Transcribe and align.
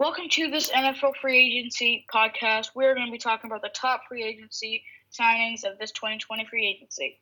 Welcome 0.00 0.28
to 0.30 0.48
this 0.48 0.70
NFL 0.70 1.16
free 1.20 1.44
agency 1.44 2.06
podcast. 2.14 2.68
We're 2.72 2.94
going 2.94 3.06
to 3.06 3.10
be 3.10 3.18
talking 3.18 3.50
about 3.50 3.62
the 3.62 3.70
top 3.74 4.02
free 4.08 4.22
agency 4.22 4.84
signings 5.12 5.64
of 5.64 5.76
this 5.80 5.90
2020 5.90 6.46
free 6.48 6.68
agency. 6.68 7.18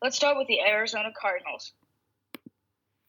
Let's 0.00 0.16
start 0.16 0.38
with 0.38 0.48
the 0.48 0.62
Arizona 0.62 1.10
Cardinals. 1.20 1.74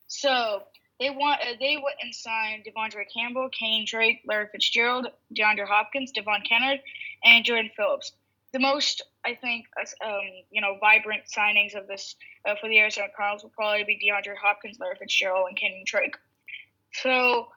So 0.08 0.64
they 1.00 1.12
want 1.12 1.40
uh, 1.40 1.54
they 1.62 1.78
went 1.78 1.96
and 2.04 2.14
signed 2.14 2.66
De'Vondre 2.66 3.06
Campbell, 3.16 3.48
Kane 3.58 3.86
Drake, 3.88 4.20
Larry 4.28 4.48
Fitzgerald, 4.52 5.08
DeAndre 5.34 5.66
Hopkins, 5.66 6.12
Devon 6.12 6.42
Kennard, 6.42 6.82
and 7.24 7.46
Jordan 7.46 7.72
Phillips. 7.78 8.12
The 8.52 8.60
most, 8.60 9.02
I 9.26 9.36
think, 9.36 9.66
um, 10.04 10.20
you 10.52 10.60
know, 10.60 10.76
vibrant 10.82 11.24
signings 11.34 11.74
of 11.74 11.88
this 11.88 12.18
uh, 12.46 12.56
for 12.60 12.68
the 12.68 12.80
Arizona 12.80 13.08
Cardinals 13.16 13.44
will 13.44 13.52
probably 13.52 13.86
be 13.86 13.96
DeAndre 13.96 14.36
Hopkins, 14.36 14.78
Larry 14.78 14.98
Fitzgerald, 15.00 15.48
and 15.48 15.58
Kenyan 15.58 15.86
Drake. 15.86 16.18
So, 16.92 17.48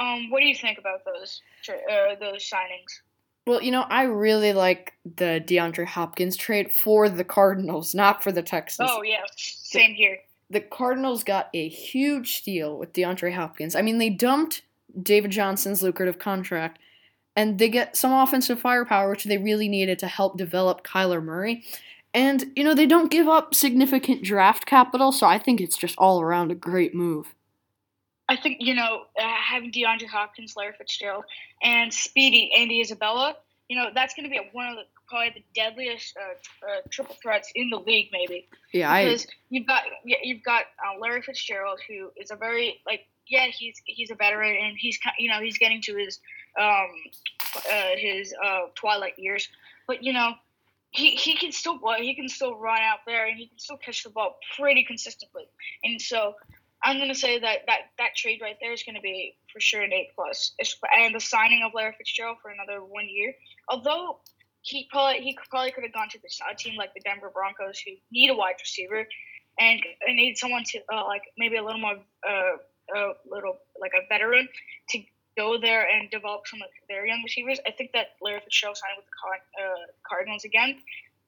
um, 0.00 0.30
what 0.30 0.40
do 0.40 0.46
you 0.46 0.54
think 0.54 0.78
about 0.78 1.04
those 1.04 1.42
uh, 1.68 2.14
those 2.18 2.48
signings? 2.48 3.00
Well, 3.46 3.62
you 3.62 3.70
know, 3.70 3.82
I 3.82 4.04
really 4.04 4.52
like 4.52 4.94
the 5.04 5.42
DeAndre 5.44 5.86
Hopkins 5.86 6.36
trade 6.36 6.72
for 6.72 7.08
the 7.08 7.24
Cardinals, 7.24 7.94
not 7.94 8.22
for 8.22 8.32
the 8.32 8.42
Texans. 8.42 8.90
Oh 8.92 9.02
yeah, 9.02 9.22
same 9.36 9.94
here. 9.94 10.18
The 10.50 10.60
Cardinals 10.60 11.24
got 11.24 11.48
a 11.54 11.68
huge 11.68 12.38
steal 12.38 12.76
with 12.78 12.92
DeAndre 12.92 13.34
Hopkins. 13.34 13.76
I 13.76 13.82
mean, 13.82 13.98
they 13.98 14.10
dumped 14.10 14.62
David 15.00 15.30
Johnson's 15.30 15.82
lucrative 15.82 16.18
contract, 16.18 16.78
and 17.36 17.58
they 17.58 17.68
get 17.68 17.96
some 17.96 18.12
offensive 18.12 18.60
firepower, 18.60 19.10
which 19.10 19.24
they 19.24 19.38
really 19.38 19.68
needed 19.68 19.98
to 20.00 20.08
help 20.08 20.36
develop 20.36 20.84
Kyler 20.84 21.22
Murray. 21.22 21.64
And, 22.12 22.50
you 22.56 22.64
know, 22.64 22.74
they 22.74 22.86
don't 22.86 23.10
give 23.10 23.28
up 23.28 23.54
significant 23.54 24.24
draft 24.24 24.66
capital, 24.66 25.12
so 25.12 25.26
I 25.26 25.38
think 25.38 25.60
it's 25.60 25.76
just 25.76 25.96
all 25.96 26.20
around 26.20 26.50
a 26.50 26.56
great 26.56 26.94
move. 26.94 27.34
I 28.30 28.36
think 28.36 28.58
you 28.60 28.74
know 28.74 29.02
uh, 29.20 29.26
having 29.26 29.72
DeAndre 29.72 30.06
Hopkins, 30.06 30.54
Larry 30.56 30.72
Fitzgerald, 30.78 31.24
and 31.62 31.92
Speedy 31.92 32.52
Andy 32.56 32.80
Isabella, 32.80 33.34
you 33.68 33.76
know 33.76 33.90
that's 33.92 34.14
going 34.14 34.22
to 34.22 34.30
be 34.30 34.40
one 34.52 34.68
of 34.68 34.76
the 34.76 34.82
probably 35.08 35.30
the 35.34 35.60
deadliest 35.60 36.16
uh, 36.16 36.66
uh, 36.70 36.80
triple 36.90 37.16
threats 37.20 37.50
in 37.56 37.70
the 37.70 37.78
league, 37.78 38.10
maybe. 38.12 38.48
Yeah, 38.72 39.02
because 39.02 39.26
I... 39.26 39.32
you've 39.50 39.66
got 39.66 39.82
you've 40.04 40.44
got 40.44 40.62
uh, 40.78 41.00
Larry 41.00 41.22
Fitzgerald, 41.22 41.80
who 41.88 42.12
is 42.16 42.30
a 42.30 42.36
very 42.36 42.80
like 42.86 43.08
yeah 43.28 43.46
he's 43.46 43.82
he's 43.84 44.12
a 44.12 44.14
veteran 44.14 44.54
and 44.54 44.76
he's 44.78 44.96
you 45.18 45.28
know 45.28 45.40
he's 45.40 45.58
getting 45.58 45.82
to 45.82 45.96
his 45.96 46.20
um 46.58 46.88
uh, 47.68 47.96
his 47.96 48.32
uh, 48.44 48.66
twilight 48.76 49.18
years, 49.18 49.48
but 49.88 50.04
you 50.04 50.12
know 50.12 50.34
he, 50.90 51.10
he 51.10 51.34
can 51.34 51.50
still 51.50 51.80
he 51.98 52.14
can 52.14 52.28
still 52.28 52.56
run 52.56 52.80
out 52.80 53.00
there 53.08 53.26
and 53.26 53.36
he 53.36 53.48
can 53.48 53.58
still 53.58 53.76
catch 53.76 54.04
the 54.04 54.10
ball 54.10 54.38
pretty 54.56 54.84
consistently, 54.84 55.48
and 55.82 56.00
so 56.00 56.34
I'm 56.82 56.98
gonna 56.98 57.14
say 57.14 57.38
that 57.38 57.60
that 57.66 57.90
that 57.98 58.16
trade 58.16 58.40
right 58.42 58.56
there 58.60 58.72
is 58.72 58.82
gonna 58.82 59.00
be 59.00 59.36
for 59.52 59.60
sure 59.60 59.82
an 59.82 59.92
A 59.92 60.10
plus. 60.14 60.54
And 60.98 61.14
the 61.14 61.20
signing 61.20 61.62
of 61.64 61.72
Larry 61.74 61.94
Fitzgerald 61.98 62.38
for 62.42 62.50
another 62.50 62.84
one 62.84 63.06
year, 63.08 63.34
although 63.68 64.20
he 64.62 64.88
probably 64.90 65.20
he 65.20 65.36
probably 65.48 65.72
could 65.72 65.84
have 65.84 65.92
gone 65.92 66.08
to 66.10 66.18
a 66.18 66.54
team 66.56 66.76
like 66.76 66.94
the 66.94 67.00
Denver 67.00 67.30
Broncos 67.32 67.80
who 67.80 67.92
need 68.10 68.30
a 68.30 68.34
wide 68.34 68.56
receiver 68.60 69.06
and, 69.58 69.80
and 70.06 70.16
need 70.16 70.36
someone 70.36 70.64
to 70.66 70.80
uh, 70.92 71.04
like 71.06 71.22
maybe 71.38 71.56
a 71.56 71.64
little 71.64 71.80
more 71.80 71.96
uh, 72.28 72.56
a 72.96 73.12
little 73.30 73.58
like 73.80 73.92
a 73.94 74.06
veteran 74.08 74.48
to 74.90 74.98
go 75.36 75.58
there 75.58 75.86
and 75.88 76.10
develop 76.10 76.46
some 76.46 76.60
of 76.62 76.68
their 76.88 77.06
young 77.06 77.22
receivers. 77.22 77.58
I 77.66 77.70
think 77.70 77.92
that 77.92 78.08
Larry 78.20 78.40
Fitzgerald 78.40 78.76
signing 78.76 78.96
with 78.96 79.06
the 79.06 79.62
uh, 79.62 79.86
Cardinals 80.08 80.44
again 80.44 80.76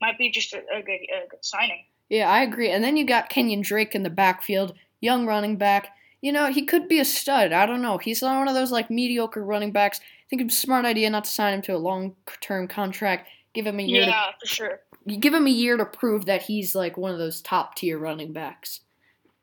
might 0.01 0.19
be 0.19 0.31
just 0.31 0.53
a, 0.53 0.59
a 0.75 0.83
good 0.83 1.01
a 1.01 1.29
good 1.29 1.45
signing. 1.45 1.85
Yeah, 2.09 2.29
I 2.29 2.43
agree. 2.43 2.71
And 2.71 2.85
then 2.85 2.97
you 2.97 3.07
got 3.07 3.31
Kenyan 3.31 3.63
Drake 3.63 3.95
in 3.95 4.03
the 4.03 4.11
backfield 4.11 4.75
young 5.03 5.27
running 5.27 5.57
back. 5.57 5.95
You 6.23 6.33
know, 6.33 6.51
he 6.51 6.65
could 6.65 6.89
be 6.89 7.01
a 7.01 7.05
stud. 7.05 7.53
I 7.53 7.67
don't 7.67 7.83
know. 7.83 7.99
He's 7.99 8.23
not 8.23 8.39
one 8.39 8.49
of 8.49 8.55
those 8.55 8.73
like 8.73 8.91
mediocre 8.91 9.45
running 9.45 9.73
backs. 9.73 10.01
I 10.01 10.25
think 10.31 10.41
it's 10.41 10.57
a 10.57 10.61
smart 10.61 10.87
idea 10.87 11.11
not 11.11 11.25
to 11.25 11.31
sign 11.31 11.53
him 11.53 11.63
to 11.63 11.77
a 11.77 11.79
long 11.79 12.15
term 12.41 12.69
contract. 12.69 13.29
Give 13.53 13.67
him 13.67 13.81
a 13.81 13.83
year. 13.83 14.05
Yeah, 14.05 14.09
to, 14.09 14.33
for 14.41 14.47
sure. 14.47 14.81
Give 15.07 15.35
him 15.35 15.47
a 15.47 15.51
year 15.51 15.77
to 15.77 15.85
prove 15.85 16.25
that 16.27 16.43
he's 16.43 16.75
like 16.75 16.97
one 16.97 17.11
of 17.11 17.19
those 17.19 17.43
top 17.43 17.75
tier 17.75 17.99
running 17.99 18.33
backs. 18.33 18.81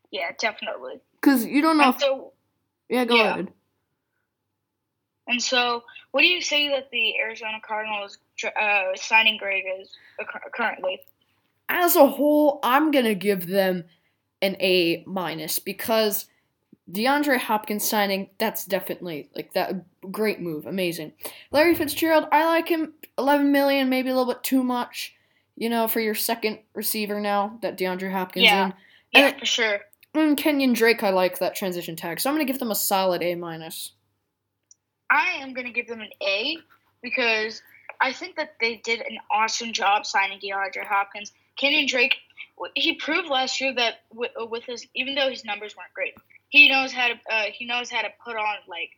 Yeah, 0.09 0.31
definitely. 0.39 1.01
Because 1.21 1.45
you 1.45 1.61
don't 1.61 1.77
know. 1.77 1.89
If, 1.89 1.99
so, 1.99 2.33
yeah, 2.87 3.05
go 3.05 3.15
yeah. 3.15 3.33
ahead. 3.33 3.51
And 5.27 5.41
so, 5.41 5.83
what 6.11 6.21
do 6.21 6.27
you 6.27 6.41
say 6.41 6.69
that 6.69 6.89
the 6.91 7.19
Arizona 7.19 7.59
Cardinals 7.63 8.17
uh, 8.43 8.95
signing 8.95 9.37
grade 9.37 9.65
is 9.79 9.91
currently? 10.55 11.01
As 11.67 11.95
a 11.95 12.07
whole, 12.07 12.59
I'm 12.63 12.89
gonna 12.89 13.13
give 13.13 13.45
them 13.45 13.83
an 14.41 14.55
A 14.59 15.03
minus 15.05 15.59
because 15.59 16.25
DeAndre 16.91 17.37
Hopkins 17.37 17.87
signing, 17.87 18.29
that's 18.39 18.65
definitely 18.65 19.29
like 19.35 19.53
that 19.53 19.85
great 20.11 20.39
move, 20.39 20.65
amazing. 20.65 21.13
Larry 21.51 21.75
Fitzgerald, 21.75 22.25
I 22.31 22.45
like 22.45 22.67
him 22.67 22.93
11 23.17 23.51
million, 23.51 23.89
maybe 23.89 24.09
a 24.09 24.15
little 24.15 24.31
bit 24.31 24.43
too 24.43 24.63
much, 24.63 25.13
you 25.55 25.69
know, 25.69 25.87
for 25.87 25.99
your 25.99 26.15
second 26.15 26.59
receiver 26.73 27.19
now 27.19 27.59
that 27.61 27.77
DeAndre 27.77 28.11
Hopkins 28.11 28.45
yeah. 28.45 28.65
in. 28.65 28.73
Yeah, 29.11 29.27
and, 29.27 29.39
for 29.39 29.45
sure. 29.45 29.79
And 30.15 30.37
Kenyan 30.37 30.73
Drake, 30.73 31.03
I 31.03 31.11
like 31.11 31.39
that 31.39 31.55
transition 31.55 31.95
tag, 31.95 32.19
so 32.19 32.29
I'm 32.29 32.35
gonna 32.35 32.45
give 32.45 32.59
them 32.59 32.71
a 32.71 32.75
solid 32.75 33.21
A 33.21 33.35
minus. 33.35 33.91
I 35.11 35.37
am 35.41 35.53
gonna 35.53 35.71
give 35.71 35.87
them 35.87 36.01
an 36.01 36.09
A 36.23 36.57
because 37.01 37.61
I 38.01 38.13
think 38.13 38.35
that 38.37 38.55
they 38.59 38.77
did 38.77 39.01
an 39.01 39.17
awesome 39.31 39.73
job 39.73 40.05
signing 40.05 40.39
DeAndre 40.39 40.85
Hopkins. 40.85 41.33
Kenyon 41.55 41.87
Drake 41.87 42.15
he 42.75 42.95
proved 42.95 43.29
last 43.29 43.61
year 43.61 43.73
that 43.73 44.01
with, 44.13 44.31
with, 44.37 44.63
his 44.65 44.85
even 44.93 45.15
though 45.15 45.29
his 45.29 45.45
numbers 45.45 45.75
weren't 45.75 45.93
great, 45.93 46.15
he 46.49 46.69
knows 46.69 46.91
how 46.91 47.07
to 47.07 47.13
uh, 47.31 47.45
he 47.53 47.65
knows 47.65 47.89
how 47.89 48.01
to 48.01 48.09
put 48.23 48.35
on 48.35 48.55
like 48.67 48.91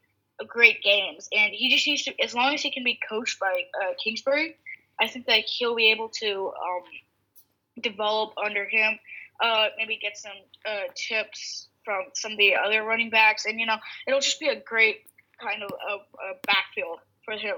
great 0.48 0.82
games, 0.82 1.30
and 1.32 1.54
he 1.54 1.74
just 1.74 1.88
needs 1.88 2.04
to 2.04 2.14
as 2.22 2.34
long 2.34 2.54
as 2.54 2.62
he 2.62 2.72
can 2.72 2.84
be 2.84 3.00
coached 3.08 3.40
by 3.40 3.54
uh, 3.82 3.94
Kingsbury, 4.04 4.56
I 5.00 5.08
think 5.08 5.26
that 5.28 5.44
he'll 5.46 5.76
be 5.76 5.92
able 5.92 6.10
to 6.10 6.48
um, 6.48 7.82
develop 7.82 8.34
under 8.44 8.66
him. 8.66 9.00
Uh, 9.44 9.68
maybe 9.78 9.98
get 10.00 10.18
some 10.18 10.32
uh, 10.68 10.82
tips 10.96 11.68
from 11.84 12.04
some 12.14 12.34
of 12.34 12.38
the 12.38 12.56
other 12.56 12.84
running 12.84 13.10
backs, 13.10 13.46
and 13.46 13.60
you 13.60 13.66
know 13.66 13.78
it'll 14.08 14.20
just 14.20 14.40
be 14.40 14.48
a 14.48 14.60
great 14.60 15.02
kind 15.40 15.64
of 15.64 15.72
a, 15.72 15.94
a 15.94 16.34
backfield 16.46 17.00
for 17.26 17.34
him 17.34 17.56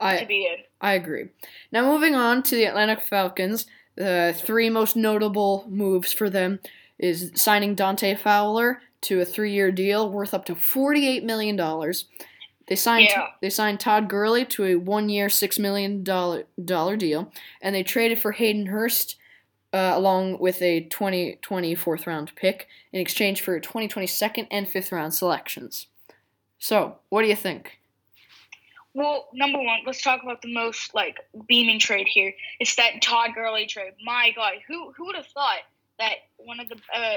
I, 0.00 0.18
to 0.18 0.26
be 0.26 0.46
in. 0.46 0.62
I 0.80 0.94
agree. 0.94 1.28
Now 1.72 1.84
moving 1.84 2.14
on 2.14 2.42
to 2.44 2.54
the 2.54 2.66
Atlanta 2.66 3.00
Falcons. 3.00 3.66
The 3.96 4.34
three 4.36 4.70
most 4.70 4.96
notable 4.96 5.66
moves 5.68 6.12
for 6.12 6.30
them 6.30 6.60
is 6.98 7.32
signing 7.34 7.74
Dante 7.74 8.14
Fowler 8.14 8.80
to 9.02 9.20
a 9.20 9.24
three-year 9.24 9.70
deal 9.72 10.10
worth 10.10 10.34
up 10.34 10.44
to 10.46 10.54
forty-eight 10.54 11.24
million 11.24 11.56
dollars. 11.56 12.06
They 12.68 12.76
signed 12.76 13.08
yeah. 13.10 13.28
they 13.40 13.50
signed 13.50 13.80
Todd 13.80 14.08
Gurley 14.08 14.44
to 14.46 14.64
a 14.64 14.76
one-year, 14.76 15.28
six 15.28 15.58
million 15.58 16.02
dollar 16.02 16.44
dollar 16.62 16.96
deal, 16.96 17.32
and 17.60 17.74
they 17.74 17.82
traded 17.82 18.18
for 18.18 18.32
Hayden 18.32 18.66
Hurst 18.66 19.16
uh, 19.72 19.92
along 19.94 20.38
with 20.38 20.62
a 20.62 20.80
2020 20.80 21.74
fourth 21.74 22.06
round 22.06 22.32
pick 22.34 22.66
in 22.92 23.00
exchange 23.00 23.42
for 23.42 23.60
2020 23.60 24.06
second 24.06 24.46
and 24.50 24.68
fifth 24.68 24.92
round 24.92 25.14
selections. 25.14 25.86
So, 26.58 26.96
what 27.08 27.22
do 27.22 27.28
you 27.28 27.36
think? 27.36 27.78
Well, 28.96 29.28
number 29.34 29.58
one, 29.58 29.80
let's 29.84 30.00
talk 30.00 30.22
about 30.22 30.40
the 30.40 30.50
most 30.54 30.94
like 30.94 31.18
beaming 31.46 31.78
trade 31.78 32.06
here. 32.08 32.32
It's 32.58 32.76
that 32.76 33.02
Todd 33.02 33.32
Gurley 33.34 33.66
trade. 33.66 33.92
My 34.02 34.32
God, 34.34 34.54
who 34.66 34.90
who 34.96 35.04
would 35.04 35.16
have 35.16 35.26
thought 35.26 35.58
that 35.98 36.14
one 36.38 36.60
of 36.60 36.70
the 36.70 36.76
uh, 36.96 37.16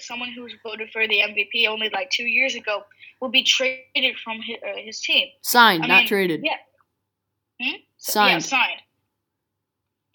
someone 0.00 0.32
who 0.32 0.42
was 0.42 0.52
voted 0.64 0.90
for 0.90 1.06
the 1.06 1.20
MVP 1.20 1.68
only 1.68 1.88
like 1.90 2.10
two 2.10 2.24
years 2.24 2.56
ago 2.56 2.82
would 3.20 3.30
be 3.30 3.44
traded 3.44 4.16
from 4.24 4.38
his, 4.42 4.56
uh, 4.56 4.76
his 4.76 5.00
team? 5.00 5.28
Signed, 5.42 5.84
I 5.84 5.86
not 5.86 5.98
mean, 5.98 6.08
traded. 6.08 6.40
Yeah. 6.42 6.56
Hmm? 7.62 7.76
Signed. 7.98 8.32
Yeah, 8.32 8.38
signed. 8.40 8.80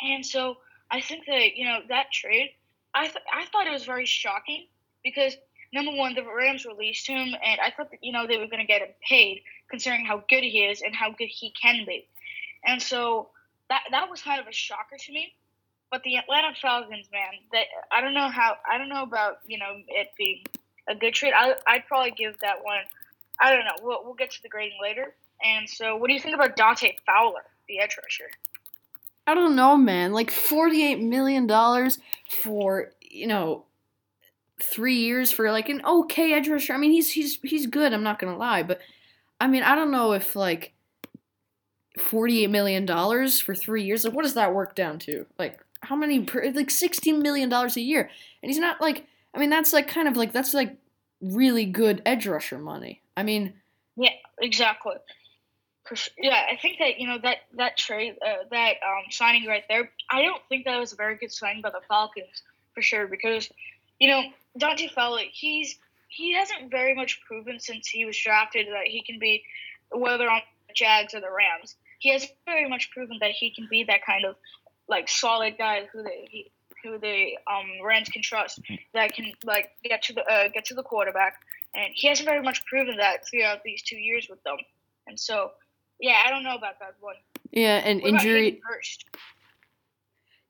And 0.02 0.26
so 0.26 0.58
I 0.92 1.00
think 1.00 1.28
that 1.28 1.56
you 1.56 1.64
know 1.64 1.80
that 1.88 2.12
trade, 2.12 2.50
I 2.94 3.03
th- 3.03 3.24
I 3.34 3.46
thought 3.53 3.68
it 3.68 3.72
was 3.72 3.86
very 3.86 4.06
shocking 4.06 4.68
because 5.02 5.38
number 5.75 5.91
one, 5.91 6.16
the 6.16 6.24
Rams 6.24 6.66
released 6.66 7.06
him, 7.06 7.36
and 7.44 7.59
I 7.62 7.69
thought 7.69 7.91
that 7.91 8.00
you 8.02 8.12
know 8.12 8.25
they 8.25 8.38
were 8.38 8.47
going 8.47 8.62
to 8.62 8.66
get 8.66 8.81
him 8.81 8.96
paid, 9.08 9.44
considering 9.70 10.05
how 10.05 10.23
good 10.29 10.44
he 10.44 10.64
is 10.64 10.82
and 10.82 10.96
how 10.96 11.11
good 11.11 11.28
he 11.29 11.52
can 11.52 11.85
be. 11.85 12.08
And 12.66 12.82
so 12.82 13.29
that 13.70 13.84
that 13.91 14.09
was 14.09 14.22
kind 14.22 14.41
of 14.41 14.47
a 14.47 14.53
shocker 14.53 14.97
to 14.97 15.11
me. 15.11 15.34
But 15.91 16.02
the 16.03 16.17
Atlanta 16.17 16.55
Falcons, 16.59 17.08
man, 17.11 17.29
that 17.52 17.66
I 17.91 18.02
don't 18.02 18.14
know 18.14 18.29
how 18.29 18.55
I 18.70 18.78
don't 18.78 18.90
know 18.90 19.03
about 19.03 19.40
you 19.46 19.59
know 19.59 19.76
it 19.88 20.08
being 20.17 20.44
a 20.88 20.96
good 20.96 21.14
trade. 21.14 21.34
I 21.35 21.53
I'd 21.67 21.85
probably 21.88 22.11
give 22.11 22.40
that 22.40 22.64
one. 22.64 22.84
I 23.40 23.53
don't 23.53 23.66
know. 23.66 23.76
We'll 23.84 24.03
we'll 24.03 24.16
get 24.16 24.32
to 24.32 24.41
the 24.41 24.50
grading 24.50 24.79
later. 24.82 25.14
And 25.44 25.70
so, 25.70 25.97
what 25.97 26.08
do 26.08 26.14
you 26.14 26.22
think 26.22 26.34
about 26.34 26.55
Dante 26.55 26.96
Fowler, 27.05 27.44
the 27.67 27.79
edge 27.79 27.97
rusher? 28.02 28.32
I 29.28 29.34
don't 29.34 29.55
know, 29.55 29.76
man. 29.76 30.14
Like 30.14 30.32
forty-eight 30.32 31.02
million 31.02 31.46
dollars 31.46 32.00
for 32.29 32.91
you 33.02 33.28
know 33.28 33.66
three 34.61 34.96
years 34.96 35.31
for 35.31 35.52
like 35.52 35.69
an 35.69 35.81
okay 35.85 36.34
edge 36.34 36.47
rusher. 36.47 36.73
I 36.73 36.78
mean, 36.78 36.91
he's 36.91 37.11
he's 37.11 37.40
he's 37.43 37.67
good. 37.67 37.93
I'm 37.93 38.03
not 38.03 38.19
gonna 38.19 38.37
lie, 38.37 38.63
but 38.63 38.79
I 39.40 39.47
mean, 39.47 39.63
I 39.63 39.75
don't 39.75 39.91
know 39.91 40.13
if 40.13 40.35
like 40.35 40.73
forty-eight 41.97 42.49
million 42.49 42.85
dollars 42.85 43.40
for 43.40 43.55
three 43.55 43.84
years. 43.84 44.03
Like, 44.03 44.13
what 44.13 44.23
does 44.23 44.35
that 44.35 44.53
work 44.53 44.75
down 44.75 44.99
to? 44.99 45.25
Like, 45.37 45.59
how 45.81 45.96
many? 45.96 46.22
Per, 46.22 46.52
like 46.52 46.69
sixteen 46.69 47.22
million 47.22 47.49
dollars 47.49 47.78
a 47.78 47.81
year, 47.81 48.09
and 48.41 48.49
he's 48.49 48.59
not 48.59 48.81
like. 48.81 49.05
I 49.34 49.37
mean, 49.37 49.49
that's 49.49 49.73
like 49.73 49.90
kind 49.90 50.07
of 50.07 50.16
like 50.16 50.31
that's 50.31 50.53
like 50.53 50.78
really 51.22 51.66
good 51.66 52.02
edge 52.05 52.25
rusher 52.25 52.57
money. 52.57 53.02
I 53.17 53.23
mean, 53.23 53.53
yeah, 53.97 54.11
exactly. 54.40 54.96
Yeah, 56.17 56.41
I 56.52 56.57
think 56.59 56.79
that 56.79 56.99
you 56.99 57.07
know 57.07 57.19
that 57.22 57.37
that 57.57 57.78
trade, 57.78 58.16
uh, 58.25 58.46
that 58.49 58.75
um, 58.85 59.03
signing 59.11 59.46
right 59.46 59.63
there. 59.69 59.91
I 60.09 60.22
don't 60.22 60.41
think 60.49 60.66
that 60.66 60.79
was 60.79 60.93
a 60.93 60.96
very 60.96 61.17
good 61.17 61.31
signing 61.31 61.61
by 61.61 61.69
the 61.69 61.81
Falcons 61.87 62.43
for 62.73 62.81
sure 62.81 63.07
because 63.07 63.49
you 63.99 64.09
know 64.09 64.23
Dante 64.57 64.87
Fowler, 64.87 65.22
he's 65.31 65.78
he 66.07 66.34
hasn't 66.34 66.72
very 66.72 66.96
much 66.96 67.19
proven 67.28 67.59
since 67.59 67.87
he 67.87 68.05
was 68.05 68.17
drafted 68.17 68.67
that 68.67 68.87
he 68.87 69.02
can 69.02 69.19
be 69.19 69.43
whether 69.91 70.29
on 70.29 70.41
the 70.67 70.73
Jags 70.73 71.13
or 71.13 71.19
the 71.19 71.31
Rams. 71.31 71.75
He 71.99 72.09
has 72.11 72.28
very 72.46 72.69
much 72.69 72.91
proven 72.91 73.17
that 73.22 73.31
he 73.31 73.52
can 73.53 73.67
be 73.69 73.84
that 73.85 74.05
kind 74.05 74.25
of 74.25 74.35
like 74.87 75.09
solid 75.09 75.57
guy 75.57 75.87
who 75.91 76.03
they 76.03 76.28
he, 76.29 76.52
who 76.84 76.99
the 76.99 77.37
um, 77.52 77.84
Rams 77.84 78.09
can 78.09 78.22
trust 78.22 78.59
that 78.93 79.13
can 79.13 79.31
like 79.43 79.72
get 79.84 80.03
to 80.03 80.13
the 80.13 80.23
uh, 80.25 80.47
get 80.53 80.66
to 80.66 80.73
the 80.75 80.84
quarterback, 80.84 81.37
and 81.73 81.91
he 81.93 82.07
hasn't 82.07 82.28
very 82.28 82.41
much 82.41 82.66
proven 82.66 82.97
that 82.97 83.28
throughout 83.28 83.63
these 83.63 83.81
two 83.81 83.97
years 83.97 84.28
with 84.29 84.41
them. 84.43 84.57
And 85.07 85.19
so, 85.19 85.52
yeah, 85.99 86.23
I 86.25 86.29
don't 86.29 86.43
know 86.43 86.55
about 86.55 86.79
that 86.79 86.96
one. 86.99 87.16
Yeah, 87.52 87.78
and 87.78 88.02
What 88.02 88.13
injury. 88.13 88.43
Hayden 88.43 88.61
Hurst? 88.67 89.05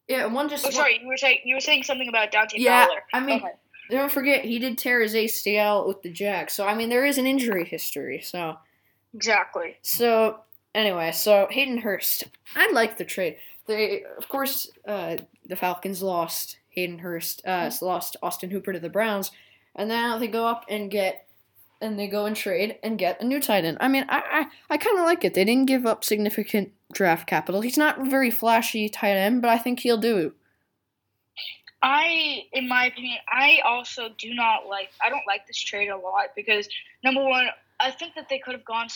Yeah, 0.08 0.26
one 0.28 0.50
just. 0.50 0.66
Oh, 0.66 0.70
sorry, 0.70 1.00
you 1.02 1.08
were 1.08 1.18
saying 1.18 1.40
you 1.46 1.56
were 1.56 1.62
saying 1.62 1.84
something 1.84 2.08
about 2.08 2.32
Dante 2.32 2.60
Yeah, 2.60 2.86
Fowler. 2.86 3.04
I 3.14 3.20
mean, 3.22 3.38
Okay. 3.40 3.54
Don't 3.90 4.12
forget 4.12 4.46
he 4.46 4.60
did 4.60 4.78
tear 4.78 5.02
his 5.02 5.14
ACL 5.14 5.88
with 5.88 6.02
the 6.02 6.10
Jags, 6.10 6.54
so 6.54 6.68
I 6.68 6.76
mean 6.76 6.90
there 6.90 7.06
is 7.06 7.18
an 7.18 7.28
injury 7.28 7.66
history. 7.66 8.22
So 8.22 8.58
exactly. 9.14 9.78
so 9.82 10.40
anyway, 10.74 11.12
so 11.12 11.48
Hayden 11.50 11.80
Hurst, 11.80 12.26
I 12.56 12.72
like 12.72 12.98
the 12.98 13.06
trade. 13.06 13.38
They 13.68 14.04
of 14.18 14.28
course 14.28 14.70
uh, 14.88 15.18
the 15.48 15.56
Falcons 15.56 16.02
lost 16.02 16.58
Hayden 16.70 17.00
Hurst, 17.00 17.46
uh, 17.46 17.70
lost 17.82 18.18
Austin 18.22 18.50
Hooper 18.50 18.74
to 18.74 18.80
the 18.80 18.90
Browns, 18.90 19.32
and 19.76 19.90
now 19.90 20.18
they 20.18 20.28
go 20.28 20.48
up 20.48 20.66
and 20.70 20.90
get. 20.90 21.22
And 21.82 22.00
they 22.00 22.08
go 22.08 22.26
and 22.26 22.36
trade 22.36 22.80
and 22.84 22.98
get 22.98 23.22
a 23.22 23.26
new 23.26 23.40
tight 23.40 23.66
end. 23.66 23.78
I 23.82 23.90
mean, 23.90 24.06
I 24.08 24.48
I, 24.70 24.74
I 24.74 24.78
kind 24.78 24.98
of 24.98 25.04
like 25.04 25.26
it. 25.26 25.34
They 25.34 25.44
didn't 25.44 25.68
give 25.68 25.86
up 25.86 26.06
significant 26.06 26.72
draft 26.94 27.28
capital. 27.28 27.60
He's 27.60 27.78
not 27.78 28.08
very 28.08 28.32
flashy 28.32 28.88
tight 28.88 29.18
end, 29.18 29.42
but 29.42 29.50
I 29.50 29.58
think 29.58 29.82
he'll 29.82 29.98
do. 29.98 30.34
I, 31.82 32.44
in 32.54 32.68
my 32.68 32.86
opinion, 32.88 33.18
I 33.28 33.60
also 33.66 34.10
do 34.18 34.34
not 34.34 34.66
like. 34.68 34.90
I 35.06 35.10
don't 35.10 35.28
like 35.28 35.46
this 35.48 35.60
trade 35.60 35.90
a 35.90 35.98
lot 35.98 36.28
because 36.36 36.68
number 37.04 37.24
one, 37.24 37.48
I 37.80 37.92
think 37.92 38.16
that 38.16 38.28
they 38.30 38.40
could 38.40 38.54
have 38.54 38.66
gone 38.66 38.88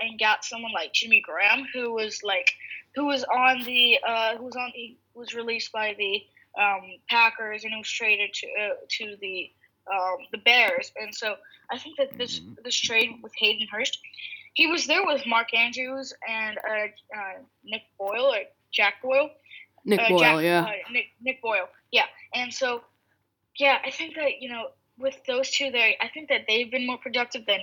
and 0.00 0.18
got 0.18 0.44
someone 0.44 0.72
like 0.72 0.92
Jimmy 0.92 1.20
Graham, 1.20 1.66
who 1.74 1.92
was 1.92 2.22
like, 2.22 2.48
who 2.94 3.06
was 3.06 3.24
on 3.24 3.62
the, 3.64 3.98
uh, 4.06 4.36
who 4.36 4.44
was 4.44 4.56
on, 4.56 4.70
he 4.74 4.96
was 5.14 5.34
released 5.34 5.72
by 5.72 5.94
the 5.98 6.22
um, 6.60 6.82
Packers 7.08 7.64
and 7.64 7.72
he 7.72 7.78
was 7.78 7.90
traded 7.90 8.32
to 8.34 8.46
uh, 8.46 8.74
to 8.98 9.16
the 9.20 9.50
um, 9.92 10.16
the 10.32 10.38
Bears, 10.38 10.92
and 11.00 11.14
so 11.14 11.34
I 11.70 11.78
think 11.78 11.96
that 11.98 12.16
this 12.16 12.40
this 12.64 12.76
trade 12.76 13.10
with 13.22 13.32
Hayden 13.36 13.66
Hurst, 13.70 13.98
he 14.54 14.66
was 14.66 14.86
there 14.86 15.04
with 15.04 15.26
Mark 15.26 15.52
Andrews 15.54 16.12
and 16.28 16.58
uh, 16.58 17.18
uh, 17.18 17.38
Nick 17.64 17.82
Boyle 17.98 18.26
or 18.32 18.38
Jack 18.72 19.02
Boyle. 19.02 19.30
Nick 19.84 20.00
Uh, 20.00 20.08
Boyle, 20.10 20.18
Jack- 20.20 20.42
yeah. 20.42 20.62
uh, 20.64 20.92
Nick 20.92 21.06
Nick 21.20 21.40
Boyle, 21.42 21.68
yeah. 21.90 22.06
And 22.34 22.52
so, 22.52 22.82
yeah, 23.58 23.78
I 23.84 23.90
think 23.90 24.14
that 24.16 24.40
you 24.40 24.50
know 24.50 24.68
with 24.98 25.16
those 25.26 25.50
two 25.50 25.70
there, 25.70 25.94
I 26.00 26.08
think 26.08 26.28
that 26.28 26.42
they've 26.48 26.70
been 26.70 26.86
more 26.86 26.98
productive 26.98 27.46
than 27.46 27.60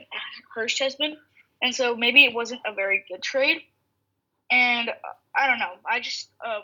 Hurst 0.53 0.79
has 0.79 0.95
been, 0.95 1.18
and 1.62 1.74
so 1.74 1.95
maybe 1.95 2.25
it 2.25 2.33
wasn't 2.33 2.62
a 2.65 2.74
very 2.74 3.06
good 3.09 3.21
trade. 3.21 3.62
And 4.50 4.89
uh, 4.89 4.94
I 5.35 5.47
don't 5.47 5.59
know, 5.59 5.74
I 5.85 6.00
just 6.00 6.29
um, 6.45 6.62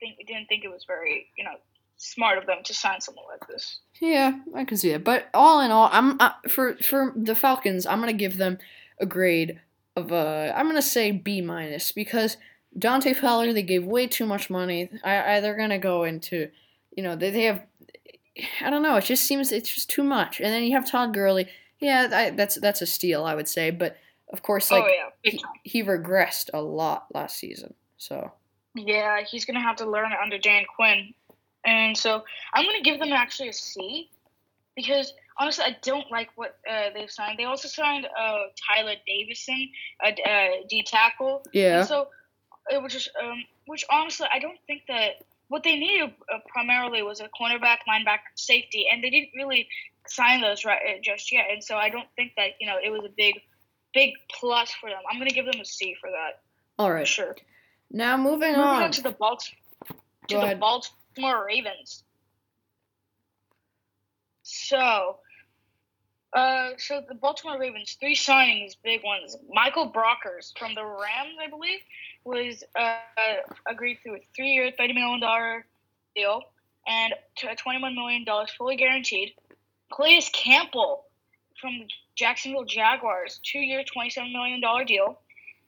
think 0.00 0.16
didn't 0.26 0.46
think 0.46 0.64
it 0.64 0.70
was 0.70 0.84
very 0.84 1.26
you 1.36 1.44
know 1.44 1.54
smart 1.98 2.38
of 2.38 2.46
them 2.46 2.58
to 2.64 2.72
sign 2.72 3.00
someone 3.00 3.24
like 3.30 3.46
this. 3.48 3.80
Yeah, 4.00 4.38
I 4.54 4.64
can 4.64 4.76
see 4.76 4.90
it. 4.90 5.04
But 5.04 5.28
all 5.34 5.60
in 5.60 5.70
all, 5.70 5.90
I'm 5.92 6.20
uh, 6.20 6.32
for 6.48 6.76
for 6.76 7.12
the 7.14 7.34
Falcons. 7.34 7.86
I'm 7.86 8.00
gonna 8.00 8.12
give 8.12 8.38
them 8.38 8.58
a 9.00 9.06
grade 9.06 9.60
of 9.96 10.12
uh, 10.12 10.52
I'm 10.54 10.66
gonna 10.66 10.82
say 10.82 11.10
B 11.10 11.40
minus 11.40 11.92
because 11.92 12.36
Dante 12.78 13.14
Fowler 13.14 13.52
they 13.52 13.62
gave 13.62 13.84
way 13.84 14.06
too 14.06 14.26
much 14.26 14.48
money. 14.48 14.88
I, 15.04 15.36
I 15.36 15.40
they're 15.40 15.56
gonna 15.56 15.78
go 15.78 16.04
into, 16.04 16.50
you 16.98 17.04
know, 17.04 17.14
they 17.14 17.30
they 17.30 17.44
have. 17.44 17.62
I 18.60 18.70
don't 18.70 18.82
know. 18.82 18.96
It 18.96 19.04
just 19.04 19.22
seems 19.22 19.52
it's 19.52 19.72
just 19.72 19.88
too 19.88 20.02
much. 20.02 20.40
And 20.40 20.52
then 20.52 20.64
you 20.64 20.72
have 20.72 20.90
Todd 20.90 21.14
Gurley. 21.14 21.46
Yeah, 21.78 22.08
I, 22.12 22.30
that's 22.30 22.56
that's 22.56 22.82
a 22.82 22.86
steal, 22.86 23.22
I 23.24 23.36
would 23.36 23.46
say. 23.46 23.70
But 23.70 23.96
of 24.32 24.42
course, 24.42 24.72
like 24.72 24.82
oh 24.82 24.88
yeah, 24.88 25.10
he, 25.22 25.44
he 25.62 25.84
regressed 25.84 26.50
a 26.52 26.60
lot 26.60 27.06
last 27.14 27.38
season. 27.38 27.74
So 27.98 28.32
Yeah, 28.74 29.20
he's 29.22 29.44
gonna 29.44 29.62
have 29.62 29.76
to 29.76 29.88
learn 29.88 30.10
it 30.10 30.18
under 30.20 30.38
Dan 30.38 30.64
Quinn, 30.74 31.14
and 31.64 31.96
so 31.96 32.24
I'm 32.52 32.64
gonna 32.64 32.82
give 32.82 32.98
them 32.98 33.12
actually 33.12 33.50
a 33.50 33.52
C, 33.52 34.10
because 34.74 35.14
honestly, 35.36 35.64
I 35.64 35.76
don't 35.82 36.10
like 36.10 36.30
what 36.34 36.58
uh, 36.68 36.90
they've 36.94 37.12
signed. 37.12 37.38
They 37.38 37.44
also 37.44 37.68
signed 37.68 38.06
uh, 38.06 38.38
Tyeler 38.58 38.96
Davison, 39.06 39.68
a 40.04 40.08
uh, 40.08 40.48
D 40.68 40.82
tackle. 40.84 41.44
yeah, 41.52 41.78
And 41.78 41.88
so 41.88 42.08
it 42.70 42.82
was 42.82 42.92
just, 42.92 43.10
um, 43.22 43.44
which 43.66 43.84
honestly, 43.88 44.26
I 44.32 44.40
don't 44.40 44.58
think 44.66 44.82
that 44.88 45.22
what 45.48 45.62
they 45.64 45.76
needed 45.76 46.10
uh, 46.32 46.38
primarily 46.48 47.02
was 47.02 47.20
a 47.20 47.28
cornerback, 47.40 47.78
linebacker, 47.88 48.30
safety, 48.36 48.86
and 48.92 49.02
they 49.02 49.10
didn't 49.10 49.30
really 49.34 49.68
sign 50.06 50.40
those 50.40 50.64
right 50.64 50.80
uh, 50.88 50.98
just 51.02 51.32
yet. 51.32 51.46
And 51.50 51.62
so 51.62 51.76
I 51.76 51.88
don't 51.90 52.08
think 52.16 52.32
that 52.36 52.50
you 52.60 52.66
know 52.66 52.76
it 52.82 52.90
was 52.90 53.02
a 53.04 53.12
big, 53.16 53.34
big 53.94 54.10
plus 54.38 54.70
for 54.72 54.88
them. 54.90 55.00
I'm 55.10 55.18
gonna 55.18 55.30
give 55.30 55.46
them 55.46 55.60
a 55.60 55.64
C 55.64 55.94
for 56.00 56.10
that 56.10 56.42
All 56.78 56.92
right, 56.92 57.06
sure. 57.06 57.36
Now 57.90 58.16
moving 58.16 58.52
Moving 58.52 58.60
on 58.60 58.82
on. 58.84 58.90
to 58.92 59.02
the 59.02 59.10
Balt- 59.12 59.50
to 59.88 59.94
Go 60.34 60.40
the 60.40 60.44
ahead. 60.46 60.60
Baltimore 60.60 61.46
Ravens. 61.46 62.04
So, 64.42 65.18
uh, 66.32 66.70
so 66.76 67.02
the 67.08 67.14
Baltimore 67.14 67.58
Ravens 67.58 67.96
three 67.98 68.14
signings, 68.16 68.72
big 68.82 69.02
ones. 69.02 69.36
Michael 69.52 69.90
Brockers 69.90 70.52
from 70.58 70.74
the 70.74 70.84
Rams, 70.84 71.36
I 71.42 71.48
believe, 71.48 71.80
was 72.24 72.62
uh, 72.78 72.98
agreed 73.66 73.98
to 74.04 74.14
a 74.14 74.18
three-year, 74.36 74.72
thirty 74.76 74.92
million 74.92 75.20
dollar 75.20 75.64
deal, 76.14 76.42
and 76.86 77.14
twenty-one 77.56 77.94
million 77.94 78.24
dollars 78.24 78.50
fully 78.56 78.76
guaranteed. 78.76 79.32
Calais 79.94 80.28
Campbell 80.32 81.04
from 81.60 81.78
the 81.78 81.86
Jacksonville 82.14 82.64
Jaguars, 82.64 83.40
two-year, 83.42 83.84
twenty-seven 83.90 84.32
million 84.32 84.60
dollar 84.60 84.84
deal, 84.84 85.18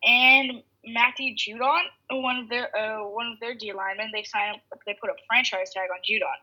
and 0.05 0.63
Matthew 0.85 1.35
Judon, 1.37 1.83
one 2.11 2.37
of 2.37 2.49
their 2.49 2.75
uh, 2.77 3.03
one 3.09 3.27
of 3.33 3.41
their 3.41 3.55
D 3.55 3.73
linemen, 3.73 4.11
they 4.13 4.25
signed 4.25 4.61
they 4.87 4.95
put 5.01 5.11
a 5.11 5.15
franchise 5.27 5.73
tag 5.73 5.89
on 5.91 6.01
Judon. 6.09 6.37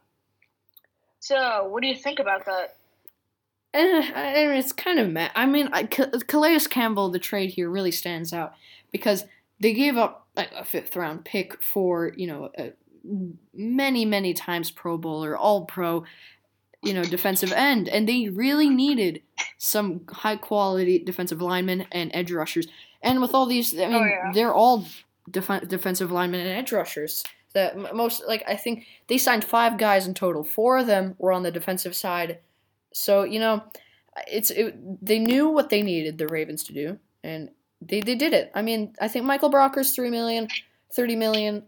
So, 1.20 1.68
what 1.68 1.82
do 1.82 1.88
you 1.88 1.96
think 1.96 2.20
about 2.20 2.46
that? 2.46 2.78
Eh, 3.74 4.12
I 4.16 4.34
it's 4.58 4.72
kind 4.72 5.00
of 5.00 5.10
meh. 5.10 5.30
I 5.36 5.46
mean, 5.46 5.70
I, 5.72 5.84
Calais 5.84 6.60
Campbell, 6.70 7.10
the 7.10 7.20
trade 7.20 7.52
here 7.52 7.70
really 7.70 7.92
stands 7.92 8.34
out 8.34 8.54
because 8.92 9.26
they 9.60 9.74
gave 9.74 9.98
up 9.98 10.28
like, 10.36 10.52
a 10.56 10.64
fifth 10.64 10.96
round 10.96 11.26
pick 11.26 11.62
for 11.62 12.14
you 12.16 12.28
know 12.28 12.50
a 12.58 12.72
many 13.54 14.06
many 14.06 14.34
times 14.34 14.72
Pro 14.72 14.98
Bowler, 14.98 15.36
All 15.38 15.66
Pro, 15.66 16.06
you 16.82 16.94
know 16.94 17.04
defensive 17.04 17.52
end, 17.52 17.90
and 17.90 18.08
they 18.08 18.30
really 18.30 18.70
needed 18.70 19.22
some 19.58 20.02
high 20.10 20.38
quality 20.38 21.00
defensive 21.00 21.42
linemen 21.42 21.86
and 21.92 22.12
edge 22.14 22.32
rushers. 22.32 22.68
And 23.02 23.22
with 23.22 23.34
all 23.34 23.46
these, 23.46 23.74
I 23.78 23.88
mean, 23.88 23.96
Oh, 23.96 24.06
yeah. 24.06 24.32
they're 24.34 24.54
all 24.54 24.86
def- 25.30 25.68
defensive 25.68 26.12
linemen 26.12 26.40
and 26.42 26.50
edge 26.58 26.72
rushers. 26.72 27.24
That 27.54 27.96
most 27.96 28.24
like 28.28 28.44
I 28.48 28.56
think 28.56 28.86
they 29.08 29.18
signed 29.18 29.44
five 29.44 29.78
guys 29.78 30.08
in 30.08 30.14
total. 30.14 30.44
Four 30.44 30.80
of 30.80 30.88
them 30.88 31.16
were 31.18 31.32
on 31.32 31.44
the 31.44 31.52
defensive 31.52 31.96
side. 31.96 32.40
So 32.98 33.24
you 33.24 33.40
know, 33.40 33.64
it's 34.28 34.50
it, 34.52 34.76
they 35.06 35.20
knew 35.20 35.50
what 35.50 35.70
they 35.70 35.82
needed 35.82 36.18
the 36.18 36.28
Ravens 36.28 36.64
to 36.66 36.74
do, 36.74 36.98
and 37.24 37.50
they 37.82 38.02
they 38.02 38.16
did 38.16 38.34
it. 38.34 38.52
I 38.56 38.62
mean, 38.62 38.96
I 39.00 39.08
think 39.08 39.26
Michael 39.26 39.52
Brocker's 39.52 39.94
three 39.94 40.10
million, 40.10 40.48
30 40.94 41.16
million. 41.16 41.64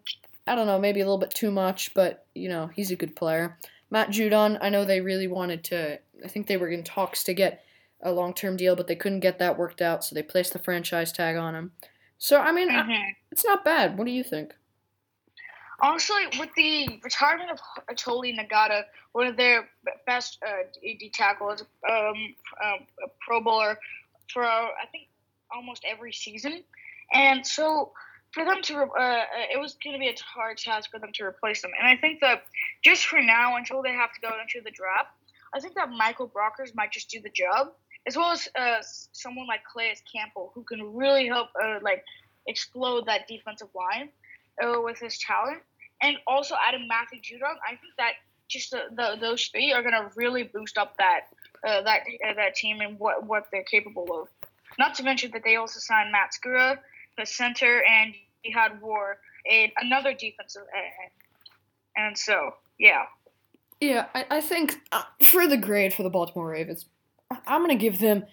I 0.48 0.56
don't 0.56 0.66
know, 0.66 0.80
maybe 0.80 1.00
a 1.02 1.06
little 1.06 1.20
bit 1.20 1.30
too 1.30 1.52
much, 1.52 1.94
but 1.94 2.26
you 2.34 2.50
know 2.50 2.68
he's 2.68 2.90
a 2.92 2.96
good 2.96 3.16
player. 3.16 3.58
Matt 3.92 4.10
Judon, 4.10 4.58
I 4.62 4.70
know 4.70 4.86
they 4.86 5.02
really 5.02 5.28
wanted 5.28 5.64
to. 5.66 6.00
I 6.24 6.28
think 6.28 6.48
they 6.48 6.58
were 6.58 6.70
in 6.70 6.84
talks 6.84 7.24
to 7.26 7.34
get 7.34 7.64
a 8.02 8.12
long 8.12 8.34
term 8.34 8.58
deal, 8.58 8.76
but 8.76 8.88
they 8.88 8.96
couldn't 8.96 9.20
get 9.20 9.38
that 9.40 9.58
worked 9.58 9.82
out, 9.82 10.04
so 10.04 10.16
they 10.16 10.24
placed 10.24 10.54
the 10.54 10.60
franchise 10.60 11.12
tag 11.12 11.36
on 11.36 11.54
him. 11.54 11.72
So 12.18 12.40
I 12.42 12.52
mean, 12.52 12.70
I- 12.72 12.82
Mhm. 12.82 13.16
it's 13.32 13.46
not 13.46 13.64
bad. 13.64 13.98
What 13.98 14.06
do 14.06 14.12
you 14.12 14.24
think? 14.24 14.56
Honestly, 15.82 16.24
with 16.38 16.50
the 16.56 17.00
retirement 17.04 17.52
of 17.52 17.60
Haloti 17.96 18.38
Ngata, 18.38 18.84
one 19.14 19.28
of 19.28 19.38
their 19.38 19.70
best 20.06 20.38
uh, 20.46 20.64
D 20.82 21.12
tackles, 21.14 21.64
um, 21.90 21.98
um, 22.64 22.80
a 23.04 23.10
Pro 23.22 23.42
Bowler 23.42 23.78
for 24.32 24.44
uh, 24.44 24.48
I 24.48 24.86
think 24.92 25.08
almost 25.54 25.84
every 25.90 26.12
season, 26.12 26.64
and 27.14 27.46
so 27.46 27.94
for 28.32 28.46
them 28.46 28.62
to, 28.62 28.76
uh, 28.78 29.24
it 29.52 29.60
was 29.60 29.76
going 29.84 29.94
to 29.94 30.00
be 30.00 30.08
a 30.08 30.16
hard 30.24 30.58
task 30.58 30.92
for 30.92 31.00
them 31.00 31.10
to 31.16 31.24
replace 31.24 31.62
them. 31.62 31.72
And 31.80 31.88
I 31.88 31.96
think 31.96 32.20
that 32.22 32.44
just 32.84 33.06
for 33.06 33.22
now, 33.22 33.56
until 33.56 33.82
they 33.82 33.92
have 33.92 34.14
to 34.14 34.22
go 34.22 34.30
into 34.40 34.64
the 34.64 34.72
draft, 34.72 35.10
I 35.54 35.60
think 35.60 35.74
that 35.76 35.90
Michael 35.90 36.30
Brockers 36.30 36.76
might 36.76 36.92
just 36.92 37.10
do 37.10 37.20
the 37.22 37.30
job, 37.30 37.70
as 38.06 38.16
well 38.16 38.32
as 38.32 38.48
uh, 38.58 38.78
someone 39.14 39.48
like 39.48 39.62
Calais 39.72 39.96
Campbell, 40.14 40.52
who 40.54 40.64
can 40.64 40.94
really 40.94 41.28
help 41.28 41.48
uh, 41.64 41.80
like 41.82 42.04
explode 42.48 43.08
that 43.08 43.28
defensive 43.28 43.70
line 43.74 44.10
uh, 44.10 44.19
with 44.62 45.00
his 45.00 45.18
talent, 45.20 45.62
and 46.02 46.18
also 46.28 46.56
adding 46.68 46.88
Matthew 46.88 47.20
Judon. 47.20 47.56
I 47.66 47.72
think 47.72 47.94
that 47.98 48.14
just 48.48 48.72
the, 48.72 48.84
the, 48.96 49.18
those 49.20 49.46
three 49.48 49.72
are 49.74 49.84
gonna 49.84 50.10
really 50.16 50.44
boost 50.44 50.78
up 50.78 50.98
that 50.98 51.22
uh, 51.68 51.82
that 51.84 52.02
uh, 52.28 52.34
that 52.34 52.56
team 52.56 52.82
and 52.82 52.98
what 53.00 53.26
what 53.26 53.48
they're 53.52 53.64
capable 53.64 54.08
of. 54.22 54.28
Not 54.78 54.96
to 54.96 55.04
mention 55.04 55.32
that 55.32 55.44
they 55.44 55.56
also 55.56 55.80
signed 55.80 56.12
Matt 56.12 56.32
Skura 56.32 56.78
the 57.20 57.26
center, 57.26 57.84
and 57.84 58.14
you 58.44 58.58
had 58.58 58.82
War, 58.82 59.20
another 59.78 60.14
defensive 60.14 60.64
end. 60.76 61.12
And 61.96 62.18
so, 62.18 62.56
yeah. 62.80 63.04
Yeah, 63.82 64.08
I, 64.16 64.26
I 64.30 64.42
think 64.42 64.78
uh, 64.92 65.04
for 65.22 65.48
the 65.48 65.58
grade 65.58 65.94
for 65.94 66.04
the 66.04 66.10
Baltimore 66.10 66.50
Ravens, 66.50 66.86
I'm 67.46 67.62
gonna 67.62 67.76
give 67.76 68.00
them, 68.00 68.26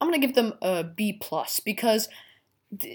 I'm 0.00 0.08
gonna 0.08 0.18
give 0.18 0.34
them 0.34 0.54
a 0.62 0.84
B 0.84 1.12
plus 1.12 1.60
because 1.60 2.08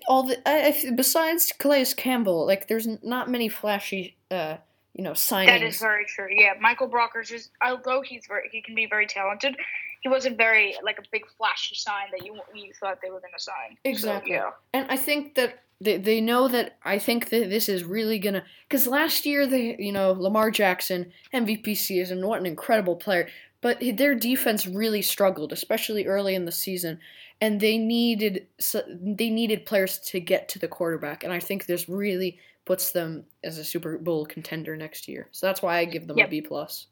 all 0.07 0.23
the 0.23 0.41
I, 0.47 0.91
besides 0.95 1.53
Calais 1.57 1.93
Campbell, 1.95 2.45
like 2.45 2.67
there's 2.67 2.87
not 3.03 3.29
many 3.29 3.49
flashy, 3.49 4.17
uh, 4.31 4.57
you 4.93 5.03
know, 5.03 5.11
signings. 5.11 5.47
That 5.47 5.63
is 5.63 5.79
very 5.79 6.05
true. 6.05 6.27
Yeah, 6.29 6.53
Michael 6.59 6.89
Brockers 6.89 7.31
is 7.31 7.49
although 7.63 8.01
he's 8.01 8.25
very 8.27 8.49
he 8.51 8.61
can 8.61 8.75
be 8.75 8.85
very 8.85 9.07
talented, 9.07 9.55
he 10.01 10.09
wasn't 10.09 10.37
very 10.37 10.75
like 10.83 10.97
a 10.97 11.03
big 11.11 11.23
flashy 11.37 11.75
sign 11.75 12.07
that 12.11 12.25
you 12.25 12.39
you 12.53 12.73
thought 12.79 12.99
they 13.01 13.09
were 13.09 13.19
going 13.19 13.33
to 13.35 13.43
sign. 13.43 13.77
Exactly. 13.83 14.31
So, 14.31 14.35
yeah. 14.35 14.51
And 14.73 14.89
I 14.89 14.97
think 14.97 15.35
that 15.35 15.63
they, 15.81 15.97
they 15.97 16.21
know 16.21 16.47
that 16.47 16.77
I 16.83 16.99
think 16.99 17.29
that 17.29 17.49
this 17.49 17.69
is 17.69 17.83
really 17.83 18.19
gonna 18.19 18.43
because 18.67 18.87
last 18.87 19.25
year 19.25 19.47
they 19.47 19.75
you 19.79 19.91
know 19.91 20.11
Lamar 20.11 20.51
Jackson 20.51 21.11
MVP 21.33 21.77
season 21.77 22.25
what 22.25 22.39
an 22.39 22.45
incredible 22.45 22.95
player 22.95 23.27
but 23.61 23.81
their 23.93 24.15
defense 24.15 24.65
really 24.65 25.01
struggled 25.01 25.53
especially 25.53 26.05
early 26.05 26.35
in 26.35 26.45
the 26.45 26.51
season 26.51 26.99
and 27.41 27.59
they 27.59 27.77
needed 27.77 28.47
they 28.73 29.29
needed 29.29 29.65
players 29.65 29.99
to 29.99 30.19
get 30.19 30.49
to 30.49 30.59
the 30.59 30.67
quarterback 30.67 31.23
and 31.23 31.33
I 31.33 31.39
think 31.39 31.65
this 31.65 31.87
really 31.89 32.39
puts 32.65 32.91
them 32.91 33.25
as 33.43 33.57
a 33.57 33.63
Super 33.63 33.97
Bowl 33.97 34.25
contender 34.25 34.75
next 34.75 35.07
year 35.07 35.27
so 35.31 35.47
that's 35.47 35.61
why 35.61 35.77
I 35.77 35.85
give 35.85 36.07
them 36.07 36.17
Yep. 36.17 36.27
a 36.27 36.29
B 36.29 36.41
plus. 36.41 36.87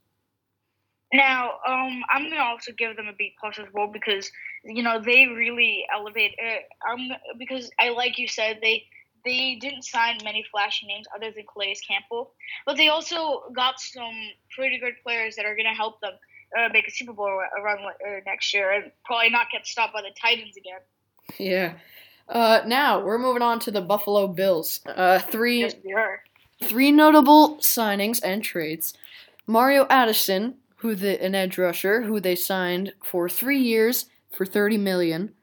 Now, 1.13 1.51
um, 1.66 2.04
I'm 2.10 2.30
gonna 2.30 2.42
also 2.44 2.74
give 2.74 2.98
them 2.98 3.08
a 3.08 3.13
B 3.13 3.34
plus 3.39 3.58
as 3.60 3.68
well 3.74 3.88
because 3.88 4.30
you 4.63 4.84
know 4.84 5.01
they 5.01 5.25
really 5.25 5.86
elevate. 5.94 6.36
Uh, 6.38 6.92
um, 6.92 7.10
because 7.39 7.72
I 7.80 7.89
like 7.89 8.18
you 8.18 8.27
said 8.27 8.60
they 8.62 8.84
they 9.24 9.56
didn't 9.56 9.84
sign 9.84 10.18
many 10.24 10.46
flashy 10.51 10.86
names 10.86 11.08
other 11.16 11.32
than 11.32 11.46
Calais 11.51 11.77
Campbell, 11.88 12.34
but 12.66 12.75
they 12.75 12.89
also 12.89 13.44
got 13.56 13.80
some 13.80 14.16
pretty 14.54 14.80
good 14.80 14.96
players 15.01 15.36
that 15.38 15.46
are 15.46 15.56
gonna 15.56 15.74
help 15.74 16.01
them 16.01 16.13
uh, 16.58 16.70
make 16.72 16.88
a 16.88 16.92
Super 16.92 17.13
Bowl 17.13 17.42
run 17.63 17.80
uh, 17.80 18.20
next 18.25 18.54
year 18.54 18.72
and 18.72 18.92
probably 19.06 19.30
not 19.30 19.48
get 19.51 19.66
stopped 19.66 19.94
by 19.94 20.01
the 20.01 20.12
Titans 20.20 20.56
again. 20.58 20.80
Yeah. 21.39 21.74
Uh, 22.30 22.62
now 22.66 23.00
we're 23.00 23.18
moving 23.18 23.42
on 23.42 23.60
to 23.60 23.72
the 23.72 23.82
Buffalo 23.82 24.27
Bills. 24.27 24.82
Uh, 24.86 25.20
three 25.20 25.72
Yes. 25.84 26.20
Three 26.63 26.92
notable 26.92 27.58
signings 27.58 28.20
and 28.24 28.44
trades. 28.44 28.96
Mario 29.46 29.86
Addison, 29.92 30.56
who 30.77 30.96
the 30.96 31.24
an 31.24 31.36
edge 31.36 31.58
rusher, 31.60 32.01
who 32.01 32.20
they 32.20 32.36
signed 32.36 32.94
for 33.04 33.30
three 33.30 33.60
years 33.60 34.08
for 34.32 34.44
thirty 34.44 34.77
million, 34.77 35.34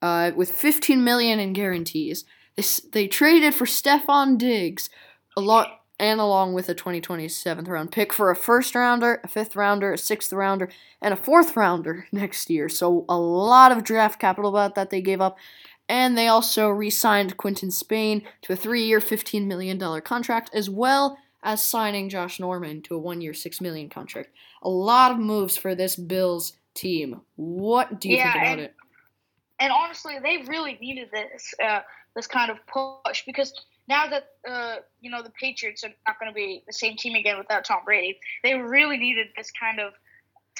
uh, 0.00 0.30
with 0.34 0.50
fifteen 0.50 1.04
million 1.04 1.38
in 1.38 1.52
guarantees. 1.52 2.24
They, 2.56 2.64
they 2.92 3.06
traded 3.06 3.54
for 3.54 3.66
Stefon 3.66 4.38
Diggs, 4.38 4.88
a 5.36 5.42
lot, 5.42 5.81
and 6.02 6.20
along 6.20 6.52
with 6.52 6.68
a 6.68 6.74
2020 6.74 7.28
seventh 7.28 7.68
round 7.68 7.92
pick 7.92 8.12
for 8.12 8.30
a 8.30 8.36
first 8.36 8.74
rounder, 8.74 9.20
a 9.22 9.28
fifth 9.28 9.54
rounder, 9.54 9.92
a 9.92 9.98
sixth 9.98 10.32
rounder, 10.32 10.68
and 11.00 11.14
a 11.14 11.16
fourth 11.16 11.56
rounder 11.56 12.08
next 12.12 12.50
year. 12.50 12.68
So 12.68 13.06
a 13.08 13.16
lot 13.16 13.70
of 13.72 13.84
draft 13.84 14.18
capital 14.20 14.50
about 14.50 14.74
that 14.74 14.90
they 14.90 15.00
gave 15.00 15.20
up. 15.20 15.38
And 15.88 16.18
they 16.18 16.26
also 16.26 16.68
re 16.68 16.90
signed 16.90 17.36
Quinton 17.36 17.70
Spain 17.70 18.22
to 18.42 18.52
a 18.52 18.56
three 18.56 18.84
year, 18.84 18.98
$15 19.00 19.46
million 19.46 19.78
contract, 20.02 20.50
as 20.52 20.68
well 20.68 21.18
as 21.44 21.62
signing 21.62 22.08
Josh 22.08 22.40
Norman 22.40 22.82
to 22.82 22.96
a 22.96 22.98
one 22.98 23.20
year, 23.20 23.34
6 23.34 23.60
million 23.60 23.88
contract. 23.88 24.30
A 24.62 24.68
lot 24.68 25.12
of 25.12 25.18
moves 25.18 25.56
for 25.56 25.74
this 25.74 25.96
Bills 25.96 26.54
team. 26.74 27.20
What 27.36 28.00
do 28.00 28.08
you 28.08 28.16
Yeah, 28.16 28.32
think 28.32 28.36
about 28.36 28.58
it? 28.58 28.74
And 29.62 29.72
honestly, 29.72 30.18
they 30.20 30.38
really 30.48 30.76
needed 30.80 31.10
this 31.12 31.54
uh, 31.64 31.80
this 32.16 32.26
kind 32.26 32.50
of 32.50 32.58
push 32.66 33.24
because 33.24 33.54
now 33.88 34.08
that 34.08 34.24
uh, 34.46 34.76
you 35.00 35.08
know 35.08 35.22
the 35.22 35.30
Patriots 35.30 35.84
are 35.84 35.92
not 36.04 36.18
going 36.18 36.30
to 36.30 36.34
be 36.34 36.64
the 36.66 36.72
same 36.72 36.96
team 36.96 37.14
again 37.14 37.38
without 37.38 37.64
Tom 37.64 37.78
Brady, 37.84 38.18
they 38.42 38.54
really 38.54 38.96
needed 38.96 39.28
this 39.36 39.52
kind 39.52 39.78
of 39.78 39.92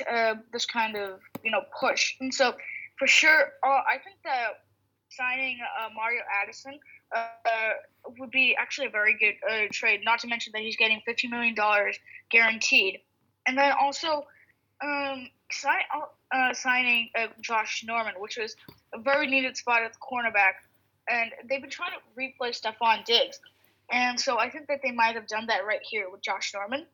uh, 0.08 0.36
this 0.52 0.66
kind 0.66 0.96
of 0.96 1.18
you 1.42 1.50
know 1.50 1.62
push. 1.78 2.14
And 2.20 2.32
so 2.32 2.54
for 2.96 3.08
sure, 3.08 3.52
uh, 3.66 3.80
I 3.88 3.98
think 4.04 4.18
that 4.22 4.60
signing 5.10 5.58
uh, 5.80 5.88
Mario 5.96 6.22
Addison 6.40 6.78
uh, 7.14 7.26
would 8.20 8.30
be 8.30 8.54
actually 8.56 8.86
a 8.86 8.90
very 8.90 9.18
good 9.18 9.72
trade. 9.72 10.02
Not 10.04 10.20
to 10.20 10.28
mention 10.28 10.52
that 10.54 10.62
he's 10.62 10.76
getting 10.76 11.02
fifty 11.04 11.26
million 11.26 11.56
dollars 11.56 11.98
guaranteed, 12.30 13.00
and 13.48 13.58
then 13.58 13.72
also 13.72 14.26
um, 14.80 15.28
sign, 15.50 15.82
signing 16.52 17.10
Josh 17.40 17.82
Norman, 17.84 18.14
which 18.20 18.36
was 18.36 18.54
a 18.94 19.00
very 19.00 19.26
needed 19.26 19.56
spot 19.56 19.82
at 19.82 19.92
the 19.92 19.98
cornerback, 19.98 20.54
and 21.08 21.30
they've 21.48 21.60
been 21.60 21.70
trying 21.70 21.92
to 21.92 21.98
replace 22.14 22.60
Stefon 22.60 23.04
Diggs, 23.04 23.40
and 23.90 24.18
so 24.18 24.38
I 24.38 24.50
think 24.50 24.68
that 24.68 24.80
they 24.82 24.90
might 24.90 25.14
have 25.14 25.26
done 25.26 25.46
that 25.46 25.66
right 25.66 25.82
here 25.82 26.10
with 26.10 26.22
Josh 26.22 26.52
Norman. 26.54 26.86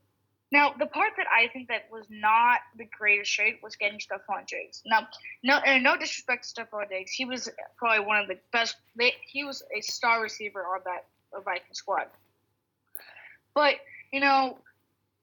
Now, 0.50 0.72
the 0.78 0.86
part 0.86 1.10
that 1.18 1.26
I 1.26 1.48
think 1.48 1.68
that 1.68 1.82
was 1.92 2.06
not 2.08 2.60
the 2.76 2.86
greatest 2.98 3.34
trade 3.34 3.56
was 3.62 3.76
getting 3.76 3.98
Stefon 3.98 4.46
Diggs. 4.46 4.82
Now, 4.86 5.06
no, 5.42 5.56
and 5.58 5.84
no 5.84 5.96
disrespect 5.96 6.54
to 6.54 6.62
Stefon 6.62 6.88
Diggs, 6.88 7.12
he 7.12 7.26
was 7.26 7.50
probably 7.76 8.04
one 8.04 8.18
of 8.18 8.28
the 8.28 8.38
best. 8.50 8.76
They, 8.96 9.12
he 9.26 9.44
was 9.44 9.62
a 9.76 9.82
star 9.82 10.22
receiver 10.22 10.60
on 10.60 10.80
that 10.84 11.04
uh, 11.36 11.40
Viking 11.40 11.74
squad. 11.74 12.06
But 13.54 13.74
you 14.12 14.20
know, 14.20 14.58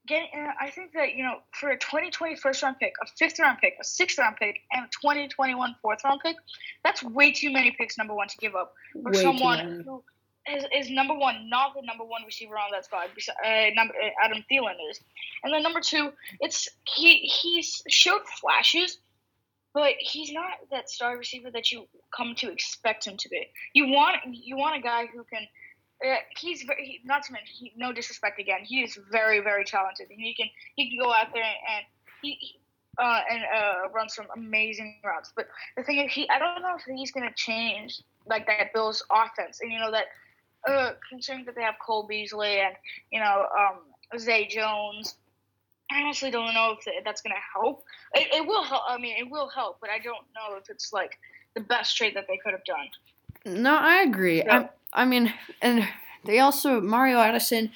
getting, 0.07 0.29
uh, 0.35 0.51
I 0.59 0.69
think 0.69 0.93
that 0.93 1.15
you 1.15 1.23
know, 1.23 1.37
for 1.51 1.69
a 1.69 1.77
2020 1.77 2.35
first 2.35 2.61
round 2.63 2.77
pick, 2.79 2.93
a 3.01 3.07
fifth 3.17 3.39
round 3.39 3.59
pick, 3.59 3.75
a 3.79 3.83
sixth 3.83 4.17
round 4.17 4.37
pick, 4.37 4.57
and 4.71 4.85
a 4.85 4.89
2021 5.01 5.75
fourth 5.81 5.99
round 6.03 6.21
pick, 6.23 6.35
that's 6.83 7.03
way 7.03 7.31
too 7.31 7.51
many 7.51 7.71
picks. 7.71 7.97
Number 7.97 8.13
one 8.13 8.27
to 8.27 8.37
give 8.37 8.55
up 8.55 8.73
for 9.03 9.11
Way 9.11 9.21
someone 9.21 9.83
who 9.85 10.03
is, 10.47 10.63
is 10.75 10.89
number 10.89 11.13
one, 11.13 11.49
not 11.49 11.73
the 11.75 11.81
number 11.81 12.03
one 12.03 12.21
receiver 12.25 12.55
on 12.57 12.71
that 12.71 12.85
squad. 12.85 13.09
Uh, 13.43 13.69
number 13.73 13.93
uh, 13.93 14.09
Adam 14.23 14.43
Thielen 14.51 14.75
is, 14.89 14.99
and 15.43 15.53
then 15.53 15.63
number 15.63 15.81
two, 15.81 16.11
it's 16.39 16.69
he 16.83 17.17
he's 17.19 17.81
showed 17.87 18.21
flashes, 18.39 18.99
but 19.73 19.93
he's 19.99 20.31
not 20.31 20.51
that 20.71 20.89
star 20.89 21.17
receiver 21.17 21.49
that 21.51 21.71
you 21.71 21.87
come 22.15 22.35
to 22.35 22.51
expect 22.51 23.07
him 23.07 23.17
to 23.17 23.29
be. 23.29 23.47
You 23.73 23.87
want 23.87 24.17
you 24.31 24.57
want 24.57 24.77
a 24.77 24.81
guy 24.81 25.07
who 25.07 25.23
can. 25.23 25.47
Uh, 26.03 26.15
he's 26.37 26.63
very, 26.63 26.85
he, 26.85 26.99
not 27.05 27.23
to 27.23 27.33
mention 27.33 27.53
he, 27.55 27.73
no 27.77 27.93
disrespect 27.93 28.39
again. 28.39 28.59
He 28.63 28.81
is 28.81 28.97
very 29.11 29.39
very 29.39 29.63
talented, 29.63 30.07
and 30.09 30.19
he 30.19 30.33
can 30.33 30.47
he 30.75 30.89
can 30.89 30.99
go 30.99 31.11
out 31.13 31.27
there 31.33 31.43
and, 31.43 31.55
and 31.77 31.85
he. 32.21 32.37
he 32.39 32.59
uh, 32.97 33.19
and 33.29 33.41
uh, 33.53 33.89
run 33.93 34.07
some 34.07 34.25
amazing 34.37 34.95
routes, 35.03 35.33
but 35.35 35.49
the 35.75 35.83
thing 35.83 35.99
is, 35.99 36.13
he 36.13 36.29
I 36.29 36.39
don't 36.39 36.61
know 36.61 36.75
if 36.77 36.83
he's 36.97 37.11
gonna 37.11 37.33
change 37.35 38.01
like 38.25 38.47
that 38.47 38.71
Bills 38.73 39.03
offense, 39.11 39.59
and 39.61 39.69
you 39.69 39.79
know 39.79 39.91
that 39.91 40.05
uh, 40.65 40.93
considering 41.09 41.43
that 41.43 41.55
they 41.55 41.61
have 41.61 41.75
Cole 41.85 42.07
Beasley 42.07 42.59
and 42.61 42.73
you 43.11 43.19
know 43.19 43.47
um, 43.59 43.79
Zay 44.17 44.47
Jones, 44.47 45.15
I 45.91 46.01
honestly 46.01 46.31
don't 46.31 46.53
know 46.53 46.77
if 46.79 47.03
that's 47.03 47.21
going 47.21 47.35
to 47.35 47.41
help. 47.61 47.83
It, 48.13 48.27
it 48.33 48.47
will 48.47 48.63
help. 48.63 48.83
I 48.87 48.97
mean, 48.97 49.15
it 49.17 49.29
will 49.29 49.49
help, 49.49 49.77
but 49.81 49.89
I 49.89 49.99
don't 49.99 50.25
know 50.33 50.57
if 50.57 50.69
it's 50.69 50.91
like 50.93 51.17
the 51.53 51.61
best 51.61 51.95
trade 51.95 52.15
that 52.15 52.25
they 52.27 52.37
could 52.43 52.53
have 52.53 52.63
done. 52.65 53.61
No, 53.61 53.75
I 53.75 54.03
agree. 54.03 54.41
So- 54.47 54.69
I, 54.95 55.05
mean, 55.05 55.33
and 55.61 55.87
they 56.25 56.39
also 56.39 56.81
Mario 56.81 57.19
Addison. 57.19 57.71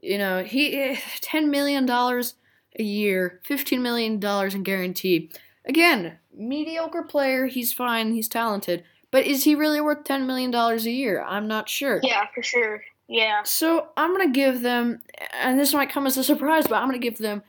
You 0.00 0.18
know, 0.18 0.42
he 0.42 0.98
ten 1.20 1.50
million 1.50 1.86
dollars 1.86 2.34
a 2.78 2.82
year, 2.82 3.40
fifteen 3.44 3.82
million 3.82 4.18
dollars 4.18 4.54
in 4.54 4.64
guarantee. 4.64 5.30
Again, 5.64 6.18
mediocre 6.34 7.02
player. 7.02 7.46
He's 7.46 7.72
fine. 7.72 8.12
He's 8.12 8.28
talented, 8.28 8.82
but 9.12 9.26
is 9.26 9.44
he 9.44 9.54
really 9.54 9.80
worth 9.80 10.04
ten 10.04 10.26
million 10.26 10.50
dollars 10.50 10.86
a 10.86 10.90
year? 10.90 11.22
I'm 11.22 11.46
not 11.46 11.68
sure. 11.68 12.00
Yeah, 12.02 12.26
for 12.34 12.42
sure. 12.42 12.82
Yeah. 13.08 13.42
So 13.44 13.88
I'm 13.96 14.12
gonna 14.12 14.32
give 14.32 14.62
them, 14.62 15.02
and 15.32 15.58
this 15.58 15.74
might 15.74 15.90
come 15.90 16.06
as 16.06 16.16
a 16.16 16.24
surprise, 16.24 16.66
but 16.66 16.76
I'm 16.76 16.88
gonna 16.88 16.98
give 16.98 17.18
them 17.18 17.42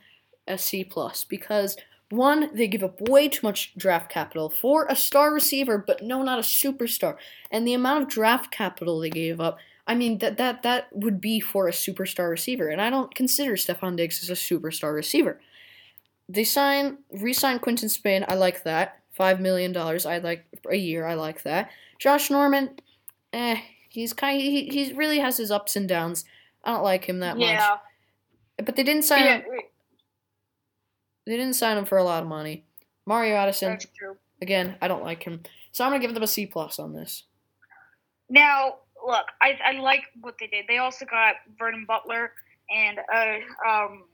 a 0.46 0.58
C 0.58 0.84
plus 0.84 1.24
because 1.24 1.76
one, 2.14 2.50
they 2.54 2.66
give 2.68 2.82
up 2.82 3.00
way 3.08 3.28
too 3.28 3.46
much 3.46 3.72
draft 3.76 4.10
capital 4.10 4.48
for 4.48 4.86
a 4.88 4.96
star 4.96 5.32
receiver, 5.32 5.78
but 5.78 6.02
no, 6.02 6.22
not 6.22 6.38
a 6.38 6.42
superstar. 6.42 7.16
And 7.50 7.66
the 7.66 7.74
amount 7.74 8.02
of 8.02 8.08
draft 8.08 8.50
capital 8.50 8.98
they 9.00 9.10
gave 9.10 9.40
up, 9.40 9.58
I 9.86 9.94
mean 9.94 10.18
that 10.18 10.36
that 10.38 10.62
that 10.62 10.88
would 10.92 11.20
be 11.20 11.40
for 11.40 11.68
a 11.68 11.72
superstar 11.72 12.30
receiver, 12.30 12.68
and 12.68 12.80
I 12.80 12.88
don't 12.90 13.14
consider 13.14 13.52
Stefon 13.52 13.96
Diggs 13.96 14.22
as 14.22 14.30
a 14.30 14.34
superstar 14.34 14.94
receiver. 14.94 15.40
They 16.28 16.44
sign 16.44 16.98
re-sign 17.12 17.58
Quinton 17.58 17.88
Spain. 17.90 18.24
I 18.26 18.34
like 18.34 18.62
that. 18.64 19.00
Five 19.12 19.40
million 19.40 19.72
dollars. 19.72 20.06
I 20.06 20.18
like 20.18 20.44
a 20.70 20.76
year. 20.76 21.06
I 21.06 21.14
like 21.14 21.42
that. 21.42 21.70
Josh 21.98 22.30
Norman, 22.30 22.70
eh, 23.32 23.60
he's 23.88 24.12
kind. 24.14 24.40
He 24.40 24.64
he 24.68 24.92
really 24.94 25.18
has 25.18 25.36
his 25.36 25.50
ups 25.50 25.76
and 25.76 25.86
downs. 25.88 26.24
I 26.64 26.72
don't 26.72 26.82
like 26.82 27.04
him 27.04 27.20
that 27.20 27.38
Yeah. 27.38 27.56
much. 28.58 28.66
But 28.66 28.76
they 28.76 28.82
didn't 28.84 29.02
sign 29.02 29.24
Yeah. 29.24 29.42
They 31.26 31.36
didn't 31.36 31.54
sign 31.54 31.78
him 31.78 31.84
for 31.84 31.98
a 31.98 32.04
lot 32.04 32.22
of 32.22 32.28
money. 32.28 32.64
Mario 33.06 33.36
Addison, 33.36 33.70
that's 33.70 33.86
true. 33.96 34.16
again, 34.40 34.76
I 34.80 34.88
don't 34.88 35.04
like 35.04 35.22
him. 35.22 35.42
So 35.72 35.84
I'm 35.84 35.90
gonna 35.90 36.00
give 36.00 36.14
them 36.14 36.22
a 36.22 36.28
C 36.28 36.46
plus 36.46 36.78
on 36.78 36.92
this. 36.92 37.24
Now, 38.28 38.76
look, 39.06 39.26
I, 39.42 39.58
I 39.64 39.72
like 39.80 40.02
what 40.20 40.36
they 40.38 40.46
did. 40.46 40.66
They 40.68 40.78
also 40.78 41.04
got 41.04 41.36
Vernon 41.58 41.84
Butler, 41.86 42.32
and 42.70 42.98
uh, 43.12 43.68
um, 43.68 44.04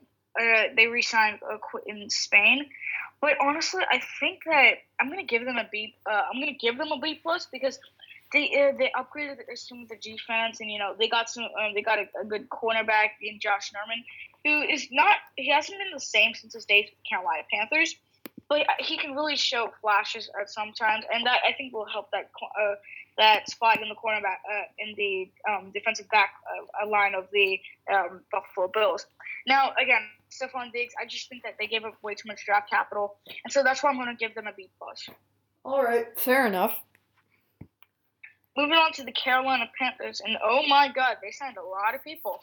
uh, 0.40 0.64
they 0.76 0.86
re-signed 0.86 1.38
uh, 1.48 1.58
Qu- 1.58 1.82
in 1.86 2.08
Spain. 2.10 2.66
But 3.20 3.36
honestly, 3.40 3.82
I 3.90 4.00
think 4.18 4.40
that 4.46 4.78
I'm 4.98 5.08
gonna 5.08 5.24
give 5.24 5.44
them 5.44 5.58
a 5.58 5.68
B. 5.70 5.94
Uh, 6.06 6.22
I'm 6.32 6.40
gonna 6.40 6.56
give 6.58 6.78
them 6.78 6.90
a 6.90 6.98
B 6.98 7.20
plus 7.22 7.46
because 7.52 7.78
they 8.32 8.44
uh, 8.54 8.76
they 8.78 8.90
upgraded 8.96 9.38
some 9.56 9.82
of 9.82 9.88
the 9.88 9.96
defense, 9.96 10.60
and 10.60 10.70
you 10.70 10.78
know 10.78 10.94
they 10.98 11.08
got 11.08 11.28
some 11.28 11.44
um, 11.44 11.74
they 11.74 11.82
got 11.82 11.98
a, 11.98 12.06
a, 12.20 12.24
good 12.24 12.48
cornerback 12.48 13.10
in 13.20 13.38
Josh 13.40 13.72
Norman, 13.74 14.02
who 14.44 14.62
is 14.62 14.88
not 14.90 15.16
he 15.36 15.50
hasn't 15.50 15.78
been 15.78 15.92
the 15.92 16.00
same 16.00 16.34
since 16.34 16.54
his 16.54 16.64
days 16.64 16.86
with 16.90 17.08
Carolina 17.08 17.42
Panthers, 17.52 17.96
but 18.48 18.66
he 18.78 18.96
can 18.96 19.14
really 19.14 19.36
show 19.36 19.72
flashes 19.80 20.30
at 20.40 20.50
sometimes, 20.50 21.04
and 21.12 21.26
that 21.26 21.40
I 21.48 21.52
think 21.52 21.72
will 21.72 21.86
help 21.86 22.10
that 22.12 22.30
uh, 22.60 22.74
that 23.18 23.48
spot 23.50 23.82
in 23.82 23.88
the 23.88 23.94
cornerback 23.94 24.38
uh, 24.50 24.64
in 24.78 24.94
the 24.96 25.30
um, 25.48 25.70
defensive 25.72 26.08
back 26.10 26.30
uh, 26.82 26.86
line 26.88 27.14
of 27.14 27.28
the 27.32 27.60
um, 27.92 28.20
Buffalo 28.32 28.68
Bills. 28.68 29.06
Now 29.46 29.72
again, 29.80 30.02
Stefon 30.30 30.72
Diggs, 30.72 30.94
I 31.00 31.06
just 31.06 31.28
think 31.28 31.42
that 31.42 31.56
they 31.58 31.66
gave 31.66 31.84
up 31.84 31.94
way 32.02 32.14
too 32.14 32.28
much 32.28 32.44
draft 32.44 32.70
capital, 32.70 33.16
and 33.44 33.52
so 33.52 33.62
that's 33.62 33.82
why 33.82 33.90
I'm 33.90 33.96
going 33.96 34.08
to 34.08 34.14
give 34.14 34.34
them 34.34 34.46
a 34.46 34.52
B 34.52 34.70
plus. 34.78 35.08
All 35.64 35.82
right, 35.82 36.06
fair 36.18 36.46
enough. 36.46 36.80
Moving 38.56 38.76
on 38.76 38.92
to 38.94 39.04
the 39.04 39.12
Carolina 39.12 39.70
Panthers, 39.78 40.20
and 40.24 40.36
oh 40.44 40.62
my 40.66 40.88
God, 40.88 41.18
they 41.22 41.30
signed 41.30 41.56
a 41.56 41.62
lot 41.62 41.94
of 41.94 42.02
people. 42.02 42.42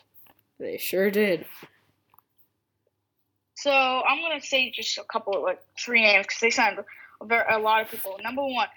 They 0.60 0.78
sure 0.78 1.12
did. 1.12 1.46
So 3.58 3.72
I'm 3.72 4.22
gonna 4.22 4.40
say 4.40 4.70
just 4.70 5.00
a 5.00 5.04
couple 5.04 5.36
of 5.36 5.42
like 5.42 5.60
three 5.84 6.02
names 6.02 6.28
because 6.28 6.40
they 6.40 6.52
signed 6.52 6.78
a, 6.78 7.26
very, 7.26 7.44
a 7.50 7.58
lot 7.58 7.82
of 7.82 7.90
people. 7.90 8.16
Number 8.24 8.44
one, 8.44 8.68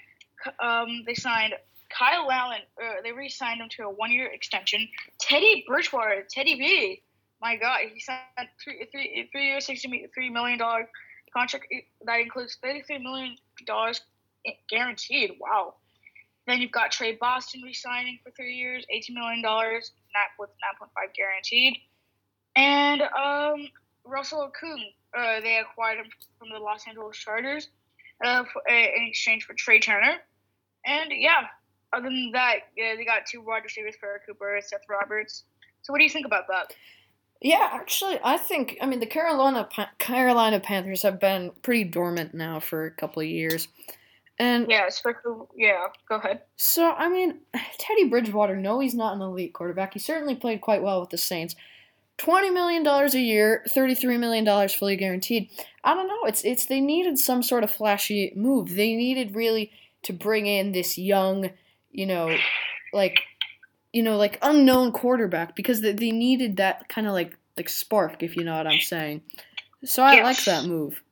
um, 0.59 1.05
they 1.05 1.13
signed 1.13 1.53
Kyle 1.91 2.31
Allen. 2.31 2.61
Uh, 2.83 3.03
they 3.05 3.13
re-signed 3.13 3.61
him 3.61 3.69
to 3.77 3.83
a 3.83 3.91
one-year 3.91 4.29
extension. 4.33 4.89
Teddy 5.21 5.65
Bridgewater, 5.69 6.25
Teddy 6.31 6.55
B. 6.55 7.03
My 7.43 7.57
God, 7.57 7.81
he 7.93 8.01
signed 8.01 8.49
three, 8.63 8.87
three, 8.91 9.29
three 9.31 9.49
years, 9.49 9.67
sixty-three 9.67 10.31
million 10.31 10.59
dollar 10.59 10.89
contract 11.37 11.67
that 12.07 12.21
includes 12.21 12.57
thirty-three 12.63 12.99
million 12.99 13.37
dollars 13.67 14.01
guaranteed. 14.71 15.33
Wow. 15.39 15.75
Then 16.47 16.63
you've 16.63 16.73
got 16.73 16.91
Tre 16.91 17.17
Boston 17.21 17.61
re-signing 17.63 18.19
for 18.25 18.31
three 18.31 18.55
years, 18.55 18.87
eighteen 18.89 19.15
million 19.15 19.43
dollars, 19.43 19.93
not 20.15 20.29
with 20.39 20.49
nine 20.63 20.77
point 20.79 20.91
five 20.95 21.15
guaranteed, 21.15 21.77
and 22.57 23.03
um, 23.03 23.69
Russell 24.05 24.51
Okung, 24.51 24.83
uh, 25.17 25.41
they 25.41 25.59
acquired 25.59 25.99
him 25.99 26.07
from 26.39 26.51
the 26.51 26.59
Los 26.59 26.87
Angeles 26.87 27.17
Chargers 27.17 27.69
uh, 28.25 28.45
for, 28.45 28.63
uh, 28.71 28.75
in 28.75 29.07
exchange 29.09 29.45
for 29.45 29.55
Trai 29.55 29.83
Turner, 29.83 30.17
and 30.87 31.11
yeah, 31.15 31.43
other 31.93 32.09
than 32.09 32.31
that, 32.33 32.61
yeah, 32.77 32.95
they 32.97 33.05
got 33.05 33.27
two 33.27 33.43
wide 33.43 33.65
receivers, 33.65 33.95
Pharoh 34.01 34.19
Cooper, 34.27 34.59
Seth 34.63 34.83
Roberts. 34.89 35.45
So 35.83 35.93
what 35.93 35.99
do 35.99 36.05
you 36.05 36.11
think 36.11 36.27
about 36.27 36.47
that? 36.49 36.75
Yeah, 37.41 37.71
actually, 37.73 38.19
I 38.23 38.37
think 38.37 38.77
I 38.83 38.87
mean 38.87 39.01
the 39.01 39.07
Carolina 39.07 39.67
Carolina 39.99 40.61
Panthers 40.61 41.03
have 41.03 41.19
been 41.19 41.53
pretty 41.63 41.85
dormant 41.85 42.35
now 42.35 42.61
for 42.61 42.85
a 42.85 42.91
couple 42.91 43.23
of 43.23 43.29
years. 43.29 43.69
And 44.39 44.71
yeah, 44.71 44.87
especially 44.87 45.47
yeah. 45.57 45.87
Go 46.09 46.17
ahead. 46.17 46.43
So 46.57 46.93
I 46.93 47.09
mean, 47.09 47.41
Teddy 47.79 48.05
Bridgewater. 48.09 48.57
No, 48.57 48.81
he's 48.81 48.95
not 48.95 49.15
an 49.15 49.23
elite 49.23 49.55
quarterback. 49.55 49.95
He 49.95 49.99
certainly 49.99 50.35
played 50.35 50.61
quite 50.61 50.83
well 50.83 51.01
with 51.01 51.11
the 51.11 51.19
Saints. 51.19 51.57
Twenty 52.21 52.51
million 52.51 52.83
dollars 52.83 53.15
a 53.15 53.19
year, 53.19 53.65
thirty-three 53.71 54.19
million 54.19 54.45
dollars 54.45 54.75
fully 54.75 54.95
guaranteed. 54.95 55.49
I 55.83 55.95
don't 55.95 56.07
know. 56.07 56.25
It's 56.25 56.45
it's 56.45 56.67
they 56.67 56.79
needed 56.79 57.19
some 57.19 57.43
sort 57.43 57.65
of 57.65 57.71
flashy 57.71 58.35
move. 58.37 58.77
They 58.77 58.95
needed 58.95 59.35
really 59.35 59.73
to 60.03 60.13
bring 60.13 60.45
in 60.47 60.73
this 60.73 60.99
young, 60.99 61.49
you 61.91 62.05
know, 62.05 62.37
like, 62.93 63.21
you 63.95 64.03
know, 64.03 64.19
like 64.19 64.39
unknown 64.43 64.93
quarterback 64.93 65.57
because 65.57 65.81
they, 65.81 65.95
they 65.95 66.11
needed 66.11 66.59
that 66.59 66.91
kind 66.91 67.07
of 67.07 67.15
like 67.15 67.39
like 67.57 67.71
spark, 67.71 68.23
if 68.23 68.37
you 68.37 68.45
know 68.45 68.55
what 68.55 68.67
I'm 68.67 68.81
saying. 68.81 69.23
So 69.85 70.03
I 70.03 70.17
yes. 70.17 70.25
like 70.25 70.45
that 70.45 70.69
move. 70.69 71.03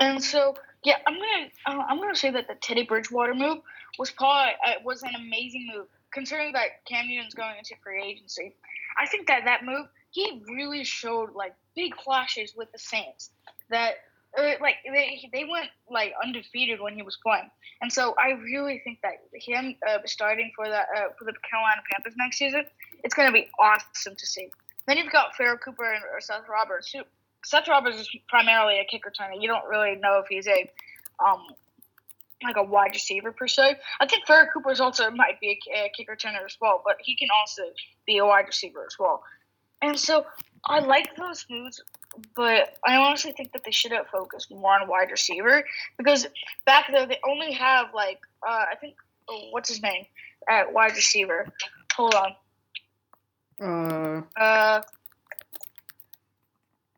And 0.00 0.20
so 0.20 0.56
yeah, 0.82 0.96
I'm 1.06 1.14
gonna 1.14 1.80
uh, 1.80 1.84
I'm 1.88 1.98
gonna 1.98 2.16
say 2.16 2.32
that 2.32 2.48
the 2.48 2.56
Teddy 2.56 2.82
Bridgewater 2.82 3.34
move 3.34 3.58
was 3.96 4.10
probably 4.10 4.54
uh, 4.66 4.72
was 4.84 5.04
an 5.04 5.14
amazing 5.14 5.70
move 5.72 5.86
considering 6.12 6.52
that 6.54 6.84
Cam 6.84 7.06
Newton's 7.06 7.34
going 7.34 7.56
into 7.58 7.76
free 7.80 8.02
agency. 8.02 8.56
I 8.96 9.06
think 9.06 9.26
that 9.28 9.44
that 9.44 9.64
move 9.64 9.86
he 10.10 10.42
really 10.48 10.84
showed 10.84 11.34
like 11.34 11.54
big 11.76 11.94
flashes 12.02 12.54
with 12.56 12.70
the 12.72 12.78
Saints 12.78 13.30
that 13.70 13.94
uh, 14.38 14.52
like 14.60 14.76
they 14.84 15.28
they 15.32 15.44
went 15.44 15.68
like 15.90 16.12
undefeated 16.22 16.80
when 16.80 16.94
he 16.94 17.02
was 17.02 17.18
playing, 17.22 17.50
and 17.80 17.92
so 17.92 18.14
I 18.18 18.32
really 18.32 18.80
think 18.84 19.00
that 19.02 19.14
him 19.32 19.74
uh, 19.88 19.98
starting 20.04 20.52
for 20.54 20.66
the 20.66 20.80
uh, 20.80 21.08
for 21.18 21.24
the 21.24 21.32
Carolina 21.48 21.82
Panthers 21.90 22.14
next 22.16 22.38
season, 22.38 22.64
it's 23.04 23.14
gonna 23.14 23.32
be 23.32 23.48
awesome 23.58 24.16
to 24.16 24.26
see. 24.26 24.48
Then 24.86 24.98
you've 24.98 25.12
got 25.12 25.34
Pharoh 25.34 25.58
Cooper 25.58 25.92
and 25.92 26.02
Seth 26.20 26.48
Roberts, 26.48 26.92
who 26.92 27.02
Seth 27.44 27.68
Roberts 27.68 27.98
is 27.98 28.08
primarily 28.28 28.78
a 28.78 28.84
kick 28.84 29.02
returner. 29.04 29.40
You 29.40 29.48
don't 29.48 29.66
really 29.66 29.96
know 29.96 30.18
if 30.18 30.26
he's 30.28 30.46
a 30.46 30.70
um 31.24 31.46
like 32.42 32.56
a 32.56 32.62
wide 32.62 32.92
receiver 32.92 33.32
per 33.32 33.48
se. 33.48 33.76
I 34.00 34.06
think 34.06 34.26
Pharoh 34.26 34.46
Cooper 34.52 34.70
is 34.70 34.80
also 34.80 35.10
might 35.10 35.40
be 35.40 35.58
a, 35.72 35.86
a 35.86 35.90
kick 35.96 36.08
returner 36.08 36.44
as 36.44 36.56
well, 36.60 36.82
but 36.84 36.96
he 37.00 37.16
can 37.16 37.28
also 37.40 37.62
be 38.06 38.18
a 38.18 38.26
wide 38.26 38.46
receiver 38.46 38.84
as 38.86 38.96
well. 38.98 39.22
And 39.82 39.98
so 39.98 40.24
I 40.66 40.80
like 40.80 41.14
those 41.16 41.46
moves, 41.48 41.80
but 42.34 42.76
I 42.86 42.96
honestly 42.96 43.32
think 43.32 43.52
that 43.52 43.64
they 43.64 43.70
should 43.70 43.92
have 43.92 44.06
focused 44.08 44.50
more 44.50 44.80
on 44.80 44.88
wide 44.88 45.10
receiver 45.10 45.64
because 45.96 46.26
back 46.64 46.86
there 46.92 47.06
they 47.06 47.18
only 47.28 47.52
have 47.52 47.86
like 47.94 48.18
uh, 48.46 48.64
I 48.70 48.74
think 48.80 48.96
oh, 49.28 49.48
what's 49.50 49.68
his 49.68 49.82
name 49.82 50.04
at 50.48 50.72
wide 50.72 50.94
receiver. 50.96 51.48
Hold 51.94 52.14
on. 52.14 52.34
Uh. 53.60 54.40
Uh. 54.40 54.82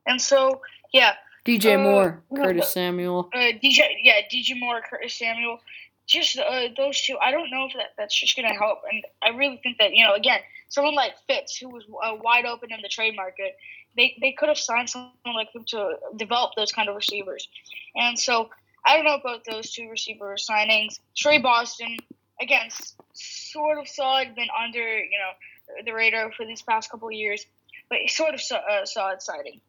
And 0.06 0.20
so, 0.20 0.60
yeah. 0.92 1.14
DJ 1.44 1.74
uh, 1.74 1.78
Moore, 1.78 2.22
Curtis 2.34 2.70
Samuel. 2.70 3.30
Uh, 3.32 3.52
DJ, 3.62 3.80
yeah, 4.02 4.20
DJ 4.32 4.58
Moore, 4.58 4.80
Curtis 4.88 5.14
Samuel. 5.14 5.58
Just 6.06 6.38
uh, 6.38 6.68
those 6.76 7.00
two. 7.00 7.16
I 7.22 7.30
don't 7.30 7.50
know 7.50 7.66
if 7.66 7.74
that, 7.74 7.92
that's 7.96 8.18
just 8.18 8.36
going 8.36 8.48
to 8.48 8.54
help. 8.54 8.80
And 8.90 9.04
I 9.22 9.36
really 9.36 9.58
think 9.62 9.78
that, 9.78 9.94
you 9.94 10.04
know, 10.04 10.14
again, 10.14 10.40
someone 10.68 10.94
like 10.94 11.14
Fitz, 11.28 11.56
who 11.56 11.68
was 11.68 11.84
uh, 12.02 12.16
wide 12.20 12.46
open 12.46 12.72
in 12.72 12.80
the 12.82 12.88
trade 12.88 13.14
market, 13.14 13.56
they, 13.96 14.16
they 14.20 14.32
could 14.32 14.48
have 14.48 14.58
signed 14.58 14.90
someone 14.90 15.12
like 15.34 15.54
him 15.54 15.64
to 15.68 15.94
develop 16.16 16.52
those 16.56 16.72
kind 16.72 16.88
of 16.88 16.96
receivers. 16.96 17.48
And 17.94 18.18
so 18.18 18.50
I 18.84 18.96
don't 18.96 19.04
know 19.04 19.14
about 19.14 19.44
those 19.44 19.70
two 19.70 19.88
receiver 19.88 20.36
signings. 20.36 21.00
Tre 21.16 21.38
Boston, 21.38 21.96
again, 22.40 22.68
sort 23.12 23.78
of 23.78 23.88
solid, 23.88 24.34
been 24.34 24.48
under, 24.64 24.98
you 24.98 25.18
know, 25.18 25.82
the 25.84 25.92
radar 25.92 26.32
for 26.32 26.44
these 26.44 26.62
past 26.62 26.90
couple 26.90 27.08
of 27.08 27.14
years, 27.14 27.46
but 27.88 27.98
sort 28.08 28.34
of 28.34 28.40
uh, 28.52 28.84
solid 28.84 29.22
signing. 29.22 29.60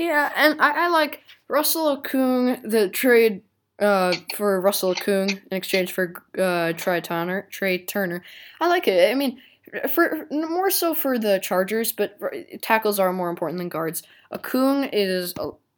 Yeah, 0.00 0.32
and 0.34 0.60
I, 0.60 0.86
I 0.86 0.88
like 0.88 1.22
Russell 1.46 1.98
Okung, 1.98 2.62
the 2.68 2.88
trade 2.88 3.42
uh, 3.78 4.14
for 4.34 4.58
Russell 4.58 4.94
Okung 4.94 5.30
in 5.30 5.56
exchange 5.56 5.92
for 5.92 6.14
uh, 6.38 6.72
Trai 6.72 7.02
Turner. 7.02 7.46
Trai 7.52 7.86
Turner. 7.86 8.22
I 8.62 8.68
like 8.68 8.88
it. 8.88 9.10
I 9.10 9.14
mean, 9.14 9.40
for 9.90 10.26
more 10.30 10.70
so 10.70 10.94
for 10.94 11.18
the 11.18 11.38
Chargers, 11.38 11.92
but 11.92 12.18
tackles 12.62 12.98
are 12.98 13.12
more 13.12 13.28
important 13.28 13.58
than 13.58 13.68
guards. 13.68 14.02
Okung 14.32 14.88
is 14.90 15.34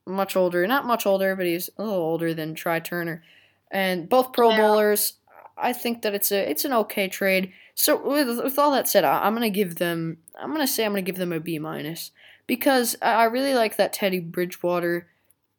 much 0.06 0.36
older, 0.36 0.68
not 0.68 0.86
much 0.86 1.04
older, 1.04 1.34
but 1.34 1.46
he's 1.46 1.68
a 1.76 1.82
little 1.82 1.98
older 1.98 2.32
than 2.32 2.54
Trai 2.54 2.82
Turner, 2.82 3.24
and 3.72 4.08
both 4.08 4.32
Pro 4.32 4.50
yeah. 4.50 4.58
Bowlers. 4.58 5.14
I 5.58 5.72
think 5.72 6.02
that 6.02 6.14
it's 6.14 6.30
a 6.30 6.48
it's 6.48 6.64
an 6.64 6.72
okay 6.72 7.08
trade. 7.08 7.52
So 7.74 8.00
with, 8.08 8.42
with 8.42 8.58
all 8.58 8.70
that 8.70 8.88
said, 8.88 9.04
I, 9.04 9.26
am 9.26 9.34
gonna 9.34 9.50
give 9.50 9.76
them. 9.76 10.18
I'm 10.40 10.52
gonna 10.52 10.68
say 10.68 10.84
I'm 10.84 10.92
gonna 10.92 11.02
give 11.02 11.16
them 11.16 11.32
a 11.32 11.40
B 11.40 11.58
minus 11.58 12.12
because 12.46 12.96
I 13.02 13.24
really 13.24 13.54
like 13.54 13.76
that 13.76 13.92
Teddy 13.92 14.20
Bridgewater 14.20 15.08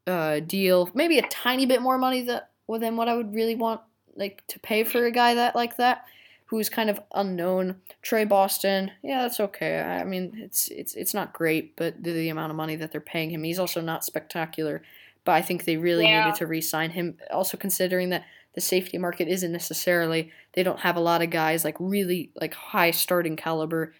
uh, 0.07 0.39
deal. 0.39 0.89
Maybe 0.93 1.17
a 1.19 1.27
tiny 1.27 1.65
bit 1.65 1.81
more 1.81 1.97
money 1.97 2.21
that 2.23 2.49
than 2.67 2.97
what 2.97 3.07
I 3.07 3.15
would 3.15 3.33
really 3.33 3.55
want 3.55 3.81
like 4.15 4.43
to 4.47 4.59
pay 4.59 4.83
for 4.83 5.05
a 5.05 5.11
guy 5.11 5.35
that 5.35 5.55
like 5.55 5.77
that 5.77 6.05
who's 6.45 6.69
kind 6.69 6.89
of 6.89 6.99
unknown. 7.13 7.75
Tre 8.01 8.25
Boston, 8.25 8.91
yeah, 9.01 9.21
that's 9.21 9.39
okay. 9.39 9.81
I 9.81 10.03
mean, 10.03 10.33
it's 10.37 10.67
it's 10.69 10.93
it's 10.95 11.13
not 11.13 11.33
great, 11.33 11.75
but 11.75 12.01
the, 12.03 12.11
the 12.11 12.29
amount 12.29 12.51
of 12.51 12.55
money 12.55 12.75
that 12.75 12.91
they're 12.91 13.01
paying 13.01 13.31
him, 13.31 13.43
he's 13.43 13.59
also 13.59 13.81
not 13.81 14.03
spectacular. 14.03 14.81
But 15.25 15.33
I 15.33 15.41
think 15.41 15.63
they 15.63 15.77
really 15.77 16.03
yeah. 16.03 16.25
needed 16.25 16.37
to 16.39 16.47
re-sign 16.47 16.91
him. 16.91 17.17
Also 17.31 17.55
considering 17.55 18.09
that 18.09 18.25
the 18.55 18.61
safety 18.61 18.97
market 18.97 19.27
isn't 19.27 19.51
necessarily 19.51 20.31
they 20.53 20.63
don't 20.63 20.81
have 20.81 20.95
a 20.95 21.01
lot 21.01 21.21
of 21.21 21.29
guys 21.29 21.63
like 21.63 21.75
really 21.79 22.31
like 22.35 22.53
high 22.53 22.91
starting 22.91 23.35
caliber 23.35 23.93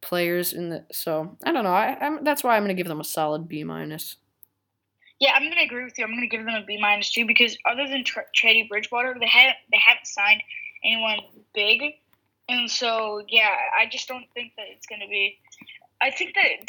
players 0.00 0.52
in 0.52 0.70
the. 0.70 0.84
So 0.92 1.36
I 1.44 1.52
don't 1.52 1.64
know. 1.64 1.72
I, 1.72 1.96
I'm, 2.00 2.24
that's 2.24 2.42
why 2.42 2.56
I'm 2.56 2.62
going 2.62 2.74
to 2.74 2.80
give 2.80 2.88
them 2.88 3.00
a 3.00 3.04
solid 3.04 3.48
B 3.48 3.64
minus. 3.64 4.16
Yeah, 5.20 5.32
I'm 5.34 5.42
going 5.42 5.58
to 5.58 5.64
agree 5.64 5.84
with 5.84 5.98
you. 5.98 6.04
I'm 6.04 6.12
going 6.12 6.22
to 6.22 6.34
give 6.34 6.44
them 6.44 6.54
a 6.54 6.64
B 6.64 6.78
minus 6.80 7.12
too 7.12 7.26
because 7.26 7.56
other 7.70 7.86
than 7.86 8.04
Teddy 8.34 8.66
Bridgewater, 8.68 9.16
they 9.20 9.28
haven't 9.28 9.56
they 9.70 9.78
haven't 9.78 10.06
signed 10.06 10.42
anyone 10.82 11.18
big, 11.54 11.82
and 12.48 12.70
so 12.70 13.22
yeah, 13.28 13.54
I 13.78 13.86
just 13.86 14.08
don't 14.08 14.24
think 14.34 14.52
that 14.56 14.66
it's 14.74 14.86
going 14.86 15.02
to 15.02 15.08
be. 15.08 15.38
I 16.02 16.10
think 16.10 16.34
that 16.34 16.66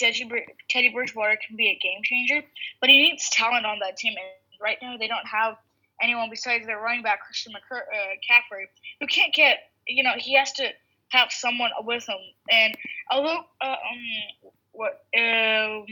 Teddy 0.70 0.89
Bridgewater 0.89 1.38
can 1.48 1.56
be 1.56 1.70
a 1.70 1.80
game 1.82 2.02
changer, 2.04 2.46
but 2.82 2.89
he 2.89 3.02
needs 3.02 3.30
talent 3.30 3.65
on 3.65 3.80
that 3.80 3.96
team. 3.96 4.13
And 4.17 4.62
right 4.62 4.78
now, 4.82 4.98
they 4.98 5.08
don't 5.08 5.26
have 5.26 5.56
anyone 6.02 6.30
besides 6.30 6.65
their 6.65 6.82
running 6.82 7.04
back 7.04 7.22
Christian 7.26 7.54
McCaffrey, 7.54 8.63
uh, 8.63 8.67
who 9.00 9.08
can't 9.08 9.34
get. 9.34 9.60
You 9.88 10.04
know, 10.04 10.12
he 10.17 10.36
has 10.36 10.52
to 10.54 10.70
have 11.12 11.32
someone 11.32 11.71
with 11.84 12.08
him. 12.08 12.17
And 12.50 12.76
although, 13.12 13.41
uh, 13.62 13.65
um, 13.65 14.52
what, 14.71 15.04
um, 15.17 15.86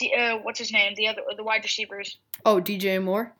the, 0.00 0.14
uh, 0.14 0.38
what's 0.38 0.58
his 0.58 0.72
name? 0.72 0.94
The 0.96 1.08
other, 1.08 1.22
the 1.36 1.44
wide 1.44 1.62
receivers. 1.62 2.18
Oh, 2.44 2.60
DJ 2.60 3.02
Moore. 3.02 3.32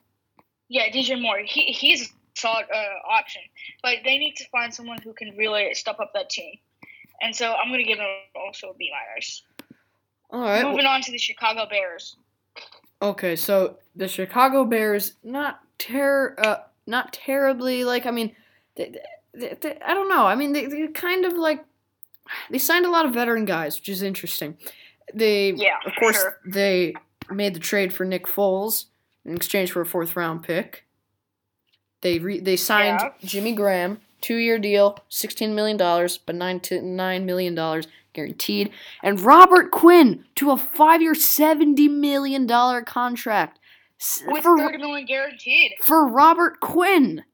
Yeah, 0.68 0.88
DJ 0.88 1.20
Moore. 1.20 1.40
He 1.44 1.66
he's 1.66 2.11
solid 2.35 2.66
uh, 2.72 3.11
option. 3.11 3.42
But 3.83 3.96
they 4.05 4.18
need 4.18 4.37
to 4.37 4.48
find 4.50 4.72
someone 4.72 4.98
who 5.02 5.12
can 5.12 5.37
really 5.37 5.74
step 5.74 5.98
up 6.00 6.12
that 6.14 6.31
team. 6.31 6.55
And 7.20 7.35
so 7.35 7.52
I'm 7.52 7.68
going 7.68 7.81
to 7.81 7.85
give 7.85 7.98
them 7.98 8.07
also 8.35 8.70
a 8.70 8.74
B 8.74 8.90
minus. 8.90 9.42
All 10.31 10.40
right. 10.40 10.64
Moving 10.64 10.87
on 10.87 11.02
to 11.02 11.12
the 11.12 11.18
Chicago 11.18 11.66
Bears. 11.68 12.16
Okay, 13.00 13.37
so 13.37 13.78
the 13.96 14.09
Chicago 14.09 14.64
Bears 14.64 15.14
not 15.22 15.61
ter 15.78 16.35
uh, 16.38 16.57
not 16.87 17.12
terribly 17.12 17.85
like 17.85 18.07
I 18.07 18.11
mean, 18.12 18.35
they, 18.76 18.90
they, 18.90 19.00
they, 19.35 19.79
I 19.85 19.95
don't 19.95 20.09
know. 20.09 20.27
I 20.27 20.35
mean, 20.35 20.53
they 20.53 20.66
they 20.66 20.87
kind 20.88 21.25
of 21.25 21.33
like 21.35 21.64
they 22.51 22.59
signed 22.59 22.87
a 22.87 22.90
lot 22.90 23.05
of 23.07 23.14
veteran 23.14 23.45
guys, 23.45 23.77
which 23.79 23.88
is 23.88 24.03
interesting. 24.03 24.57
They 25.14 25.53
Yeah, 25.53 25.77
of 25.87 25.92
course 25.99 26.16
sure. 26.16 26.38
they 26.47 26.95
made 27.31 27.55
the 27.55 27.61
trade 27.61 27.92
for 27.92 28.05
Nick 28.05 28.27
Foles 28.27 28.87
in 29.25 29.35
exchange 29.37 29.73
for 29.73 29.81
a 29.83 29.87
fourth 29.87 30.16
round 30.16 30.42
pick. 30.42 30.85
They 32.01 32.18
re- 32.18 32.40
they 32.40 32.57
signed 32.57 33.01
Yeah. 33.01 33.11
Jimmy 33.29 33.53
Graham, 33.55 34.01
two 34.21 34.37
year 34.37 34.59
deal, 34.59 34.99
sixteen 35.09 35.55
million 35.55 35.77
dollars, 35.77 36.18
but 36.18 36.35
nine 36.35 36.61
to 36.61 36.81
nine 36.83 37.25
million 37.27 37.55
dollars 37.55 37.87
guaranteed, 38.12 38.71
and 39.03 39.21
Robert 39.21 39.71
Quinn 39.71 40.25
to 40.35 40.51
a 40.51 40.57
five 40.57 41.01
year, 41.01 41.14
seventy 41.14 41.88
million 41.88 42.47
dollar 42.47 42.83
contract 42.83 43.59
With 44.27 44.42
for 44.42 44.59
thirty 44.59 44.79
million 44.79 45.07
guaranteed. 45.07 45.73
for 45.83 46.07
Robert 46.07 46.61
Quinn. 46.61 47.25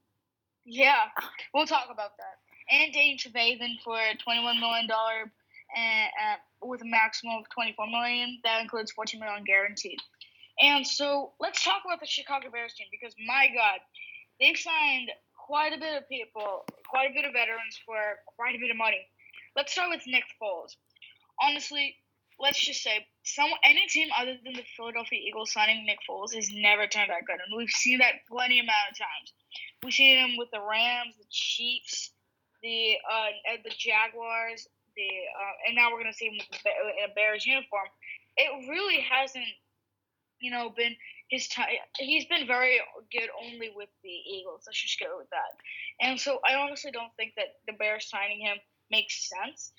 Yeah, 0.71 1.09
we'll 1.55 1.65
talk 1.65 1.89
about 1.91 2.13
that. 2.19 2.37
And 2.71 2.93
Dane 2.93 3.17
Trevathan 3.17 3.81
for 3.83 3.97
twenty-one 4.23 4.61
million 4.61 4.87
dollar, 4.87 5.33
and 5.75 6.11
uh, 6.13 6.37
with 6.61 6.83
a 6.83 6.85
maximum 6.85 7.41
of 7.41 7.49
twenty-four 7.49 7.87
million. 7.89 8.39
That 8.45 8.61
includes 8.61 8.93
fourteen 8.93 9.21
million 9.21 9.45
guaranteed. 9.45 9.97
And 10.61 10.87
so 10.87 11.33
let's 11.41 11.65
talk 11.65 11.83
about 11.87 12.01
the 12.01 12.07
Chicago 12.07 12.51
Bears 12.53 12.75
team 12.75 12.89
because 12.91 13.15
my 13.27 13.49
God, 13.49 13.81
they've 14.39 14.59
signed 14.59 15.09
quite 15.33 15.73
a 15.73 15.81
bit 15.81 15.97
of 15.97 16.07
people, 16.07 16.67
quite 16.91 17.11
a 17.11 17.15
bit 17.15 17.25
of 17.25 17.33
veterans 17.33 17.81
for 17.87 17.97
quite 18.37 18.55
a 18.55 18.59
bit 18.61 18.71
of 18.71 18.77
money. 18.77 19.01
Let's 19.57 19.73
start 19.73 19.89
with 19.89 20.03
Nick 20.07 20.25
Foles. 20.37 20.77
Honestly, 21.41 21.97
let's 22.39 22.61
just 22.61 22.83
say 22.83 23.07
some 23.25 23.49
any 23.65 23.87
team 23.87 24.09
other 24.21 24.37
than 24.45 24.53
the 24.53 24.69
Philadelphia 24.77 25.19
Eagles 25.19 25.53
signing 25.53 25.87
Nick 25.87 26.05
Foles 26.05 26.35
has 26.35 26.51
never 26.53 26.87
turned 26.87 27.11
out 27.11 27.25
good, 27.25 27.41
and 27.41 27.57
we've 27.57 27.71
seen 27.71 27.99
that 28.05 28.29
plenty 28.29 28.61
amount 28.61 28.93
of 28.93 28.99
times. 28.99 29.33
We've 29.83 29.93
seen 29.93 30.19
him 30.19 30.37
with 30.37 30.49
the 30.53 30.61
Rams, 30.61 31.17
the 31.19 31.27
Chiefs, 31.31 32.11
the 32.63 32.97
uh, 33.11 33.57
the 33.65 33.71
Jaguars, 33.71 34.69
the 34.97 35.09
uh, 35.09 35.55
and 35.67 35.77
now 35.77 35.93
we're 35.93 36.03
gonna 36.03 36.13
see 36.13 36.27
him 36.27 36.35
in 36.35 37.11
a 37.11 37.15
Bears 37.15 37.47
uniform. 37.47 37.87
It 38.37 38.69
really 38.69 39.01
hasn't, 39.01 39.53
you 40.41 40.51
know, 40.51 40.71
been 40.77 40.95
his 41.31 41.49
time. 41.49 41.69
He's 41.99 42.25
been 42.27 42.47
very 42.47 42.81
good 43.13 43.29
only 43.45 43.71
with 43.75 43.89
the 44.03 44.11
Eagles. 44.11 44.63
Let's 44.67 44.83
just 44.83 44.99
go 44.99 45.19
with 45.19 45.31
that. 45.31 45.55
And 46.01 46.19
so 46.19 46.41
I 46.49 46.55
honestly 46.55 46.91
don't 46.91 47.15
think 47.17 47.35
that 47.37 47.57
the 47.67 47.75
Bears 47.75 48.09
signing 48.09 48.41
him 48.41 48.57
makes 48.91 49.29
sense. 49.29 49.73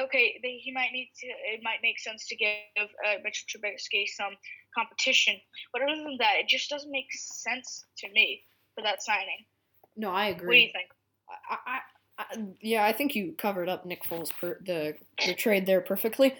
Okay, 0.00 0.40
they, 0.42 0.58
he 0.62 0.72
might 0.72 0.92
need 0.92 1.10
to. 1.20 1.26
It 1.26 1.60
might 1.62 1.82
make 1.82 1.98
sense 1.98 2.26
to 2.28 2.36
give 2.36 2.56
uh, 2.78 3.18
Mitchell 3.22 3.46
Trubisky 3.48 4.06
some 4.08 4.34
competition, 4.74 5.36
but 5.72 5.82
other 5.82 5.96
than 5.96 6.16
that, 6.18 6.36
it 6.38 6.48
just 6.48 6.70
doesn't 6.70 6.90
make 6.90 7.12
sense 7.12 7.84
to 7.98 8.10
me 8.12 8.42
for 8.76 8.82
that 8.82 9.02
signing. 9.02 9.44
No, 9.96 10.10
I 10.10 10.26
agree. 10.26 10.46
What 10.46 10.52
do 10.52 10.58
you 10.58 10.72
think? 10.72 10.88
I, 11.50 11.56
I, 11.66 11.78
I, 12.18 12.24
yeah, 12.60 12.84
I 12.84 12.92
think 12.92 13.16
you 13.16 13.34
covered 13.36 13.68
up 13.68 13.84
Nick 13.84 14.04
Foles 14.04 14.30
per 14.30 14.58
the 14.64 14.94
the 15.26 15.34
trade 15.34 15.66
there 15.66 15.80
perfectly. 15.80 16.34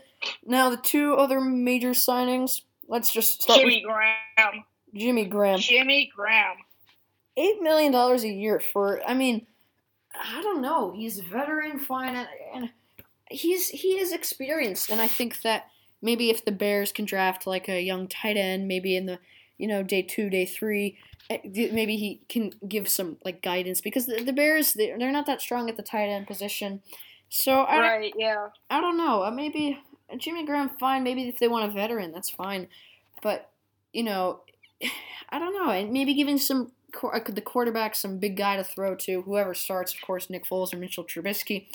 Now 0.44 0.70
the 0.70 0.76
two 0.76 1.14
other 1.14 1.40
major 1.40 1.90
signings. 1.90 2.62
Let's 2.88 3.10
just 3.10 3.42
start 3.42 3.58
Jimmy 3.58 3.82
Graham. 3.82 4.64
Jimmy 4.94 5.24
Graham. 5.24 5.58
Jimmy 5.58 6.10
Graham. 6.14 6.56
Eight 7.36 7.60
million 7.60 7.92
dollars 7.92 8.24
a 8.24 8.28
year 8.28 8.60
for. 8.60 9.02
I 9.06 9.14
mean, 9.14 9.46
I 10.14 10.42
don't 10.42 10.62
know. 10.62 10.92
He's 10.92 11.18
a 11.18 11.22
veteran, 11.22 11.78
fine, 11.78 12.26
and 12.54 12.70
he's 13.30 13.68
he 13.68 13.98
is 13.98 14.12
experienced, 14.12 14.90
and 14.90 15.00
I 15.00 15.08
think 15.08 15.42
that 15.42 15.66
maybe 16.00 16.30
if 16.30 16.44
the 16.44 16.52
Bears 16.52 16.92
can 16.92 17.04
draft 17.04 17.46
like 17.46 17.68
a 17.68 17.82
young 17.82 18.08
tight 18.08 18.36
end, 18.36 18.68
maybe 18.68 18.96
in 18.96 19.06
the 19.06 19.18
you 19.58 19.66
know 19.66 19.82
day 19.82 20.02
two, 20.02 20.28
day 20.30 20.44
three, 20.46 20.98
eh, 21.30 21.38
maybe 21.72 21.96
he 21.96 22.20
can 22.28 22.52
give 22.68 22.88
some 22.88 23.16
like 23.24 23.42
guidance 23.42 23.80
because 23.80 24.06
the, 24.06 24.22
the 24.22 24.32
Bears 24.32 24.74
they 24.74 24.94
they're 24.98 25.12
not 25.12 25.26
that 25.26 25.40
strong 25.40 25.68
at 25.68 25.76
the 25.76 25.82
tight 25.82 26.08
end 26.08 26.26
position. 26.26 26.82
So 27.28 27.62
I 27.64 27.74
don't- 27.76 27.82
Right. 27.84 28.14
Yeah. 28.16 28.48
I 28.70 28.80
don't 28.80 28.96
know. 28.96 29.24
Uh, 29.24 29.30
maybe 29.30 29.78
Jimmy 30.18 30.46
Graham, 30.46 30.70
fine. 30.78 31.02
Maybe 31.02 31.28
if 31.28 31.38
they 31.38 31.48
want 31.48 31.68
a 31.68 31.72
veteran, 31.74 32.12
that's 32.12 32.30
fine. 32.30 32.68
But 33.22 33.50
you 33.92 34.02
know, 34.04 34.40
I 35.30 35.38
don't 35.38 35.54
know. 35.54 35.70
And 35.70 35.92
maybe 35.92 36.14
giving 36.14 36.38
some 36.38 36.70
qu- 36.92 37.08
uh, 37.08 37.20
the 37.28 37.40
quarterback 37.40 37.94
some 37.96 38.18
big 38.18 38.36
guy 38.36 38.56
to 38.56 38.62
throw 38.64 38.94
to, 38.94 39.22
whoever 39.22 39.54
starts, 39.54 39.92
of 39.94 40.00
course, 40.02 40.30
Nick 40.30 40.44
Foles 40.46 40.72
or 40.72 40.76
Mitchell 40.76 41.02
Trubisky. 41.04 41.66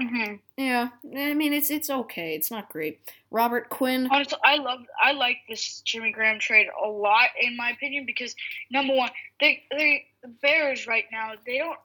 Hmm 0.00 0.34
Yeah, 0.56 0.88
I 1.16 1.34
mean 1.34 1.52
it's 1.52 1.70
it's 1.70 1.88
okay. 1.88 2.34
It's 2.34 2.50
not 2.50 2.68
great. 2.68 3.00
Robert 3.30 3.68
Quinn. 3.70 4.08
Honestly, 4.10 4.38
I 4.44 4.56
love 4.56 4.80
I 5.02 5.12
like 5.12 5.38
this 5.48 5.80
Jimmy 5.80 6.12
Graham 6.12 6.38
trade 6.38 6.66
a 6.84 6.88
lot 6.88 7.28
in 7.40 7.56
my 7.56 7.70
opinion 7.70 8.04
because 8.06 8.34
number 8.70 8.94
one, 8.94 9.10
they 9.40 9.62
they 9.70 10.06
the 10.22 10.28
Bears 10.28 10.86
right 10.86 11.04
now 11.10 11.32
they 11.46 11.58
don't 11.58 11.78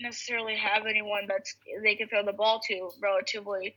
necessarily 0.00 0.56
have 0.56 0.86
anyone 0.86 1.26
that's 1.26 1.56
they 1.82 1.94
can 1.96 2.08
throw 2.08 2.24
the 2.24 2.32
ball 2.32 2.60
to 2.68 2.90
relatively 3.02 3.74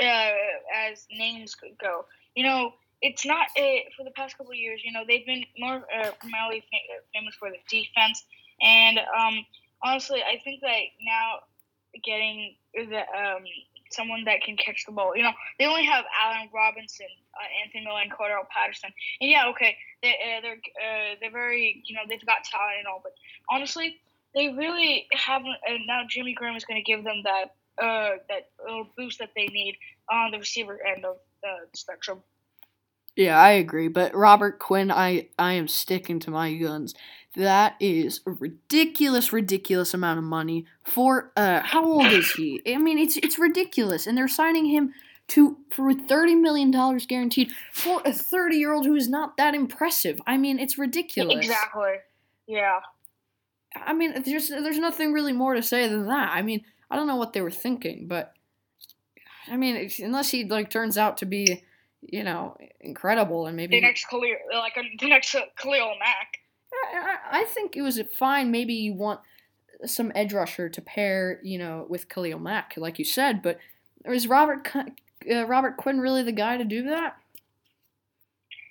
uh, 0.00 0.30
as 0.74 1.06
names 1.10 1.54
could 1.54 1.76
go. 1.78 2.06
You 2.34 2.44
know, 2.44 2.72
it's 3.00 3.26
not 3.26 3.48
a, 3.58 3.84
for 3.96 4.04
the 4.04 4.10
past 4.12 4.36
couple 4.38 4.52
of 4.52 4.58
years. 4.58 4.80
You 4.84 4.92
know, 4.92 5.02
they've 5.06 5.26
been 5.26 5.44
more 5.58 5.84
uh, 5.96 6.10
primarily 6.20 6.64
famous 7.14 7.34
for 7.38 7.50
the 7.50 7.58
defense, 7.68 8.24
and 8.60 8.98
um, 8.98 9.44
honestly, 9.82 10.22
I 10.22 10.40
think 10.42 10.60
that 10.62 10.80
now 11.04 11.40
getting 12.04 12.56
the 12.74 12.98
um, 12.98 13.44
someone 13.90 14.24
that 14.24 14.42
can 14.42 14.56
catch 14.56 14.84
the 14.86 14.92
ball. 14.92 15.16
You 15.16 15.22
know, 15.22 15.32
they 15.58 15.66
only 15.66 15.84
have 15.84 16.04
Allen 16.22 16.48
Robinson, 16.52 17.06
uh, 17.34 17.64
Anthony 17.64 17.84
Miller, 17.84 18.00
and 18.00 18.10
Cordarrelle 18.10 18.48
Patterson. 18.48 18.90
And 19.20 19.30
yeah, 19.30 19.48
okay, 19.48 19.76
they, 20.02 20.10
uh, 20.10 20.40
they're 20.40 20.52
uh, 20.54 21.14
they're 21.20 21.30
very 21.30 21.82
you 21.84 21.94
know 21.94 22.02
they've 22.08 22.24
got 22.26 22.44
talent 22.44 22.78
and 22.78 22.86
all, 22.86 23.00
but 23.02 23.12
honestly, 23.50 24.00
they 24.34 24.48
really 24.48 25.06
haven't. 25.12 25.56
And 25.66 25.86
now 25.86 26.02
Jimmy 26.08 26.34
Graham 26.34 26.56
is 26.56 26.64
going 26.64 26.82
to 26.82 26.84
give 26.84 27.04
them 27.04 27.22
that 27.24 27.54
uh, 27.82 28.16
that 28.28 28.50
uh, 28.68 28.84
boost 28.96 29.18
that 29.18 29.30
they 29.36 29.46
need 29.46 29.76
on 30.10 30.30
the 30.30 30.38
receiver 30.38 30.78
end 30.84 31.04
of 31.04 31.16
the 31.42 31.76
spectrum. 31.78 32.22
Yeah, 33.16 33.38
I 33.38 33.50
agree. 33.52 33.88
But 33.88 34.14
Robert 34.14 34.58
Quinn, 34.58 34.90
I 34.90 35.28
I 35.38 35.54
am 35.54 35.68
sticking 35.68 36.18
to 36.20 36.30
my 36.30 36.54
guns. 36.54 36.94
That 37.34 37.76
is 37.80 38.20
a 38.26 38.30
ridiculous, 38.30 39.32
ridiculous 39.32 39.94
amount 39.94 40.18
of 40.18 40.24
money 40.24 40.66
for 40.84 41.32
uh 41.36 41.60
how 41.60 41.84
old 41.84 42.06
is 42.06 42.30
he? 42.32 42.60
I 42.66 42.76
mean, 42.76 42.98
it's 42.98 43.16
it's 43.16 43.38
ridiculous, 43.38 44.06
and 44.06 44.16
they're 44.18 44.28
signing 44.28 44.66
him 44.66 44.92
to 45.28 45.56
for 45.70 45.94
thirty 45.94 46.34
million 46.34 46.70
dollars 46.70 47.06
guaranteed 47.06 47.52
for 47.72 48.02
a 48.04 48.12
thirty 48.12 48.56
year 48.56 48.72
old 48.72 48.84
who 48.84 48.94
is 48.94 49.08
not 49.08 49.36
that 49.38 49.54
impressive. 49.54 50.20
I 50.26 50.36
mean, 50.36 50.58
it's 50.58 50.76
ridiculous. 50.76 51.46
Exactly. 51.46 51.94
Yeah. 52.46 52.80
I 53.74 53.94
mean, 53.94 54.22
there's 54.22 54.48
there's 54.48 54.78
nothing 54.78 55.12
really 55.12 55.32
more 55.32 55.54
to 55.54 55.62
say 55.62 55.88
than 55.88 56.06
that. 56.08 56.30
I 56.34 56.42
mean, 56.42 56.64
I 56.90 56.96
don't 56.96 57.06
know 57.06 57.16
what 57.16 57.32
they 57.32 57.40
were 57.40 57.50
thinking, 57.50 58.08
but 58.08 58.34
I 59.48 59.56
mean, 59.56 59.90
unless 60.00 60.30
he 60.30 60.44
like 60.44 60.68
turns 60.68 60.98
out 60.98 61.16
to 61.18 61.26
be, 61.26 61.64
you 62.02 62.22
know, 62.22 62.56
incredible 62.80 63.46
and 63.46 63.56
maybe 63.56 63.76
The 63.76 63.80
next 63.80 64.04
Khalil, 64.10 64.36
like 64.52 64.74
the 65.00 65.08
next 65.08 65.34
Khalil 65.56 65.94
Mack. 65.98 66.41
I, 67.30 67.44
think 67.44 67.76
it 67.76 67.82
was 67.82 68.00
fine. 68.18 68.50
Maybe 68.50 68.74
you 68.74 68.94
want 68.94 69.20
some 69.84 70.12
edge 70.14 70.32
rusher 70.32 70.68
to 70.68 70.80
pair, 70.80 71.40
you 71.42 71.58
know, 71.58 71.86
with 71.88 72.08
Khalil 72.08 72.38
Mack, 72.38 72.74
like 72.76 72.98
you 72.98 73.04
said. 73.04 73.42
But 73.42 73.58
is 74.04 74.26
Robert 74.26 74.68
uh, 74.74 75.46
Robert 75.46 75.76
Quinn 75.76 76.00
really 76.00 76.22
the 76.22 76.32
guy 76.32 76.56
to 76.56 76.64
do 76.64 76.84
that? 76.84 77.16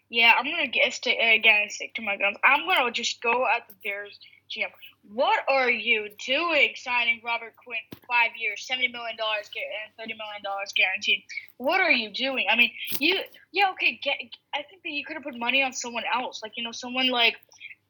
Yeah, 0.10 0.34
I'm 0.38 0.46
gonna 0.46 0.68
guess 0.68 1.00
to 1.00 1.12
again 1.12 1.70
stick 1.70 1.94
to 1.96 2.02
my 2.02 2.18
guns. 2.18 2.38
I'm 2.44 2.68
gonna 2.68 2.92
just 2.92 3.22
go 3.22 3.46
at 3.48 3.68
the 3.70 3.76
Bears 3.84 4.20
GM. 4.52 4.68
What 5.14 5.40
are 5.48 5.70
you 5.70 6.10
doing 6.26 6.74
signing 6.76 7.22
Robert 7.24 7.54
Quinn 7.56 7.80
five 8.08 8.32
years, 8.38 8.68
seventy 8.68 8.90
million 8.90 9.16
dollars 9.16 9.50
and 9.56 9.96
thirty 9.98 10.14
million 10.14 10.44
dollars 10.44 10.74
guaranteed? 10.76 11.24
What 11.58 11.80
are 11.80 11.92
you 11.92 12.10
doing? 12.10 12.48
I 12.50 12.58
mean, 12.58 12.72
you 13.00 13.20
yeah 13.54 13.72
okay. 13.72 14.00
Get, 14.04 14.18
I 14.54 14.64
think 14.64 14.84
that 14.84 14.92
you 14.92 15.06
could 15.06 15.16
have 15.16 15.24
put 15.24 15.38
money 15.38 15.64
on 15.64 15.72
someone 15.72 16.04
else, 16.14 16.42
like 16.44 16.54
you 16.58 16.64
know 16.64 16.74
someone 16.74 17.10
like 17.10 17.38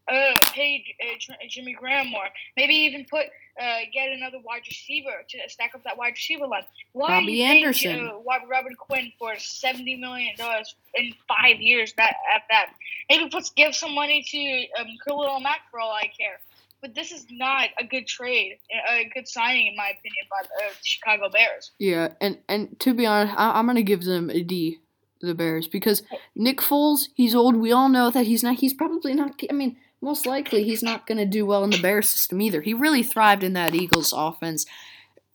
uh 0.07 0.37
paid 0.53 0.83
uh, 1.03 1.33
Jimmy 1.49 1.73
Graham 1.73 2.09
more. 2.09 2.27
Maybe 2.57 2.73
even 2.73 3.05
put 3.09 3.25
uh 3.59 3.79
get 3.93 4.11
another 4.11 4.37
wide 4.43 4.63
receiver 4.67 5.23
to 5.29 5.37
stack 5.47 5.75
up 5.75 5.83
that 5.83 5.97
wide 5.97 6.13
receiver 6.13 6.47
line. 6.47 6.63
Why 6.93 7.19
Robbie 7.19 7.43
Anderson. 7.43 8.07
Uh, 8.07 8.19
Robert 8.49 8.77
Quinn 8.77 9.11
for 9.19 9.37
seventy 9.37 9.95
million 9.95 10.35
dollars 10.37 10.75
in 10.95 11.13
five 11.27 11.59
years? 11.59 11.93
That 11.97 12.15
at 12.33 12.43
that 12.49 12.73
maybe 13.09 13.29
put 13.29 13.49
give 13.55 13.75
some 13.75 13.93
money 13.93 14.23
to 14.27 14.81
um, 14.81 14.87
Khalil 15.07 15.39
Mack 15.39 15.61
for 15.69 15.79
all 15.79 15.91
I 15.91 16.09
care. 16.17 16.39
But 16.81 16.95
this 16.95 17.11
is 17.11 17.27
not 17.29 17.69
a 17.79 17.85
good 17.85 18.07
trade, 18.07 18.57
a 18.89 19.07
good 19.13 19.27
signing 19.27 19.67
in 19.67 19.75
my 19.75 19.89
opinion 19.89 20.25
by 20.31 20.41
the 20.41 20.65
uh, 20.65 20.73
Chicago 20.81 21.29
Bears. 21.29 21.71
Yeah, 21.77 22.13
and 22.19 22.39
and 22.49 22.79
to 22.79 22.95
be 22.95 23.05
honest, 23.05 23.35
I, 23.37 23.59
I'm 23.59 23.67
gonna 23.67 23.83
give 23.83 24.03
them 24.03 24.31
a 24.31 24.41
D, 24.41 24.79
the 25.21 25.35
Bears, 25.35 25.67
because 25.67 26.01
Nick 26.35 26.57
Foles, 26.57 27.09
he's 27.13 27.35
old. 27.35 27.55
We 27.55 27.71
all 27.71 27.87
know 27.87 28.09
that 28.09 28.25
he's 28.25 28.41
not. 28.41 28.55
He's 28.55 28.73
probably 28.73 29.13
not. 29.13 29.39
I 29.47 29.53
mean, 29.53 29.77
most 30.01 30.25
likely 30.25 30.63
he's 30.63 30.83
not 30.83 31.05
going 31.05 31.17
to 31.17 31.25
do 31.25 31.45
well 31.45 31.63
in 31.63 31.69
the 31.69 31.81
Bears 31.81 32.09
system 32.09 32.41
either. 32.41 32.61
He 32.61 32.73
really 32.73 33.03
thrived 33.03 33.43
in 33.43 33.53
that 33.53 33.75
Eagles 33.75 34.13
offense. 34.15 34.65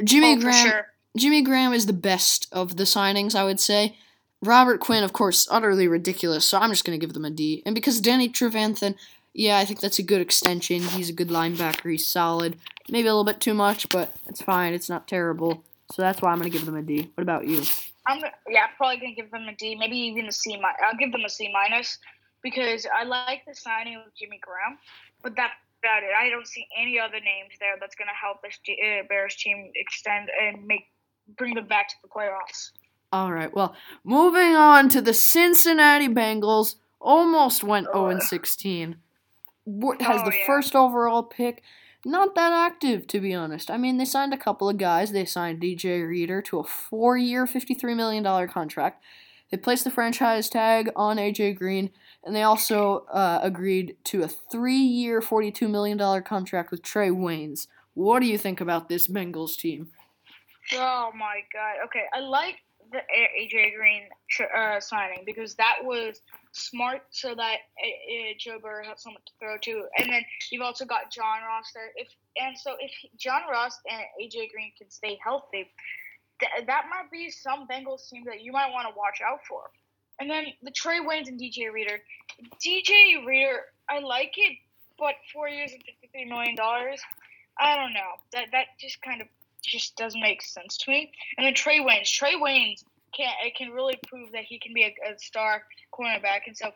Jimmy 0.03 0.35
oh, 0.35 0.41
Graham. 0.41 0.69
Sure. 0.69 0.87
Jimmy 1.17 1.43
Graham 1.43 1.73
is 1.73 1.87
the 1.87 1.93
best 1.93 2.47
of 2.53 2.77
the 2.77 2.85
signings, 2.85 3.35
I 3.35 3.45
would 3.45 3.61
say. 3.61 3.97
Robert 4.43 4.81
Quinn, 4.81 5.03
of 5.03 5.13
course, 5.13 5.49
utterly 5.51 5.89
ridiculous, 5.89 6.47
so 6.47 6.59
I'm 6.59 6.71
just 6.71 6.85
going 6.85 6.99
to 6.99 7.05
give 7.05 7.15
them 7.15 7.25
a 7.25 7.31
D. 7.31 7.63
And 7.65 7.75
because 7.75 8.01
Danny 8.01 8.29
Trevathan, 8.29 8.97
yeah, 9.33 9.57
I 9.57 9.65
think 9.65 9.81
that's 9.81 9.99
a 9.99 10.03
good 10.03 10.21
extension. 10.21 10.83
He's 10.83 11.09
a 11.09 11.15
good 11.15 11.29
linebacker. 11.29 11.91
He's 11.91 12.07
solid. 12.07 12.59
Maybe 12.89 13.09
a 13.09 13.13
little 13.13 13.25
bit 13.25 13.41
too 13.41 13.55
much, 13.55 13.89
but 13.89 14.15
it's 14.27 14.43
fine. 14.43 14.75
It's 14.75 14.91
not 14.91 15.09
terrible. 15.09 15.65
So 15.93 16.03
that's 16.03 16.21
why 16.21 16.33
I'm 16.33 16.39
going 16.39 16.51
to 16.51 16.57
give 16.57 16.67
them 16.67 16.77
a 16.77 16.83
D. 16.83 17.11
What 17.15 17.23
about 17.23 17.47
you? 17.47 17.63
I'm 18.07 18.21
yeah, 18.49 18.67
probably 18.77 18.99
gonna 18.99 19.15
give 19.15 19.31
them 19.31 19.49
a 19.49 19.55
D, 19.55 19.75
maybe 19.75 19.97
even 19.97 20.27
a 20.27 20.33
C. 20.33 20.61
I'll 20.85 20.97
give 20.97 21.13
them 21.13 21.23
a 21.25 21.29
C 21.29 21.51
minus 21.53 21.99
because 22.51 22.87
I 22.95 23.03
like 23.05 23.43
the 23.47 23.55
signing 23.55 23.97
of 23.97 24.03
Jimmy 24.19 24.39
Graham, 24.41 24.79
but 25.23 25.35
that's 25.37 25.53
about 25.83 26.03
it. 26.05 26.11
I 26.17 26.31
don't 26.31 26.47
see 26.47 26.65
any 26.81 26.99
other 26.99 27.19
names 27.21 27.55
there 27.61 27.75
that's 27.81 27.97
gonna 27.97 28.11
help 28.21 28.41
this 28.43 28.59
G- 28.65 28.79
uh, 28.81 29.03
Bears 29.09 29.35
team 29.37 29.71
extend 29.75 30.29
and 30.41 30.65
make 30.67 30.85
bring 31.37 31.55
them 31.55 31.67
back 31.67 31.89
to 31.89 31.95
the 32.03 32.09
playoffs. 32.09 32.71
All 33.13 33.33
right. 33.33 33.53
Well, 33.53 33.75
moving 34.05 34.55
on 34.55 34.89
to 34.91 35.01
the 35.01 35.13
Cincinnati 35.15 36.09
Bengals. 36.09 36.77
Almost 37.01 37.63
went 37.65 37.89
Oh. 37.93 38.09
0 38.09 38.21
16. 38.21 38.97
What 39.65 40.01
has 40.03 40.23
Oh, 40.23 40.31
the 40.31 40.37
yeah. 40.37 40.47
first 40.47 40.75
overall 40.77 41.23
pick? 41.25 41.63
Not 42.05 42.37
that 42.37 42.53
active, 42.53 43.07
to 43.09 43.21
be 43.21 43.35
honest. 43.35 43.71
I 43.71 43.77
mean, 43.77 43.97
they 43.97 44.05
signed 44.05 44.33
a 44.33 44.37
couple 44.39 44.69
of 44.69 44.79
guys. 44.79 45.11
They 45.11 45.25
signed 45.25 45.61
DJ 45.61 46.07
Reader 46.07 46.41
to 46.43 46.61
a 46.61 46.65
four-year, 46.65 47.47
$53 47.47 47.97
million 47.97 48.25
contract. 48.49 49.03
They 49.51 49.57
placed 49.57 49.83
the 49.85 49.91
franchise 49.91 50.49
tag 50.49 50.91
on 50.95 51.17
AJ 51.17 51.57
Green, 51.57 51.91
and 52.27 52.35
they 52.35 52.43
also 52.43 53.07
uh, 53.13 53.39
agreed 53.41 53.97
to 54.05 54.25
a 54.25 54.29
three-year, 54.29 55.21
$42 55.21 55.71
million 55.71 56.23
contract 56.25 56.73
with 56.73 56.83
Trae 56.83 57.13
Waynes. 57.13 57.69
What 57.95 58.21
do 58.21 58.27
you 58.27 58.37
think 58.37 58.61
about 58.61 58.89
this 58.89 59.07
Bengals 59.07 59.57
team? 59.57 59.89
Oh 60.75 61.13
my 61.17 61.43
god. 61.53 61.77
Okay, 61.87 62.03
I 62.13 62.19
like 62.21 62.57
the 62.91 62.99
AJ 62.99 63.77
Green 63.77 64.03
uh, 64.57 64.81
signing 64.81 65.23
because 65.25 65.55
that 65.55 65.77
was 65.83 66.21
smart, 66.53 67.03
so 67.11 67.35
that 67.35 67.59
uh, 67.81 68.35
Joe 68.39 68.59
Burrow 68.61 68.85
had 68.85 68.99
someone 68.99 69.23
to 69.25 69.33
throw 69.41 69.57
to, 69.59 69.87
and 69.99 70.11
then 70.11 70.23
you've 70.51 70.63
also 70.63 70.85
got 70.85 71.11
John 71.13 71.39
Ross 71.47 71.71
there. 71.75 71.91
If 71.95 72.09
and 72.41 72.59
so 72.59 72.75
if 72.81 72.91
John 73.17 73.43
Ross 73.51 73.79
and 73.91 74.03
AJ 74.21 74.51
Green 74.53 74.73
can 74.77 74.91
stay 74.91 75.19
healthy, 75.25 75.71
th- 76.41 76.67
that 76.67 76.87
might 76.91 77.11
be 77.11 77.31
some 77.31 77.67
Bengals 77.69 78.09
team 78.09 78.25
that 78.27 78.43
you 78.43 78.53
might 78.53 78.73
want 78.73 78.89
to 78.89 78.95
watch 78.97 79.21
out 79.27 79.41
for. 79.49 79.71
And 80.21 80.31
then 80.31 80.47
the 80.63 80.71
Trae 80.71 81.05
Waynes 81.07 81.29
and 81.29 81.39
DJ 81.41 81.71
Reader. 81.73 81.99
DJ 82.65 83.25
Reader, 83.27 83.61
I 83.89 84.01
like 84.01 84.33
it, 84.37 84.57
but 84.99 85.15
four 85.33 85.49
years 85.49 85.73
and 85.73 85.83
fifty 85.83 86.09
three 86.13 86.25
million 86.25 86.57
dollars. 86.57 87.01
I 87.59 87.77
don't 87.77 87.93
know. 87.93 88.13
That 88.33 88.47
that 88.53 88.67
just 88.81 89.01
kind 89.03 89.21
of 89.21 89.29
just 89.63 89.97
doesn't 89.97 90.21
make 90.21 90.43
sense 90.43 90.77
to 90.79 90.91
me. 90.91 91.13
And 91.37 91.47
then 91.47 91.55
Trae 91.55 91.81
Waynes. 91.81 92.09
Trae 92.09 92.41
Waynes 92.41 92.83
can 93.15 93.31
it 93.45 93.55
can 93.57 93.71
really 93.71 93.99
prove 94.07 94.33
that 94.33 94.45
he 94.45 94.59
can 94.59 94.73
be 94.75 94.83
a, 94.85 94.95
a 95.13 95.19
star 95.19 95.63
cornerback, 95.93 96.41
and 96.47 96.57
so 96.57 96.71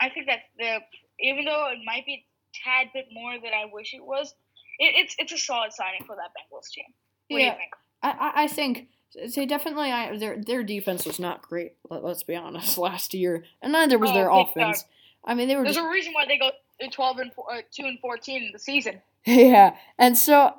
I 0.00 0.08
think 0.10 0.26
that 0.26 0.40
the 0.58 0.78
even 1.20 1.44
though 1.44 1.68
it 1.72 1.78
might 1.84 2.04
be 2.06 2.14
a 2.14 2.24
tad 2.64 2.88
bit 2.94 3.06
more 3.12 3.34
than 3.34 3.50
I 3.54 3.66
wish 3.72 3.94
it 3.94 4.04
was, 4.04 4.34
it, 4.78 4.94
it's 4.96 5.16
it's 5.18 5.32
a 5.32 5.38
solid 5.38 5.72
signing 5.72 6.02
for 6.06 6.16
that 6.16 6.30
Bengals 6.36 6.70
team. 6.70 6.84
What 7.28 7.38
do 7.38 7.42
Yeah. 7.44 7.52
you 7.52 7.58
think? 7.58 7.72
I, 8.02 8.10
I- 8.10 8.42
I 8.44 8.46
think 8.48 8.88
they 9.14 9.46
definitely 9.46 9.90
I, 9.90 10.16
their 10.16 10.36
their 10.38 10.62
defense 10.62 11.06
was 11.06 11.18
not 11.18 11.42
great. 11.42 11.74
Let, 11.88 12.04
us 12.04 12.22
be 12.22 12.36
honest. 12.36 12.78
Last 12.86 13.14
year, 13.14 13.44
and 13.62 13.72
neither 13.72 13.98
was 13.98 14.10
Oh, 14.10 14.14
their 14.14 14.30
offense. 14.30 14.84
I 15.24 15.34
mean, 15.34 15.48
they 15.48 15.56
were 15.56 15.64
There's 15.64 15.76
just 15.76 15.86
a 15.86 15.90
reason 15.90 16.12
why 16.12 16.26
they 16.26 16.38
go 16.38 16.50
twelve 16.90 17.18
and 17.18 17.32
four, 17.32 17.52
uh, 17.52 17.62
two 17.70 17.84
and 17.84 17.98
fourteen 18.00 18.44
in 18.44 18.52
the 18.52 18.58
season. 18.58 19.00
yeah. 19.26 19.76
And 19.98 20.16
so, 20.16 20.54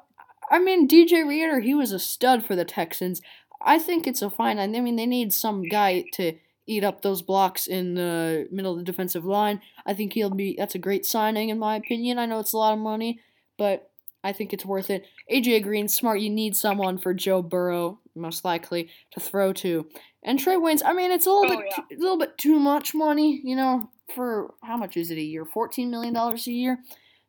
I 0.51 0.59
mean, 0.59 0.87
DJ 0.87 1.25
Reader, 1.25 1.61
he 1.61 1.73
was 1.73 1.91
a 1.91 1.99
stud 1.99 2.45
for 2.45 2.55
the 2.55 2.65
Texans. 2.65 3.21
I 3.61 3.79
think 3.79 4.05
it's 4.05 4.21
a 4.21 4.29
fine. 4.29 4.59
I 4.59 4.67
mean, 4.67 4.95
they 4.95 5.05
need 5.05 5.33
some 5.33 5.63
guy 5.63 6.05
to 6.13 6.33
eat 6.67 6.83
up 6.83 7.01
those 7.01 7.21
blocks 7.21 7.65
in 7.65 7.95
the 7.95 8.47
middle 8.51 8.73
of 8.73 8.79
the 8.79 8.83
defensive 8.83 9.25
line. 9.25 9.61
I 9.85 9.93
think 9.93 10.13
he'll 10.13 10.29
be. 10.29 10.55
That's 10.57 10.75
a 10.75 10.79
great 10.79 11.05
signing, 11.05 11.49
in 11.49 11.59
my 11.59 11.75
opinion. 11.75 12.19
I 12.19 12.25
know 12.25 12.39
it's 12.39 12.53
a 12.53 12.57
lot 12.57 12.73
of 12.73 12.79
money, 12.79 13.19
but 13.57 13.89
I 14.27 14.33
think 14.33 14.51
it's 14.53 14.65
worth 14.65 14.89
it. 14.89 15.05
AJ 15.31 15.63
Green, 15.63 15.87
smart. 15.87 16.19
You 16.19 16.29
need 16.29 16.55
someone 16.55 16.97
for 16.97 17.13
Joe 17.13 17.41
Burrow, 17.41 17.99
most 18.15 18.43
likely, 18.43 18.89
to 19.11 19.19
throw 19.19 19.53
to. 19.53 19.87
And 20.23 20.37
Trae 20.37 20.57
Waynes. 20.61 20.81
I 20.85 20.91
mean, 20.93 21.11
it's 21.11 21.25
a 21.25 21.31
little 21.31 21.53
Oh, 21.53 21.57
bit, 21.57 21.65
yeah. 21.69 21.75
too, 21.89 21.95
a 21.97 22.01
little 22.01 22.17
bit 22.17 22.37
too 22.37 22.59
much 22.59 22.93
money, 22.93 23.39
you 23.43 23.55
know. 23.55 23.89
For 24.15 24.53
how 24.63 24.77
much 24.77 24.97
is 24.97 25.11
it 25.11 25.17
a 25.17 25.21
year? 25.21 25.45
Fourteen 25.45 25.89
million 25.89 26.13
dollars 26.13 26.47
a 26.47 26.51
year. 26.51 26.83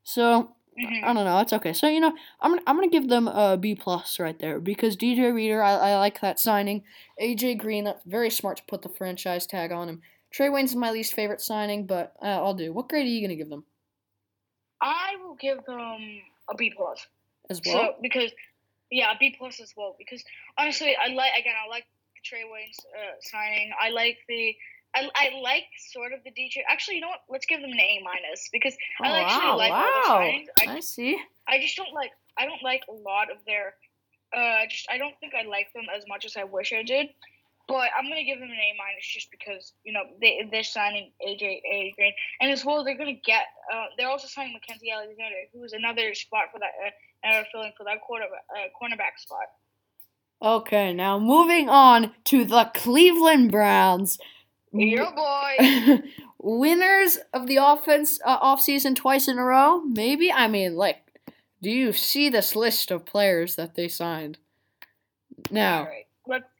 So 0.05 0.55
Mhm. 0.79 1.03
I 1.05 1.13
don't 1.13 1.25
know. 1.25 1.39
It's 1.41 1.53
okay. 1.53 1.73
So 1.73 1.89
you 1.89 1.99
know, 2.01 2.13
I'm 2.41 2.53
gonna, 2.53 2.63
I'm 2.67 2.77
gonna 2.77 2.89
give 2.89 3.09
them 3.09 3.27
a 3.29 3.57
B 3.57 3.75
plus 3.75 4.19
right 4.21 4.39
there 4.39 4.61
because 4.61 4.97
DJ 4.97 5.33
Reader, 5.35 5.61
I, 5.63 5.73
I 5.73 5.99
like 5.99 6.21
that 6.21 6.39
signing. 6.39 6.85
AJ 7.21 7.59
Green, 7.59 7.83
that's 7.85 8.03
very 8.05 8.31
smart 8.31 8.59
to 8.59 8.65
put 8.69 8.83
the 8.83 8.89
franchise 8.89 9.45
tag 9.47 9.73
on 9.73 9.89
him. 9.89 10.03
Trae 10.33 10.53
Wayne's 10.53 10.77
my 10.77 10.91
least 10.93 11.15
favorite 11.15 11.41
signing, 11.41 11.87
but 11.87 12.15
uh, 12.23 12.27
I'll 12.27 12.55
do. 12.55 12.73
What 12.73 12.89
grade 12.89 13.07
are 13.07 13.09
you 13.09 13.21
gonna 13.21 13.35
give 13.37 13.51
them 13.51 13.65
I 14.81 15.17
will 15.23 15.35
give 15.35 15.59
them 15.67 16.21
a 16.51 16.55
B 16.55 16.73
plus. 16.75 17.07
as 17.51 17.61
well? 17.65 17.75
So 17.75 17.95
because 18.01 18.31
yeah, 18.91 19.13
a 19.13 19.19
B 19.19 19.35
plus 19.37 19.61
as 19.61 19.75
well. 19.77 19.97
Because 19.99 20.23
honestly, 20.59 20.97
I 20.97 21.13
like 21.13 21.33
again, 21.39 21.55
I 21.65 21.69
like 21.69 21.85
the 22.15 22.21
Trae 22.29 22.45
Waynes 22.45 22.79
uh, 22.95 23.15
signing. 23.21 23.73
I 23.81 23.91
like 23.91 24.19
the. 24.29 24.55
I, 24.95 25.07
I 25.15 25.41
like 25.43 25.65
sort 25.93 26.13
of 26.13 26.21
the 26.25 26.31
DJ. 26.31 26.63
Actually, 26.67 26.97
you 26.97 27.03
know 27.03 27.09
what? 27.09 27.21
Let's 27.29 27.45
give 27.45 27.61
them 27.61 27.71
an 27.71 27.79
A 27.79 28.01
minus 28.03 28.49
because 28.51 28.75
I 29.03 29.11
oh, 29.11 29.15
actually 29.15 29.49
wow, 29.49 29.57
like 29.57 29.73
all 29.73 29.83
the 29.83 30.09
wow. 30.09 30.21
signings. 30.21 30.47
I, 30.67 30.77
I 30.77 30.81
see. 30.81 31.19
I 31.47 31.61
just 31.61 31.77
don't 31.77 31.93
like. 31.93 32.11
I 32.39 32.47
don't 32.47 32.63
like 32.63 32.83
a 32.89 32.93
lot 32.93 33.31
of 33.31 33.39
their. 33.47 33.75
Uh, 34.35 34.67
just 34.69 34.87
I 34.91 34.99
don't 34.99 35.19
think 35.21 35.35
I 35.35 35.47
like 35.47 35.73
them 35.75 35.85
as 35.95 36.05
much 36.09 36.25
as 36.25 36.37
I 36.37 36.45
wish 36.45 36.73
I 36.73 36.83
did. 36.83 37.09
But 37.69 37.91
I'm 37.97 38.09
gonna 38.09 38.25
give 38.25 38.41
them 38.41 38.49
an 38.49 38.57
A 38.57 38.73
minus 38.79 39.07
just 39.07 39.31
because 39.31 39.75
you 39.85 39.93
know 39.93 40.01
they 40.21 40.49
they're 40.51 40.65
signing 40.65 41.13
AJ 41.27 41.43
A 41.43 41.93
Green 41.97 42.13
and 42.41 42.51
as 42.51 42.65
well 42.65 42.83
they're 42.83 42.97
gonna 42.97 43.13
get. 43.13 43.45
Uh, 43.73 43.85
they're 43.97 44.09
also 44.09 44.27
signing 44.27 44.55
Mackensie 44.55 44.93
Alexander, 44.93 45.37
who 45.53 45.63
is 45.65 45.75
another 45.75 46.15
spot 46.15 46.47
for 46.51 46.59
that. 46.59 46.73
Uh, 47.25 47.43
filling 47.53 47.73
for 47.77 47.85
that 47.85 48.01
quarterback 48.01 48.45
uh, 48.57 48.69
cornerback 48.81 49.19
spot. 49.19 49.47
Okay, 50.41 50.93
now 50.93 51.19
moving 51.19 51.69
on 51.69 52.13
to 52.25 52.45
the 52.45 52.71
Cleveland 52.75 53.51
Browns. 53.51 54.19
Your 54.73 55.13
boy. 55.15 56.03
Winners 56.39 57.19
of 57.35 57.49
the 57.49 57.57
offense 57.57 58.21
uh, 58.25 58.39
offseason 58.39 58.95
twice 58.95 59.27
in 59.27 59.39
a 59.39 59.45
row? 59.45 59.81
Maybe? 59.81 60.31
I 60.31 60.47
mean, 60.47 60.77
like, 60.77 60.99
do 61.61 61.71
you 61.71 61.93
see 61.93 62.29
this 62.29 62.55
list 62.55 62.93
of 62.93 63.05
players 63.05 63.57
that 63.57 63.75
they 63.75 63.89
signed? 63.89 64.39
Now, 65.51 65.85
right. 65.85 66.07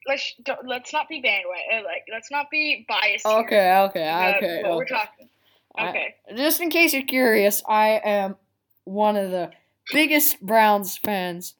Let 0.09 0.19
let's 0.47 0.61
let's 0.65 0.93
not 0.93 1.07
be 1.07 1.21
bandwagon. 1.21 1.63
Uh, 1.73 1.83
like 1.83 2.05
let's 2.11 2.31
not 2.31 2.49
be 2.49 2.85
biased. 2.87 3.25
okay, 3.25 3.77
okay, 3.89 4.03
about 4.09 4.37
okay. 4.37 4.61
What 4.63 4.77
we're 4.77 4.83
okay. 4.83 4.95
talking. 4.95 5.29
I- 5.77 5.89
Okay. 5.89 6.15
just 6.35 6.59
in 6.59 6.69
case 6.69 6.93
you're 6.93 7.03
curious, 7.03 7.63
I 7.67 8.01
am 8.03 8.35
one 8.83 9.15
of 9.15 9.31
the 9.31 9.51
biggest 9.93 10.41
Browns 10.41 10.97
fans 10.97 11.53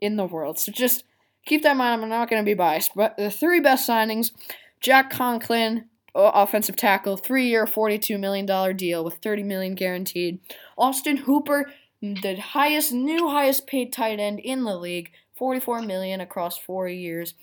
in 0.00 0.16
the 0.16 0.26
world. 0.26 0.58
So 0.58 0.72
just 0.72 1.04
keep 1.46 1.62
that 1.62 1.72
in 1.72 1.76
mind. 1.78 2.02
I'm 2.02 2.08
not 2.08 2.28
going 2.28 2.42
to 2.42 2.46
be 2.46 2.54
biased. 2.54 2.90
But 2.94 3.16
the 3.16 3.30
three 3.30 3.60
best 3.60 3.88
signings 3.88 4.32
Jack 4.80 5.10
Conklin, 5.10 5.86
offensive 6.14 6.76
tackle, 6.76 7.16
three 7.16 7.46
year, 7.46 7.64
$42 7.64 8.18
million 8.18 8.76
deal 8.76 9.04
with 9.04 9.14
30 9.22 9.44
million 9.44 9.74
guaranteed. 9.74 10.40
Austin 10.76 11.18
Hooper, 11.18 11.72
the 12.02 12.34
highest, 12.36 12.92
new 12.92 13.28
highest 13.28 13.66
paid 13.66 13.92
tight 13.92 14.18
end 14.18 14.40
in 14.40 14.64
the 14.64 14.76
league, 14.76 15.12
44 15.36 15.82
million 15.82 16.20
across 16.20 16.58
four 16.58 16.88
years. 16.88 17.34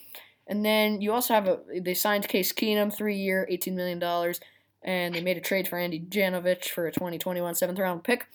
And 0.50 0.64
then 0.64 1.00
you 1.00 1.12
also 1.12 1.32
have 1.32 1.46
a, 1.46 1.60
they 1.80 1.94
signed 1.94 2.28
Case 2.28 2.52
Keenum, 2.52 2.92
three 2.94 3.16
year, 3.16 3.48
$18 3.50 3.72
million 3.72 4.34
and 4.82 5.14
they 5.14 5.20
made 5.20 5.36
a 5.36 5.40
trade 5.40 5.68
for 5.68 5.78
Andy 5.78 6.00
Janovich 6.00 6.68
for 6.70 6.86
a 6.86 6.92
2021 6.92 7.54
seventh 7.54 7.78
round 7.78 8.04
pick. 8.04 8.26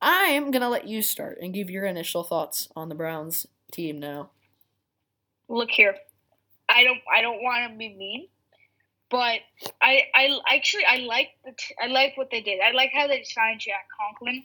I 0.00 0.26
am 0.26 0.50
gonna 0.50 0.68
let 0.68 0.86
you 0.86 1.02
start 1.02 1.38
and 1.40 1.52
give 1.52 1.70
your 1.70 1.84
initial 1.84 2.22
thoughts 2.22 2.68
on 2.76 2.88
the 2.88 2.94
Browns 2.94 3.46
team 3.72 3.98
now. 3.98 4.30
Look 5.48 5.70
here. 5.70 5.96
I 6.68 6.84
don't 6.84 7.00
I 7.12 7.20
don't 7.20 7.42
want 7.42 7.72
to 7.72 7.78
be 7.78 7.94
mean, 7.94 8.28
but 9.10 9.40
I 9.82 10.04
I 10.14 10.38
actually 10.54 10.84
I 10.84 10.98
like 10.98 11.30
the 11.44 11.52
t- 11.56 11.74
I 11.82 11.88
like 11.88 12.16
what 12.16 12.30
they 12.30 12.42
did. 12.42 12.60
I 12.60 12.70
like 12.72 12.90
how 12.94 13.08
they 13.08 13.24
signed 13.24 13.60
Jack 13.60 13.86
Conklin, 13.98 14.44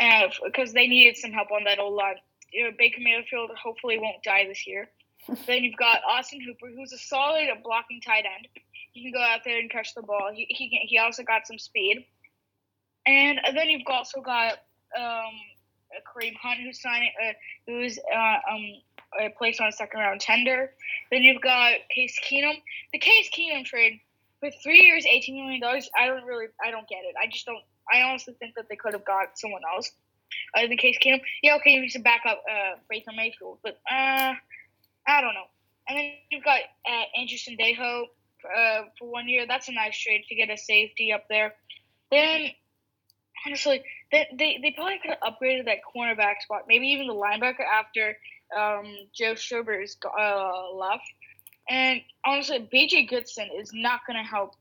uh, 0.00 0.28
because 0.44 0.72
they 0.72 0.86
needed 0.86 1.16
some 1.16 1.32
help 1.32 1.50
on 1.50 1.64
that 1.64 1.78
old 1.78 1.94
line. 1.94 2.16
You 2.52 2.64
know, 2.64 2.70
Baker 2.76 3.00
Mayfield 3.00 3.50
hopefully 3.62 3.98
won't 3.98 4.22
die 4.22 4.44
this 4.46 4.66
year. 4.66 4.90
Then 5.46 5.64
you've 5.64 5.76
got 5.76 6.00
Austin 6.08 6.40
Hooper, 6.40 6.68
who's 6.74 6.92
a 6.92 6.98
solid 6.98 7.48
blocking 7.62 8.00
tight 8.00 8.24
end. 8.24 8.48
He 8.92 9.02
can 9.02 9.12
go 9.12 9.20
out 9.20 9.40
there 9.44 9.58
and 9.58 9.70
catch 9.70 9.94
the 9.94 10.02
ball. 10.02 10.30
He 10.34 10.46
he 10.48 10.68
can, 10.70 10.80
he 10.82 10.98
also 10.98 11.22
got 11.22 11.46
some 11.46 11.58
speed, 11.58 12.06
and 13.06 13.38
then 13.54 13.68
you've 13.68 13.82
also 13.86 14.20
got 14.20 14.54
um 14.96 15.32
Kareem 16.06 16.34
Hunt, 16.36 16.60
who's 16.60 16.80
signing, 16.80 17.12
uh, 17.22 17.32
who's 17.66 17.98
uh, 18.14 18.36
um 18.52 19.32
placed 19.38 19.60
on 19.60 19.68
a 19.68 19.72
second 19.72 20.00
round 20.00 20.20
tender. 20.20 20.72
Then 21.10 21.22
you've 21.22 21.42
got 21.42 21.74
Case 21.94 22.18
Keenum. 22.24 22.54
The 22.92 22.98
Case 22.98 23.30
Keenum 23.36 23.64
trade 23.64 24.00
for 24.40 24.50
three 24.62 24.82
years, 24.82 25.04
eighteen 25.06 25.36
million 25.36 25.60
dollars. 25.60 25.90
I 25.98 26.06
don't 26.06 26.24
really, 26.24 26.46
I 26.64 26.70
don't 26.70 26.88
get 26.88 27.00
it. 27.04 27.14
I 27.20 27.26
just 27.26 27.46
don't. 27.46 27.62
I 27.92 28.02
honestly 28.02 28.34
think 28.38 28.54
that 28.56 28.68
they 28.68 28.76
could 28.76 28.92
have 28.92 29.04
got 29.04 29.38
someone 29.38 29.62
else. 29.72 29.90
other 30.56 30.68
than 30.68 30.76
case 30.76 30.98
Keenum, 31.04 31.20
yeah, 31.42 31.56
okay, 31.56 31.80
he's 31.80 31.96
a 31.96 32.00
backup 32.00 32.42
uh, 32.50 32.76
Baker 32.88 33.12
Mayfield, 33.16 33.58
but 33.62 33.80
uh, 33.90 34.34
I 35.10 35.20
don't 35.20 35.34
know. 35.34 35.48
And 35.88 35.98
then 35.98 36.12
you've 36.30 36.44
got 36.44 36.60
uh, 36.88 37.20
Andrew 37.20 37.36
Sendejo 37.36 38.04
uh, 38.44 38.82
for 38.98 39.10
one 39.10 39.28
year. 39.28 39.46
That's 39.46 39.68
a 39.68 39.72
nice 39.72 39.98
trade 39.98 40.24
to 40.28 40.34
get 40.34 40.50
a 40.50 40.56
safety 40.56 41.12
up 41.12 41.24
there. 41.28 41.54
Then, 42.10 42.50
honestly, 43.46 43.82
they, 44.12 44.26
they, 44.38 44.58
they 44.62 44.70
probably 44.72 44.98
could 45.02 45.16
have 45.20 45.34
upgraded 45.34 45.66
that 45.66 45.78
cornerback 45.94 46.42
spot, 46.42 46.62
maybe 46.68 46.86
even 46.88 47.06
the 47.06 47.14
linebacker 47.14 47.64
after 47.72 48.16
um, 48.56 48.86
Joe 49.14 49.34
Schobert's 49.34 49.96
uh, 50.04 50.74
left. 50.74 51.04
And 51.68 52.00
honestly, 52.24 52.68
BJ 52.72 53.08
Goodson 53.08 53.48
is 53.56 53.70
not 53.72 54.00
going 54.06 54.16
to 54.16 54.28
help 54.28 54.54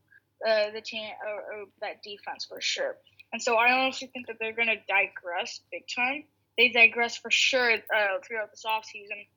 uh, 0.48 0.72
the 0.74 0.82
team 0.82 1.10
or, 1.28 1.60
or, 1.60 1.66
that 1.82 2.02
defense 2.04 2.46
for 2.46 2.62
sure. 2.62 2.96
And 3.34 3.42
so 3.42 3.56
I 3.56 3.72
honestly 3.72 4.10
think 4.14 4.28
that 4.28 4.38
they're 4.40 4.54
going 4.54 4.70
to 4.70 4.78
digress 4.88 5.60
big 5.72 5.84
time. 5.94 6.24
They 6.58 6.70
digress 6.70 7.18
for 7.18 7.30
sure 7.32 7.74
uh, 7.74 8.20
throughout 8.26 8.52
this 8.52 8.64
offseason. 8.66 9.28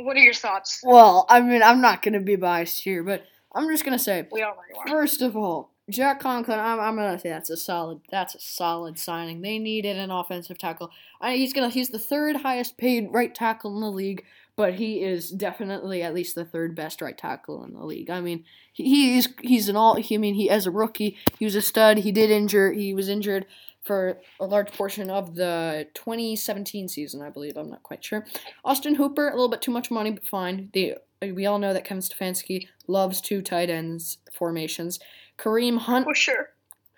What 0.00 0.16
are 0.16 0.20
your 0.20 0.34
thoughts? 0.34 0.80
Well, 0.82 1.26
I 1.28 1.40
mean, 1.40 1.62
I'm 1.62 1.80
not 1.80 2.02
going 2.02 2.14
to 2.14 2.20
be 2.20 2.36
biased 2.36 2.82
here, 2.82 3.02
but 3.02 3.24
I'm 3.54 3.68
just 3.68 3.84
going 3.84 3.96
to 3.96 4.02
say, 4.02 4.26
we 4.30 4.42
all 4.42 4.56
first 4.86 5.22
of 5.22 5.36
all, 5.36 5.72
Jack 5.88 6.18
Conklin, 6.18 6.58
I'm, 6.58 6.80
I'm 6.80 6.96
gonna 6.96 7.18
say 7.18 7.28
that's 7.28 7.48
a 7.48 7.56
solid 7.56 8.00
that's 8.10 8.34
a 8.34 8.40
solid 8.40 8.98
signing. 8.98 9.40
They 9.40 9.58
needed 9.58 9.96
an 9.96 10.10
offensive 10.10 10.58
tackle. 10.58 10.90
I, 11.20 11.36
he's 11.36 11.52
gonna 11.52 11.68
he's 11.68 11.90
the 11.90 11.98
third 11.98 12.36
highest 12.36 12.76
paid 12.76 13.08
right 13.12 13.32
tackle 13.32 13.72
in 13.72 13.80
the 13.80 13.90
league, 13.90 14.24
but 14.56 14.74
he 14.74 15.04
is 15.04 15.30
definitely 15.30 16.02
at 16.02 16.12
least 16.12 16.34
the 16.34 16.44
third 16.44 16.74
best 16.74 17.00
right 17.00 17.16
tackle 17.16 17.62
in 17.62 17.74
the 17.74 17.84
league. 17.84 18.10
I 18.10 18.20
mean, 18.20 18.44
he, 18.72 19.14
he's 19.14 19.28
he's 19.40 19.68
an 19.68 19.76
all. 19.76 19.94
He, 19.94 20.16
I 20.16 20.18
mean, 20.18 20.34
he 20.34 20.50
as 20.50 20.66
a 20.66 20.72
rookie, 20.72 21.16
he 21.38 21.44
was 21.44 21.54
a 21.54 21.62
stud. 21.62 21.98
He 21.98 22.10
did 22.10 22.30
injure. 22.30 22.72
He 22.72 22.92
was 22.92 23.08
injured 23.08 23.46
for 23.86 24.18
a 24.40 24.46
large 24.46 24.72
portion 24.72 25.10
of 25.10 25.34
the 25.34 25.86
2017 25.94 26.88
season, 26.88 27.22
I 27.22 27.30
believe. 27.30 27.56
I'm 27.56 27.70
not 27.70 27.82
quite 27.82 28.04
sure. 28.04 28.26
Austin 28.64 28.96
Hooper, 28.96 29.28
a 29.28 29.32
little 29.32 29.48
bit 29.48 29.62
too 29.62 29.70
much 29.70 29.90
money, 29.90 30.10
but 30.10 30.26
fine. 30.26 30.70
They, 30.74 30.94
uh, 30.94 31.28
we 31.32 31.46
all 31.46 31.58
know 31.58 31.72
that 31.72 31.84
Kevin 31.84 32.02
Stefanski 32.02 32.66
loves 32.88 33.20
two 33.20 33.42
tight 33.42 33.70
ends 33.70 34.18
formations. 34.32 34.98
Kareem 35.38 35.78
Hunt. 35.78 36.04
For 36.04 36.14
sure. 36.14 36.50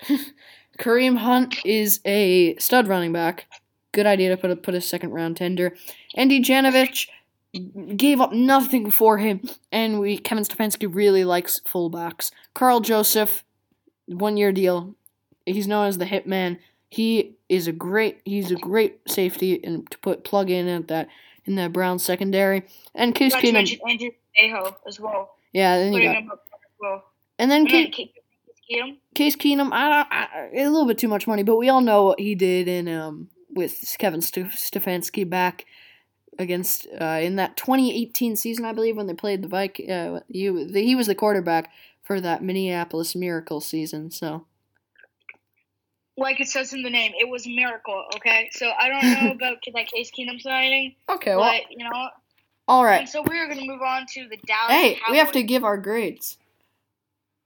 Kareem 0.79 1.19
Hunt 1.19 1.65
is 1.65 2.01
a 2.05 2.57
stud 2.57 2.89
running 2.89 3.13
back. 3.13 3.47
Good 3.93 4.07
idea 4.07 4.31
to 4.31 4.37
put 4.37 4.51
a, 4.51 4.57
put 4.57 4.75
a 4.75 4.81
second 4.81 5.11
round 5.11 5.37
tender. 5.37 5.75
Andy 6.15 6.41
Janovich 6.41 7.09
gave 7.97 8.21
up 8.21 8.33
nothing 8.33 8.91
for 8.91 9.19
him, 9.19 9.41
and 9.73 9.99
we 10.01 10.19
Kevin 10.19 10.45
Stefanski 10.45 10.89
really 10.93 11.25
likes 11.25 11.61
fullbacks. 11.61 12.31
Karl 12.55 12.81
Joseph, 12.81 13.45
one 14.07 14.37
year 14.37 14.53
deal. 14.53 14.95
He's 15.47 15.67
known 15.67 15.87
as 15.87 15.99
the 15.99 16.05
hitman. 16.05 16.59
He 16.89 17.37
is 17.49 17.67
a 17.67 17.73
great 17.73 18.21
he's 18.25 18.51
a 18.51 18.57
great 18.57 19.01
safety 19.09 19.61
and 19.63 19.91
to 19.91 19.99
put 19.99 20.25
plug 20.25 20.51
in 20.51 20.69
at 20.69 20.89
that 20.89 21.09
in 21.45 21.55
that 21.57 21.73
Brown 21.73 21.99
secondary. 21.99 22.65
And 22.95 23.15
Case 23.15 23.35
Keenum. 23.35 23.79
Andrew 23.89 24.11
Aho 24.43 24.77
as 24.87 25.01
well. 25.01 25.35
Yeah, 25.53 25.79
then 25.79 25.93
you 25.93 26.03
got. 26.03 26.23
Well. 26.81 27.05
And 27.39 27.51
then 27.51 27.67
Case, 27.67 27.95
Keenum. 28.71 28.97
Case 29.15 29.37
Keenum, 29.37 29.71
I, 29.73 30.07
I, 30.11 30.51
a 30.55 30.71
little 30.71 30.87
bit 30.87 30.99
too 30.99 31.09
much 31.09 31.27
money, 31.27 31.43
but 31.43 31.57
we 31.57 31.69
all 31.69 31.81
know 31.81 32.05
what 32.05 32.21
he 32.21 32.35
did 32.35 32.69
in 32.69 32.89
um 32.89 33.29
with 33.51 33.97
Kevin 33.99 34.21
Stefanski 34.21 35.29
back 35.29 35.65
against 36.39 36.87
uh, 37.01 37.19
in 37.21 37.37
that 37.37 37.57
2018 37.57 38.37
season, 38.37 38.65
I 38.65 38.73
believe, 38.73 38.97
when 38.97 39.07
they 39.07 39.15
played 39.15 39.43
the 39.43 39.49
Viking. 39.49 39.91
Uh, 39.91 40.21
he, 40.29 40.49
the, 40.49 40.83
he 40.83 40.95
was 40.95 41.09
the 41.09 41.15
quarterback 41.15 41.73
for 42.03 42.21
that 42.21 42.43
Minneapolis 42.43 43.17
Miracle 43.17 43.61
season. 43.61 44.11
So, 44.11 44.47
like 46.19 46.41
it 46.41 46.49
says 46.49 46.73
in 46.73 46.83
the 46.83 46.91
name, 46.91 47.13
it 47.19 47.29
was 47.29 47.47
a 47.47 47.55
miracle. 47.55 48.05
Okay, 48.17 48.51
so 48.53 48.71
I 48.79 48.89
don't 48.89 49.25
know 49.25 49.31
about 49.37 49.59
that 49.73 49.87
Case 49.87 50.11
Keenum 50.11 50.41
signing. 50.41 50.95
Okay, 51.09 51.37
well, 51.37 51.51
but, 51.51 51.71
you 51.71 51.79
know. 51.79 52.09
All 52.67 52.85
right. 52.85 53.01
And 53.01 53.09
so 53.09 53.23
we're 53.27 53.47
going 53.47 53.61
to 53.61 53.67
move 53.67 53.81
on 53.81 54.05
to 54.15 54.29
the 54.29 54.37
Dallas. 54.47 54.71
Hey, 54.73 54.95
Cowboys. 54.97 55.11
we 55.11 55.17
have 55.19 55.33
to 55.33 55.43
give 55.43 55.65
our 55.65 55.79
grades. 55.79 56.37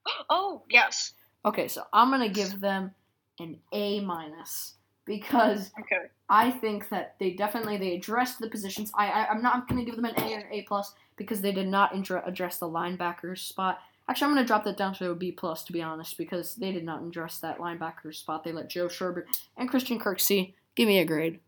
Oh 0.28 0.62
yes. 0.68 1.12
Okay, 1.44 1.68
so 1.68 1.84
I'm 1.92 2.10
gonna 2.10 2.28
give 2.28 2.60
them 2.60 2.90
an 3.38 3.56
A 3.70 4.00
minus 4.00 4.74
because 5.04 5.70
okay. 5.80 6.06
I 6.28 6.50
think 6.50 6.88
that 6.88 7.14
they 7.20 7.30
definitely 7.30 7.76
they 7.76 7.94
addressed 7.94 8.40
the 8.40 8.48
positions. 8.48 8.90
I, 8.96 9.06
I 9.08 9.30
am 9.30 9.42
not 9.42 9.68
gonna 9.68 9.84
give 9.84 9.94
them 9.94 10.04
an 10.04 10.18
A 10.18 10.34
or 10.34 10.38
an 10.38 10.46
A 10.50 10.62
plus 10.62 10.92
because 11.16 11.40
they 11.40 11.52
did 11.52 11.68
not 11.68 11.94
intra- 11.94 12.24
address 12.26 12.58
the 12.58 12.68
linebacker 12.68 13.38
spot. 13.38 13.78
Actually, 14.12 14.26
I'm 14.26 14.34
gonna 14.34 14.46
drop 14.46 14.64
that 14.64 14.76
down 14.76 14.92
to 14.96 15.10
a 15.10 15.14
B 15.14 15.32
plus 15.32 15.64
to 15.64 15.72
be 15.72 15.80
honest 15.80 16.18
because 16.18 16.54
they 16.56 16.70
did 16.70 16.84
not 16.84 17.02
address 17.02 17.38
that 17.38 17.56
linebacker 17.56 18.14
spot. 18.14 18.44
They 18.44 18.52
let 18.52 18.68
Joe 18.68 18.88
Schobert 18.88 19.24
and 19.56 19.70
Christian 19.70 19.98
Kirksey 19.98 20.52
give 20.74 20.86
me 20.86 20.98
a 20.98 21.04
grade. 21.06 21.40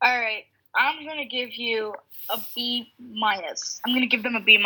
All 0.00 0.16
right, 0.16 0.44
I'm 0.76 1.04
gonna 1.04 1.26
give 1.26 1.56
you 1.56 1.92
a 2.30 2.38
B 2.54 2.92
minus. 3.00 3.80
I'm 3.84 3.94
gonna 3.94 4.06
give 4.06 4.22
them 4.22 4.36
a 4.36 4.40
B. 4.40 4.64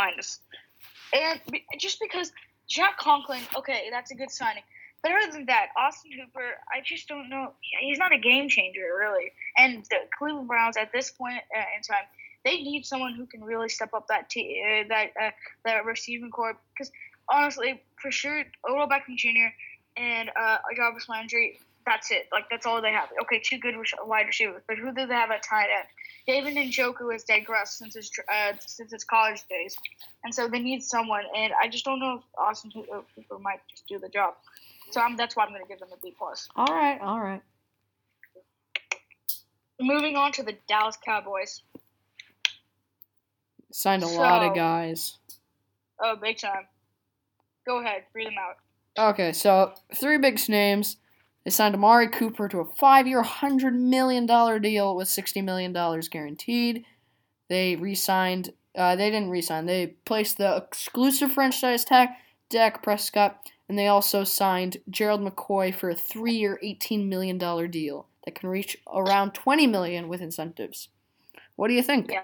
And 1.14 1.40
just 1.78 1.98
because 1.98 2.30
Jack 2.68 2.98
Conklin, 2.98 3.40
okay, 3.56 3.88
that's 3.90 4.10
a 4.10 4.14
good 4.14 4.30
signing. 4.30 4.62
But 5.02 5.12
other 5.12 5.32
than 5.32 5.46
that, 5.46 5.68
Austin 5.78 6.12
Hooper, 6.12 6.58
I 6.70 6.82
just 6.84 7.08
don't 7.08 7.30
know. 7.30 7.54
He's 7.80 7.96
not 7.96 8.12
a 8.12 8.18
game 8.18 8.50
changer, 8.50 8.94
really. 9.00 9.32
And 9.56 9.86
the 9.86 10.00
Cleveland 10.18 10.48
Browns, 10.48 10.76
at 10.76 10.92
this 10.92 11.12
point 11.12 11.40
uh, 11.56 11.64
in 11.74 11.80
time, 11.80 12.04
they 12.44 12.62
need 12.62 12.84
someone 12.84 13.14
who 13.14 13.26
can 13.26 13.42
really 13.42 13.68
step 13.68 13.94
up 13.94 14.08
that 14.08 14.28
t- 14.30 14.62
uh, 14.62 14.88
that 14.88 15.10
uh, 15.20 15.30
that 15.64 15.84
receiving 15.84 16.30
corps. 16.30 16.56
Because 16.72 16.90
honestly, 17.28 17.82
for 18.00 18.10
sure, 18.10 18.44
Odell 18.68 18.88
Beckham 18.88 19.16
Jr. 19.16 19.54
and 19.96 20.30
uh, 20.36 20.58
Jarvis 20.76 21.08
Landry, 21.08 21.58
that's 21.86 22.10
it. 22.10 22.28
Like 22.32 22.44
that's 22.50 22.66
all 22.66 22.80
they 22.82 22.92
have. 22.92 23.08
Okay, 23.22 23.40
two 23.44 23.58
good 23.58 23.74
wide 24.04 24.26
receivers, 24.26 24.62
but 24.66 24.76
who 24.76 24.92
do 24.92 25.06
they 25.06 25.14
have 25.14 25.30
at 25.30 25.42
tight 25.42 25.68
end? 25.76 25.88
David 26.26 26.56
and 26.56 26.72
Njoku 26.72 27.12
has 27.12 27.24
digressed 27.24 27.78
since 27.78 27.94
his 27.94 28.10
uh, 28.32 28.52
since 28.64 28.92
his 28.92 29.04
college 29.04 29.42
days, 29.48 29.76
and 30.24 30.34
so 30.34 30.48
they 30.48 30.60
need 30.60 30.82
someone. 30.82 31.24
And 31.36 31.52
I 31.60 31.68
just 31.68 31.84
don't 31.84 32.00
know 32.00 32.14
if 32.16 32.22
Austin 32.38 32.70
Hooper 32.70 33.38
might 33.38 33.60
just 33.68 33.86
do 33.88 33.98
the 33.98 34.08
job. 34.08 34.34
So 34.90 35.00
I'm, 35.00 35.16
that's 35.16 35.34
why 35.36 35.44
I'm 35.44 35.50
going 35.50 35.62
to 35.62 35.68
give 35.68 35.78
them 35.78 35.88
a 35.92 35.96
B 36.02 36.14
plus. 36.16 36.48
All 36.54 36.66
right, 36.66 37.00
all 37.00 37.20
right. 37.20 37.40
Moving 39.80 40.16
on 40.16 40.32
to 40.32 40.42
the 40.42 40.54
Dallas 40.68 40.98
Cowboys. 41.02 41.62
Signed 43.72 44.02
a 44.02 44.06
so, 44.06 44.18
lot 44.18 44.42
of 44.42 44.54
guys. 44.54 45.18
Oh, 46.02 46.16
big 46.16 46.38
time. 46.38 46.66
Go 47.66 47.80
ahead, 47.80 48.04
read 48.14 48.26
them 48.26 48.34
out. 48.38 49.10
Okay, 49.10 49.32
so 49.32 49.72
three 49.94 50.18
big 50.18 50.38
names. 50.48 50.96
They 51.44 51.50
signed 51.50 51.74
Amari 51.74 52.08
Cooper 52.08 52.48
to 52.48 52.60
a 52.60 52.64
five-year, 52.64 53.22
hundred 53.22 53.74
million 53.74 54.26
dollar 54.26 54.58
deal 54.58 54.94
with 54.94 55.08
sixty 55.08 55.40
million 55.42 55.72
dollars 55.72 56.08
guaranteed. 56.08 56.84
They 57.48 57.76
re-signed. 57.76 58.52
Uh, 58.74 58.96
they 58.96 59.10
didn't 59.10 59.30
re-sign. 59.30 59.66
They 59.66 59.88
placed 60.04 60.38
the 60.38 60.56
exclusive 60.56 61.32
franchise 61.32 61.84
tag 61.84 62.10
Dak 62.48 62.82
Prescott, 62.82 63.50
and 63.68 63.78
they 63.78 63.86
also 63.86 64.24
signed 64.24 64.78
Gerald 64.88 65.20
McCoy 65.20 65.74
for 65.74 65.90
a 65.90 65.94
three-year, 65.94 66.58
eighteen 66.62 67.08
million 67.08 67.38
dollar 67.38 67.66
deal 67.66 68.06
that 68.24 68.34
can 68.34 68.48
reach 68.48 68.76
around 68.92 69.32
20 69.34 69.66
million 69.66 70.08
with 70.08 70.20
incentives. 70.20 70.88
What 71.56 71.68
do 71.68 71.74
you 71.74 71.82
think? 71.82 72.10
Yeah. 72.10 72.22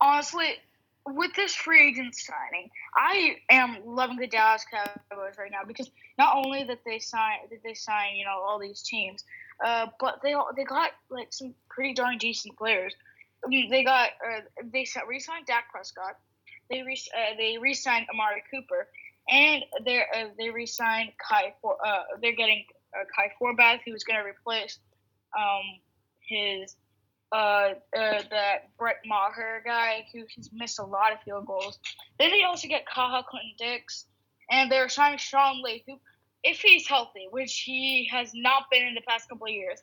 Honestly, 0.00 0.56
with 1.06 1.32
this 1.34 1.54
free 1.54 1.88
agent 1.88 2.14
signing, 2.14 2.68
I 2.96 3.36
am 3.50 3.78
loving 3.84 4.16
the 4.16 4.26
Dallas 4.26 4.64
Cowboys 4.70 5.34
right 5.38 5.50
now 5.50 5.60
because 5.66 5.90
not 6.18 6.36
only 6.36 6.64
that 6.64 6.80
they 6.84 6.98
sign 6.98 7.38
that 7.50 7.62
they 7.62 7.74
sign 7.74 8.16
you 8.16 8.24
know 8.24 8.42
all 8.44 8.58
these 8.58 8.82
teams, 8.82 9.24
uh, 9.64 9.86
but 10.00 10.20
they 10.22 10.34
they 10.56 10.64
got 10.64 10.90
like 11.10 11.32
some 11.32 11.54
pretty 11.68 11.94
darn 11.94 12.18
decent 12.18 12.56
players. 12.58 12.94
They 13.48 13.84
got 13.84 14.10
uh, 14.26 14.40
they 14.72 14.86
re-signed 15.06 15.46
Dak 15.46 15.70
Prescott, 15.70 16.16
they 16.70 16.82
re 16.82 17.00
uh, 17.16 17.36
they 17.36 17.58
re-signed 17.58 18.06
Amari 18.12 18.42
Cooper, 18.50 18.88
and 19.28 19.62
they 19.84 20.00
uh, 20.00 20.28
they 20.36 20.50
re-signed 20.50 21.12
Kai 21.18 21.54
for 21.62 21.76
uh, 21.86 22.02
they're 22.20 22.34
getting 22.34 22.64
uh, 22.98 23.04
Kai 23.14 23.30
Forbath 23.40 23.80
who's 23.84 24.04
going 24.04 24.18
to 24.18 24.26
replace 24.26 24.78
um 25.38 25.62
his 26.20 26.76
uh, 27.32 27.36
uh, 27.36 28.22
that 28.30 28.70
Brett 28.78 28.96
Maher 29.04 29.62
guy 29.64 30.06
who 30.12 30.24
has 30.36 30.50
missed 30.52 30.78
a 30.78 30.84
lot 30.84 31.12
of 31.12 31.20
field 31.24 31.46
goals. 31.46 31.78
Then 32.18 32.30
they 32.30 32.42
also 32.42 32.68
get 32.68 32.84
Ha 32.88 33.10
Ha 33.10 33.22
Clinton 33.22 33.52
Dix, 33.58 34.06
and 34.50 34.70
they're 34.70 34.88
signing 34.88 35.18
Sean 35.18 35.62
Lee, 35.62 35.82
who, 35.86 35.98
if 36.44 36.60
he's 36.60 36.86
healthy, 36.86 37.26
which 37.30 37.60
he 37.60 38.08
has 38.10 38.30
not 38.34 38.64
been 38.70 38.86
in 38.86 38.94
the 38.94 39.00
past 39.02 39.28
couple 39.28 39.46
of 39.46 39.52
years, 39.52 39.80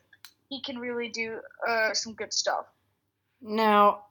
he 0.48 0.62
can 0.62 0.78
really 0.78 1.08
do 1.08 1.38
uh, 1.68 1.92
some 1.92 2.14
good 2.14 2.32
stuff. 2.32 2.66
Now, 3.42 4.06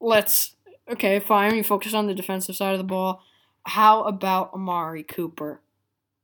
let's 0.00 0.56
okay, 0.90 1.20
fine. 1.20 1.54
You 1.54 1.64
focus 1.64 1.94
on 1.94 2.06
the 2.06 2.14
defensive 2.14 2.56
side 2.56 2.72
of 2.72 2.78
the 2.78 2.84
ball. 2.84 3.22
How 3.66 4.02
about 4.02 4.52
Amari 4.52 5.02
Cooper 5.02 5.62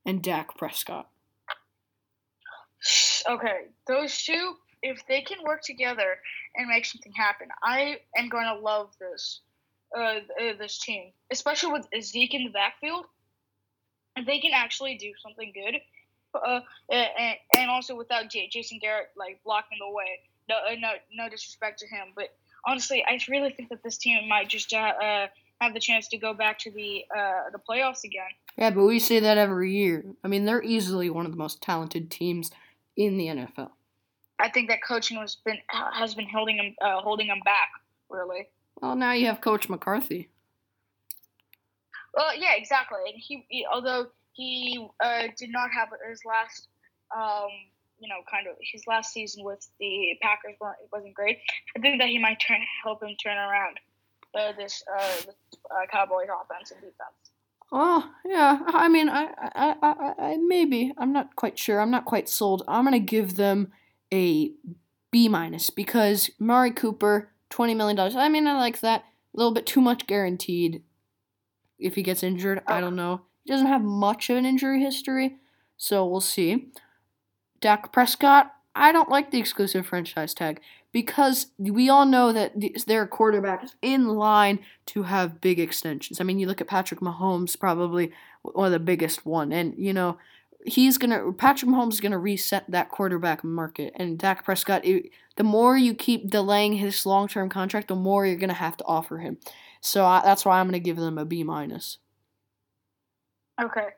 and 0.05 0.23
Dak 0.23 0.57
Prescott? 0.59 1.09
Okay, 3.29 3.67
those 3.87 4.23
two 4.23 4.55
if 4.83 5.07
they 5.07 5.22
can 5.22 5.39
work 5.45 5.62
together 5.62 6.18
and 6.57 6.68
make 6.68 6.85
something 6.85 7.12
happen, 7.12 7.49
I 7.62 7.99
am 8.16 8.28
going 8.28 8.47
to 8.47 8.55
love 8.55 8.91
this 8.99 9.41
uh, 9.97 10.01
uh, 10.01 10.20
this 10.59 10.78
team, 10.78 11.12
especially 11.31 11.72
with 11.72 11.87
Zeke 12.03 12.35
in 12.35 12.45
the 12.45 12.51
backfield. 12.51 13.07
They 14.26 14.39
can 14.39 14.53
actually 14.55 14.97
do 14.97 15.12
something 15.22 15.53
good, 15.55 15.81
uh, 16.35 16.61
and, 16.91 17.37
and 17.57 17.70
also 17.70 17.97
without 17.97 18.31
J- 18.31 18.49
Jason 18.49 18.78
Garrett 18.81 19.09
like 19.16 19.41
blocking 19.45 19.78
the 19.81 19.93
way. 19.93 20.20
No, 20.49 20.57
uh, 20.57 20.74
no, 20.78 20.93
no 21.14 21.28
disrespect 21.28 21.78
to 21.81 21.87
him, 21.87 22.09
but 22.14 22.28
honestly, 22.66 23.05
I 23.07 23.18
really 23.28 23.51
think 23.51 23.68
that 23.70 23.83
this 23.83 23.97
team 23.99 24.28
might 24.28 24.49
just 24.49 24.72
uh, 24.72 24.76
uh, 24.76 25.26
have 25.61 25.74
the 25.74 25.81
chance 25.81 26.09
to 26.09 26.18
go 26.18 26.35
back 26.35 26.59
to 26.61 26.70
the 26.70 27.05
uh, 27.16 27.51
the 27.53 27.59
playoffs 27.59 28.05
again. 28.05 28.31
Yeah, 28.57 28.70
but 28.70 28.85
we 28.85 28.99
say 28.99 29.20
that 29.20 29.39
every 29.39 29.72
year. 29.72 30.05
I 30.24 30.28
mean, 30.28 30.45
they're 30.45 30.62
easily 30.62 31.11
one 31.11 31.24
of 31.24 31.33
the 31.33 31.39
most 31.39 31.62
talented 31.62 32.11
teams 32.11 32.51
in 32.97 33.16
the 33.16 33.26
NFL. 33.26 33.70
I 34.41 34.49
think 34.49 34.68
that 34.68 34.82
coaching 34.82 35.18
has 35.18 35.36
been 35.45 35.59
has 35.93 36.14
been 36.14 36.28
holding 36.28 36.57
them 36.57 36.74
uh, 36.80 37.01
holding 37.01 37.28
them 37.28 37.41
back. 37.45 37.68
Really. 38.09 38.49
Well, 38.80 38.97
now 38.97 39.12
you 39.12 39.26
have 39.26 39.41
Coach 39.41 39.68
McCarthy. 39.68 40.30
Well, 42.14 42.36
yeah, 42.36 42.55
exactly. 42.57 42.99
And 43.07 43.14
he, 43.16 43.45
he 43.49 43.66
although 43.72 44.07
he 44.32 44.88
uh, 45.03 45.28
did 45.36 45.51
not 45.51 45.70
have 45.70 45.88
his 46.09 46.22
last, 46.24 46.68
um, 47.14 47.49
you 47.99 48.09
know, 48.09 48.16
kind 48.30 48.47
of 48.47 48.57
his 48.61 48.86
last 48.86 49.12
season 49.12 49.45
with 49.45 49.66
the 49.78 50.16
Packers 50.20 50.57
wasn't 50.93 51.14
great. 51.14 51.38
I 51.76 51.80
think 51.80 52.01
that 52.01 52.09
he 52.09 52.18
might 52.18 52.41
turn 52.47 52.61
help 52.82 53.03
him 53.03 53.14
turn 53.22 53.36
around 53.36 53.78
uh, 54.34 54.53
this 54.57 54.82
uh, 54.99 55.30
uh, 55.70 55.86
Cowboys 55.91 56.28
offense 56.28 56.70
and 56.70 56.80
defense. 56.80 57.30
Oh 57.72 58.11
yeah, 58.24 58.61
I 58.66 58.88
mean, 58.88 59.09
I, 59.09 59.28
I, 59.38 59.76
I, 59.80 60.14
I, 60.18 60.36
maybe 60.38 60.93
I'm 60.99 61.12
not 61.12 61.36
quite 61.36 61.57
sure. 61.57 61.80
I'm 61.80 61.91
not 61.91 62.05
quite 62.05 62.28
sold. 62.28 62.64
I'm 62.66 62.82
gonna 62.82 62.99
give 62.99 63.36
them 63.36 63.72
a 64.13 64.53
B 65.11 65.29
minus 65.29 65.71
because 65.71 66.31
Mari 66.39 66.71
Cooper, 66.71 67.31
twenty 67.49 67.75
million 67.75 67.97
dollars. 67.97 68.17
I 68.17 68.29
mean, 68.29 68.47
I 68.47 68.57
like 68.57 68.81
that. 68.81 69.05
A 69.35 69.37
little 69.37 69.53
bit 69.53 69.67
too 69.67 69.81
much 69.81 70.07
guaranteed. 70.07 70.83
If 71.79 71.95
he 71.95 72.03
gets 72.03 72.23
injured, 72.23 72.63
I 72.67 72.81
don't 72.81 72.97
know. 72.97 73.23
He 73.45 73.51
doesn't 73.51 73.67
have 73.67 73.83
much 73.83 74.29
of 74.29 74.37
an 74.37 74.45
injury 74.45 74.81
history, 74.81 75.37
so 75.77 76.07
we'll 76.07 76.21
see. 76.21 76.69
Dak 77.61 77.93
Prescott, 77.93 78.53
I 78.75 78.93
don't 78.93 79.09
like 79.09 79.31
the 79.31 79.39
exclusive 79.39 79.87
franchise 79.87 80.35
tag 80.35 80.61
because 80.93 81.49
we 81.59 81.89
all 81.89 82.07
know 82.07 82.33
that 82.33 82.55
their 82.87 83.07
quarterback 83.07 83.65
is 83.65 83.75
in 83.83 84.09
line 84.09 84.61
to 84.87 85.05
have 85.05 85.41
big 85.41 85.59
extensions. 85.59 86.21
I 86.21 86.25
mean, 86.25 86.39
you 86.39 86.47
look 86.47 86.61
at 86.61 86.67
Patrick 86.67 87.01
Mahomes, 87.01 87.59
probably 87.59 88.13
one 88.43 88.67
of 88.67 88.73
the 88.73 88.79
biggest 88.79 89.25
one, 89.25 89.53
and 89.53 89.75
you 89.77 89.93
know 89.93 90.19
he's 90.67 90.99
gonna 90.99 91.33
Patrick 91.33 91.71
Mahomes 91.71 91.95
is 91.95 92.01
gonna 92.01 92.19
reset 92.19 92.71
that 92.71 92.91
quarterback 92.91 93.45
market, 93.45 93.93
and 93.97 94.19
Dak 94.19 94.45
Prescott. 94.45 94.85
It, 94.85 95.11
the 95.37 95.45
more 95.45 95.77
you 95.77 95.95
keep 95.95 96.31
delaying 96.31 96.75
his 96.75 97.07
long 97.07 97.29
term 97.29 97.49
contract, 97.49 97.89
the 97.89 97.95
more 97.95 98.27
you're 98.27 98.37
gonna 98.37 98.53
have 98.53 98.77
to 98.79 98.85
offer 98.85 99.19
him. 99.19 99.39
So 99.81 100.05
I, 100.05 100.23
that's 100.23 100.45
why 100.45 100.61
I'm 100.61 100.67
gonna 100.67 100.79
give 100.79 100.97
them 100.97 101.19
a 101.19 101.25
B 101.25 101.43
minus. 101.43 101.99
Okay, 103.61 103.89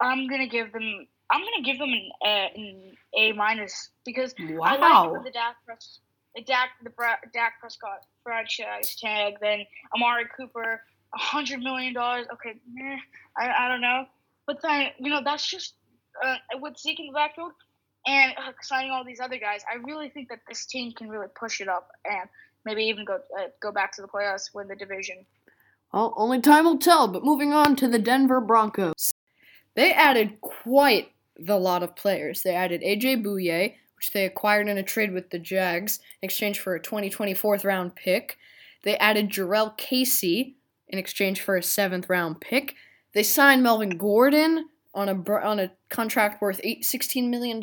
I'm 0.00 0.28
gonna 0.28 0.48
give 0.48 0.72
them. 0.72 1.06
I'm 1.30 1.40
gonna 1.40 1.64
give 1.64 1.78
them 1.78 1.90
an, 1.90 2.10
uh, 2.24 2.48
an 2.54 2.96
A 3.18 3.32
minus 3.32 3.90
because 4.04 4.34
wow. 4.38 4.64
I 4.64 4.76
like 4.76 5.24
the 5.24 5.30
Dak 5.30 5.56
Prescott 5.64 6.02
Dak 6.44 6.70
the 6.82 6.90
Dak 7.32 7.54
Prescott 7.60 8.04
franchise 8.22 8.96
tag, 8.96 9.34
then 9.40 9.60
Amari 9.94 10.26
Cooper, 10.36 10.82
a 11.14 11.18
hundred 11.18 11.60
million 11.60 11.94
dollars. 11.94 12.26
Okay, 12.32 12.60
meh, 12.70 12.98
I 13.38 13.66
I 13.66 13.68
don't 13.68 13.80
know, 13.80 14.04
but 14.46 14.60
then 14.62 14.88
you 14.98 15.10
know 15.10 15.22
that's 15.24 15.48
just 15.48 15.74
uh, 16.24 16.36
with 16.60 16.78
Zeke 16.78 17.00
in 17.00 17.06
the 17.06 17.12
backfield 17.12 17.52
and 18.06 18.32
uh, 18.38 18.52
signing 18.62 18.90
all 18.90 19.04
these 19.04 19.20
other 19.20 19.38
guys. 19.38 19.62
I 19.70 19.76
really 19.76 20.08
think 20.08 20.28
that 20.28 20.40
this 20.48 20.66
team 20.66 20.92
can 20.92 21.08
really 21.08 21.26
push 21.38 21.60
it 21.60 21.68
up 21.68 21.90
and 22.04 22.28
maybe 22.64 22.84
even 22.84 23.04
go 23.04 23.18
uh, 23.38 23.48
go 23.60 23.72
back 23.72 23.92
to 23.92 24.02
the 24.02 24.08
playoffs, 24.08 24.54
win 24.54 24.68
the 24.68 24.76
division. 24.76 25.26
Well, 25.92 26.14
only 26.16 26.40
time 26.40 26.64
will 26.64 26.78
tell. 26.78 27.08
But 27.08 27.24
moving 27.24 27.52
on 27.52 27.76
to 27.76 27.88
the 27.88 27.98
Denver 27.98 28.40
Broncos, 28.40 29.14
they 29.74 29.92
added 29.92 30.40
quite 30.40 31.12
the 31.38 31.58
lot 31.58 31.82
of 31.82 31.96
players. 31.96 32.42
They 32.42 32.54
added 32.54 32.82
AJ 32.82 33.24
Bouye, 33.24 33.74
which 33.96 34.12
they 34.12 34.24
acquired 34.24 34.68
in 34.68 34.78
a 34.78 34.82
trade 34.82 35.12
with 35.12 35.30
the 35.30 35.38
Jags 35.38 36.00
in 36.22 36.26
exchange 36.26 36.60
for 36.60 36.74
a 36.74 36.80
2024 36.80 37.60
round 37.64 37.94
pick. 37.94 38.38
They 38.82 38.96
added 38.98 39.30
Jurrell 39.30 39.76
Casey 39.76 40.56
in 40.88 40.98
exchange 40.98 41.40
for 41.40 41.56
a 41.56 41.62
seventh 41.62 42.08
round 42.08 42.40
pick. 42.40 42.74
They 43.14 43.22
signed 43.22 43.62
Melvin 43.62 43.96
Gordon 43.96 44.68
on 44.96 45.08
a 45.08 45.32
on 45.42 45.60
a 45.60 45.70
contract 45.90 46.42
worth 46.42 46.60
eight, 46.64 46.82
$16 46.82 47.28
million 47.28 47.60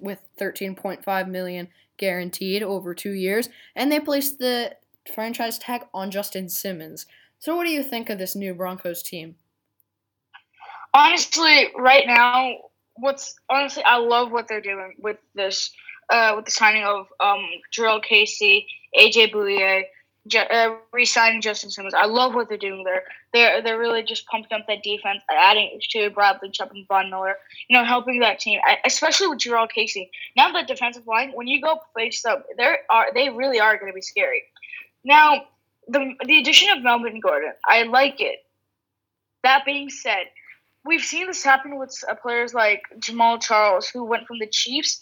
with 0.00 0.20
13.5 0.38 1.28
million 1.28 1.68
guaranteed 1.96 2.62
over 2.62 2.94
2 2.94 3.10
years 3.12 3.48
and 3.74 3.90
they 3.90 3.98
placed 3.98 4.38
the 4.38 4.76
franchise 5.14 5.58
tag 5.58 5.82
on 5.92 6.10
Justin 6.10 6.48
Simmons. 6.48 7.06
So 7.38 7.56
what 7.56 7.64
do 7.64 7.70
you 7.70 7.82
think 7.82 8.10
of 8.10 8.18
this 8.18 8.36
new 8.36 8.54
Broncos 8.54 9.02
team? 9.02 9.36
Honestly, 10.92 11.68
right 11.76 12.06
now 12.06 12.54
what's 12.96 13.34
honestly, 13.50 13.82
I 13.84 13.98
love 13.98 14.30
what 14.30 14.48
they're 14.48 14.60
doing 14.60 14.94
with 14.98 15.16
this, 15.34 15.72
uh, 16.10 16.34
with 16.36 16.44
the 16.44 16.50
signing 16.50 16.84
of 16.84 17.06
um, 17.20 17.44
Jurrell 17.76 18.02
Casey, 18.02 18.66
AJ 18.98 19.32
Bouye, 19.32 19.84
uh, 20.34 20.74
re-signing 20.92 21.42
Justin 21.42 21.70
Simmons. 21.70 21.94
I 21.94 22.06
love 22.06 22.34
what 22.34 22.48
they're 22.48 22.56
doing 22.56 22.84
there. 22.84 23.02
They're 23.32 23.62
they're 23.62 23.78
really 23.78 24.02
just 24.02 24.26
pumping 24.26 24.58
up 24.58 24.66
that 24.68 24.82
defense, 24.82 25.22
adding 25.30 25.78
to 25.90 26.10
Bradley 26.10 26.50
Chubb 26.50 26.70
and 26.72 26.86
Von 26.88 27.10
Miller. 27.10 27.36
You 27.68 27.76
know, 27.76 27.84
helping 27.84 28.20
that 28.20 28.40
team, 28.40 28.60
especially 28.84 29.28
with 29.28 29.38
Jurrell 29.38 29.68
Casey. 29.68 30.10
Now 30.36 30.50
the 30.50 30.62
defensive 30.62 31.06
line, 31.06 31.32
when 31.34 31.46
you 31.46 31.60
go 31.60 31.78
face 31.94 32.24
up, 32.24 32.46
they 32.56 32.76
are 32.90 33.06
they 33.12 33.28
really 33.28 33.60
are 33.60 33.76
going 33.76 33.90
to 33.90 33.94
be 33.94 34.02
scary. 34.02 34.42
Now, 35.04 35.44
the 35.86 36.14
the 36.24 36.38
addition 36.38 36.70
of 36.70 36.82
Melvin 36.82 37.20
Gordon, 37.20 37.52
I 37.66 37.82
like 37.82 38.20
it. 38.20 38.44
That 39.42 39.66
being 39.66 39.90
said, 39.90 40.24
we've 40.84 41.04
seen 41.04 41.26
this 41.26 41.44
happen 41.44 41.78
with 41.78 41.94
uh, 42.08 42.14
players 42.14 42.54
like 42.54 42.82
Jamaal 42.98 43.42
Charles, 43.42 43.88
who 43.88 44.04
went 44.04 44.26
from 44.26 44.38
the 44.38 44.46
Chiefs 44.46 45.00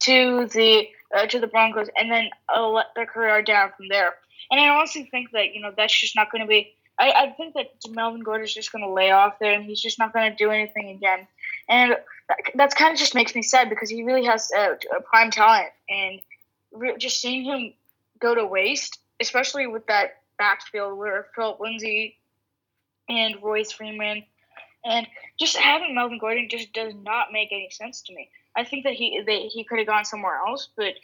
to 0.00 0.46
the 0.46 0.88
uh, 1.14 1.26
to 1.26 1.38
the 1.38 1.46
Broncos, 1.46 1.88
and 1.96 2.10
then 2.10 2.30
uh, 2.54 2.66
let 2.68 2.86
their 2.94 3.06
career 3.06 3.42
down 3.42 3.70
from 3.76 3.88
there. 3.88 4.14
And 4.50 4.60
I 4.60 4.68
honestly 4.68 5.08
think 5.10 5.30
that 5.32 5.54
you 5.54 5.60
know 5.60 5.72
that's 5.76 5.98
just 5.98 6.16
not 6.16 6.30
going 6.30 6.42
to 6.42 6.48
be. 6.48 6.74
I, 6.98 7.10
I 7.10 7.30
think 7.30 7.54
that 7.54 7.70
Melvin 7.90 8.22
Gordon 8.22 8.44
is 8.44 8.54
just 8.54 8.70
going 8.70 8.84
to 8.84 8.90
lay 8.90 9.10
off 9.10 9.38
there, 9.38 9.52
and 9.52 9.64
he's 9.64 9.80
just 9.80 9.98
not 9.98 10.12
going 10.12 10.30
to 10.30 10.36
do 10.36 10.50
anything 10.50 10.90
again. 10.90 11.26
And 11.68 11.96
that, 12.28 12.38
that's 12.54 12.74
kind 12.74 12.92
of 12.92 12.98
just 12.98 13.14
makes 13.14 13.34
me 13.34 13.42
sad 13.42 13.70
because 13.70 13.88
he 13.88 14.02
really 14.02 14.24
has 14.24 14.50
a, 14.52 14.76
a 14.96 15.00
prime 15.00 15.30
talent, 15.30 15.68
and 15.88 16.20
re- 16.72 16.96
just 16.98 17.20
seeing 17.20 17.44
him 17.44 17.72
go 18.18 18.34
to 18.34 18.44
waste, 18.44 18.98
especially 19.20 19.66
with 19.66 19.86
that 19.86 20.20
backfield 20.38 20.98
where 20.98 21.26
Philip 21.34 21.60
Lindsay 21.60 22.16
and 23.08 23.36
Royce 23.42 23.72
Freeman 23.72 24.24
and 24.84 25.06
just 25.38 25.56
having 25.56 25.94
Melvin 25.94 26.18
Gordon 26.18 26.48
just 26.50 26.72
does 26.72 26.92
not 27.02 27.32
make 27.32 27.50
any 27.52 27.70
sense 27.70 28.02
to 28.02 28.14
me. 28.14 28.30
I 28.56 28.64
think 28.64 28.84
that 28.84 28.94
he 28.94 29.22
that 29.24 29.50
he 29.52 29.64
could 29.64 29.78
have 29.78 29.86
gone 29.86 30.04
somewhere 30.04 30.38
else, 30.46 30.68
but 30.76 30.94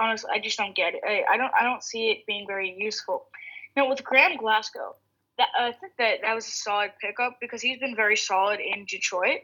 honestly, 0.00 0.30
I 0.32 0.38
just 0.40 0.58
don't 0.58 0.74
get 0.74 0.94
it. 0.94 1.02
I, 1.06 1.24
I 1.32 1.36
don't 1.36 1.52
I 1.58 1.62
don't 1.62 1.82
see 1.82 2.10
it 2.10 2.26
being 2.26 2.46
very 2.46 2.74
useful. 2.76 3.26
Now 3.76 3.88
with 3.88 4.02
Graham 4.02 4.36
Glasgow, 4.36 4.96
that 5.38 5.48
I 5.58 5.72
think 5.72 5.92
that 5.98 6.18
that 6.22 6.34
was 6.34 6.46
a 6.46 6.50
solid 6.50 6.92
pickup 7.00 7.38
because 7.40 7.62
he's 7.62 7.78
been 7.78 7.94
very 7.94 8.16
solid 8.16 8.60
in 8.60 8.84
Detroit, 8.86 9.40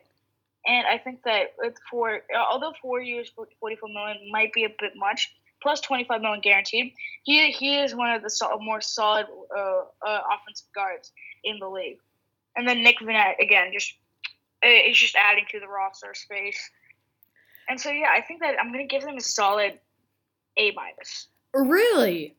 and 0.66 0.86
I 0.86 0.98
think 0.98 1.22
that 1.24 1.54
for 1.90 2.22
although 2.50 2.72
four 2.80 3.00
years, 3.00 3.30
forty 3.30 3.76
four 3.76 3.88
million 3.88 4.30
might 4.30 4.52
be 4.52 4.64
a 4.64 4.74
bit 4.80 4.92
much, 4.96 5.32
plus 5.62 5.80
twenty 5.80 6.04
five 6.04 6.22
million 6.22 6.40
guaranteed, 6.40 6.92
he 7.22 7.50
he 7.52 7.78
is 7.78 7.94
one 7.94 8.10
of 8.10 8.22
the 8.22 8.58
more 8.60 8.80
solid 8.80 9.26
uh, 9.56 9.82
uh, 10.06 10.20
offensive 10.34 10.68
guards 10.74 11.12
in 11.44 11.58
the 11.58 11.68
league. 11.68 11.98
And 12.56 12.66
then 12.66 12.82
Nick 12.82 12.98
Vannett 13.00 13.38
again, 13.40 13.70
just 13.72 13.94
it's 14.62 14.98
just 14.98 15.14
adding 15.14 15.44
to 15.50 15.60
the 15.60 15.68
roster 15.68 16.14
space. 16.14 16.58
And 17.68 17.80
so 17.80 17.90
yeah, 17.90 18.10
I 18.10 18.20
think 18.22 18.40
that 18.40 18.56
I'm 18.60 18.72
gonna 18.72 18.86
give 18.86 19.02
them 19.02 19.16
a 19.16 19.20
solid 19.20 19.78
A 20.56 20.72
minus. 20.72 21.28
Really? 21.54 22.36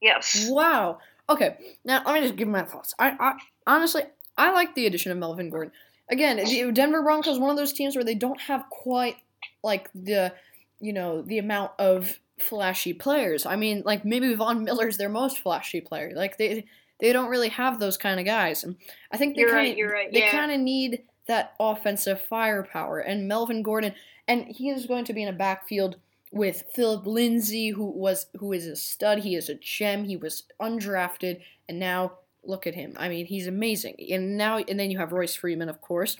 Yes. 0.00 0.48
Wow. 0.50 0.98
Okay. 1.28 1.56
Now 1.84 2.02
let 2.04 2.14
me 2.14 2.20
just 2.20 2.36
give 2.36 2.48
my 2.48 2.62
thoughts. 2.62 2.94
I, 2.98 3.16
I 3.18 3.34
honestly 3.66 4.02
I 4.36 4.50
like 4.52 4.74
the 4.74 4.86
addition 4.86 5.12
of 5.12 5.18
Melvin 5.18 5.50
Gordon. 5.50 5.72
Again, 6.10 6.36
the 6.36 6.70
Denver 6.72 7.02
Broncos 7.02 7.38
one 7.38 7.50
of 7.50 7.56
those 7.56 7.72
teams 7.72 7.96
where 7.96 8.04
they 8.04 8.14
don't 8.14 8.40
have 8.40 8.68
quite 8.70 9.16
like 9.62 9.90
the 9.94 10.32
you 10.80 10.92
know 10.92 11.22
the 11.22 11.38
amount 11.38 11.72
of 11.78 12.18
flashy 12.38 12.92
players. 12.92 13.46
I 13.46 13.56
mean, 13.56 13.82
like 13.84 14.04
maybe 14.04 14.34
Von 14.34 14.64
Miller's 14.64 14.98
their 14.98 15.08
most 15.08 15.38
flashy 15.38 15.80
player. 15.80 16.12
Like 16.14 16.36
they 16.36 16.66
they 17.00 17.12
don't 17.12 17.30
really 17.30 17.48
have 17.48 17.78
those 17.78 17.96
kind 17.96 18.20
of 18.20 18.26
guys. 18.26 18.64
And 18.64 18.76
I 19.10 19.16
think 19.16 19.36
they 19.36 19.44
kind 19.44 19.72
of 19.72 19.76
right, 19.76 19.92
right. 19.92 20.12
they 20.12 20.20
yeah. 20.20 20.30
kind 20.30 20.52
of 20.52 20.60
need 20.60 21.02
that 21.26 21.54
offensive 21.58 22.22
firepower. 22.22 23.00
And 23.00 23.28
Melvin 23.28 23.62
Gordon, 23.62 23.94
and 24.28 24.46
he 24.46 24.70
is 24.70 24.86
going 24.86 25.04
to 25.06 25.12
be 25.12 25.22
in 25.22 25.28
a 25.28 25.32
backfield 25.32 25.96
with 26.34 26.64
Philip 26.74 27.06
Lindsay, 27.06 27.68
who 27.68 27.86
was 27.86 28.26
who 28.38 28.52
is 28.52 28.66
a 28.66 28.74
stud. 28.74 29.20
He 29.20 29.36
is 29.36 29.48
a 29.48 29.54
gem. 29.54 30.04
He 30.04 30.16
was 30.16 30.42
undrafted, 30.60 31.40
and 31.68 31.78
now 31.78 32.18
look 32.42 32.66
at 32.66 32.74
him. 32.74 32.94
I 32.98 33.08
mean, 33.08 33.26
he's 33.26 33.46
amazing. 33.46 33.94
And 34.10 34.36
now, 34.36 34.58
and 34.58 34.78
then 34.78 34.90
you 34.90 34.98
have 34.98 35.12
Royce 35.12 35.36
Freeman, 35.36 35.68
of 35.68 35.80
course. 35.80 36.16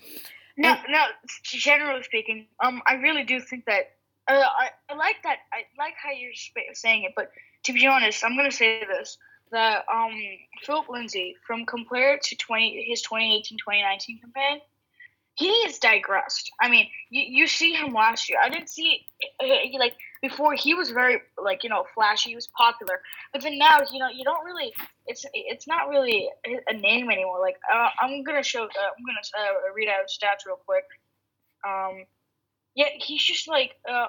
No, 0.57 0.71
and, 0.71 0.81
no. 0.89 1.05
Generally 1.43 2.05
speaking, 2.05 2.47
um, 2.61 2.81
I 2.87 2.95
really 2.95 3.25
do 3.25 3.41
think 3.41 3.67
that. 3.67 3.91
Uh, 4.27 4.41
I, 4.41 4.71
I 4.89 4.95
like 4.95 5.17
that. 5.25 5.39
I 5.53 5.65
like 5.77 5.95
how 6.03 6.11
you're 6.11 6.33
saying 6.73 7.03
it, 7.03 7.13
but 7.15 7.31
to 7.65 7.73
be 7.73 7.87
honest, 7.87 8.25
I'm 8.25 8.37
gonna 8.37 8.53
say 8.53 8.85
this 8.87 9.19
that 9.51 9.85
um, 9.93 10.13
Philip 10.63 10.89
Lindsay 10.89 11.37
from 11.47 11.67
compared 11.67 12.23
to 12.23 12.37
20 12.37 12.87
his 12.89 13.05
2018-2019 13.07 14.21
campaign, 14.21 14.61
he 15.37 15.65
has 15.65 15.79
digressed. 15.79 16.51
I 16.61 16.69
mean, 16.69 16.87
you, 17.11 17.23
you 17.41 17.47
see 17.47 17.73
him 17.73 17.93
last 17.93 18.29
year. 18.29 18.39
I 18.43 18.49
didn't 18.49 18.69
see 18.69 19.05
he, 19.41 19.77
like 19.79 19.95
before. 20.23 20.55
He 20.55 20.75
was 20.75 20.91
very 20.91 21.21
like 21.43 21.65
you 21.65 21.71
know 21.71 21.85
flashy. 21.95 22.31
He 22.31 22.35
was 22.35 22.49
popular, 22.57 23.01
but 23.33 23.43
then 23.43 23.59
now 23.59 23.81
you 23.93 23.99
know 23.99 24.09
you 24.09 24.25
don't 24.25 24.45
really. 24.45 24.73
It's 25.07 25.25
it's 25.33 25.67
not 25.67 25.89
really 25.89 26.29
a 26.69 26.75
name 26.75 27.11
anymore. 27.11 27.41
Like 27.41 27.57
uh, 27.73 27.89
I'm 28.01 28.23
gonna 28.23 28.43
show. 28.43 28.63
Uh, 28.63 28.67
I'm 28.67 29.05
gonna 29.05 29.49
uh, 29.51 29.73
read 29.75 29.89
out 29.89 30.07
stats 30.07 30.47
real 30.47 30.61
quick. 30.65 30.85
Um, 31.67 32.05
yeah, 32.77 32.87
he's 32.97 33.23
just 33.23 33.49
like 33.49 33.73
uh, 33.89 34.07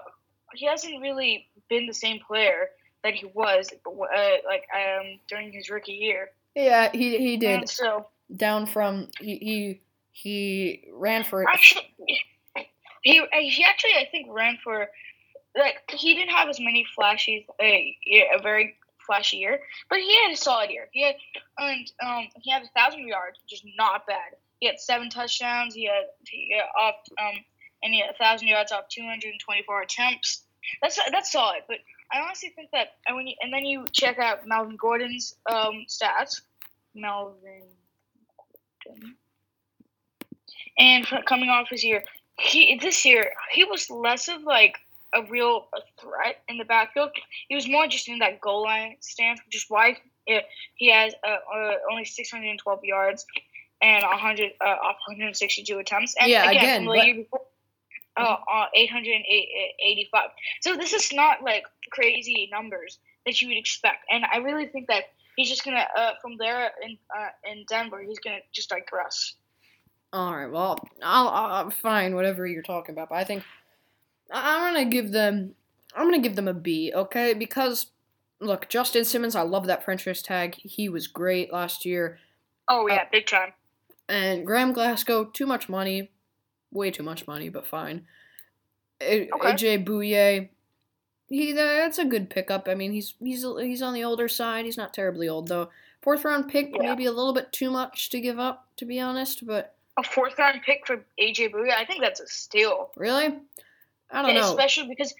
he 0.54 0.68
hasn't 0.68 1.02
really 1.02 1.48
been 1.70 1.88
the 1.88 1.94
same 1.94 2.20
player 2.26 2.70
that 3.04 3.16
he 3.16 3.26
was 3.34 3.70
uh, 3.88 4.36
like 4.48 4.64
um 4.76 5.20
during 5.28 5.52
his 5.52 5.70
rookie 5.72 5.94
year. 5.94 6.30
Yeah, 6.56 6.92
he 6.92 7.18
he 7.18 7.38
did. 7.38 7.60
And 7.62 7.70
so 7.70 8.08
Down 8.36 8.66
from 8.68 9.10
he 9.20 9.38
he 9.38 9.82
he 10.16 10.88
ran 10.94 11.26
for 11.26 11.48
actually, 11.50 11.94
he 13.02 13.22
he 13.34 13.64
actually 13.66 13.96
I 13.96 14.08
think 14.10 14.28
ran 14.32 14.58
for 14.64 14.88
like 15.58 15.76
he 15.90 16.16
didn't 16.16 16.34
have 16.34 16.48
as 16.48 16.58
many 16.58 16.86
flashes 16.96 17.44
a 17.62 17.98
a 18.34 18.42
very 18.42 18.78
flashy 19.06 19.38
year, 19.38 19.60
but 19.90 20.00
he 20.00 20.16
had 20.24 20.32
a 20.32 20.38
solid 20.38 20.70
year. 20.70 20.88
He 20.94 21.04
had 21.04 21.16
and 21.58 21.92
um 22.02 22.28
he 22.42 22.50
had 22.50 22.64
a 22.64 22.68
thousand 22.68 23.06
yards, 23.06 23.40
which 23.44 23.54
is 23.60 23.62
not 23.78 24.08
bad. 24.08 24.38
He 24.62 24.68
had 24.68 24.80
seven 24.80 25.10
touchdowns. 25.10 25.76
He 25.76 25.86
had 25.86 26.06
he 26.26 26.56
got 26.58 26.82
off 26.82 26.96
um 27.20 27.36
and 27.84 27.94
he 27.94 28.00
had 28.00 28.12
a 28.12 28.18
thousand 28.18 28.48
yards 28.48 28.72
off 28.72 28.88
two 28.90 29.04
hundred 29.04 29.32
and 29.32 29.40
twenty 29.42 29.64
four 29.64 29.82
attempts. 29.82 30.44
That's 30.82 30.98
that's 31.12 31.30
solid, 31.30 31.64
but 31.68 31.80
I 32.14 32.22
honestly 32.22 32.54
think 32.56 32.70
that 32.72 32.94
and 33.06 33.18
when 33.18 33.28
you 33.28 33.36
and 33.42 33.54
then 33.54 33.66
you 33.66 33.86
check 33.92 34.18
out 34.18 34.48
Melvin 34.48 34.78
Gordon's 34.78 35.36
um 35.52 35.86
stats, 35.90 36.40
Melvin 36.96 37.64
Gordon, 38.86 39.18
and 40.78 41.06
coming 41.26 41.50
off 41.50 41.70
his 41.70 41.84
year, 41.84 42.04
he 42.40 42.78
this 42.82 43.06
year 43.06 43.32
he 43.52 43.64
was 43.64 43.90
less 43.90 44.28
of 44.28 44.44
like 44.44 44.78
a 45.14 45.24
real 45.24 45.68
threat 46.00 46.44
in 46.50 46.58
the 46.58 46.66
backfield. 46.66 47.12
He 47.48 47.56
was 47.56 47.68
more 47.68 47.88
just 47.88 48.08
in 48.08 48.20
that 48.20 48.42
goal 48.42 48.64
line 48.64 48.98
stance, 49.00 49.40
which 49.46 49.56
is 49.56 49.66
why 49.70 49.98
he 50.76 50.92
has 50.92 51.14
uh, 51.26 51.38
uh, 51.56 51.74
only 51.92 52.06
612 52.06 52.84
yards 52.84 53.26
and 53.82 54.04
100 54.04 54.52
uh, 54.62 54.64
off 54.64 54.98
162 55.08 55.78
attempts. 55.80 56.16
And 56.20 56.30
Yeah, 56.30 56.50
again, 56.50 56.64
again, 56.64 56.86
but- 56.86 57.06
year 57.06 57.16
before, 57.16 57.42
uh, 58.18 58.38
uh, 58.52 58.66
885. 58.74 60.30
So 60.62 60.76
this 60.76 60.94
is 60.94 61.12
not 61.14 61.44
like 61.44 61.66
crazy 61.92 62.50
numbers 62.52 63.00
that 63.26 63.42
you 63.42 63.48
would 63.50 63.58
expect, 63.58 64.06
and 64.10 64.26
I 64.32 64.38
really 64.38 64.68
think 64.68 64.88
that 64.88 65.06
he's 65.36 65.50
just 65.50 65.66
gonna 65.66 65.86
uh, 65.98 66.12
from 66.22 66.38
there 66.38 66.72
in 66.84 66.98
uh, 67.16 67.30
in 67.50 67.66
Denver, 67.68 68.02
he's 68.02 68.20
gonna 68.20 68.40
just 68.54 68.70
digress. 68.70 69.36
All 70.16 70.34
right, 70.34 70.50
well, 70.50 70.80
I'll, 71.04 71.28
I'll 71.28 71.70
fine 71.70 72.16
whatever 72.16 72.48
you're 72.48 72.64
talking 72.64 72.96
about, 72.96 73.10
but 73.10 73.16
I 73.16 73.26
think 73.26 73.44
I- 74.32 74.56
I'm 74.68 74.74
gonna 74.74 74.90
give 74.90 75.12
them 75.12 75.56
I'm 75.94 76.06
gonna 76.08 76.20
give 76.24 76.38
them 76.38 76.48
a 76.48 76.54
B, 76.54 76.94
okay? 76.96 77.34
Because 77.34 77.88
look, 78.40 78.70
Justin 78.70 79.04
Simmons, 79.04 79.36
I 79.36 79.42
love 79.42 79.66
that 79.68 79.84
franchise 79.84 80.22
tag. 80.22 80.56
He 80.56 80.88
was 80.88 81.08
great 81.08 81.52
last 81.52 81.84
year, 81.86 82.18
Oh 82.70 82.86
uh, 82.90 82.94
yeah, 82.94 83.04
big 83.12 83.26
time. 83.26 83.52
and 84.08 84.46
Graham 84.46 84.72
Glasgow, 84.72 85.26
too 85.26 85.46
much 85.46 85.68
money, 85.68 86.12
way 86.72 86.92
too 86.92 87.04
much 87.04 87.28
money, 87.28 87.50
but 87.50 87.68
fine. 87.68 88.06
A- 89.02 89.30
Okay. 89.32 89.52
AJ 89.52 89.84
Bouye, 89.86 90.48
he 91.28 91.52
that's 91.52 91.98
a 91.98 92.06
good 92.06 92.30
pickup. 92.30 92.70
I 92.70 92.76
mean, 92.76 92.94
he's 92.94 93.16
he's 93.20 93.46
he's 93.60 93.82
on 93.82 93.94
the 93.94 94.06
older 94.06 94.30
side. 94.30 94.64
He's 94.64 94.78
not 94.78 94.94
terribly 94.94 95.28
old 95.28 95.50
though. 95.50 95.72
Fourth 96.02 96.24
round 96.24 96.48
pick, 96.48 96.72
Yeah. 96.74 96.84
maybe 96.90 97.04
a 97.06 97.12
little 97.12 97.34
bit 97.34 97.52
too 97.52 97.70
much 97.70 98.10
to 98.12 98.22
give 98.22 98.40
up, 98.40 98.70
to 98.78 98.86
be 98.86 99.00
honest. 99.02 99.46
But 99.46 99.75
A 99.98 100.04
fourth 100.04 100.38
round 100.38 100.62
pick 100.64 100.86
for 100.88 101.06
AJ 101.20 101.52
Bouye, 101.52 101.72
I 101.72 101.86
think 101.86 102.02
that's 102.02 102.20
a 102.20 102.28
steal. 102.28 102.92
really, 102.96 103.28
I 104.12 104.22
don't 104.22 104.34
Yeah, 104.34 104.36
know. 104.36 104.52
Especially 104.52 104.88
because 104.88 105.14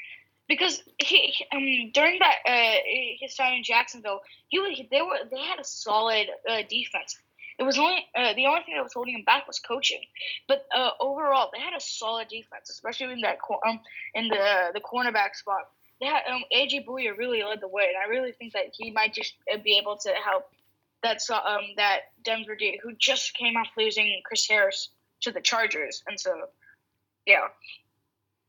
because 0.48 0.82
he, 1.00 1.34
um 1.52 1.92
during 1.94 2.20
that 2.20 2.38
uh 2.48 2.78
his 3.20 3.36
time 3.36 3.54
in 3.54 3.64
Jacksonville, 3.64 4.22
he 4.48 4.60
was 4.60 4.80
they 4.92 5.02
were 5.02 5.20
they 5.32 5.42
had 5.42 5.60
a 5.60 5.64
solid 5.64 6.28
uh, 6.50 6.62
defense. 6.70 7.18
It 7.58 7.64
was 7.64 7.78
only 7.78 8.06
uh, 8.16 8.34
the 8.34 8.46
only 8.48 8.64
thing 8.64 8.76
that 8.76 8.84
was 8.84 8.94
holding 8.94 9.16
him 9.16 9.24
back 9.26 9.48
was 9.48 9.60
coaching, 9.60 10.02
but 10.48 10.66
uh, 10.76 10.92
overall 11.00 11.50
they 11.54 11.60
had 11.60 11.74
a 11.76 11.80
solid 11.82 12.28
defense, 12.28 12.70
especially 12.70 13.14
in 13.14 13.22
that 13.22 13.40
cor- 13.42 13.66
um 13.68 13.80
in 14.14 14.30
the 14.30 14.72
the 14.74 14.82
cornerback 14.82 15.36
spot. 15.36 15.70
They 16.00 16.08
had 16.08 16.24
um 16.32 16.44
AJ 16.56 16.86
Bouye 16.86 17.18
really 17.18 17.44
led 17.44 17.62
the 17.62 17.68
way, 17.68 17.86
and 17.88 17.98
I 17.98 18.08
really 18.10 18.32
think 18.34 18.54
that 18.54 18.74
he 18.78 18.92
might 18.92 19.14
just 19.14 19.34
be 19.64 19.78
able 19.78 19.98
to 19.98 20.10
help 20.24 20.50
that 21.06 21.22
so- 21.22 21.36
um 21.36 21.62
that 21.78 22.00
Denver 22.24 22.56
D 22.56 22.80
who 22.82 22.94
just 22.98 23.34
came 23.36 23.56
off 23.56 23.68
losing 23.78 24.22
Chris 24.26 24.48
Harris 24.48 24.90
to 25.22 25.32
the 25.32 25.42
Chargers, 25.42 26.04
and 26.08 26.20
so 26.20 26.32
yeah. 27.26 27.48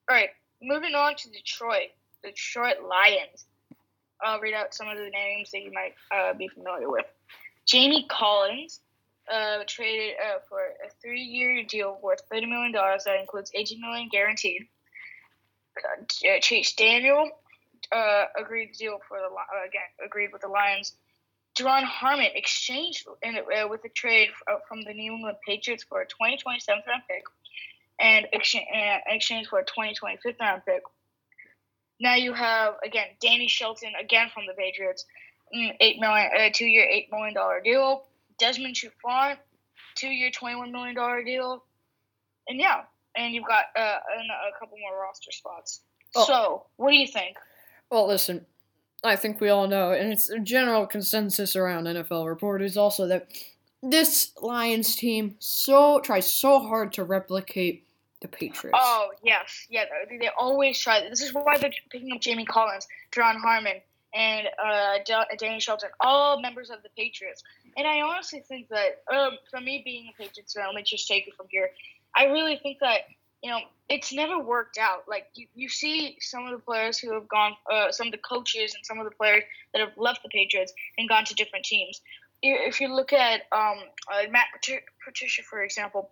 All 0.09 0.17
right, 0.17 0.31
moving 0.63 0.95
on 0.95 1.17
to 1.17 1.31
Detroit, 1.31 1.91
Detroit 2.23 2.77
Lions. 2.89 3.47
I'll 4.23 4.41
read 4.41 4.55
out 4.55 4.73
some 4.73 4.89
of 4.89 4.97
the 4.97 5.11
names 5.11 5.51
that 5.51 5.63
you 5.63 5.73
might 5.73 5.95
uh, 6.15 6.33
be 6.35 6.49
familiar 6.49 6.89
with. 6.89 7.07
Jamie 7.67 8.07
Collins 8.09 8.81
uh, 9.31 9.65
traded 9.67 10.15
uh, 10.25 10.39
for 10.49 10.61
a 10.61 10.91
three-year 11.03 11.65
deal 11.65 11.99
worth 12.03 12.23
thirty 12.31 12.47
million 12.47 12.73
dollars 12.73 13.05
that 13.05 13.21
includes 13.21 13.51
eighteen 13.55 13.81
million 13.81 14.09
guaranteed. 14.11 14.63
Uh, 15.77 16.39
Chase 16.41 16.73
Daniel 16.75 17.29
uh, 17.93 18.25
agreed 18.39 18.73
deal 18.79 18.99
for 19.07 19.19
the 19.19 19.27
uh, 19.27 19.67
again 19.67 19.91
agreed 20.05 20.31
with 20.33 20.43
the 20.43 20.49
Lions. 20.49 20.93
Duron 21.57 21.85
Harmon 21.85 22.29
exchanged 22.35 23.07
in, 23.23 23.37
uh, 23.37 23.69
with 23.69 23.85
a 23.85 23.89
trade 23.89 24.29
uh, 24.47 24.57
from 24.69 24.83
the 24.83 24.93
New 24.93 25.13
England 25.13 25.39
Patriots 25.47 25.85
for 25.85 26.03
a 26.03 26.07
2020 26.07 26.61
seventh 26.61 26.85
round 26.87 27.03
pick 27.09 27.25
and 27.99 28.27
exchange, 28.33 28.67
uh, 28.75 28.99
exchange 29.07 29.49
for 29.49 29.59
a 29.59 29.65
2020 29.65 30.19
fifth 30.23 30.37
round 30.39 30.63
pick. 30.67 30.83
Now 31.99 32.15
you 32.15 32.35
have 32.35 32.75
again 32.85 33.07
Danny 33.21 33.49
Shelton 33.49 33.93
again 33.99 34.29
from 34.35 34.45
the 34.47 34.53
Patriots, 34.53 35.07
mm, 35.55 35.75
eight 35.81 35.99
million, 35.99 36.31
uh, 36.39 36.51
two 36.53 36.67
year 36.67 36.87
eight 36.91 37.09
million 37.11 37.35
dollar 37.35 37.61
deal. 37.63 38.05
Desmond 38.39 38.75
Trufant, 38.75 39.39
two 39.95 40.09
year 40.09 40.31
twenty 40.31 40.57
one 40.57 40.73
million 40.73 40.95
dollar 40.95 41.25
deal, 41.25 41.65
and 42.49 42.61
yeah, 42.61 42.83
and 43.17 43.35
you've 43.35 43.47
got 43.47 43.65
uh, 43.75 43.81
a 43.81 44.59
couple 44.59 44.77
more 44.79 45.01
roster 45.01 45.33
spots. 45.33 45.81
Oh. 46.15 46.27
So 46.27 46.67
what 46.77 46.91
do 46.91 46.97
you 46.97 47.07
think? 47.07 47.39
Well, 47.91 48.07
listen, 48.07 48.45
I 49.05 49.17
think 49.17 49.41
we 49.41 49.49
all 49.49 49.69
know, 49.69 49.93
and 49.93 50.13
it's 50.13 50.31
a 50.31 50.39
general 50.39 50.87
consensus 50.87 51.55
around 51.55 51.85
NFL 51.85 52.27
reporters 52.27 52.77
also 52.77 53.07
that 53.07 53.29
this 53.83 54.33
Lions 54.41 54.97
team 54.97 55.37
so 55.39 56.01
tries 56.01 56.33
so 56.33 56.61
hard 56.61 56.93
to 56.95 57.05
replicate 57.05 57.87
the 58.21 58.29
Patriots. 58.29 58.79
Oh 58.81 59.11
yes, 59.23 59.67
yeah. 59.69 59.85
They, 60.09 60.31
always 60.39 60.79
try. 60.79 61.09
This 61.09 61.21
is 61.21 61.33
why 61.33 61.59
they're 61.59 61.71
picking 61.91 62.13
up 62.13 62.21
Jamie 62.21 62.47
Collins, 62.47 62.89
Duron 63.13 63.37
Harmon, 63.37 63.77
and 64.15 64.47
uh, 64.63 64.99
Da- 65.05 65.27
Danny 65.39 65.61
Shelton, 65.61 65.91
all 66.01 66.41
members 66.41 66.71
of 66.71 66.83
the 66.83 66.89
Patriots. 66.97 67.43
And 67.77 67.87
I 67.87 68.01
honestly 68.01 68.43
think 68.49 68.69
that, 68.69 69.03
um, 69.15 69.33
for 69.51 69.61
me 69.61 69.83
being 69.85 70.09
a 70.09 70.23
Patriots 70.23 70.55
fan, 70.55 70.65
let 70.67 70.75
me 70.75 70.83
just 70.83 71.07
take 71.07 71.29
it 71.29 71.35
from 71.35 71.47
here. 71.51 71.69
I 72.17 72.27
really 72.27 72.59
think 72.63 72.79
that 72.81 73.01
you 73.47 73.53
know 73.53 73.61
it's 73.89 74.13
never 74.13 74.41
worked 74.41 74.77
out. 74.77 75.05
Like 75.07 75.27
you, 75.35 75.47
you 75.55 75.69
see 75.69 76.17
some 76.21 76.47
of 76.47 76.51
the 76.51 76.59
players 76.59 76.99
who 76.99 77.15
have 77.15 77.29
gone, 77.29 77.53
uh, 77.73 77.93
some 77.93 78.09
of 78.09 78.13
the 78.13 78.19
coaches 78.19 78.75
and 78.75 78.85
some 78.85 78.99
of 78.99 79.05
the 79.05 79.13
players 79.13 79.45
that 79.73 79.79
have 79.79 79.93
left 79.97 80.25
the 80.25 80.29
Patriots 80.31 80.73
and 80.99 81.09
gone 81.09 81.25
to 81.27 81.35
different 81.35 81.65
teams. 81.65 82.01
If 82.43 82.81
you 82.81 82.93
look 82.93 83.13
at 83.13 83.43
um, 83.53 83.79
uh, 84.13 84.29
Matt 84.33 84.49
Pat- 84.53 84.83
Patricia, 85.05 85.43
for 85.45 85.63
example, 85.63 86.11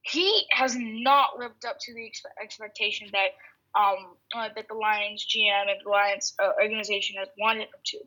he 0.00 0.46
has 0.52 0.74
not 0.74 1.38
lived 1.38 1.66
up 1.66 1.76
to 1.80 1.92
the 1.92 2.00
expe- 2.00 2.42
expectation 2.42 3.08
that 3.12 3.32
um 3.78 4.16
uh, 4.34 4.48
that 4.56 4.66
the 4.68 4.74
Lions 4.74 5.26
GM 5.28 5.68
and 5.68 5.78
the 5.84 5.90
Lions 5.90 6.34
uh, 6.42 6.52
organization 6.62 7.16
has 7.18 7.28
wanted 7.38 7.64
him 7.64 7.82
to. 7.84 7.98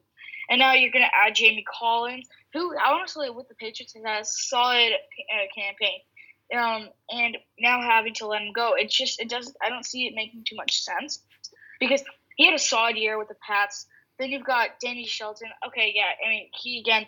And 0.49 0.59
now 0.59 0.73
you're 0.73 0.91
going 0.91 1.05
to 1.05 1.15
add 1.15 1.35
Jamie 1.35 1.63
Collins, 1.79 2.27
who 2.53 2.75
honestly 2.83 3.29
with 3.29 3.47
the 3.47 3.55
Patriots 3.55 3.93
has 3.93 4.03
had 4.03 4.21
a 4.21 4.25
solid 4.25 4.93
uh, 4.93 5.45
campaign. 5.55 5.99
Um, 6.55 6.89
and 7.09 7.37
now 7.59 7.81
having 7.81 8.13
to 8.15 8.27
let 8.27 8.41
him 8.41 8.53
go, 8.53 8.73
it 8.75 8.89
just 8.89 9.19
it 9.19 9.29
doesn't. 9.29 9.55
I 9.61 9.69
don't 9.69 9.85
see 9.85 10.05
it 10.05 10.13
making 10.15 10.43
too 10.47 10.55
much 10.55 10.81
sense 10.81 11.19
because 11.79 12.03
he 12.35 12.45
had 12.45 12.53
a 12.53 12.59
solid 12.59 12.97
year 12.97 13.17
with 13.17 13.27
the 13.27 13.35
Pats. 13.45 13.87
Then 14.19 14.29
you've 14.29 14.45
got 14.45 14.79
Danny 14.79 15.05
Shelton. 15.05 15.49
Okay, 15.67 15.91
yeah, 15.95 16.11
I 16.25 16.29
mean 16.29 16.49
he 16.53 16.79
again, 16.79 17.05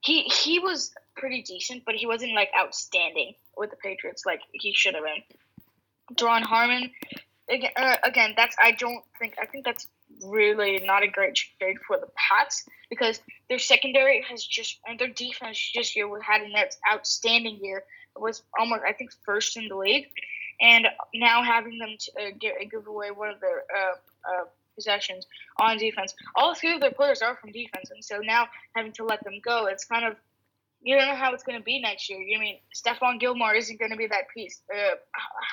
he 0.00 0.22
he 0.22 0.58
was 0.58 0.92
pretty 1.16 1.42
decent, 1.42 1.84
but 1.84 1.94
he 1.94 2.06
wasn't 2.06 2.34
like 2.34 2.50
outstanding 2.58 3.34
with 3.56 3.70
the 3.70 3.76
Patriots 3.76 4.24
like 4.26 4.40
he 4.52 4.72
should 4.72 4.94
have 4.94 5.04
been. 5.04 5.22
Duron 6.14 6.42
Harmon, 6.42 6.90
again, 7.50 7.70
uh, 7.76 7.96
again, 8.04 8.34
that's 8.36 8.56
I 8.62 8.72
don't 8.72 9.02
think 9.18 9.34
I 9.40 9.46
think 9.46 9.64
that's 9.64 9.86
really 10.24 10.82
not 10.84 11.02
a 11.02 11.08
great 11.08 11.34
trade 11.58 11.76
for 11.86 11.98
the 11.98 12.08
Pats 12.16 12.64
because 12.88 13.20
their 13.48 13.58
secondary 13.58 14.24
has 14.28 14.44
just 14.44 14.78
and 14.86 14.98
their 14.98 15.08
defense 15.08 15.72
this 15.74 15.96
year 15.96 16.08
had 16.20 16.42
an 16.42 16.52
out- 16.56 16.76
outstanding 16.90 17.58
year. 17.62 17.84
Was 18.18 18.42
almost 18.58 18.82
I 18.86 18.92
think 18.92 19.10
first 19.24 19.56
in 19.56 19.68
the 19.68 19.76
league, 19.76 20.08
and 20.60 20.88
now 21.14 21.42
having 21.42 21.78
them 21.78 21.96
to, 21.98 22.12
uh, 22.12 22.30
give, 22.38 22.54
give 22.70 22.86
away 22.86 23.10
one 23.10 23.30
of 23.30 23.40
their 23.40 23.64
uh, 23.76 23.94
uh, 24.30 24.44
possessions 24.74 25.26
on 25.58 25.78
defense. 25.78 26.14
All 26.34 26.54
three 26.54 26.74
of 26.74 26.80
their 26.80 26.92
players 26.92 27.22
are 27.22 27.36
from 27.36 27.52
defense, 27.52 27.90
and 27.90 28.04
so 28.04 28.18
now 28.18 28.46
having 28.74 28.92
to 28.92 29.04
let 29.04 29.22
them 29.24 29.40
go, 29.44 29.66
it's 29.66 29.84
kind 29.84 30.04
of 30.04 30.16
you 30.82 30.96
don't 30.96 31.08
know 31.08 31.16
how 31.16 31.32
it's 31.34 31.42
going 31.42 31.58
to 31.58 31.64
be 31.64 31.80
next 31.80 32.08
year. 32.08 32.20
You 32.20 32.38
mean 32.38 32.58
Stephon 32.74 33.18
Gilmore 33.18 33.54
isn't 33.54 33.78
going 33.78 33.90
to 33.90 33.96
be 33.96 34.06
that 34.06 34.28
piece. 34.32 34.60
Uh, 34.72 34.94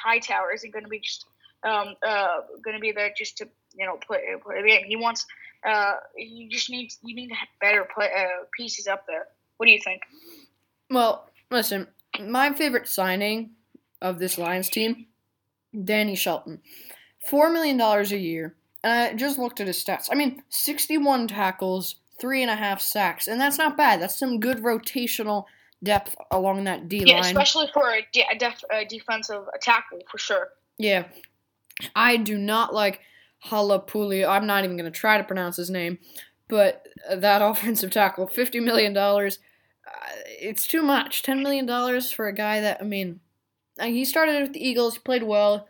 Hightower 0.03 0.53
isn't 0.53 0.71
going 0.71 0.83
to 0.83 0.89
be 0.89 0.99
just 0.99 1.25
um, 1.63 1.95
uh, 2.05 2.41
going 2.63 2.75
to 2.75 2.81
be 2.81 2.91
there 2.91 3.11
just 3.17 3.37
to 3.37 3.47
you 3.73 3.85
know 3.85 3.97
play 3.97 4.19
play 4.43 4.61
the 4.61 4.67
game. 4.67 4.85
He 4.85 4.95
wants. 4.95 5.25
Uh, 5.65 5.93
you 6.17 6.49
just 6.49 6.69
need 6.69 6.91
you 7.03 7.15
need 7.15 7.29
to 7.29 7.35
have 7.35 7.47
better 7.61 7.87
play, 7.93 8.09
uh, 8.15 8.43
pieces 8.55 8.85
up 8.85 9.07
there. 9.07 9.27
What 9.57 9.65
do 9.65 9.71
you 9.71 9.79
think? 9.81 10.01
Well, 10.89 11.29
listen, 11.49 11.87
my 12.21 12.53
favorite 12.53 12.87
signing 12.87 13.51
of 14.01 14.19
this 14.19 14.37
Lions 14.37 14.69
team, 14.69 15.07
Danny 15.83 16.15
Shelton, 16.15 16.61
four 17.27 17.49
million 17.49 17.77
dollars 17.77 18.11
a 18.11 18.17
year. 18.17 18.55
And 18.83 18.91
I 18.93 19.13
just 19.13 19.39
looked 19.39 19.61
at 19.61 19.67
his 19.67 19.81
stats. 19.81 20.09
I 20.11 20.15
mean, 20.15 20.43
sixty-one 20.49 21.27
tackles, 21.27 21.95
three 22.19 22.41
and 22.41 22.51
a 22.51 22.55
half 22.55 22.81
sacks, 22.81 23.27
and 23.27 23.39
that's 23.39 23.57
not 23.57 23.77
bad. 23.77 24.01
That's 24.01 24.19
some 24.19 24.39
good 24.39 24.57
rotational 24.59 25.45
depth 25.81 26.15
along 26.31 26.63
that 26.65 26.87
D 26.87 26.99
line. 26.99 27.07
Yeah, 27.07 27.19
especially 27.21 27.67
for 27.73 27.89
a, 27.89 28.05
de- 28.11 28.27
a, 28.31 28.37
def- 28.37 28.63
a 28.71 28.85
defensive 28.85 29.43
tackle 29.61 29.99
for 30.09 30.17
sure. 30.17 30.49
Yeah, 30.77 31.05
I 31.95 32.17
do 32.17 32.37
not 32.37 32.73
like 32.73 33.01
Halapuli. 33.45 34.27
I'm 34.27 34.47
not 34.47 34.63
even 34.63 34.77
going 34.77 34.91
to 34.91 34.97
try 34.97 35.17
to 35.17 35.23
pronounce 35.23 35.57
his 35.57 35.69
name, 35.69 35.99
but 36.47 36.85
that 37.11 37.41
offensive 37.41 37.91
tackle, 37.91 38.27
fifty 38.27 38.59
million 38.59 38.93
dollars, 38.93 39.39
it's 40.27 40.67
too 40.67 40.81
much. 40.81 41.23
Ten 41.23 41.41
million 41.43 41.65
dollars 41.65 42.11
for 42.11 42.27
a 42.27 42.33
guy 42.33 42.61
that 42.61 42.81
I 42.81 42.83
mean, 42.83 43.19
uh, 43.79 43.85
he 43.85 44.05
started 44.05 44.41
with 44.41 44.53
the 44.53 44.65
Eagles, 44.67 44.95
he 44.95 44.99
played 44.99 45.23
well, 45.23 45.67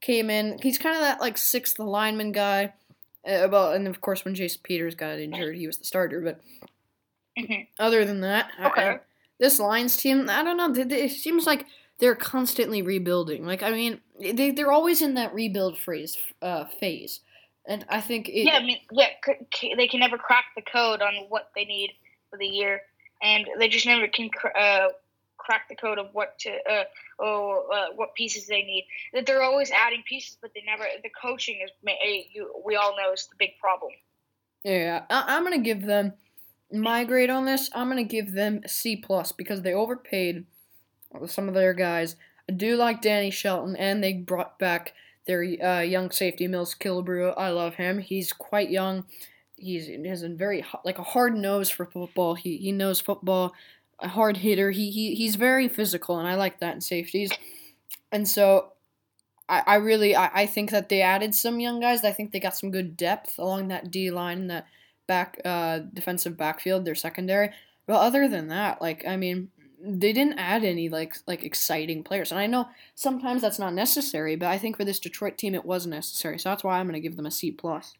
came 0.00 0.30
in. 0.30 0.58
He's 0.62 0.78
kind 0.78 0.96
of 0.96 1.02
that 1.02 1.20
like 1.20 1.38
sixth 1.38 1.78
lineman 1.78 2.32
guy. 2.32 2.72
Uh, 3.26 3.48
well, 3.50 3.72
and 3.72 3.86
of 3.86 4.00
course, 4.00 4.24
when 4.24 4.34
Jason 4.34 4.60
Peters 4.64 4.94
got 4.94 5.18
injured, 5.18 5.56
he 5.56 5.66
was 5.66 5.78
the 5.78 5.84
starter. 5.84 6.20
But 6.20 6.40
Mhm. 7.38 7.68
other 7.78 8.04
than 8.04 8.20
that, 8.20 8.50
Okay. 8.60 8.88
I- 8.88 9.00
this 9.38 9.58
Lions 9.58 9.96
team, 9.96 10.28
I 10.28 10.42
don't 10.44 10.56
know. 10.56 10.72
It 10.94 11.10
seems 11.10 11.46
like 11.46 11.66
they're 11.98 12.14
constantly 12.14 12.82
rebuilding. 12.82 13.44
Like, 13.46 13.62
I 13.62 13.70
mean, 13.70 14.00
they 14.18 14.50
they're 14.50 14.72
always 14.72 15.02
in 15.02 15.14
that 15.14 15.32
rebuild 15.34 15.78
phase. 15.78 16.16
Uh, 16.40 16.64
phase, 16.64 17.20
and 17.64 17.84
I 17.88 18.00
think 18.00 18.28
it, 18.28 18.44
yeah, 18.44 18.56
I 18.56 18.62
mean, 18.62 18.80
yeah, 18.90 19.08
they 19.76 19.86
can 19.88 20.00
never 20.00 20.18
crack 20.18 20.46
the 20.56 20.62
code 20.62 21.00
on 21.00 21.14
what 21.28 21.50
they 21.54 21.64
need 21.64 21.92
for 22.30 22.38
the 22.38 22.46
year, 22.46 22.82
and 23.22 23.46
they 23.58 23.68
just 23.68 23.86
never 23.86 24.08
can 24.08 24.28
cr- 24.28 24.56
uh, 24.56 24.88
crack 25.38 25.68
the 25.68 25.74
code 25.74 25.98
of 25.98 26.08
what 26.12 26.38
to 26.40 26.50
uh, 26.50 26.84
oh, 27.20 27.68
uh, 27.72 27.94
what 27.96 28.14
pieces 28.14 28.46
they 28.46 28.62
need. 28.62 28.86
That 29.12 29.26
they're 29.26 29.42
always 29.42 29.70
adding 29.70 30.02
pieces, 30.08 30.36
but 30.40 30.52
they 30.54 30.62
never. 30.66 30.84
The 31.02 31.10
coaching 31.20 31.60
is 31.64 31.70
you, 32.32 32.62
we 32.64 32.76
all 32.76 32.96
know 32.96 33.12
is 33.12 33.26
the 33.26 33.36
big 33.38 33.50
problem. 33.60 33.92
Yeah, 34.64 35.04
I, 35.10 35.36
I'm 35.36 35.42
gonna 35.44 35.58
give 35.58 35.82
them 35.82 36.14
my 36.72 37.04
grade 37.04 37.30
on 37.30 37.44
this. 37.44 37.70
I'm 37.74 37.88
gonna 37.88 38.04
give 38.04 38.32
them 38.32 38.62
C 38.66 38.96
plus 38.96 39.32
because 39.32 39.62
they 39.62 39.74
overpaid 39.74 40.46
some 41.26 41.48
of 41.48 41.54
their 41.54 41.74
guys. 41.74 42.16
I 42.48 42.52
do 42.52 42.76
like 42.76 43.02
Danny 43.02 43.30
Shelton, 43.30 43.76
and 43.76 44.02
they 44.02 44.14
brought 44.14 44.58
back 44.58 44.94
their 45.26 45.42
uh, 45.42 45.80
young 45.80 46.10
safety 46.10 46.48
Miles 46.48 46.74
Killebrew. 46.74 47.34
I 47.36 47.50
love 47.50 47.74
him. 47.74 47.98
He's 47.98 48.32
quite 48.32 48.70
young. 48.70 49.04
He's 49.62 49.86
he 49.86 50.06
has 50.08 50.22
a 50.22 50.28
very 50.28 50.64
like 50.84 50.98
a 50.98 51.02
hard 51.02 51.36
nose 51.36 51.70
for 51.70 51.86
football. 51.86 52.34
He 52.34 52.56
he 52.56 52.72
knows 52.72 53.00
football. 53.00 53.54
A 54.00 54.08
hard 54.08 54.38
hitter. 54.38 54.72
He 54.72 54.90
he 54.90 55.14
he's 55.14 55.36
very 55.36 55.68
physical, 55.68 56.18
and 56.18 56.26
I 56.26 56.34
like 56.34 56.58
that 56.60 56.74
in 56.74 56.80
safeties. 56.80 57.30
And 58.10 58.26
so 58.26 58.72
I, 59.48 59.62
I 59.66 59.74
really 59.76 60.16
I, 60.16 60.42
I 60.42 60.46
think 60.46 60.70
that 60.70 60.88
they 60.88 61.02
added 61.02 61.34
some 61.34 61.60
young 61.60 61.80
guys. 61.80 62.04
I 62.04 62.12
think 62.12 62.32
they 62.32 62.40
got 62.40 62.56
some 62.56 62.70
good 62.70 62.96
depth 62.96 63.38
along 63.38 63.68
that 63.68 63.90
D 63.90 64.10
line, 64.10 64.48
that 64.48 64.66
back 65.06 65.40
uh, 65.44 65.80
defensive 65.92 66.36
backfield, 66.36 66.84
their 66.84 66.94
secondary. 66.94 67.50
But 67.86 68.00
other 68.00 68.28
than 68.28 68.48
that, 68.48 68.80
like 68.80 69.06
I 69.06 69.16
mean, 69.16 69.50
they 69.84 70.12
didn't 70.12 70.38
add 70.38 70.64
any 70.64 70.88
like 70.88 71.16
like 71.26 71.44
exciting 71.44 72.04
players. 72.04 72.30
And 72.30 72.40
I 72.40 72.46
know 72.46 72.68
sometimes 72.94 73.42
that's 73.42 73.58
not 73.58 73.74
necessary, 73.74 74.36
but 74.36 74.48
I 74.48 74.58
think 74.58 74.76
for 74.76 74.84
this 74.84 75.00
Detroit 75.00 75.36
team 75.36 75.54
it 75.54 75.64
was 75.64 75.86
necessary. 75.86 76.38
So 76.38 76.48
that's 76.48 76.64
why 76.64 76.78
I'm 76.78 76.86
gonna 76.86 77.00
give 77.00 77.16
them 77.16 77.26
a 77.26 77.30
C 77.30 77.50
plus. 77.50 77.94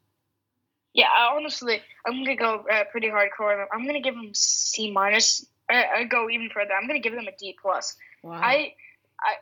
Yeah, 0.95 1.07
I 1.07 1.35
honestly, 1.35 1.81
I'm 2.07 2.23
gonna 2.23 2.37
go 2.37 2.65
uh, 2.71 2.85
pretty 2.91 3.09
hardcore. 3.09 3.67
I'm 3.73 3.87
gonna 3.87 4.01
give 4.01 4.15
them 4.15 4.31
C 4.35 4.91
minus. 4.91 5.47
I, 5.71 5.87
I 5.97 6.05
go 6.05 6.29
even 6.29 6.51
further. 6.51 6.75
I'm 6.75 6.87
gonna 6.87 7.01
give 7.01 7.15
them 7.15 7.27
a 7.27 7.37
D 7.39 7.57
plus. 7.61 7.97
Wow. 8.23 8.33
I, 8.33 8.75
I, 9.21 9.35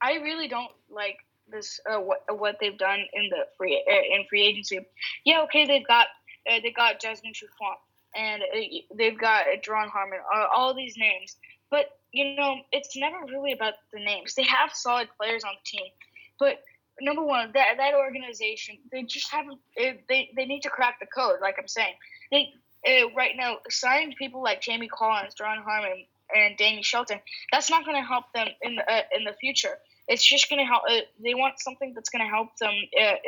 I 0.00 0.12
really 0.16 0.48
don't 0.48 0.70
like 0.90 1.18
this. 1.50 1.80
Uh, 1.90 1.98
what 1.98 2.24
what 2.28 2.58
they've 2.60 2.78
done 2.78 3.00
in 3.12 3.28
the 3.30 3.46
free 3.56 3.82
uh, 3.90 4.14
in 4.16 4.26
free 4.28 4.42
agency. 4.42 4.80
Yeah, 5.24 5.42
okay, 5.42 5.66
they've 5.66 5.86
got 5.86 6.06
uh, 6.50 6.60
they 6.62 6.70
got 6.70 7.00
Desmond 7.00 7.34
Trufant 7.34 7.78
and 8.14 8.42
uh, 8.42 8.56
they've 8.94 9.18
got 9.18 9.46
uh, 9.46 9.56
Duron 9.60 9.88
Harmon. 9.88 10.20
Uh, 10.34 10.46
all 10.54 10.74
these 10.74 10.96
names, 10.96 11.36
but 11.70 11.98
you 12.12 12.36
know, 12.36 12.56
it's 12.72 12.96
never 12.96 13.24
really 13.26 13.52
about 13.52 13.74
the 13.92 13.98
names. 13.98 14.34
They 14.34 14.44
have 14.44 14.72
solid 14.72 15.08
players 15.18 15.44
on 15.44 15.52
the 15.52 15.78
team, 15.78 15.90
but 16.38 16.62
number 17.02 17.22
one, 17.22 17.50
that 17.54 17.76
that 17.76 17.94
organization, 17.94 18.78
they 18.90 19.02
just 19.02 19.30
haven't. 19.30 19.58
uh, 19.80 19.92
They 20.08 20.30
they 20.36 20.46
need 20.46 20.62
to 20.62 20.70
crack 20.70 20.98
the 21.00 21.06
code. 21.06 21.36
Like 21.40 21.56
I'm 21.58 21.68
saying, 21.68 21.94
they 22.30 22.54
uh, 22.88 23.10
right 23.16 23.32
now 23.36 23.58
signing 23.68 24.14
people 24.18 24.42
like 24.42 24.60
Jamie 24.60 24.88
Collins, 24.88 25.34
Duron 25.34 25.62
Harmon, 25.62 26.06
and 26.34 26.56
Danny 26.56 26.82
Shelton. 26.82 27.20
That's 27.52 27.68
not 27.68 27.84
going 27.84 27.96
to 28.00 28.06
help 28.06 28.24
them 28.34 28.48
in 28.62 28.76
the 28.76 28.90
uh, 28.90 29.02
in 29.16 29.24
the 29.24 29.34
future. 29.34 29.76
It's 30.08 30.24
just 30.24 30.48
going 30.48 30.58
to 30.58 30.66
help. 30.66 30.82
Uh, 30.88 31.00
they 31.22 31.34
want 31.34 31.60
something 31.60 31.92
that's 31.94 32.10
going 32.10 32.24
to 32.24 32.30
help 32.30 32.56
them 32.58 32.72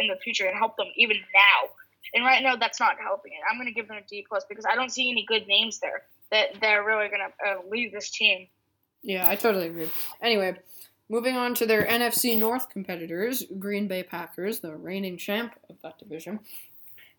in 0.01 0.09
the 0.09 0.17
future 0.23 0.47
and 0.47 0.57
help 0.57 0.77
them 0.77 0.89
even 0.97 1.17
now. 1.17 1.71
And 2.15 2.25
right 2.25 2.43
now, 2.43 2.57
that's 2.57 2.81
not 2.81 2.97
helping 3.01 3.33
it. 3.33 3.39
I'm 3.51 3.57
going 3.59 3.67
to 3.69 3.75
give 3.75 3.89
them 3.89 3.97
a 3.97 4.07
D 4.09 4.25
plus 4.29 4.45
because 4.49 4.65
I 4.65 4.75
don't 4.75 4.91
see 4.91 5.11
any 5.11 5.25
good 5.27 5.47
names 5.47 5.81
there 5.81 6.03
that 6.31 6.61
they're 6.61 6.85
really 6.85 7.09
going 7.09 7.21
to 7.21 7.69
lead 7.69 7.93
this 7.93 8.11
team. 8.11 8.49
Yeah, 9.03 9.29
I 9.29 9.37
totally 9.37 9.67
agree. 9.67 9.91
Anyway, 10.21 10.57
moving 11.09 11.37
on 11.37 11.55
to 11.55 11.67
their 11.67 11.85
NFC 11.85 12.39
North 12.39 12.69
competitors, 12.69 13.45
Green 13.59 13.89
Bay 13.89 14.03
Packers, 14.03 14.61
the 14.61 14.75
reigning 14.75 15.19
champ 15.19 15.55
of 15.69 15.77
that 15.83 15.99
division. 15.99 16.41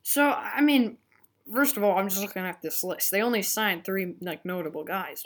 So, 0.04 0.30
I 0.30 0.62
mean, 0.62 0.98
first 1.54 1.78
of 1.78 1.84
all, 1.84 1.98
I'm 1.98 2.10
just 2.10 2.22
looking 2.22 2.44
at 2.44 2.62
this 2.62 2.84
list. 2.84 3.12
They 3.12 3.22
only 3.22 3.42
signed 3.42 3.86
three 3.86 4.16
like 4.22 4.46
notable 4.46 4.84
guys. 4.84 5.24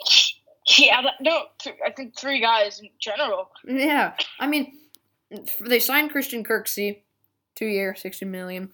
Yeah, 0.78 1.00
no, 1.20 1.44
th- 1.58 1.76
I 1.84 1.90
think 1.90 2.16
three 2.16 2.40
guys 2.40 2.80
in 2.80 2.90
general. 2.98 3.50
Yeah, 3.66 4.12
I 4.38 4.46
mean, 4.46 4.78
they 5.60 5.78
signed 5.78 6.10
Christian 6.10 6.44
Kirksey, 6.44 7.00
two 7.54 7.66
year, 7.66 7.94
sixty 7.94 8.26
million. 8.26 8.70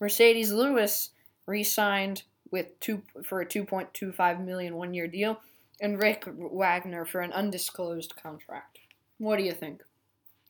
Marcedes 0.00 0.50
Lewis 0.52 1.10
re-signed 1.46 2.22
with 2.50 2.78
two 2.80 3.02
for 3.24 3.40
a 3.40 3.46
two 3.46 3.64
point 3.64 3.92
two 3.94 4.12
five 4.12 4.40
million 4.40 4.76
one 4.76 4.94
year 4.94 5.08
deal, 5.08 5.40
and 5.80 6.00
Rick 6.00 6.24
Wagner 6.26 7.04
for 7.04 7.20
an 7.20 7.32
undisclosed 7.32 8.14
contract. 8.22 8.79
What 9.20 9.36
do 9.36 9.44
you 9.44 9.52
think? 9.52 9.82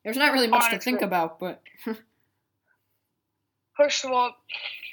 There's 0.05 0.17
not 0.17 0.33
really 0.33 0.47
much 0.47 0.71
to 0.71 0.79
think 0.79 1.03
about, 1.03 1.41
but 1.41 1.61
First 3.77 4.05
of 4.05 4.13
all, 4.13 4.33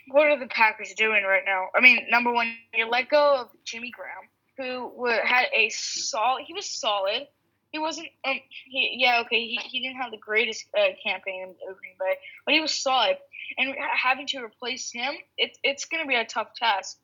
what 0.08 0.28
are 0.28 0.40
the 0.40 0.48
Packers 0.48 0.94
doing 0.94 1.24
right 1.24 1.44
now? 1.46 1.68
I 1.76 1.82
mean, 1.82 2.08
number 2.10 2.32
one, 2.32 2.56
you 2.74 2.90
let 2.90 3.08
go 3.08 3.36
of 3.36 3.50
Jimmy 3.66 3.92
Graham, 3.92 4.30
who 4.58 5.06
had 5.24 5.46
a 5.54 5.70
solid. 5.70 6.46
He 6.48 6.54
was 6.54 6.68
solid. 6.68 7.28
He 7.72 7.78
wasn't. 7.78 8.08
Um, 8.26 8.40
he, 8.66 8.96
yeah, 9.00 9.22
okay. 9.26 9.46
He, 9.46 9.60
he 9.64 9.80
didn't 9.80 10.02
have 10.02 10.10
the 10.10 10.18
greatest 10.18 10.66
uh, 10.76 10.88
campaign 11.06 11.44
in 11.44 11.74
Green 11.76 11.96
Bay, 12.00 12.16
but 12.46 12.56
he 12.56 12.62
was 12.62 12.74
solid. 12.74 13.18
And 13.60 13.76
having 13.96 14.26
to 14.28 14.40
replace 14.40 14.92
him, 14.92 15.14
it's 15.38 15.60
it's 15.62 15.86
going 15.86 16.04
to 16.04 16.08
be 16.08 16.16
a 16.16 16.26
tough 16.26 16.56
task. 16.56 16.98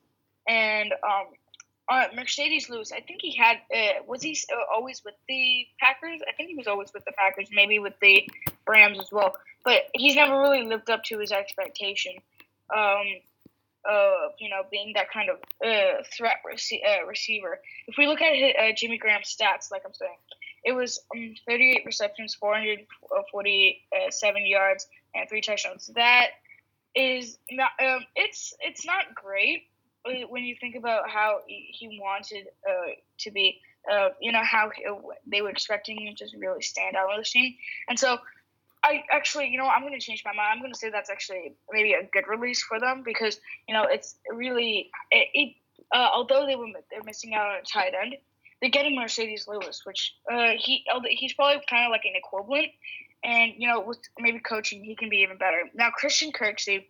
And 0.48 0.92
um, 0.92 1.26
uh, 1.88 2.04
Marcedes 2.16 2.70
Lewis, 2.70 2.92
I 2.92 3.00
think 3.00 3.20
he 3.20 3.36
had. 3.36 3.58
Uh, 3.74 4.02
was 4.06 4.22
he 4.22 4.38
uh, 4.50 4.56
always 4.74 5.02
with 5.04 5.14
the 5.28 5.66
Packers? 5.78 6.20
I 6.26 6.32
think 6.32 6.48
he 6.50 6.56
was 6.56 6.66
always 6.66 6.92
with 6.94 7.04
the 7.04 7.12
Packers, 7.12 7.48
maybe 7.52 7.78
with 7.78 7.92
the 8.00 8.26
Rams 8.66 8.98
as 9.00 9.12
well. 9.12 9.34
But 9.64 9.82
he's 9.94 10.16
never 10.16 10.40
really 10.40 10.62
lived 10.62 10.88
up 10.90 11.04
to 11.04 11.18
his 11.18 11.32
expectation. 11.32 12.14
Um, 12.74 13.04
uh, 13.88 14.28
you 14.38 14.48
know, 14.48 14.62
being 14.70 14.94
that 14.94 15.10
kind 15.10 15.28
of 15.28 15.36
uh, 15.62 16.02
threat 16.16 16.36
rece- 16.50 16.80
uh, 16.82 17.04
receiver. 17.06 17.60
If 17.86 17.96
we 17.98 18.06
look 18.06 18.22
at 18.22 18.34
his, 18.34 18.54
uh, 18.58 18.72
Jimmy 18.74 18.96
Graham's 18.96 19.36
stats, 19.36 19.70
like 19.70 19.82
I'm 19.84 19.92
saying, 19.92 20.16
it 20.64 20.72
was 20.72 21.00
um, 21.14 21.34
38 21.46 21.82
receptions, 21.84 22.34
447 22.34 24.46
yards, 24.46 24.86
and 25.14 25.28
three 25.28 25.42
touchdowns. 25.42 25.90
That 25.94 26.28
is 26.94 27.36
not. 27.50 27.72
Um, 27.78 28.06
it's 28.16 28.54
it's 28.60 28.86
not 28.86 29.14
great 29.14 29.64
uh, 29.64 29.73
when 30.28 30.44
you 30.44 30.56
think 30.60 30.76
about 30.76 31.08
how 31.08 31.40
he 31.46 31.98
wanted 32.00 32.46
uh, 32.68 32.92
to 33.20 33.30
be. 33.30 33.60
Uh, 33.90 34.08
you 34.18 34.32
know 34.32 34.42
how 34.42 34.70
he, 34.74 34.82
they 35.26 35.42
were 35.42 35.50
expecting 35.50 36.06
him 36.06 36.14
to 36.16 36.26
really 36.38 36.62
stand 36.62 36.96
out 36.96 37.10
on 37.10 37.18
the 37.18 37.22
team, 37.22 37.54
and 37.86 37.98
so 37.98 38.16
I 38.84 39.02
actually, 39.10 39.48
you 39.48 39.56
know, 39.56 39.66
I'm 39.66 39.80
going 39.80 39.94
to 39.94 39.98
change 39.98 40.22
my 40.24 40.32
mind. 40.32 40.48
I'm 40.52 40.60
going 40.60 40.72
to 40.72 40.78
say 40.78 40.90
that's 40.90 41.08
actually 41.08 41.54
maybe 41.72 41.94
a 41.94 42.02
good 42.12 42.28
release 42.28 42.62
for 42.62 42.78
them 42.78 43.02
because 43.04 43.40
you 43.66 43.74
know 43.74 43.84
it's 43.84 44.16
really 44.30 44.90
it. 45.10 45.28
it 45.32 45.54
uh, 45.92 46.08
although 46.14 46.46
they 46.46 46.56
were 46.56 46.66
they're 46.90 47.02
missing 47.04 47.34
out 47.34 47.46
on 47.46 47.56
a 47.56 47.62
tight 47.62 47.92
end, 48.00 48.16
they're 48.60 48.70
getting 48.70 48.96
Marcedes 48.96 49.48
Lewis, 49.48 49.82
which 49.84 50.14
uh, 50.30 50.52
he 50.58 50.84
he's 51.10 51.32
probably 51.32 51.62
kind 51.68 51.86
of 51.86 51.90
like 51.90 52.04
an 52.04 52.12
equivalent, 52.14 52.68
and 53.22 53.52
you 53.56 53.68
know 53.68 53.80
with 53.80 53.98
maybe 54.18 54.38
coaching 54.38 54.84
he 54.84 54.94
can 54.96 55.08
be 55.08 55.18
even 55.18 55.38
better. 55.38 55.62
Now 55.74 55.90
Christian 55.90 56.30
Kirksey, 56.30 56.84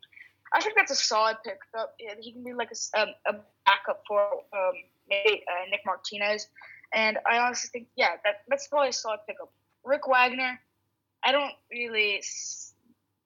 I 0.53 0.61
think 0.61 0.75
that's 0.77 0.93
a 0.93 0.97
solid 0.97 1.37
pick. 1.45 1.59
Up. 1.79 1.95
He 2.21 2.33
can 2.33 2.45
be 2.45 2.55
like 2.55 2.71
a, 2.95 3.01
a 3.01 3.35
backup 3.67 4.03
for 4.07 4.23
um, 4.23 4.73
maybe 5.09 5.43
uh, 5.49 5.71
Nick 5.71 5.81
Martinez. 5.85 6.49
And 6.93 7.19
I 7.29 7.39
honestly 7.39 7.71
think, 7.73 7.89
yeah, 7.97 8.13
that 8.25 8.43
that's 8.49 8.69
probably 8.69 8.91
a 8.91 8.93
solid 8.93 9.21
pickup. 9.27 9.53
Rick 9.85 10.07
Wagner, 10.07 10.61
I 11.25 11.33
don't 11.33 11.53
really 11.71 12.23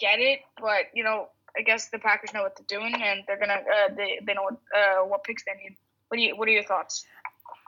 get 0.00 0.18
it, 0.20 0.40
but 0.60 0.86
you 0.94 1.04
know, 1.04 1.28
I 1.56 1.62
guess 1.62 1.88
the 1.88 1.98
Packers 1.98 2.32
know 2.32 2.42
what 2.42 2.56
they're 2.56 2.78
doing, 2.78 2.94
and 2.94 3.22
they're 3.26 3.38
gonna 3.38 3.54
uh, 3.54 3.94
they 3.96 4.20
they 4.26 4.34
know 4.34 4.44
what 4.44 4.54
uh, 4.76 5.04
what 5.04 5.24
picks 5.24 5.44
they 5.44 5.52
need. 5.62 5.76
What 6.08 6.16
do 6.16 6.22
you 6.22 6.36
What 6.36 6.48
are 6.48 6.52
your 6.52 6.64
thoughts? 6.64 7.04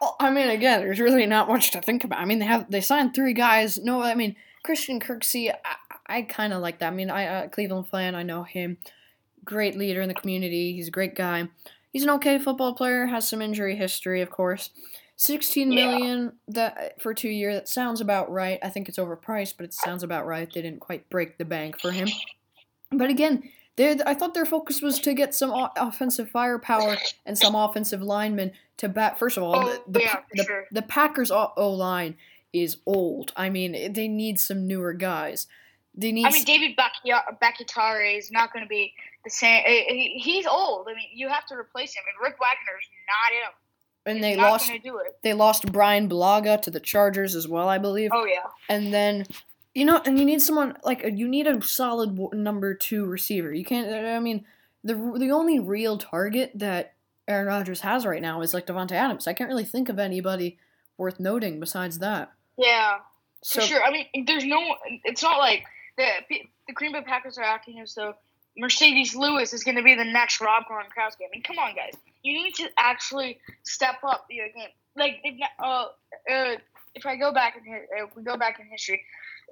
Well, 0.00 0.16
I 0.18 0.30
mean, 0.30 0.48
again, 0.48 0.80
there's 0.80 1.00
really 1.00 1.26
not 1.26 1.48
much 1.48 1.72
to 1.72 1.80
think 1.80 2.04
about. 2.04 2.20
I 2.20 2.24
mean, 2.24 2.38
they 2.38 2.46
have 2.46 2.70
they 2.70 2.80
signed 2.80 3.14
three 3.14 3.34
guys. 3.34 3.78
No, 3.78 4.02
I 4.02 4.14
mean 4.14 4.36
Christian 4.64 5.00
Kirksey. 5.00 5.52
I, 5.52 6.18
I 6.18 6.22
kind 6.22 6.52
of 6.52 6.62
like 6.62 6.78
that. 6.78 6.92
I 6.92 6.96
mean, 6.96 7.10
I 7.10 7.26
uh, 7.26 7.48
Cleveland 7.48 7.88
fan. 7.88 8.14
I 8.14 8.22
know 8.22 8.44
him. 8.44 8.78
Great 9.44 9.76
leader 9.76 10.00
in 10.00 10.08
the 10.08 10.14
community. 10.14 10.72
He's 10.72 10.88
a 10.88 10.92
great 10.92 11.14
guy. 11.14 11.48
He's 11.92 12.02
an 12.04 12.10
okay 12.10 12.38
football 12.38 12.74
player. 12.74 13.06
Has 13.06 13.28
some 13.28 13.42
injury 13.42 13.74
history, 13.76 14.20
of 14.20 14.30
course. 14.30 14.70
Sixteen 15.16 15.70
Yeah. 15.72 15.86
million 15.86 16.32
that 16.48 17.00
for 17.02 17.12
two 17.12 17.28
year. 17.28 17.52
That 17.52 17.68
sounds 17.68 18.00
about 18.00 18.30
right. 18.30 18.58
I 18.62 18.68
think 18.70 18.88
it's 18.88 18.98
overpriced, 18.98 19.54
but 19.56 19.64
it 19.64 19.74
sounds 19.74 20.02
about 20.02 20.26
right. 20.26 20.48
They 20.52 20.62
didn't 20.62 20.80
quite 20.80 21.08
break 21.10 21.36
the 21.38 21.44
bank 21.44 21.80
for 21.80 21.90
him. 21.92 22.08
But 22.90 23.10
again, 23.10 23.48
they 23.76 23.98
I 24.06 24.14
thought 24.14 24.34
their 24.34 24.46
focus 24.46 24.80
was 24.80 24.98
to 25.00 25.12
get 25.14 25.34
some 25.34 25.50
o- 25.50 25.70
offensive 25.76 26.30
firepower 26.30 26.96
and 27.26 27.36
some 27.36 27.54
offensive 27.54 28.02
linemen 28.02 28.52
to 28.78 28.88
bat. 28.88 29.18
First 29.18 29.36
of 29.36 29.42
all, 29.42 29.56
Oh, 29.56 29.82
the, 29.86 29.98
the, 29.98 30.00
yeah, 30.00 30.20
the, 30.32 30.44
sure. 30.44 30.64
the 30.72 30.82
Packers 30.82 31.30
O 31.30 31.70
line 31.70 32.16
is 32.52 32.78
old. 32.86 33.32
I 33.36 33.50
mean, 33.50 33.92
they 33.92 34.08
need 34.08 34.40
some 34.40 34.66
newer 34.66 34.92
guys. 34.92 35.46
They 35.94 36.12
need. 36.12 36.24
I 36.26 36.30
mean, 36.30 36.44
David 36.44 36.76
Bakhtiari 37.40 38.16
is 38.16 38.30
not 38.30 38.52
going 38.52 38.64
to 38.64 38.68
be 38.68 38.94
the 39.24 39.30
same. 39.30 39.62
eh, 39.66 39.84
He's 40.16 40.46
old. 40.46 40.86
I 40.88 40.94
mean, 40.94 41.08
you 41.14 41.28
have 41.28 41.46
to 41.46 41.54
replace 41.54 41.94
him, 41.94 42.02
and 42.06 42.24
Rick 42.26 42.38
Wagner's 42.40 42.88
not 43.08 43.32
him. 43.32 43.52
and 44.06 44.16
He's 44.16 44.22
they 44.24 44.36
not 44.40 44.50
lost. 44.52 44.68
going 44.68 44.80
to 44.80 44.88
do 44.88 44.98
it. 44.98 45.18
They 45.22 45.32
lost 45.34 45.70
Bryan 45.70 46.08
Bulaga 46.08 46.60
to 46.62 46.70
the 46.70 46.80
Chargers 46.80 47.34
as 47.34 47.46
well, 47.48 47.68
I 47.68 47.78
believe. 47.78 48.10
Oh 48.12 48.24
yeah. 48.24 48.46
And 48.68 48.92
then, 48.92 49.26
you 49.74 49.84
know, 49.84 50.00
and 50.04 50.18
you 50.18 50.24
need 50.24 50.40
someone 50.42 50.76
like 50.84 51.04
you 51.04 51.28
need 51.28 51.46
a 51.46 51.60
solid 51.62 52.18
number 52.32 52.74
two 52.74 53.04
receiver. 53.06 53.52
You 53.52 53.64
can't. 53.64 53.92
I 53.92 54.18
mean, 54.20 54.44
the 54.84 54.94
the 55.18 55.30
only 55.32 55.58
real 55.60 55.98
target 55.98 56.52
that 56.54 56.94
Aaron 57.28 57.46
Rodgers 57.46 57.80
has 57.82 58.06
right 58.06 58.22
now 58.22 58.40
is 58.40 58.54
like 58.54 58.66
Davante 58.66 58.92
Adams. 58.92 59.26
I 59.26 59.32
can't 59.34 59.48
really 59.50 59.64
think 59.64 59.88
of 59.88 59.98
anybody 59.98 60.58
worth 60.96 61.20
noting 61.20 61.60
besides 61.60 61.98
that. 62.00 62.32
Yeah. 62.58 62.98
So 63.42 63.60
For 63.60 63.66
sure. 63.66 63.82
I 63.84 63.90
mean, 63.90 64.24
there's 64.26 64.44
no. 64.44 64.60
It's 65.04 65.22
not 65.22 65.38
like 65.38 65.64
the 65.96 66.06
the 66.66 66.72
Green 66.72 66.92
Bay 66.92 67.02
Packers 67.02 67.38
are 67.38 67.44
acting 67.44 67.80
as 67.80 67.94
though 67.94 68.14
Marcedes 68.58 69.14
Lewis 69.14 69.52
is 69.52 69.64
going 69.64 69.76
to 69.76 69.82
be 69.82 69.94
the 69.94 70.04
next 70.04 70.40
Rob 70.40 70.64
Gronkowski. 70.64 71.24
I 71.26 71.30
mean, 71.32 71.42
come 71.42 71.58
on, 71.58 71.74
guys. 71.74 71.92
You 72.22 72.32
need 72.32 72.54
to 72.56 72.68
actually 72.78 73.38
step 73.62 73.96
up 74.06 74.26
your 74.30 74.46
game. 74.48 74.68
Like, 74.96 75.22
uh, 75.62 75.86
uh, 76.30 76.56
if 76.94 77.06
I 77.06 77.16
go 77.16 77.32
back 77.32 77.56
in 77.56 77.64
here, 77.64 77.86
if 77.92 78.14
we 78.16 78.22
go 78.22 78.36
back 78.36 78.58
in 78.60 78.66
history, 78.66 79.02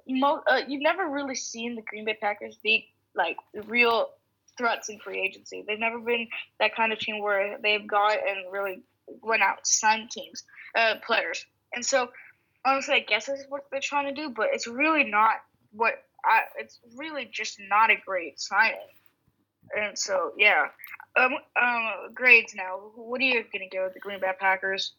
mo- 0.07 0.43
uh, 0.45 0.61
you've 0.67 0.81
never 0.81 1.07
really 1.07 1.35
seen 1.35 1.75
the 1.75 1.81
Green 1.81 2.05
Bay 2.05 2.17
Packers 2.19 2.57
be 2.61 2.87
like 3.15 3.37
real 3.65 4.09
threats 4.57 4.89
in 4.89 4.99
free 4.99 5.21
agency. 5.21 5.63
They've 5.65 5.79
never 5.79 5.99
been 5.99 6.27
that 6.59 6.75
kind 6.75 6.91
of 6.91 6.99
team 6.99 7.21
where 7.21 7.57
they've 7.61 7.87
got 7.87 8.17
and 8.27 8.51
really 8.51 8.81
went 9.21 9.41
out 9.41 9.65
signed 9.65 10.11
teams, 10.11 10.43
uh, 10.75 10.95
players. 11.05 11.45
And 11.73 11.85
so 11.85 12.09
honestly, 12.65 12.95
I 12.95 12.99
guess 12.99 13.25
this 13.25 13.39
is 13.39 13.45
what 13.49 13.65
they're 13.71 13.79
trying 13.79 14.13
to 14.13 14.21
do, 14.21 14.29
but 14.29 14.49
it's 14.51 14.67
really 14.67 15.05
not 15.05 15.35
what 15.71 16.03
I. 16.25 16.41
It's 16.57 16.79
really 16.95 17.29
just 17.31 17.59
not 17.69 17.89
a 17.91 17.95
great 18.05 18.39
signing. 18.39 18.77
And 19.77 19.97
so, 19.97 20.31
yeah. 20.37 20.65
Um, 21.17 21.33
um, 21.61 22.13
grades 22.13 22.55
now. 22.55 22.79
What 22.95 23.21
are 23.21 23.23
you 23.25 23.43
gonna 23.53 23.65
go 23.71 23.83
with 23.85 23.93
the 23.93 23.99
Green 23.99 24.19
Bay 24.19 24.31
Packers? 24.39 24.93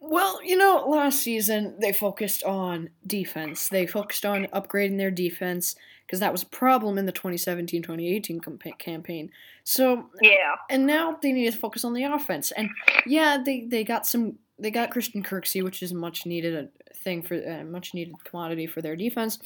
Well, 0.00 0.42
you 0.44 0.56
know, 0.56 0.86
last 0.88 1.20
season 1.20 1.76
they 1.80 1.92
focused 1.92 2.42
on 2.44 2.90
defense. 3.06 3.68
They 3.68 3.86
focused 3.86 4.24
on 4.26 4.46
upgrading 4.46 4.98
their 4.98 5.10
defense 5.10 5.76
because 6.06 6.20
that 6.20 6.32
was 6.32 6.42
a 6.42 6.46
problem 6.46 6.98
in 6.98 7.06
the 7.06 7.12
2017-2018 7.12 8.40
campa- 8.40 8.78
campaign. 8.78 9.30
So, 9.62 10.10
Yeah. 10.20 10.56
and 10.68 10.86
now 10.86 11.18
they 11.22 11.32
need 11.32 11.50
to 11.50 11.58
focus 11.58 11.84
on 11.84 11.94
the 11.94 12.04
offense. 12.04 12.50
And 12.52 12.68
yeah, 13.06 13.38
they 13.44 13.62
they 13.66 13.84
got 13.84 14.06
some 14.06 14.38
they 14.58 14.70
got 14.70 14.90
Christian 14.90 15.22
Kirksey, 15.22 15.62
which 15.62 15.82
is 15.82 15.92
a 15.92 15.96
much 15.96 16.26
needed 16.26 16.54
a 16.54 16.94
thing 16.96 17.22
for 17.22 17.34
a 17.34 17.64
much 17.64 17.94
needed 17.94 18.14
commodity 18.24 18.66
for 18.66 18.82
their 18.82 18.96
defense. 18.96 19.38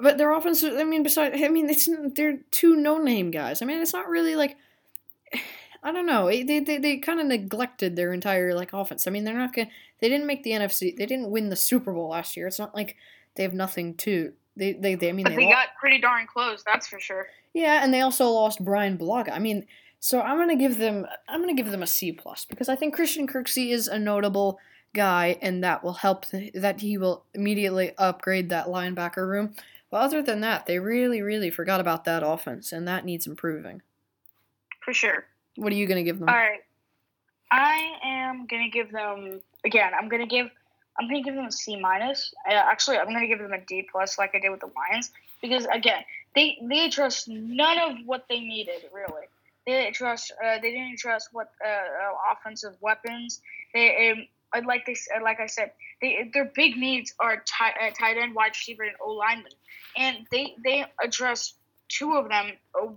But 0.00 0.18
their 0.18 0.32
offense, 0.32 0.62
I 0.62 0.84
mean, 0.84 1.02
besides, 1.02 1.40
I 1.42 1.48
mean, 1.48 1.68
it's 1.68 1.88
they're 2.14 2.38
two 2.50 2.76
no 2.76 2.98
name 2.98 3.30
guys. 3.30 3.62
I 3.62 3.66
mean, 3.66 3.80
it's 3.80 3.92
not 3.92 4.08
really 4.08 4.36
like 4.36 4.56
I 5.82 5.92
don't 5.92 6.06
know. 6.06 6.26
They 6.26 6.60
they, 6.60 6.78
they 6.78 6.96
kind 6.98 7.20
of 7.20 7.26
neglected 7.26 7.96
their 7.96 8.12
entire 8.12 8.54
like 8.54 8.72
offense. 8.72 9.06
I 9.06 9.10
mean, 9.10 9.24
they're 9.24 9.34
not 9.34 9.54
gonna. 9.54 9.68
They 10.00 10.08
didn't 10.08 10.26
make 10.26 10.42
the 10.42 10.50
NFC. 10.50 10.96
They 10.96 11.06
didn't 11.06 11.30
win 11.30 11.48
the 11.48 11.56
Super 11.56 11.92
Bowl 11.92 12.10
last 12.10 12.36
year. 12.36 12.46
It's 12.46 12.58
not 12.58 12.74
like 12.74 12.96
they 13.34 13.42
have 13.42 13.54
nothing 13.54 13.94
to. 13.98 14.32
They 14.56 14.72
they, 14.72 14.94
they 14.94 15.10
I 15.10 15.12
mean 15.12 15.24
But 15.24 15.30
they, 15.30 15.44
they 15.44 15.50
got 15.50 15.68
pretty 15.78 16.00
darn 16.00 16.26
close, 16.26 16.64
that's 16.64 16.88
for 16.88 16.98
sure. 16.98 17.28
yeah, 17.54 17.82
and 17.84 17.94
they 17.94 18.00
also 18.00 18.28
lost 18.28 18.64
Bryan 18.64 18.98
Bulaga. 18.98 19.30
I 19.30 19.38
mean, 19.38 19.66
so 20.00 20.20
I'm 20.20 20.36
gonna 20.36 20.56
give 20.56 20.78
them 20.78 21.06
I'm 21.28 21.40
gonna 21.40 21.54
give 21.54 21.70
them 21.70 21.82
a 21.82 21.86
C 21.86 22.12
plus 22.12 22.44
because 22.44 22.68
I 22.68 22.76
think 22.76 22.94
Christian 22.94 23.26
Kirksey 23.26 23.70
is 23.70 23.86
a 23.88 23.98
notable 23.98 24.58
guy, 24.94 25.38
and 25.40 25.62
that 25.62 25.84
will 25.84 25.94
help 25.94 26.26
th- 26.26 26.52
that 26.54 26.80
he 26.80 26.98
will 26.98 27.24
immediately 27.34 27.92
upgrade 27.98 28.48
that 28.50 28.66
linebacker 28.66 29.28
room. 29.28 29.54
But 29.90 30.02
other 30.02 30.22
than 30.22 30.40
that, 30.40 30.66
they 30.66 30.78
really 30.78 31.22
really 31.22 31.50
forgot 31.50 31.80
about 31.80 32.04
that 32.04 32.22
offense, 32.22 32.72
and 32.72 32.86
that 32.86 33.04
needs 33.04 33.26
improving. 33.26 33.82
For 34.80 34.92
sure. 34.92 35.26
What 35.56 35.72
are 35.72 35.76
you 35.76 35.86
gonna 35.86 36.02
give 36.02 36.18
them? 36.18 36.28
All 36.28 36.34
right. 36.34 36.60
I 37.50 37.92
am 38.04 38.46
gonna 38.46 38.68
give 38.68 38.92
them 38.92 39.40
again. 39.64 39.92
I'm 39.98 40.08
gonna 40.08 40.26
give. 40.26 40.50
I'm 40.98 41.06
gonna 41.08 41.22
give 41.22 41.34
them 41.34 41.46
a 41.46 41.52
C 41.52 41.76
minus. 41.76 42.34
Uh, 42.48 42.54
actually, 42.54 42.98
I'm 42.98 43.06
gonna 43.06 43.26
give 43.26 43.38
them 43.38 43.52
a 43.52 43.60
D 43.60 43.86
plus, 43.90 44.18
like 44.18 44.34
I 44.34 44.40
did 44.40 44.50
with 44.50 44.60
the 44.60 44.70
Lions, 44.76 45.12
because 45.40 45.66
again, 45.72 46.04
they 46.34 46.58
they 46.62 46.84
addressed 46.84 47.28
none 47.28 47.78
of 47.78 47.96
what 48.04 48.26
they 48.28 48.40
needed 48.40 48.84
really. 48.92 49.26
They 49.66 49.72
didn't 49.72 49.94
trust. 49.94 50.32
Uh, 50.42 50.58
they 50.60 50.70
didn't 50.72 50.98
trust 50.98 51.28
what 51.32 51.52
uh, 51.64 51.68
uh, 51.68 52.32
offensive 52.32 52.74
weapons. 52.80 53.40
They 53.74 54.10
um, 54.10 54.26
like 54.66 54.86
they 54.86 54.96
uh, 55.16 55.22
like 55.22 55.40
I 55.40 55.46
said, 55.46 55.72
they 56.00 56.30
their 56.32 56.50
big 56.54 56.76
needs 56.76 57.14
are 57.20 57.42
tight, 57.46 57.74
uh, 57.80 57.90
tight 57.98 58.16
end, 58.18 58.34
wide 58.34 58.50
receiver, 58.50 58.82
and 58.84 58.94
O 59.04 59.12
lineman, 59.12 59.52
and 59.96 60.26
they 60.30 60.54
they 60.64 60.84
address 61.02 61.54
two 61.88 62.14
of 62.14 62.28
them 62.28 62.52
uh, 62.80 62.88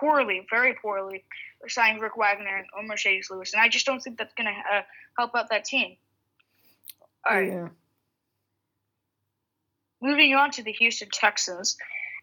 poorly, 0.00 0.46
very 0.50 0.74
poorly 0.80 1.24
signing 1.66 2.00
Rick 2.00 2.16
Wagner 2.16 2.64
and 2.76 2.90
Marcedes 2.90 3.30
Lewis, 3.30 3.52
and 3.52 3.60
I 3.62 3.68
just 3.68 3.86
don't 3.86 4.00
think 4.00 4.18
that's 4.18 4.34
going 4.34 4.46
to 4.46 4.76
uh, 4.76 4.82
help 5.18 5.32
out 5.34 5.50
that 5.50 5.64
team. 5.64 5.96
All 7.28 7.34
right, 7.34 7.48
Yeah. 7.48 7.68
moving 10.00 10.34
on 10.34 10.50
to 10.52 10.62
the 10.62 10.72
Houston 10.72 11.08
Texans, 11.12 11.76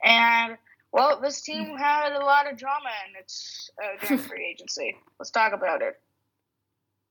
and 0.03 0.57
well, 0.91 1.19
this 1.19 1.41
team 1.41 1.75
had 1.77 2.13
a 2.13 2.19
lot 2.23 2.49
of 2.49 2.57
drama 2.57 2.89
in 3.09 3.19
its 3.21 3.69
uh, 3.83 4.05
during 4.07 4.23
free 4.29 4.45
agency. 4.49 4.95
Let's 5.19 5.31
talk 5.31 5.51
about 5.53 5.81
it. 5.81 5.99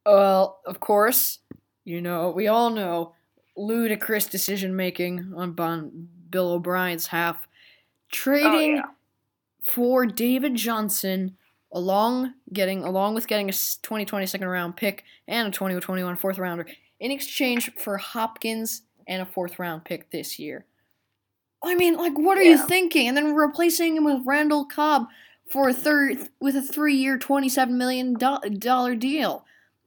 Well, 0.07 0.61
of 0.67 0.81
course, 0.81 1.39
you 1.85 2.01
know 2.01 2.31
we 2.31 2.47
all 2.49 2.71
know 2.71 3.15
ludicrous 3.57 4.27
decision 4.27 4.75
making 4.77 5.33
on 5.37 5.53
Bon 5.53 6.09
Bill 6.31 6.53
O'Brien's 6.53 7.07
half, 7.09 7.47
trading 8.11 8.49
Oh, 8.73 8.77
yeah. 8.77 8.83
for 9.63 10.07
David 10.07 10.55
Johnson 10.57 11.37
along 11.73 12.35
getting 12.53 12.85
along 12.85 13.15
with 13.15 13.27
getting 13.27 13.49
a 13.49 13.53
2020 13.53 14.27
second 14.27 14.47
round 14.49 14.77
pick 14.77 15.05
and 15.27 15.49
a 15.49 15.51
2021 15.51 16.17
fourth 16.17 16.39
rounder 16.39 16.67
in 17.01 17.11
exchange 17.11 17.73
for 17.75 17.97
Hopkins 17.97 18.83
and 19.09 19.21
a 19.23 19.27
fourth 19.27 19.59
round 19.59 19.85
pick 19.85 20.11
this 20.11 20.39
year. 20.39 20.65
I 21.63 21.75
mean, 21.75 21.97
like 21.97 22.13
what 22.17 22.37
are 22.39 22.43
you 22.43 22.59
thinking? 22.67 23.09
And 23.09 23.17
then 23.17 23.35
replacing 23.35 23.97
him 23.97 24.05
with 24.05 24.23
Randall 24.27 24.67
Cobb 24.67 25.07
for 25.51 25.69
a 25.69 25.75
third 25.75 26.29
with 26.41 26.57
a 26.57 26.61
3-year 26.61 27.19
27 27.19 27.77
million 27.77 28.15
dollar 28.15 28.95
deal. 28.95 29.45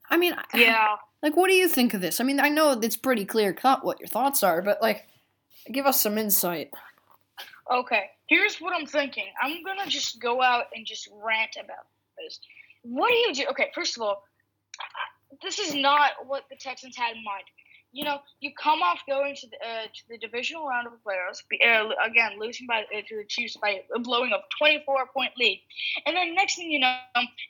I 0.09 0.17
mean, 0.17 0.35
Yeah. 0.53 0.95
like 1.21 1.35
what 1.35 1.47
do 1.47 1.53
you 1.53 1.67
think 1.67 1.93
of 1.93 2.01
this? 2.01 2.19
I 2.19 2.23
mean, 2.23 2.39
I 2.39 2.49
know 2.49 2.71
it's 2.71 2.95
pretty 2.95 3.25
clear 3.25 3.53
cut 3.53 3.83
what 3.83 3.99
your 3.99 4.07
thoughts 4.07 4.43
are, 4.43 4.61
but 4.61 4.81
like 4.81 5.05
give 5.71 5.85
us 5.85 5.99
some 6.01 6.17
insight. 6.17 6.71
Okay, 7.69 8.09
here's 8.27 8.61
what 8.61 8.73
I'm 8.73 8.85
thinking. 8.85 9.25
I'm 9.41 9.63
gonna 9.63 9.87
just 9.87 10.21
go 10.21 10.41
out 10.41 10.65
and 10.73 10.85
just 10.85 11.09
rant 11.21 11.57
about 11.61 11.87
this. 12.17 12.39
What 12.83 13.09
do 13.09 13.15
you 13.15 13.33
do? 13.33 13.45
Okay, 13.51 13.69
first 13.75 13.97
of 13.97 14.03
all, 14.03 14.23
this 15.41 15.59
is 15.59 15.73
not 15.75 16.11
what 16.25 16.43
the 16.49 16.55
Texans 16.55 16.95
had 16.95 17.15
in 17.17 17.23
mind. 17.23 17.43
You 17.97 18.05
know, 18.05 18.19
you 18.41 18.51
come 18.61 18.83
off 18.83 18.99
going 19.09 19.35
to 19.35 19.47
the 19.47 19.57
uh, 19.57 19.85
to 19.85 20.01
the 20.07 20.17
divisional 20.19 20.67
round 20.67 20.85
of 20.85 20.93
the 20.93 20.99
playoffs, 20.99 21.41
uh, 21.65 21.89
again 22.05 22.33
losing 22.39 22.67
by 22.67 22.81
uh, 22.81 23.01
to 23.07 23.15
the 23.17 23.25
Chiefs 23.27 23.57
by 23.59 23.81
blowing 24.03 24.31
a 24.33 24.39
24 24.59 25.07
point 25.15 25.31
lead, 25.35 25.59
and 26.05 26.15
then 26.15 26.35
next 26.35 26.57
thing 26.57 26.69
you 26.69 26.79
know, 26.79 26.95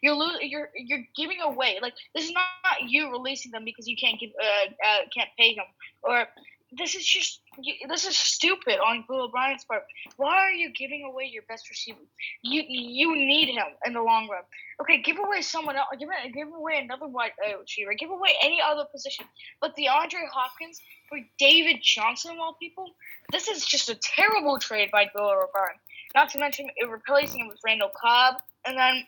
you're 0.01 0.15
lo- 0.15 0.39
you're 0.41 0.69
you're 0.73 1.03
giving 1.17 1.41
away. 1.41 1.79
Like 1.81 1.95
this 2.15 2.23
is 2.23 2.31
not 2.31 2.89
you 2.89 3.11
releasing 3.11 3.51
them 3.51 3.65
because 3.65 3.87
you 3.87 3.97
can't 3.97 4.17
give 4.21 4.29
uh, 4.41 4.69
uh 4.87 4.99
can't 5.13 5.29
pay 5.37 5.53
them. 5.53 5.65
Or 6.01 6.27
this 6.71 6.95
is 6.95 7.05
just 7.05 7.41
this 7.87 8.05
is 8.05 8.17
stupid 8.17 8.79
on 8.79 9.05
Bill 9.07 9.23
O'Brien's 9.23 9.63
part. 9.63 9.83
Why 10.17 10.35
are 10.35 10.51
you 10.51 10.71
giving 10.73 11.05
away 11.05 11.29
your 11.31 11.43
best 11.47 11.69
receiver? 11.69 11.99
You 12.41 12.63
you 12.67 13.15
need 13.15 13.49
him 13.49 13.67
in 13.85 13.93
the 13.93 14.01
long 14.01 14.27
run. 14.27 14.43
Okay, 14.81 15.01
give 15.01 15.17
away 15.17 15.41
someone 15.41 15.77
else. 15.77 15.87
Give 15.97 16.09
give 16.33 16.49
away 16.53 16.79
another 16.83 17.07
wide 17.07 17.31
uh, 17.45 17.57
receiver. 17.59 17.93
Give 17.93 18.09
away 18.09 18.35
any 18.41 18.59
other 18.61 18.83
position. 18.91 19.25
But 19.61 19.77
DeAndre 19.77 20.27
Hopkins 20.31 20.81
for 21.07 21.19
David 21.39 21.77
Johnson, 21.81 22.31
of 22.31 22.39
all 22.39 22.57
people, 22.61 22.85
this 23.31 23.47
is 23.47 23.65
just 23.65 23.89
a 23.89 23.95
terrible 23.95 24.59
trade 24.59 24.89
by 24.91 25.09
Bill 25.13 25.25
O'Brien. 25.25 25.79
Not 26.15 26.29
to 26.29 26.39
mention 26.39 26.69
replacing 26.89 27.41
him 27.41 27.47
with 27.47 27.59
Randall 27.65 27.91
Cobb, 27.95 28.35
and 28.65 28.77
then 28.77 29.05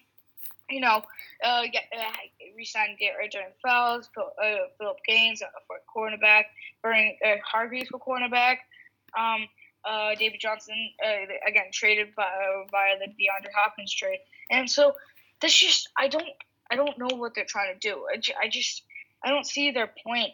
you 0.70 0.82
know, 0.82 1.02
uh, 1.44 1.64
get, 1.72 1.84
uh, 1.98 2.12
re-signed 2.56 2.98
Darren 3.00 3.54
Fells, 3.62 4.10
uh, 4.18 4.56
Philip 4.78 4.98
Gaines 5.08 5.42
for 5.68 5.78
cornerback, 5.94 6.44
Vernon 6.82 7.16
uh, 7.26 7.36
Hargreaves 7.44 7.90
for 7.90 8.00
cornerback, 8.00 8.58
um, 9.18 9.48
uh, 9.86 10.16
David 10.16 10.40
Johnson 10.40 10.76
uh, 11.06 11.26
again 11.48 11.66
traded 11.72 12.14
by 12.16 12.24
uh, 12.24 12.68
via 12.70 13.00
the 13.00 13.06
DeAndre 13.06 13.52
Hopkins 13.56 13.94
trade, 13.94 14.20
and 14.52 14.70
so 14.70 14.94
this 15.42 15.58
just 15.58 15.90
I 15.98 16.08
don't 16.08 16.28
I 16.70 16.76
don't 16.76 16.98
know 16.98 17.16
what 17.16 17.34
they're 17.34 17.46
trying 17.46 17.74
to 17.74 17.80
do. 17.80 18.06
I, 18.14 18.46
I 18.46 18.50
just 18.50 18.84
I 19.24 19.30
don't 19.30 19.46
see 19.46 19.72
their 19.72 19.92
point 20.06 20.34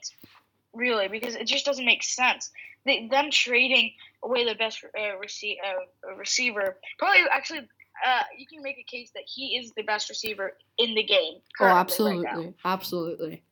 really 0.74 1.08
because 1.08 1.36
it 1.36 1.46
just 1.48 1.66
doesn't 1.66 1.86
make 1.86 2.04
sense. 2.04 2.52
They, 2.86 3.08
them 3.08 3.32
trading 3.32 3.94
away 4.24 4.46
the 4.46 4.56
best 4.56 4.84
uh, 4.84 5.00
rece- 5.24 5.58
uh, 5.64 6.16
receiver, 6.16 6.78
probably 7.00 7.22
actually 7.32 7.68
uh, 8.06 8.24
you 8.38 8.46
can 8.46 8.62
make 8.62 8.78
a 8.78 8.84
case 8.84 9.12
that 9.14 9.24
he 9.26 9.58
is 9.58 9.72
the 9.74 9.84
best 9.84 10.10
receiver 10.10 10.58
in 10.78 10.96
the 10.96 11.04
game. 11.04 11.36
Oh, 11.60 11.66
absolutely, 11.66 12.26
right 12.26 12.54
absolutely. 12.64 13.44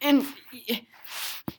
And 0.00 0.26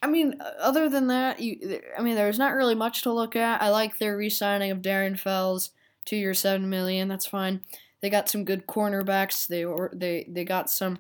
I 0.01 0.07
mean, 0.07 0.39
other 0.59 0.89
than 0.89 1.07
that, 1.07 1.39
you, 1.39 1.80
I 1.97 2.01
mean, 2.01 2.15
there's 2.15 2.39
not 2.39 2.53
really 2.53 2.75
much 2.75 3.03
to 3.03 3.13
look 3.13 3.36
at. 3.36 3.61
I 3.61 3.69
like 3.69 3.97
their 3.97 4.17
re-signing 4.17 4.71
of 4.71 4.82
Darren 4.82 5.17
Fells, 5.17 5.71
two 6.05 6.17
year, 6.17 6.34
seven 6.34 6.69
million. 6.69 7.07
That's 7.07 7.25
fine. 7.25 7.61
They 8.01 8.09
got 8.09 8.30
some 8.30 8.43
good 8.45 8.67
cornerbacks. 8.67 9.47
They 9.47 9.63
or 9.63 9.91
they 9.93 10.25
they 10.30 10.45
got 10.45 10.69
some, 10.69 10.99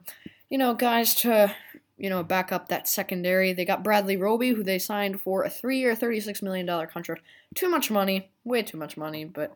you 0.49 0.57
know, 0.57 0.73
guys 0.73 1.13
to 1.15 1.53
you 1.97 2.09
know 2.09 2.23
back 2.23 2.51
up 2.51 2.69
that 2.69 2.87
secondary. 2.87 3.53
They 3.53 3.65
got 3.65 3.83
Bradley 3.83 4.17
Roby, 4.17 4.49
who 4.49 4.63
they 4.63 4.79
signed 4.79 5.21
for 5.21 5.43
a 5.43 5.49
three 5.49 5.79
year, 5.79 5.95
thirty 5.95 6.19
six 6.19 6.41
million 6.41 6.65
dollar 6.65 6.87
contract. 6.87 7.21
Too 7.55 7.69
much 7.69 7.91
money, 7.91 8.31
way 8.43 8.63
too 8.63 8.77
much 8.77 8.97
money, 8.97 9.25
but 9.25 9.55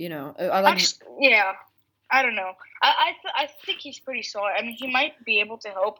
you 0.00 0.08
know, 0.08 0.34
I 0.38 0.60
like. 0.60 0.74
Actually, 0.74 1.06
yeah, 1.18 1.52
I 2.10 2.22
don't 2.22 2.34
know. 2.34 2.52
I 2.82 2.88
I, 2.88 3.10
th- 3.22 3.34
I 3.36 3.48
think 3.66 3.80
he's 3.80 3.98
pretty 4.00 4.22
solid. 4.22 4.52
I 4.58 4.62
mean, 4.62 4.76
he 4.78 4.90
might 4.90 5.22
be 5.24 5.40
able 5.40 5.58
to 5.58 5.68
help 5.68 5.98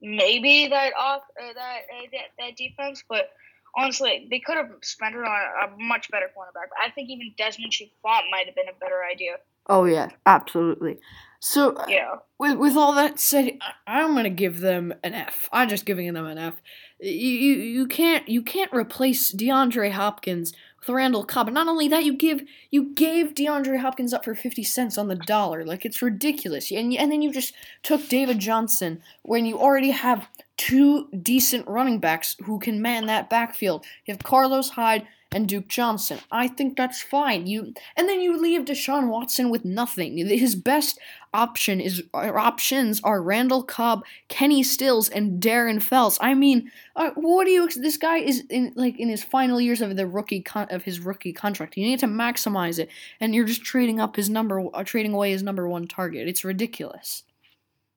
maybe 0.00 0.68
that 0.68 0.92
off 0.98 1.22
uh, 1.40 1.52
that, 1.54 1.80
uh, 1.94 2.06
that 2.12 2.24
that 2.38 2.56
defense, 2.56 3.04
but 3.08 3.30
honestly, 3.76 4.26
they 4.30 4.40
could 4.40 4.56
have 4.56 4.70
spent 4.82 5.14
it 5.14 5.18
on 5.18 5.26
a, 5.26 5.66
a 5.66 5.76
much 5.78 6.10
better 6.10 6.30
cornerback. 6.36 6.68
I 6.82 6.90
think 6.90 7.10
even 7.10 7.32
Desmond 7.36 7.72
Trufant 7.72 8.22
might 8.30 8.46
have 8.46 8.54
been 8.54 8.68
a 8.68 8.78
better 8.80 9.02
idea. 9.10 9.36
Oh 9.66 9.84
yeah, 9.84 10.10
absolutely. 10.26 10.98
So 11.40 11.74
uh, 11.74 11.84
yeah, 11.88 12.16
with 12.38 12.56
with 12.56 12.76
all 12.76 12.94
that 12.94 13.18
said, 13.18 13.58
I'm 13.86 14.14
gonna 14.14 14.30
give 14.30 14.60
them 14.60 14.94
an 15.02 15.14
F. 15.14 15.48
I'm 15.52 15.68
just 15.68 15.84
giving 15.84 16.12
them 16.12 16.26
an 16.26 16.38
F. 16.38 16.60
You 17.00 17.10
you, 17.10 17.54
you 17.56 17.86
can't 17.86 18.28
you 18.28 18.42
can't 18.42 18.72
replace 18.72 19.32
DeAndre 19.32 19.90
Hopkins 19.90 20.52
with 20.52 20.73
Randall 20.92 21.24
Cobb. 21.24 21.48
And 21.48 21.54
not 21.54 21.68
only 21.68 21.88
that, 21.88 22.04
you 22.04 22.14
give 22.14 22.42
you 22.70 22.92
gave 22.94 23.34
DeAndre 23.34 23.80
Hopkins 23.80 24.12
up 24.12 24.24
for 24.24 24.34
fifty 24.34 24.62
cents 24.64 24.98
on 24.98 25.08
the 25.08 25.14
dollar. 25.14 25.64
Like 25.64 25.86
it's 25.86 26.02
ridiculous. 26.02 26.70
And 26.70 26.92
and 26.94 27.10
then 27.10 27.22
you 27.22 27.32
just 27.32 27.54
took 27.82 28.08
David 28.08 28.40
Johnson 28.40 29.00
when 29.22 29.46
you 29.46 29.58
already 29.58 29.90
have 29.90 30.28
two 30.56 31.08
decent 31.22 31.66
running 31.66 31.98
backs 31.98 32.36
who 32.44 32.58
can 32.58 32.82
man 32.82 33.06
that 33.06 33.30
backfield. 33.30 33.84
You 34.04 34.12
have 34.12 34.22
Carlos 34.22 34.70
Hyde 34.70 35.06
and 35.34 35.48
Duke 35.48 35.66
Johnson. 35.66 36.20
I 36.30 36.46
think 36.46 36.76
that's 36.76 37.02
fine. 37.02 37.48
You 37.48 37.74
and 37.96 38.08
then 38.08 38.20
you 38.20 38.40
leave 38.40 38.62
Deshaun 38.62 39.08
Watson 39.08 39.50
with 39.50 39.64
nothing. 39.64 40.16
His 40.16 40.54
best 40.54 40.98
option 41.34 41.80
is 41.80 42.04
options 42.14 43.00
are 43.02 43.20
Randall 43.20 43.64
Cobb, 43.64 44.04
Kenny 44.28 44.62
Stills, 44.62 45.08
and 45.08 45.42
Darren 45.42 45.82
Fells. 45.82 46.16
I 46.20 46.34
mean, 46.34 46.70
uh, 46.94 47.10
what 47.16 47.46
do 47.46 47.50
you? 47.50 47.68
This 47.68 47.96
guy 47.96 48.18
is 48.18 48.44
in 48.48 48.72
like 48.76 48.98
in 48.98 49.08
his 49.08 49.24
final 49.24 49.60
years 49.60 49.80
of 49.80 49.96
the 49.96 50.06
rookie 50.06 50.40
con- 50.40 50.68
of 50.70 50.84
his 50.84 51.00
rookie 51.00 51.32
contract. 51.32 51.76
You 51.76 51.84
need 51.84 51.98
to 51.98 52.06
maximize 52.06 52.78
it, 52.78 52.88
and 53.20 53.34
you're 53.34 53.44
just 53.44 53.64
trading 53.64 53.98
up 53.98 54.14
his 54.14 54.30
number, 54.30 54.64
uh, 54.72 54.84
trading 54.84 55.12
away 55.12 55.32
his 55.32 55.42
number 55.42 55.68
one 55.68 55.88
target. 55.88 56.28
It's 56.28 56.44
ridiculous. 56.44 57.24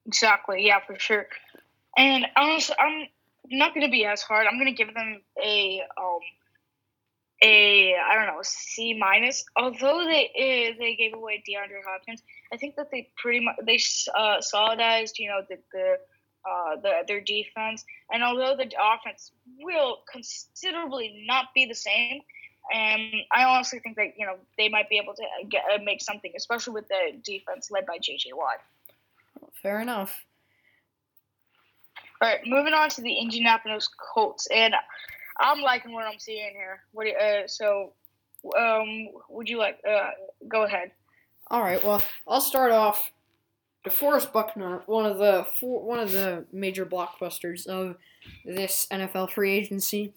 Exactly. 0.07 0.65
Yeah, 0.65 0.79
for 0.79 0.97
sure. 0.97 1.27
And 1.95 2.25
honestly, 2.35 2.75
I'm 2.79 3.07
not 3.51 3.75
going 3.75 3.85
to 3.85 3.91
be 3.91 4.05
as 4.05 4.23
hard. 4.23 4.47
I'm 4.47 4.57
going 4.57 4.73
to 4.73 4.83
give 4.83 4.93
them 4.95 5.21
a 5.43 5.83
um 5.99 6.19
a 7.41 7.95
I 7.95 8.15
don't 8.15 8.27
know 8.27 8.41
C 8.41 8.97
minus. 8.97 9.43
Although 9.55 10.05
they 10.05 10.25
uh, 10.27 10.77
they 10.79 10.95
gave 10.95 11.13
away 11.13 11.43
DeAndre 11.47 11.81
Hopkins, 11.87 12.23
I 12.51 12.57
think 12.57 12.75
that 12.75 12.89
they 12.91 13.09
pretty 13.17 13.41
much 13.41 13.55
they 13.65 13.79
uh, 14.17 14.41
solidized 14.41 15.19
you 15.19 15.29
know 15.29 15.41
the 15.47 15.57
the, 15.71 15.97
uh, 16.49 16.75
the 16.81 17.03
their 17.07 17.21
defense. 17.21 17.85
And 18.11 18.23
although 18.23 18.55
the 18.55 18.71
offense 18.81 19.31
will 19.59 19.99
considerably 20.11 21.25
not 21.27 21.47
be 21.53 21.65
the 21.65 21.75
same, 21.75 22.21
and 22.73 23.01
I 23.31 23.43
honestly 23.43 23.79
think 23.79 23.97
that 23.97 24.17
you 24.17 24.25
know 24.25 24.37
they 24.57 24.69
might 24.69 24.89
be 24.89 24.97
able 24.97 25.13
to 25.13 25.23
get, 25.49 25.63
uh, 25.73 25.77
make 25.83 26.01
something, 26.01 26.31
especially 26.35 26.73
with 26.73 26.87
the 26.87 27.17
defense 27.23 27.69
led 27.69 27.85
by 27.85 27.97
J.J. 28.01 28.31
Watt. 28.33 28.61
Fair 29.61 29.79
enough. 29.79 30.23
All 32.19 32.27
right, 32.27 32.39
moving 32.47 32.73
on 32.73 32.89
to 32.89 33.01
the 33.01 33.13
Indianapolis 33.13 33.87
Colts, 34.13 34.47
and 34.47 34.73
I'm 35.39 35.61
liking 35.61 35.93
what 35.93 36.05
I'm 36.05 36.19
seeing 36.19 36.51
here. 36.53 36.81
What 36.91 37.03
do 37.05 37.09
you, 37.09 37.15
uh, 37.15 37.47
so, 37.47 37.93
um, 38.57 39.09
would 39.29 39.49
you 39.49 39.57
like 39.57 39.79
uh, 39.87 40.11
go 40.47 40.63
ahead? 40.63 40.91
All 41.49 41.61
right. 41.61 41.83
Well, 41.83 42.01
I'll 42.27 42.41
start 42.41 42.71
off. 42.71 43.11
DeForest 43.85 44.33
Buckner, 44.33 44.81
one 44.85 45.05
of 45.05 45.17
the 45.17 45.47
four, 45.59 45.81
one 45.83 45.99
of 45.99 46.11
the 46.11 46.45
major 46.51 46.85
blockbusters 46.85 47.67
of 47.67 47.95
this 48.43 48.87
NFL 48.91 49.31
free 49.31 49.53
agency, 49.53 50.13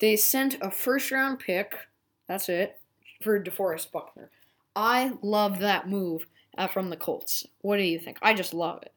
they 0.00 0.16
sent 0.16 0.58
a 0.60 0.70
first 0.70 1.12
round 1.12 1.38
pick. 1.38 1.76
That's 2.26 2.48
it 2.48 2.80
for 3.22 3.42
DeForest 3.42 3.92
Buckner. 3.92 4.30
I 4.74 5.12
love 5.22 5.60
that 5.60 5.88
move 5.88 6.26
uh, 6.58 6.66
from 6.66 6.90
the 6.90 6.96
Colts. 6.96 7.46
What 7.60 7.76
do 7.76 7.84
you 7.84 7.98
think? 7.98 8.18
I 8.22 8.34
just 8.34 8.52
love 8.52 8.82
it. 8.82 8.92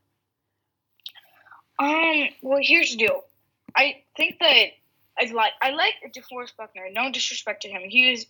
Um. 1.77 2.29
Well, 2.41 2.59
here's 2.61 2.91
the 2.91 2.97
deal. 2.97 3.23
I 3.75 4.03
think 4.17 4.39
that 4.39 4.71
I 5.19 5.31
like 5.31 5.51
I 5.61 5.71
like 5.71 5.93
DeForest 6.15 6.55
Buckner. 6.57 6.87
No 6.91 7.11
disrespect 7.11 7.63
to 7.63 7.69
him, 7.69 7.81
he 7.87 8.11
is 8.11 8.25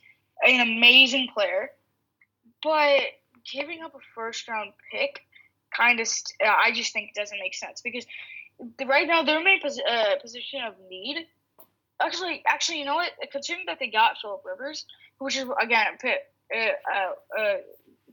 an 0.45 0.61
amazing 0.61 1.27
player, 1.33 1.69
but 2.63 3.01
giving 3.51 3.81
up 3.83 3.93
a 3.95 3.99
first 4.15 4.47
round 4.47 4.71
pick 4.91 5.21
kind 5.75 5.99
of 5.99 6.07
st- 6.07 6.35
uh, 6.43 6.53
I 6.63 6.71
just 6.71 6.93
think 6.93 7.13
doesn't 7.13 7.39
make 7.39 7.53
sense 7.53 7.81
because 7.81 8.05
right 8.85 9.07
now 9.07 9.23
their 9.23 9.43
main 9.43 9.61
pos- 9.61 9.79
uh, 9.79 10.15
position 10.21 10.61
of 10.63 10.73
need. 10.89 11.27
Actually, 12.01 12.41
actually, 12.47 12.79
you 12.79 12.85
know 12.85 12.95
what? 12.95 13.11
Considering 13.31 13.65
that 13.67 13.77
they 13.79 13.89
got 13.89 14.17
Philip 14.21 14.41
Rivers, 14.45 14.85
which 15.19 15.37
is 15.37 15.45
again 15.61 15.97
uh, 16.03 16.57
uh, 16.57 17.39
uh, 17.39 17.57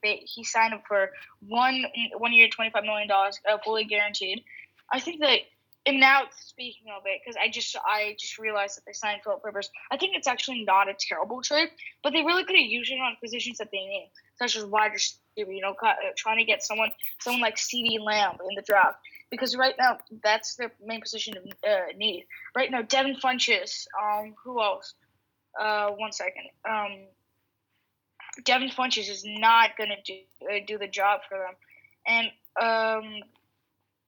they, 0.02 0.22
he 0.24 0.44
signed 0.44 0.74
up 0.74 0.82
for 0.86 1.10
one 1.40 1.84
one 2.18 2.32
year, 2.32 2.48
twenty 2.48 2.70
five 2.70 2.84
million 2.84 3.08
dollars, 3.08 3.38
uh, 3.50 3.58
fully 3.64 3.84
guaranteed. 3.84 4.42
I 4.90 5.00
think 5.00 5.20
that 5.20 5.38
and 5.86 6.00
now 6.00 6.24
speaking 6.40 6.88
of 6.94 7.02
it, 7.06 7.20
because 7.24 7.36
I 7.40 7.48
just 7.48 7.76
I 7.76 8.16
just 8.18 8.38
realized 8.38 8.76
that 8.76 8.84
they 8.84 8.92
signed 8.92 9.20
Philip 9.22 9.44
Rivers. 9.44 9.70
I 9.90 9.96
think 9.96 10.16
it's 10.16 10.26
actually 10.26 10.64
not 10.64 10.88
a 10.88 10.94
terrible 10.98 11.42
trade, 11.42 11.68
but 12.02 12.12
they 12.12 12.22
really 12.22 12.44
could 12.44 12.56
have 12.56 12.66
used 12.66 12.90
it 12.90 12.96
on 12.96 13.16
positions 13.22 13.58
that 13.58 13.70
they 13.70 13.78
need, 13.78 14.10
such 14.36 14.56
as 14.56 14.64
wide 14.64 14.92
receiver. 14.92 15.52
You 15.52 15.60
know, 15.60 15.74
uh, 15.82 15.94
trying 16.16 16.38
to 16.38 16.44
get 16.44 16.62
someone 16.62 16.90
someone 17.20 17.40
like 17.40 17.56
CeeDee 17.56 18.00
Lamb 18.00 18.36
in 18.48 18.56
the 18.56 18.62
draft, 18.62 18.98
because 19.30 19.56
right 19.56 19.74
now 19.78 19.98
that's 20.22 20.56
their 20.56 20.72
main 20.84 21.00
position 21.00 21.36
of 21.36 21.44
uh, 21.68 21.92
need. 21.96 22.26
Right 22.54 22.70
now, 22.70 22.82
Devin 22.82 23.16
Funchess. 23.16 23.86
Um, 24.02 24.34
who 24.42 24.60
else? 24.60 24.94
Uh, 25.58 25.90
one 25.90 26.12
second. 26.12 26.48
Um, 26.68 27.06
Devin 28.44 28.70
Funchess 28.70 29.08
is 29.08 29.24
not 29.24 29.76
gonna 29.78 29.96
do 30.04 30.14
uh, 30.50 30.58
do 30.66 30.78
the 30.78 30.88
job 30.88 31.20
for 31.28 31.38
them, 31.38 31.54
and 32.06 32.26
um, 32.60 33.22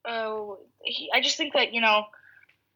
uh, 0.09 0.55
he, 0.83 1.11
I 1.13 1.21
just 1.21 1.37
think 1.37 1.53
that 1.55 1.75
you 1.75 1.81
know, 1.81 2.05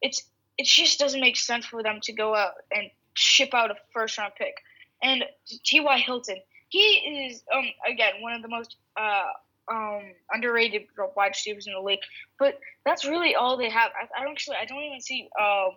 it's 0.01 0.22
it 0.59 0.66
just 0.66 0.99
doesn't 0.99 1.20
make 1.20 1.37
sense 1.37 1.64
for 1.64 1.83
them 1.83 2.01
to 2.03 2.12
go 2.12 2.35
out 2.35 2.53
and 2.74 2.91
ship 3.14 3.55
out 3.55 3.70
a 3.70 3.74
first 3.93 4.18
round 4.18 4.35
pick. 4.37 4.57
And 5.03 5.24
T.Y. 5.64 5.99
Hilton, 5.99 6.37
he 6.68 6.78
is 6.78 7.43
um 7.55 7.64
again 7.89 8.14
one 8.20 8.35
of 8.35 8.43
the 8.43 8.49
most 8.49 8.76
uh 8.97 9.24
um 9.70 10.03
underrated 10.33 10.83
wide 11.16 11.28
receivers 11.28 11.66
in 11.66 11.72
the 11.72 11.80
league. 11.80 12.01
But 12.39 12.61
that's 12.85 13.05
really 13.05 13.35
all 13.35 13.57
they 13.57 13.70
have. 13.70 13.91
I, 13.99 14.20
I 14.20 14.24
don't 14.24 14.33
actually 14.33 14.57
I 14.57 14.66
don't 14.66 14.83
even 14.83 15.01
see 15.01 15.28
uh 15.41 15.68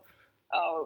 uh, 0.53 0.84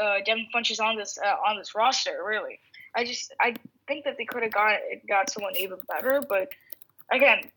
uh 0.00 0.18
Devin 0.24 0.46
Funchess 0.54 0.80
on 0.80 0.96
this 0.96 1.18
uh, 1.18 1.36
on 1.48 1.56
this 1.56 1.74
roster 1.74 2.22
really. 2.24 2.60
I 2.94 3.04
just 3.04 3.32
I 3.40 3.54
think 3.86 4.04
that 4.04 4.16
they 4.18 4.24
could 4.24 4.42
have 4.42 4.52
got 4.52 4.78
got 5.08 5.30
someone 5.30 5.54
even 5.56 5.78
better, 5.88 6.22
but 6.28 6.48
again, 7.10 7.50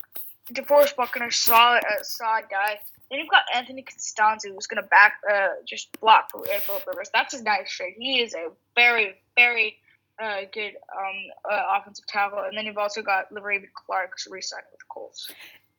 DeForest 0.51 0.95
Buckner, 0.95 1.31
solid, 1.31 1.83
uh, 1.85 2.01
a 2.01 2.41
guy. 2.49 2.79
Then 3.09 3.19
you've 3.19 3.29
got 3.29 3.43
Anthony 3.53 3.83
Castonzo, 3.83 4.53
who's 4.53 4.67
going 4.67 4.81
to 4.81 4.89
back, 4.89 5.13
uh, 5.31 5.49
just 5.65 5.99
block 5.99 6.31
for 6.31 6.39
uh, 6.39 6.59
Philip 6.59 6.85
Rivers. 6.87 7.09
That's 7.13 7.33
a 7.33 7.43
nice 7.43 7.71
trade. 7.71 7.93
He 7.97 8.21
is 8.21 8.33
a 8.33 8.49
very, 8.75 9.15
very 9.35 9.77
uh, 10.19 10.41
good 10.51 10.73
um, 10.97 11.51
uh, 11.51 11.79
offensive 11.79 12.05
tackle. 12.07 12.39
And 12.39 12.57
then 12.57 12.65
you've 12.65 12.77
also 12.77 13.01
got 13.01 13.31
Le'Raven 13.31 13.67
Clark, 13.73 14.11
who's 14.13 14.31
re-signed 14.31 14.63
with 14.71 14.79
the 14.79 14.85
Colts. 14.89 15.29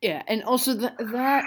Yeah, 0.00 0.22
and 0.28 0.42
also 0.44 0.78
th- 0.78 0.92
that 0.98 1.44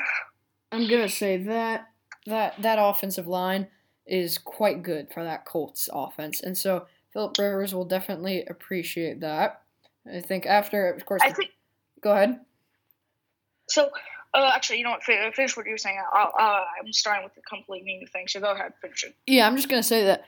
I'm 0.71 0.87
gonna 0.89 1.09
say 1.09 1.37
that 1.37 1.89
that 2.25 2.59
that 2.61 2.79
offensive 2.81 3.27
line 3.27 3.67
is 4.07 4.39
quite 4.39 4.81
good 4.81 5.11
for 5.13 5.23
that 5.23 5.45
Colts 5.45 5.89
offense, 5.93 6.41
and 6.41 6.57
so 6.57 6.87
Philip 7.13 7.37
Rivers 7.37 7.75
will 7.75 7.85
definitely 7.85 8.45
appreciate 8.45 9.19
that. 9.19 9.61
I 10.11 10.21
think 10.21 10.47
after, 10.47 10.91
of 10.91 11.05
course. 11.05 11.21
I 11.23 11.33
think. 11.33 11.51
Go 12.01 12.13
ahead. 12.13 12.39
So, 13.69 13.89
uh, 14.33 14.51
actually, 14.53 14.77
you 14.77 14.83
know 14.83 14.91
what? 14.91 15.03
Finish 15.03 15.57
what 15.57 15.65
you 15.65 15.71
were 15.71 15.77
saying. 15.77 15.99
Uh, 16.13 16.27
I'm 16.39 16.91
starting 16.91 17.23
with 17.23 17.33
a 17.37 17.41
complete 17.41 17.83
new 17.83 18.05
thing. 18.07 18.27
So 18.27 18.39
go 18.39 18.51
ahead, 18.51 18.73
finish 18.81 19.03
it. 19.03 19.15
Yeah, 19.25 19.47
I'm 19.47 19.55
just 19.55 19.69
gonna 19.69 19.83
say 19.83 20.05
that 20.05 20.25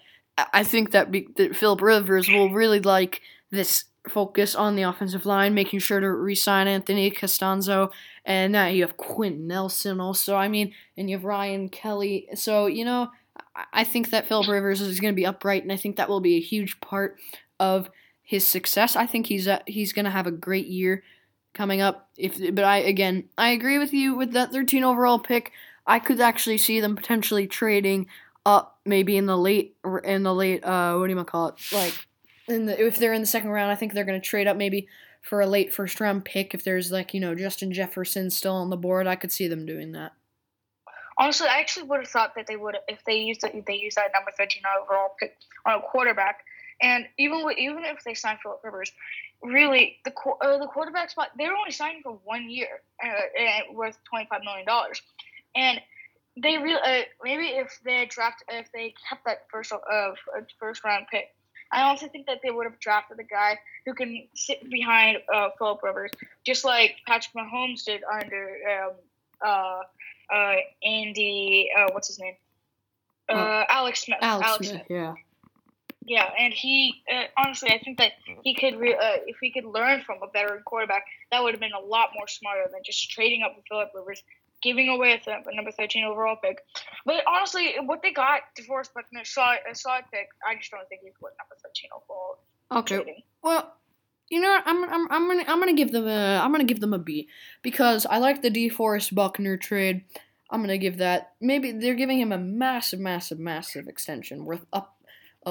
I 0.54 0.64
think 0.64 0.92
that, 0.92 1.12
be, 1.12 1.28
that 1.36 1.56
Philip 1.56 1.82
Rivers 1.82 2.30
will 2.30 2.50
really 2.50 2.80
like 2.80 3.22
this 3.52 3.86
focus 4.08 4.56
on 4.56 4.76
the 4.76 4.84
offensive 4.84 5.26
line, 5.26 5.54
making 5.54 5.80
sure 5.80 6.00
to 6.00 6.10
re-sign 6.10 6.68
Anthony 6.68 7.12
Castonzo, 7.12 7.92
and 8.26 8.54
now 8.54 8.68
you 8.68 8.82
have 8.84 8.98
Quenton 8.98 9.48
Nelson 9.48 10.00
also. 10.00 10.36
I 10.36 10.48
mean, 10.48 10.74
and 10.98 11.10
you 11.10 11.18
have 11.18 11.26
Ryan 11.26 11.70
Kelly. 11.70 12.28
So 12.36 12.68
you 12.68 12.86
know, 12.86 13.10
I 13.74 13.84
think 13.84 14.12
that 14.12 14.28
Philip 14.28 14.48
Rivers 14.48 14.82
is 14.82 15.00
going 15.00 15.14
to 15.14 15.20
be 15.20 15.26
upright, 15.26 15.64
and 15.64 15.72
I 15.72 15.78
think 15.78 15.98
that 15.98 16.10
will 16.10 16.22
be 16.22 16.36
a 16.36 16.42
huge 16.42 16.80
part 16.80 17.18
of 17.60 17.90
his 18.22 18.46
success. 18.46 18.96
I 18.96 19.06
think 19.06 19.28
he's 19.28 19.48
he's 19.68 19.94
going 19.94 20.06
to 20.06 20.12
have 20.12 20.28
a 20.28 20.32
great 20.32 20.68
year 20.68 21.04
coming 21.54 21.82
up. 21.82 22.10
If 22.18 22.38
but 22.54 22.64
I 22.64 22.78
again, 22.78 23.30
I 23.38 23.50
agree 23.50 23.78
with 23.78 23.94
you 23.94 24.16
with 24.16 24.34
that 24.34 24.52
13 24.52 24.84
overall 24.84 25.20
pick. 25.20 25.52
I 25.86 26.00
could 26.00 26.22
actually 26.22 26.60
see 26.60 26.80
them 26.80 26.96
potentially 26.96 27.48
trading 27.48 28.08
up 28.46 28.80
maybe 28.86 29.18
in 29.18 29.26
the 29.26 29.38
late 29.38 29.76
in 30.04 30.24
the 30.24 30.34
late 30.34 30.64
uh 30.64 30.96
what 30.96 31.08
do 31.08 31.14
you 31.14 31.24
call 31.24 31.50
it 31.50 31.56
like 31.72 31.94
in 32.48 32.66
the 32.66 32.86
if 32.86 32.98
they're 32.98 33.14
in 33.14 33.22
the 33.22 33.28
second 33.28 33.50
round 33.50 33.72
I 33.72 33.76
think 33.76 33.94
they're 33.94 34.06
going 34.06 34.20
to 34.20 34.26
trade 34.26 34.48
up 34.48 34.58
maybe 34.58 34.88
for 35.22 35.42
a 35.42 35.46
late 35.46 35.74
first 35.74 36.00
round 36.00 36.26
pick 36.26 36.54
if 36.54 36.64
there's 36.64 36.92
like 36.92 37.14
you 37.14 37.20
know 37.20 37.36
Justin 37.36 37.72
Jefferson 37.74 38.30
still 38.30 38.56
on 38.56 38.70
the 38.70 38.78
board 38.78 39.08
I 39.08 39.16
could 39.16 39.32
see 39.32 39.48
them 39.48 39.66
doing 39.66 39.92
that. 39.92 40.14
Honestly, 41.18 41.48
I 41.50 41.60
actually 41.60 41.86
would 41.88 42.00
have 42.00 42.08
thought 42.08 42.34
that 42.36 42.48
they 42.48 42.56
would 42.56 42.78
if 42.88 43.04
they 43.04 43.18
used 43.18 43.44
it, 43.44 43.66
they 43.66 43.76
used 43.76 43.98
that 43.98 44.12
number 44.14 44.32
thirteen 44.38 44.64
overall 44.82 45.10
pick 45.20 45.36
on 45.66 45.76
a 45.76 45.82
quarterback, 45.82 46.46
and 46.82 47.06
even 47.18 47.44
with, 47.44 47.58
even 47.58 47.84
if 47.84 48.02
they 48.06 48.14
signed 48.14 48.40
Philip 48.42 48.62
Rivers, 48.64 48.94
really 49.44 49.98
the 50.06 50.14
uh, 50.42 50.58
the 50.58 50.68
quarterback 50.68 51.10
spot 51.10 51.30
they 51.38 51.48
were 51.48 51.56
only 51.56 51.72
signing 51.72 52.02
for 52.04 52.20
one 52.24 52.50
year 52.50 52.82
uh, 53.04 53.74
worth 53.74 53.98
twenty 54.04 54.28
five 54.30 54.42
million 54.44 54.66
dollars, 54.66 55.02
and 55.56 55.82
they 56.42 56.58
really 56.58 56.82
uh, 56.86 57.04
maybe 57.24 57.46
if 57.48 57.80
they 57.84 58.06
drafted 58.06 58.48
if 58.52 58.72
they 58.72 58.94
kept 59.08 59.26
that 59.26 59.46
first 59.52 59.72
uh, 59.72 60.12
first 60.60 60.84
round 60.84 61.06
pick, 61.12 61.34
I 61.72 61.84
also 61.84 62.08
think 62.08 62.26
that 62.28 62.40
they 62.44 62.52
would 62.52 62.66
have 62.66 62.80
drafted 62.80 63.20
a 63.20 63.24
guy 63.24 63.60
who 63.86 63.94
can 63.94 64.28
sit 64.34 64.70
behind 64.70 65.18
uh, 65.34 65.50
Philip 65.58 65.84
Rivers, 65.84 66.12
just 66.46 66.66
like 66.66 66.96
Patrick 67.08 67.34
Mahomes 67.36 67.84
did 67.86 68.02
under 68.04 68.58
um, 68.86 68.92
uh, 69.46 69.82
uh, 70.34 70.56
Andy. 70.84 71.70
Uh, 71.78 71.88
what's 71.92 72.08
his 72.08 72.20
name? 72.20 72.36
Uh, 73.30 73.34
oh. 73.34 73.64
Alex 73.70 74.04
Smith. 74.04 74.18
Alex, 74.22 74.48
Alex 74.48 74.68
Smith, 74.68 74.82
Smith. 74.88 74.88
Yeah. 74.90 75.14
Yeah, 76.06 76.30
and 76.40 76.54
he 76.54 77.04
uh, 77.14 77.26
honestly, 77.38 77.72
I 77.72 77.80
think 77.80 77.98
that 77.98 78.14
he 78.44 78.56
could, 78.56 78.80
re- 78.80 78.96
uh, 78.96 79.18
if 79.28 79.38
he 79.42 79.52
could 79.52 79.66
learn 79.66 80.02
from 80.02 80.20
a 80.24 80.32
veteran 80.32 80.64
quarterback, 80.66 81.04
that 81.32 81.44
would 81.44 81.54
have 81.54 81.60
been 81.60 81.74
a 81.74 81.86
lot 81.86 82.10
more 82.16 82.28
smarter 82.28 82.70
than 82.72 82.82
just 82.86 83.12
trading 83.12 83.44
up 83.44 83.54
with 83.56 83.66
Philip 83.70 83.90
Rivers 83.94 84.24
giving 84.62 84.90
away 84.90 85.14
a, 85.14 85.18
th- 85.18 85.38
a 85.46 85.56
number 85.56 85.72
13 85.72 86.04
overall 86.04 86.36
pick. 86.42 86.60
But 87.06 87.24
honestly, 87.28 87.76
what 87.86 88.02
they 88.02 88.12
got, 88.12 88.42
DeForest 88.58 88.94
Buckner, 88.94 89.24
saw 89.24 89.56
a 89.70 89.76
solid 89.76 90.06
pick. 90.12 90.28
I 90.48 90.56
just 90.56 90.72
don't 90.72 90.88
think 90.90 91.02
he's 91.04 91.14
worth 91.22 91.34
number 91.40 91.56
13 91.64 91.90
overall. 91.96 92.40
Okay. 92.72 92.96
Trading. 93.04 93.24
Well, 93.44 93.74
you 94.30 94.42
know? 94.42 94.60
I'm, 94.66 94.84
I'm, 94.84 95.12
I'm 95.12 95.28
gonna 95.28 95.46
I'm 95.48 95.60
gonna 95.60 95.74
give 95.74 95.92
them 95.92 96.08
a 96.08 96.38
I'm 96.38 96.52
gonna 96.52 96.64
give 96.64 96.82
them 96.82 96.94
a 96.94 97.00
B 97.00 97.28
because 97.64 98.06
I 98.06 98.20
like 98.20 98.42
the 98.42 98.52
DeForest 98.52 99.14
Buckner 99.16 99.58
trade. 99.58 100.04
I'm 100.52 100.62
gonna 100.62 100.78
give 100.78 100.98
that 100.98 101.34
maybe 101.42 101.72
they're 101.72 101.96
giving 101.96 102.20
him 102.20 102.32
a 102.32 102.38
massive, 102.38 103.00
massive, 103.00 103.40
massive 103.40 103.88
extension 103.88 104.46
worth 104.46 104.66
up 104.72 104.99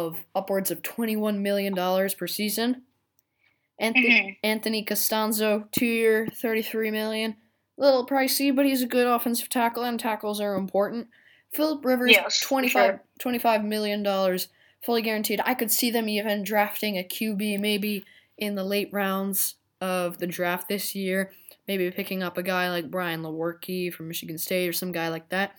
of 0.07 0.25
upwards 0.35 0.71
of 0.71 0.83
21 0.83 1.43
million 1.43 1.75
dollars 1.75 2.15
per 2.15 2.27
season. 2.27 2.83
Anthony, 3.79 4.11
mm-hmm. 4.11 4.47
Anthony 4.47 4.85
Costanzo, 4.85 5.69
two 5.71 5.87
year, 5.87 6.29
33 6.33 6.91
million. 6.91 7.37
little 7.77 8.07
pricey, 8.07 8.55
but 8.55 8.67
he's 8.67 8.83
a 8.83 8.87
good 8.87 9.07
offensive 9.07 9.49
tackle, 9.49 9.85
and 9.85 10.01
tackles 10.01 10.41
are 10.41 10.57
important. 10.57 11.09
Philip 11.53 11.85
Rivers, 11.85 12.11
yes, 12.11 12.41
25, 12.41 12.73
sure. 12.73 13.33
$25 13.33 13.65
million 13.65 14.05
fully 14.83 15.03
guaranteed. 15.03 15.41
I 15.45 15.55
could 15.55 15.71
see 15.71 15.91
them 15.91 16.09
even 16.09 16.43
drafting 16.43 16.99
a 16.99 17.05
QB 17.05 17.59
maybe 17.61 18.05
in 18.37 18.55
the 18.55 18.65
late 18.65 18.91
rounds 18.93 19.57
of 19.81 20.19
the 20.19 20.27
draft 20.27 20.69
this 20.69 20.95
year. 20.95 21.33
Maybe 21.67 21.91
picking 21.91 22.23
up 22.23 22.39
a 22.39 22.43
guy 22.43 22.71
like 22.71 22.91
Brian 22.91 23.23
Lewerke 23.23 23.93
from 23.93 24.09
Michigan 24.09 24.39
State 24.39 24.69
or 24.69 24.73
some 24.73 24.93
guy 24.93 25.09
like 25.09 25.29
that. 25.29 25.53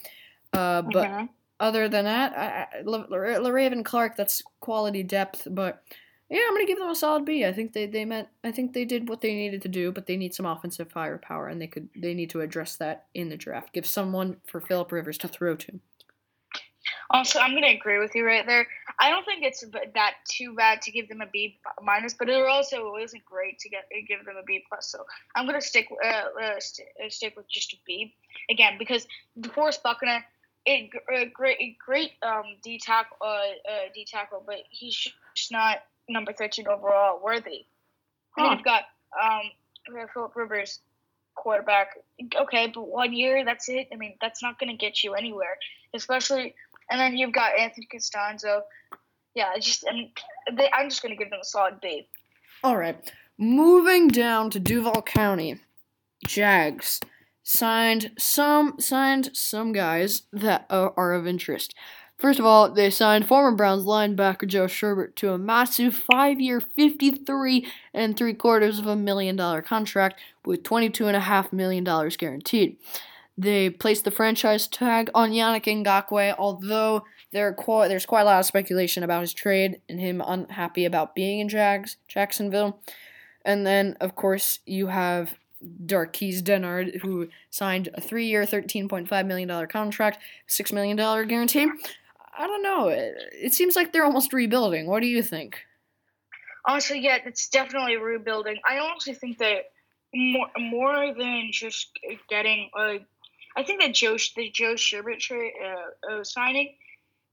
Uh, 0.53 0.81
but 0.81 1.07
mm-hmm. 1.07 1.25
Other 1.59 1.89
than 1.89 2.05
that, 2.05 2.37
I, 2.37 2.79
I, 2.79 3.83
Clark, 3.83 4.15
that's 4.15 4.41
quality 4.59 5.03
depth, 5.03 5.47
but 5.49 5.83
yeah, 6.29 6.41
I'm 6.47 6.53
gonna 6.53 6.67
give 6.67 6.77
them 6.77 6.89
a 6.89 6.95
solid 6.95 7.25
B. 7.25 7.43
I 7.43 7.51
think 7.51 7.73
they, 7.73 7.87
they 7.87 8.05
meant 8.05 8.27
I 8.43 8.51
think 8.51 8.73
they 8.73 8.85
did 8.85 9.09
what 9.09 9.21
they 9.21 9.33
needed 9.33 9.63
to 9.63 9.67
do, 9.67 9.91
but 9.91 10.05
they 10.05 10.15
need 10.15 10.35
some 10.35 10.45
offensive 10.45 10.91
firepower, 10.91 11.47
and 11.47 11.59
they 11.59 11.67
could 11.67 11.89
they 11.95 12.13
need 12.13 12.29
to 12.31 12.41
address 12.41 12.75
that 12.75 13.07
in 13.15 13.29
the 13.29 13.37
draft. 13.37 13.73
Give 13.73 13.85
someone 13.85 14.37
for 14.45 14.61
Philip 14.61 14.91
Rivers 14.91 15.17
to 15.19 15.27
throw 15.27 15.55
to. 15.55 15.79
Also, 17.09 17.39
I'm 17.39 17.55
gonna 17.55 17.67
agree 17.67 17.97
with 17.97 18.13
you 18.13 18.25
right 18.25 18.45
there. 18.45 18.67
I 18.99 19.09
don't 19.09 19.25
think 19.25 19.43
it's 19.43 19.65
that 19.95 20.13
too 20.29 20.53
bad 20.53 20.81
to 20.83 20.91
give 20.91 21.09
them 21.09 21.21
a 21.21 21.25
B 21.25 21.59
minus, 21.81 22.13
but 22.13 22.29
it 22.29 22.45
also 22.45 22.91
wasn't 22.91 23.25
great 23.25 23.57
to 23.59 23.69
get 23.69 23.85
give 24.07 24.23
them 24.23 24.35
a 24.39 24.43
B 24.43 24.63
plus. 24.69 24.91
So 24.91 25.03
I'm 25.35 25.47
gonna 25.47 25.61
stick 25.61 25.87
uh, 26.05 26.07
uh, 26.07 26.59
st- 26.59 26.87
uh, 27.03 27.09
stick 27.09 27.35
with 27.35 27.49
just 27.49 27.73
a 27.73 27.77
B 27.87 28.13
again 28.51 28.75
because 28.77 29.07
DeForest 29.39 29.81
Buckner, 29.81 30.23
it, 30.65 30.89
uh, 31.13 31.25
great 31.33 31.77
great 31.79 32.11
um, 32.21 32.43
D 32.63 32.79
tackle 32.79 33.17
uh, 33.21 33.25
uh, 33.25 33.89
D 33.93 34.05
tackle, 34.05 34.43
but 34.45 34.57
he's 34.69 34.95
just 35.35 35.51
not 35.51 35.79
number 36.07 36.33
13 36.33 36.67
overall 36.67 37.19
worthy. 37.23 37.65
Huh. 38.31 38.45
And 38.45 38.51
you've 38.57 38.65
got 38.65 38.83
um, 39.21 40.07
Philip 40.13 40.35
Rivers, 40.35 40.79
quarterback. 41.35 41.97
Okay, 42.35 42.67
but 42.67 42.87
one 42.87 43.13
year, 43.13 43.45
that's 43.45 43.69
it. 43.69 43.87
I 43.93 43.95
mean, 43.95 44.15
that's 44.21 44.43
not 44.43 44.59
going 44.59 44.69
to 44.69 44.77
get 44.77 45.03
you 45.03 45.13
anywhere, 45.13 45.57
especially. 45.93 46.55
And 46.89 46.99
then 46.99 47.17
you've 47.17 47.31
got 47.31 47.57
Anthony 47.57 47.87
Castonzo. 47.93 48.61
Yeah, 49.35 49.55
just 49.59 49.85
I 49.89 49.93
mean, 49.93 50.11
they, 50.53 50.69
I'm 50.73 50.89
just 50.89 51.01
going 51.01 51.15
to 51.15 51.17
give 51.17 51.29
them 51.29 51.39
a 51.41 51.45
solid 51.45 51.79
B. 51.81 52.07
All 52.63 52.77
right, 52.77 53.11
moving 53.37 54.09
down 54.09 54.49
to 54.51 54.59
Duval 54.59 55.01
County, 55.03 55.59
Jags 56.25 56.99
signed 57.51 58.11
some 58.15 58.75
signed 58.79 59.31
some 59.33 59.71
guys 59.71 60.21
that 60.31 60.67
are, 60.69 60.93
are 60.95 61.13
of 61.13 61.25
interest. 61.25 61.73
First 62.15 62.37
of 62.37 62.45
all, 62.45 62.69
they 62.69 62.91
signed 62.91 63.27
former 63.27 63.55
Browns 63.55 63.85
linebacker 63.85 64.45
Joe 64.45 64.65
Schobert 64.65 65.15
to 65.15 65.33
a 65.33 65.39
massive 65.39 65.95
five-year, 65.95 66.61
fifty-three 66.61 67.65
and 67.91 68.15
three 68.15 68.35
quarters 68.35 68.77
of 68.77 68.85
a 68.85 68.95
million 68.95 69.35
dollar 69.35 69.63
contract 69.63 70.19
with 70.45 70.61
twenty-two 70.61 71.07
and 71.07 71.17
a 71.17 71.21
half 71.21 71.51
million 71.51 71.83
dollars 71.83 72.17
guaranteed. 72.17 72.77
They 73.35 73.71
placed 73.71 74.03
the 74.03 74.11
franchise 74.11 74.67
tag 74.67 75.09
on 75.15 75.31
Yannick 75.31 75.65
Ngakoue, 75.65 76.35
although 76.37 77.03
there 77.31 77.51
quite, 77.53 77.87
there's 77.87 78.05
quite 78.05 78.21
a 78.21 78.25
lot 78.25 78.39
of 78.41 78.45
speculation 78.45 79.01
about 79.01 79.21
his 79.21 79.33
trade 79.33 79.81
and 79.89 79.99
him 79.99 80.21
unhappy 80.23 80.85
about 80.85 81.15
being 81.15 81.39
in 81.39 81.49
Jags 81.49 81.97
Jacksonville. 82.07 82.79
And 83.43 83.65
then, 83.65 83.97
of 83.99 84.13
course, 84.15 84.59
you 84.67 84.87
have 84.87 85.33
Darqueze 85.85 86.41
Dennard, 86.41 87.01
who 87.01 87.29
signed 87.49 87.89
a 87.93 88.01
three-year, 88.01 88.43
$13.5 88.43 89.25
million 89.25 89.67
contract, 89.67 90.19
$6 90.47 90.73
million 90.73 90.97
guarantee. 91.27 91.67
I 92.37 92.47
don't 92.47 92.63
know. 92.63 92.87
It, 92.87 93.17
it 93.33 93.53
seems 93.53 93.75
like 93.75 93.91
they're 93.91 94.05
almost 94.05 94.31
rebuilding. 94.31 94.87
What 94.87 95.01
do 95.01 95.07
you 95.07 95.21
think? 95.21 95.65
Honestly, 96.65 96.99
yeah, 96.99 97.17
it's 97.25 97.49
definitely 97.49 97.97
rebuilding. 97.97 98.57
I 98.67 98.79
honestly 98.79 99.13
think 99.13 99.39
that 99.39 99.71
more 100.13 100.47
more 100.57 101.13
than 101.13 101.49
just 101.51 101.89
getting 102.29 102.69
a, 102.77 102.99
I 103.55 103.63
think 103.63 103.81
that 103.81 103.93
Joe 103.93 104.17
the 104.35 104.49
Joe 104.51 104.73
Schobert 104.73 105.19
trade 105.19 105.53
uh, 105.63 106.13
uh, 106.13 106.23
signing 106.23 106.75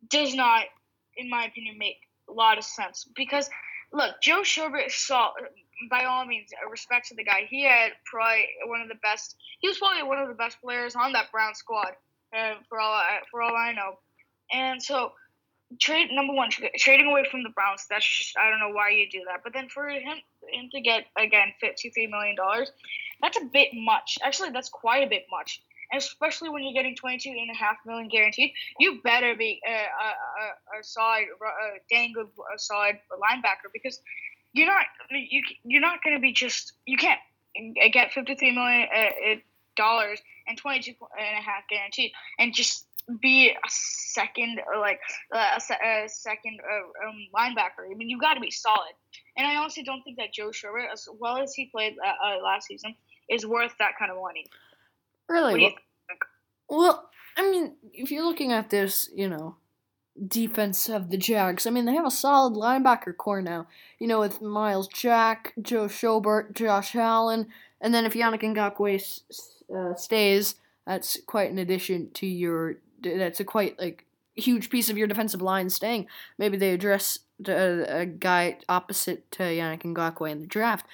does 0.08 0.34
not, 0.34 0.64
in 1.16 1.30
my 1.30 1.44
opinion, 1.44 1.78
make 1.78 1.98
a 2.28 2.32
lot 2.32 2.58
of 2.58 2.64
sense 2.64 3.06
because 3.14 3.48
look, 3.96 4.20
Joe 4.20 4.42
Schobert 4.42 4.90
saw 4.90 5.30
by 5.90 6.04
all 6.04 6.24
means 6.24 6.50
respect 6.70 7.08
to 7.08 7.14
the 7.14 7.24
guy. 7.24 7.46
He 7.48 7.64
had 7.64 7.92
probably 8.04 8.46
one 8.66 8.80
of 8.80 8.88
the 8.88 8.94
best. 9.02 9.36
He 9.60 9.68
was 9.68 9.78
probably 9.78 10.02
one 10.02 10.18
of 10.18 10.28
the 10.28 10.34
best 10.34 10.60
players 10.60 10.94
on 10.94 11.12
that 11.12 11.32
Brown 11.32 11.54
squad. 11.54 11.96
Uh, 12.36 12.54
for 12.68 12.80
all 12.80 12.92
I, 12.92 13.20
for 13.30 13.40
all 13.40 13.54
I 13.56 13.72
know, 13.72 13.98
and 14.52 14.82
so 14.82 15.12
trade 15.80 16.10
number 16.10 16.34
one, 16.34 16.50
trading 16.76 17.06
away 17.06 17.24
from 17.30 17.44
the 17.44 17.50
Browns. 17.50 17.86
That's 17.88 18.04
just 18.04 18.36
I 18.36 18.50
don't 18.50 18.60
know 18.60 18.74
why 18.74 18.90
you 18.90 19.08
do 19.10 19.22
that. 19.28 19.40
But 19.44 19.52
then 19.52 19.68
for 19.68 19.88
him 19.88 20.18
him 20.50 20.68
to 20.72 20.80
get 20.80 21.04
again 21.16 21.52
fifty 21.60 21.90
three 21.90 22.08
million 22.08 22.36
dollars, 22.36 22.70
that's 23.22 23.38
a 23.38 23.44
bit 23.44 23.68
much. 23.72 24.18
Actually, 24.22 24.50
that's 24.50 24.68
quite 24.68 25.06
a 25.06 25.08
bit 25.08 25.26
much. 25.30 25.62
Especially 25.94 26.48
when 26.48 26.62
you're 26.62 26.72
getting 26.72 26.96
22 26.96 27.30
and 27.30 27.50
a 27.50 27.54
half 27.54 27.76
million 27.86 28.08
guaranteed, 28.08 28.52
you 28.78 29.00
better 29.02 29.34
be 29.34 29.60
a, 29.66 29.72
a, 29.72 30.78
a, 30.80 30.82
solid, 30.82 31.24
a 31.24 31.78
dang 31.90 32.12
good, 32.12 32.28
a 32.54 32.58
solid 32.58 32.98
linebacker 33.12 33.70
because 33.72 34.00
you're 34.52 34.66
not 34.66 34.86
you 35.10 35.42
you're 35.64 35.82
not 35.82 36.02
going 36.02 36.16
to 36.16 36.20
be 36.20 36.32
just 36.32 36.72
you 36.86 36.96
can't 36.96 37.20
get 37.92 38.12
53 38.12 38.52
million 38.52 38.88
uh, 38.94 39.34
dollars 39.76 40.20
and 40.48 40.56
22 40.56 40.92
and 41.18 41.38
a 41.38 41.42
half 41.42 41.68
guaranteed 41.68 42.12
and 42.38 42.54
just 42.54 42.86
be 43.20 43.50
a 43.50 43.68
second 43.68 44.60
or 44.66 44.80
like 44.80 45.00
a, 45.32 45.36
a 45.36 46.08
second 46.08 46.60
uh, 46.60 47.08
um, 47.08 47.26
linebacker. 47.34 47.88
I 47.90 47.94
mean, 47.94 48.08
you've 48.08 48.20
got 48.20 48.34
to 48.34 48.40
be 48.40 48.50
solid. 48.50 48.92
And 49.36 49.46
I 49.46 49.56
honestly 49.56 49.84
don't 49.84 50.02
think 50.02 50.16
that 50.16 50.32
Joe 50.32 50.48
Schobert, 50.48 50.92
as 50.92 51.08
well 51.20 51.36
as 51.36 51.54
he 51.54 51.66
played 51.66 51.94
uh, 52.04 52.26
uh, 52.26 52.42
last 52.42 52.66
season, 52.66 52.94
is 53.30 53.46
worth 53.46 53.74
that 53.78 53.92
kind 53.98 54.10
of 54.10 54.18
money. 54.20 54.46
Really? 55.28 55.74
Well, 56.68 56.78
well, 56.78 57.10
I 57.36 57.50
mean, 57.50 57.74
if 57.92 58.10
you're 58.10 58.24
looking 58.24 58.52
at 58.52 58.70
this, 58.70 59.10
you 59.14 59.28
know, 59.28 59.56
defense 60.26 60.88
of 60.88 61.10
the 61.10 61.16
Jags, 61.16 61.66
I 61.66 61.70
mean, 61.70 61.84
they 61.84 61.94
have 61.94 62.06
a 62.06 62.10
solid 62.10 62.54
linebacker 62.54 63.16
core 63.16 63.42
now. 63.42 63.66
You 63.98 64.06
know, 64.06 64.20
with 64.20 64.40
Myles 64.40 64.88
Jack, 64.88 65.52
Joe 65.60 65.86
Schobert, 65.86 66.54
Josh 66.54 66.94
Allen, 66.94 67.48
and 67.80 67.94
then 67.94 68.04
if 68.04 68.14
Yannick 68.14 68.42
Ngakoue 68.42 69.20
uh, 69.74 69.94
stays, 69.94 70.54
that's 70.86 71.18
quite 71.26 71.50
an 71.50 71.58
addition 71.58 72.10
to 72.14 72.26
your 72.26 72.76
that's 73.02 73.40
a 73.40 73.44
quite 73.44 73.78
like 73.78 74.06
huge 74.34 74.70
piece 74.70 74.88
of 74.88 74.96
your 74.96 75.06
defensive 75.06 75.42
line 75.42 75.68
staying. 75.70 76.06
Maybe 76.38 76.56
they 76.56 76.72
address 76.72 77.18
a, 77.46 78.00
a 78.00 78.06
guy 78.06 78.58
opposite 78.68 79.30
to 79.32 79.42
Yannick 79.42 79.82
Ngakoue 79.82 80.30
in 80.30 80.40
the 80.40 80.46
draft. 80.46 80.86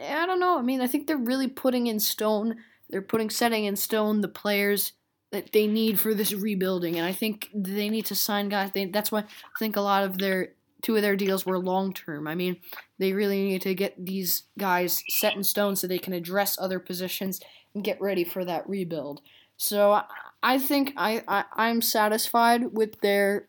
I 0.00 0.26
don't 0.26 0.40
know. 0.40 0.58
I 0.58 0.62
mean, 0.62 0.80
I 0.80 0.86
think 0.86 1.06
they're 1.06 1.16
really 1.16 1.48
putting 1.48 1.86
in 1.86 2.00
stone. 2.00 2.56
They're 2.90 3.02
putting 3.02 3.30
setting 3.30 3.64
in 3.64 3.76
stone 3.76 4.20
the 4.20 4.28
players 4.28 4.92
that 5.32 5.52
they 5.52 5.66
need 5.66 5.98
for 5.98 6.14
this 6.14 6.32
rebuilding, 6.32 6.96
and 6.96 7.04
I 7.04 7.12
think 7.12 7.50
they 7.54 7.88
need 7.88 8.06
to 8.06 8.14
sign 8.14 8.48
guys. 8.48 8.70
They, 8.72 8.86
that's 8.86 9.10
why 9.10 9.20
I 9.20 9.58
think 9.58 9.76
a 9.76 9.80
lot 9.80 10.04
of 10.04 10.18
their 10.18 10.52
two 10.82 10.94
of 10.94 11.02
their 11.02 11.16
deals 11.16 11.44
were 11.44 11.58
long 11.58 11.92
term. 11.92 12.28
I 12.28 12.34
mean, 12.34 12.58
they 12.98 13.12
really 13.12 13.42
need 13.42 13.62
to 13.62 13.74
get 13.74 14.04
these 14.04 14.44
guys 14.58 15.02
set 15.08 15.34
in 15.34 15.42
stone 15.42 15.74
so 15.74 15.86
they 15.86 15.98
can 15.98 16.12
address 16.12 16.58
other 16.58 16.78
positions 16.78 17.40
and 17.74 17.82
get 17.82 18.00
ready 18.00 18.24
for 18.24 18.44
that 18.44 18.68
rebuild. 18.68 19.20
So 19.56 20.02
I 20.42 20.58
think 20.58 20.92
I, 20.96 21.22
I 21.26 21.44
I'm 21.54 21.82
satisfied 21.82 22.72
with 22.72 23.00
their, 23.00 23.48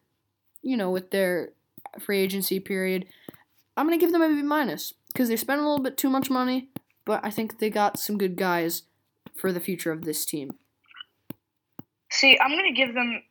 you 0.62 0.78
know, 0.78 0.90
with 0.90 1.12
their 1.12 1.50
free 2.00 2.20
agency 2.20 2.60
period. 2.60 3.06
I'm 3.76 3.86
gonna 3.86 3.98
give 3.98 4.12
them 4.12 4.22
a 4.22 4.30
B 4.30 4.42
minus 4.42 4.94
because 5.14 5.30
they 5.30 5.36
spent 5.36 5.62
a 5.62 5.64
little 5.64 5.84
bit 5.84 5.98
too 5.98 6.10
much 6.10 6.30
money, 6.30 6.70
but 7.06 7.24
I 7.24 7.30
think 7.30 7.60
they 7.60 7.70
got 7.70 8.00
some 8.00 8.18
good 8.18 8.36
guys 8.36 8.84
for 9.38 9.52
the 9.52 9.60
future 9.60 9.92
of 9.92 10.04
this 10.04 10.26
team. 10.26 10.52
See, 12.12 12.38
I'm 12.40 12.52
gonna 12.52 12.74
give 12.74 12.94
them 12.94 13.22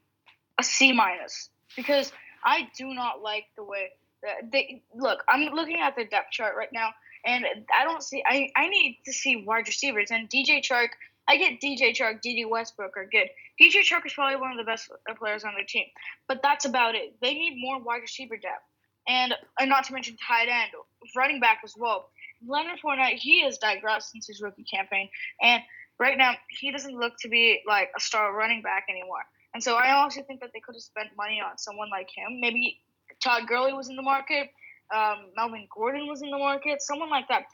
a 0.59 0.63
C 0.63 0.93
minus 0.93 1.51
because 1.75 2.13
I 2.45 2.69
do 2.77 2.95
not 2.95 3.23
like 3.23 3.45
the 3.57 3.65
way 3.65 3.91
that 4.23 4.51
they 4.53 4.83
look. 4.95 5.23
I'm 5.29 5.55
looking 5.55 5.81
at 5.81 5.97
the 5.97 6.05
depth 6.05 6.31
chart 6.31 6.57
right 6.57 6.73
now, 6.73 6.91
and 7.25 7.45
I 7.79 7.85
don't 7.85 8.03
see. 8.03 8.23
I 8.27 8.51
I 8.57 8.69
need 8.69 9.01
to 9.07 9.13
see 9.13 9.45
wide 9.45 9.67
receivers 9.67 10.11
and 10.11 10.29
DJ 10.29 10.63
Chark 10.63 10.91
I 11.29 11.37
get 11.37 11.61
DJ 11.61 11.95
Chark, 11.95 12.21
Dede 12.21 12.49
Westbrook 12.49 12.97
are 12.97 13.07
good. 13.11 13.29
DJ 13.61 13.81
Chark 13.81 14.07
is 14.07 14.13
probably 14.13 14.37
one 14.37 14.53
of 14.53 14.59
the 14.59 14.65
best 14.65 14.91
players 15.19 15.45
on 15.45 15.55
their 15.55 15.65
team, 15.65 15.87
but 16.29 16.41
that's 16.43 16.65
about 16.65 16.95
it. 16.95 17.17
They 17.21 17.35
need 17.35 17.57
more 17.59 17.83
wide 17.83 18.03
receiver 18.03 18.37
depth, 18.37 18.63
and 19.09 19.35
and 19.59 19.69
not 19.69 19.85
to 19.85 19.93
mention 19.93 20.17
tight 20.27 20.49
end, 20.49 20.71
running 21.17 21.41
back 21.41 21.61
as 21.65 21.75
well. 21.77 22.11
Leonard 22.47 22.79
Fournette, 22.85 23.15
he 23.15 23.43
has 23.43 23.59
digressed 23.59 24.13
since 24.13 24.27
his 24.27 24.41
rookie 24.41 24.65
campaign, 24.65 25.09
and 25.43 25.63
right 25.99 26.17
now 26.17 26.35
he 26.49 26.71
doesn't 26.71 26.95
look 26.95 27.15
to 27.21 27.29
be 27.29 27.61
like 27.67 27.91
a 27.97 28.01
star 28.01 28.35
running 28.35 28.63
back 28.63 28.85
anymore. 28.89 29.25
And 29.55 29.63
so 29.63 29.77
I 29.77 29.93
also 29.93 30.23
think 30.23 30.41
that 30.41 30.51
they 30.53 30.61
could 30.61 30.75
have 30.75 30.83
spent 30.83 31.09
money 31.17 31.41
on 31.41 31.57
someone 31.57 31.89
like 31.91 32.09
him. 32.15 32.41
Maybe 32.41 32.81
Todd 33.23 33.47
Gurley 33.49 33.73
was 33.73 33.89
in 33.89 33.97
the 33.97 34.03
market. 34.03 34.51
Um, 34.95 35.31
Melvin 35.35 35.67
Gordon 35.75 36.07
was 36.07 36.23
in 36.23 36.31
the 36.31 36.39
market. 36.39 36.83
Someone 36.83 37.11
like 37.11 37.29
that 37.29 37.45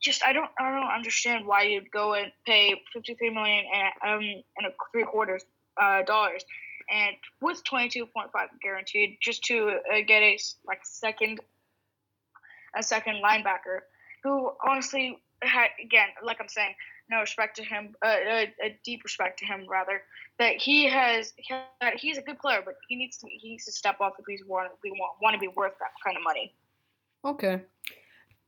just 0.00 0.24
I 0.24 0.32
don't 0.32 0.50
I 0.58 0.70
don't 0.70 0.90
understand 0.90 1.46
why 1.46 1.62
you'd 1.62 1.90
go 1.90 2.14
and 2.14 2.32
pay 2.46 2.74
fifty 2.92 3.14
three 3.14 3.30
million 3.30 3.64
and 3.72 4.14
um 4.14 4.42
and 4.56 4.66
a 4.66 4.70
three 4.92 5.04
quarters 5.04 5.44
uh, 5.80 6.02
dollars 6.02 6.44
and 6.90 7.16
with 7.40 7.62
twenty 7.64 7.88
two 7.88 8.06
point 8.06 8.30
five 8.32 8.48
guaranteed 8.62 9.18
just 9.20 9.44
to 9.44 9.78
uh, 9.92 10.00
get 10.06 10.22
a 10.22 10.38
like 10.66 10.80
second 10.84 11.40
a 12.76 12.82
second 12.82 13.16
linebacker 13.22 13.80
who 14.22 14.50
honestly 14.66 15.18
had 15.42 15.68
again 15.82 16.08
like 16.22 16.38
I'm 16.40 16.48
saying 16.48 16.74
no 17.10 17.20
respect 17.20 17.56
to 17.56 17.64
him 17.64 17.94
uh, 18.04 18.08
a, 18.08 18.54
a, 18.62 18.78
deep 18.84 19.02
respect 19.04 19.38
to 19.38 19.44
him 19.44 19.66
rather 19.68 20.02
that 20.38 20.56
he 20.56 20.88
has 20.88 21.32
that 21.80 21.96
he's 21.96 22.18
a 22.18 22.22
good 22.22 22.38
player 22.38 22.60
but 22.64 22.74
he 22.88 22.96
needs 22.96 23.18
to 23.18 23.26
he 23.28 23.50
needs 23.50 23.64
to 23.64 23.72
step 23.72 24.00
up 24.00 24.14
if 24.18 24.24
he's 24.28 24.44
want 24.46 24.70
we 24.82 24.90
want, 24.92 25.12
want 25.20 25.34
to 25.34 25.40
be 25.40 25.48
worth 25.48 25.72
that 25.80 25.90
kind 26.04 26.16
of 26.16 26.22
money. 26.22 26.54
Okay. 27.24 27.62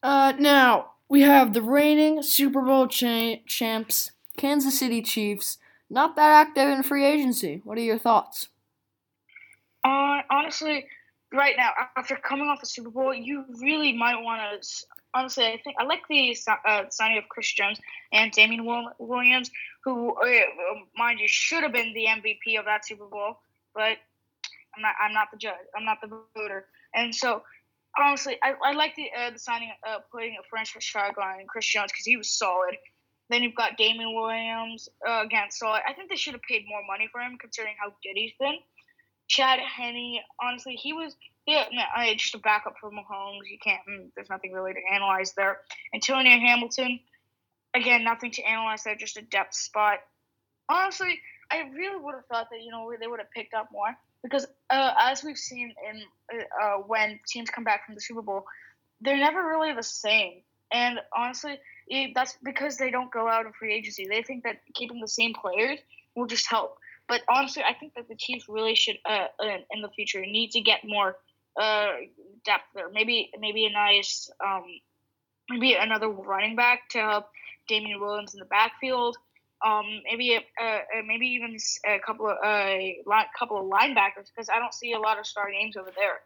Uh, 0.03 0.33
now 0.39 0.93
we 1.09 1.23
have 1.23 1.53
the 1.53 1.63
reigning 1.63 2.23
Super 2.23 2.63
Bowl 2.63 2.87
cha- 2.87 3.41
champs, 3.47 4.13
Kansas 4.37 4.79
City 4.79 5.03
Chiefs, 5.03 5.59
not 5.91 6.17
that 6.17 6.31
active 6.31 6.69
in 6.69 6.83
free 6.83 7.05
agency. 7.05 7.61
What 7.65 7.77
are 7.77 7.83
your 7.83 7.99
thoughts? 7.99 8.49
Uh, 9.85 10.23
honestly, 10.31 10.87
right 11.33 11.55
now, 11.57 11.73
after 11.97 12.17
coming 12.17 12.49
off 12.49 12.61
the 12.61 12.67
Super 12.67 12.91
Bowl, 12.91 13.13
you 13.13 13.45
really 13.61 13.93
might 13.93 14.21
want 14.23 14.63
to. 14.63 14.69
Honestly, 15.15 15.45
I 15.45 15.59
think 15.63 15.77
I 15.79 15.85
like 15.85 16.03
the 16.09 16.37
uh, 16.67 16.85
signing 16.91 17.19
of 17.19 17.29
Chris 17.29 17.53
Jones 17.53 17.79
and 18.13 18.33
Damien 18.33 18.65
Williams, 18.99 19.51
who, 19.85 20.15
uh, 20.15 20.29
mind 20.97 21.21
you, 21.21 21.29
should 21.29 21.63
have 21.63 21.73
been 21.73 21.93
the 21.93 22.07
MVP 22.07 22.59
of 22.59 22.65
that 22.65 22.87
Super 22.87 23.05
Bowl, 23.05 23.39
but 23.75 23.99
I'm 24.75 24.83
not. 24.83 24.95
I'm 25.01 25.13
not 25.13 25.29
the 25.31 25.37
judge. 25.37 25.67
I'm 25.77 25.85
not 25.85 25.99
the 26.01 26.19
voter, 26.35 26.67
and 26.95 27.15
so 27.15 27.43
honestly, 27.99 28.39
I, 28.43 28.55
I 28.65 28.73
like 28.73 28.95
the 28.97 29.09
uh, 29.19 29.31
the 29.31 29.39
signing, 29.39 29.71
uh, 29.87 29.99
putting 30.11 30.37
a 30.41 30.49
franchise 30.49 30.89
tag 30.91 31.19
on 31.19 31.47
Chris 31.47 31.67
Jones 31.67 31.93
because 31.93 32.07
he 32.07 32.17
was 32.17 32.31
solid. 32.31 32.77
Then 33.29 33.43
you've 33.43 33.55
got 33.55 33.77
Damien 33.77 34.15
Williams 34.15 34.89
uh, 35.09 35.23
again, 35.25 35.51
solid. 35.51 35.83
I 35.87 35.93
think 35.93 36.11
they 36.11 36.17
should 36.17 36.35
have 36.35 36.43
paid 36.43 36.65
more 36.69 36.83
money 36.87 37.09
for 37.11 37.21
him 37.21 37.39
considering 37.41 37.75
how 37.79 37.89
good 38.03 38.15
he's 38.15 38.33
been. 38.39 38.57
Chad 39.29 39.59
Henne, 39.61 40.19
honestly, 40.43 40.75
he 40.75 40.93
was 40.93 41.17
yeah, 41.47 41.65
no, 41.73 41.83
I, 41.95 42.15
just 42.15 42.35
a 42.35 42.39
backup 42.39 42.75
for 42.81 42.91
Mahomes. 42.91 43.51
You 43.51 43.59
can't. 43.63 43.81
Mm, 43.89 44.11
there's 44.15 44.31
nothing 44.31 44.53
really 44.53 44.75
to 44.75 44.81
analyze 44.93 45.33
there. 45.37 45.59
Antonio 45.95 46.39
Hamilton, 46.39 47.01
again, 47.75 48.05
nothing 48.05 48.31
to 48.33 48.43
analyze 48.43 48.85
there. 48.85 48.95
Just 48.95 49.17
a 49.17 49.23
depth 49.23 49.55
spot. 49.55 49.99
Honestly, 50.69 51.21
I 51.51 51.69
really 51.75 52.03
would 52.03 52.15
have 52.15 52.27
thought 52.27 52.49
that 52.51 52.63
you 52.63 52.71
know 52.71 52.93
they 52.99 53.07
would 53.07 53.19
have 53.19 53.31
picked 53.31 53.55
up 53.55 53.69
more 53.73 53.97
because 54.23 54.47
uh, 54.71 54.93
as 55.01 55.25
we've 55.25 55.37
seen 55.37 55.75
in 55.91 56.03
uh, 56.63 56.77
when 56.87 57.19
teams 57.27 57.51
come 57.51 57.65
back 57.65 57.87
from 57.87 57.97
the 57.97 58.01
Super 58.01 58.23
Bowl, 58.23 58.45
they're 59.01 59.17
never 59.17 59.47
really 59.47 59.75
the 59.75 59.83
same. 59.83 60.43
And 60.73 61.01
honestly, 61.15 61.59
it, 61.89 62.13
that's 62.15 62.39
because 62.43 62.77
they 62.77 62.91
don't 62.91 63.11
go 63.11 63.29
out 63.29 63.47
in 63.47 63.53
free 63.53 63.75
agency. 63.75 64.07
They 64.09 64.23
think 64.23 64.45
that 64.45 64.61
keeping 64.75 65.01
the 65.01 65.09
same 65.09 65.35
players 65.35 65.81
will 66.15 66.27
just 66.27 66.49
help. 66.49 66.79
But 67.09 67.23
honestly, 67.29 67.63
I 67.69 67.75
think 67.75 67.95
that 67.95 68.09
the 68.09 68.15
Chiefs 68.15 68.47
really 68.49 68.75
should, 68.75 68.97
uh, 69.05 69.27
in 69.71 69.83
the 69.83 69.89
future, 69.89 70.21
need 70.21 70.53
to 70.53 70.61
get 70.61 70.81
more 70.85 71.17
uh, 71.61 71.89
depth 72.45 72.65
there. 72.75 72.91
Maybe 72.91 73.31
maybe 73.39 73.67
a 73.67 73.71
nice, 73.71 74.31
um, 74.45 74.65
maybe 75.51 75.75
another 75.75 76.09
running 76.09 76.57
back 76.57 76.89
to 76.91 76.99
help 76.99 77.27
Damien 77.69 78.01
Williams 78.01 78.35
in 78.35 78.41
the 78.41 78.47
backfield 78.47 79.17
um, 79.65 80.03
maybe 80.05 80.35
a, 80.35 80.41
a, 80.61 81.03
maybe 81.07 81.27
even 81.27 81.57
a 81.87 81.99
couple 82.05 82.29
of 82.29 82.37
a 82.45 83.03
uh, 83.11 83.23
couple 83.39 83.59
of 83.59 83.65
linebackers 83.65 84.29
because 84.35 84.49
I 84.49 84.59
don't 84.59 84.75
see 84.75 84.93
a 84.93 84.99
lot 84.99 85.19
of 85.19 85.27
star 85.27 85.51
names 85.51 85.77
over 85.77 85.91
there. 85.97 86.21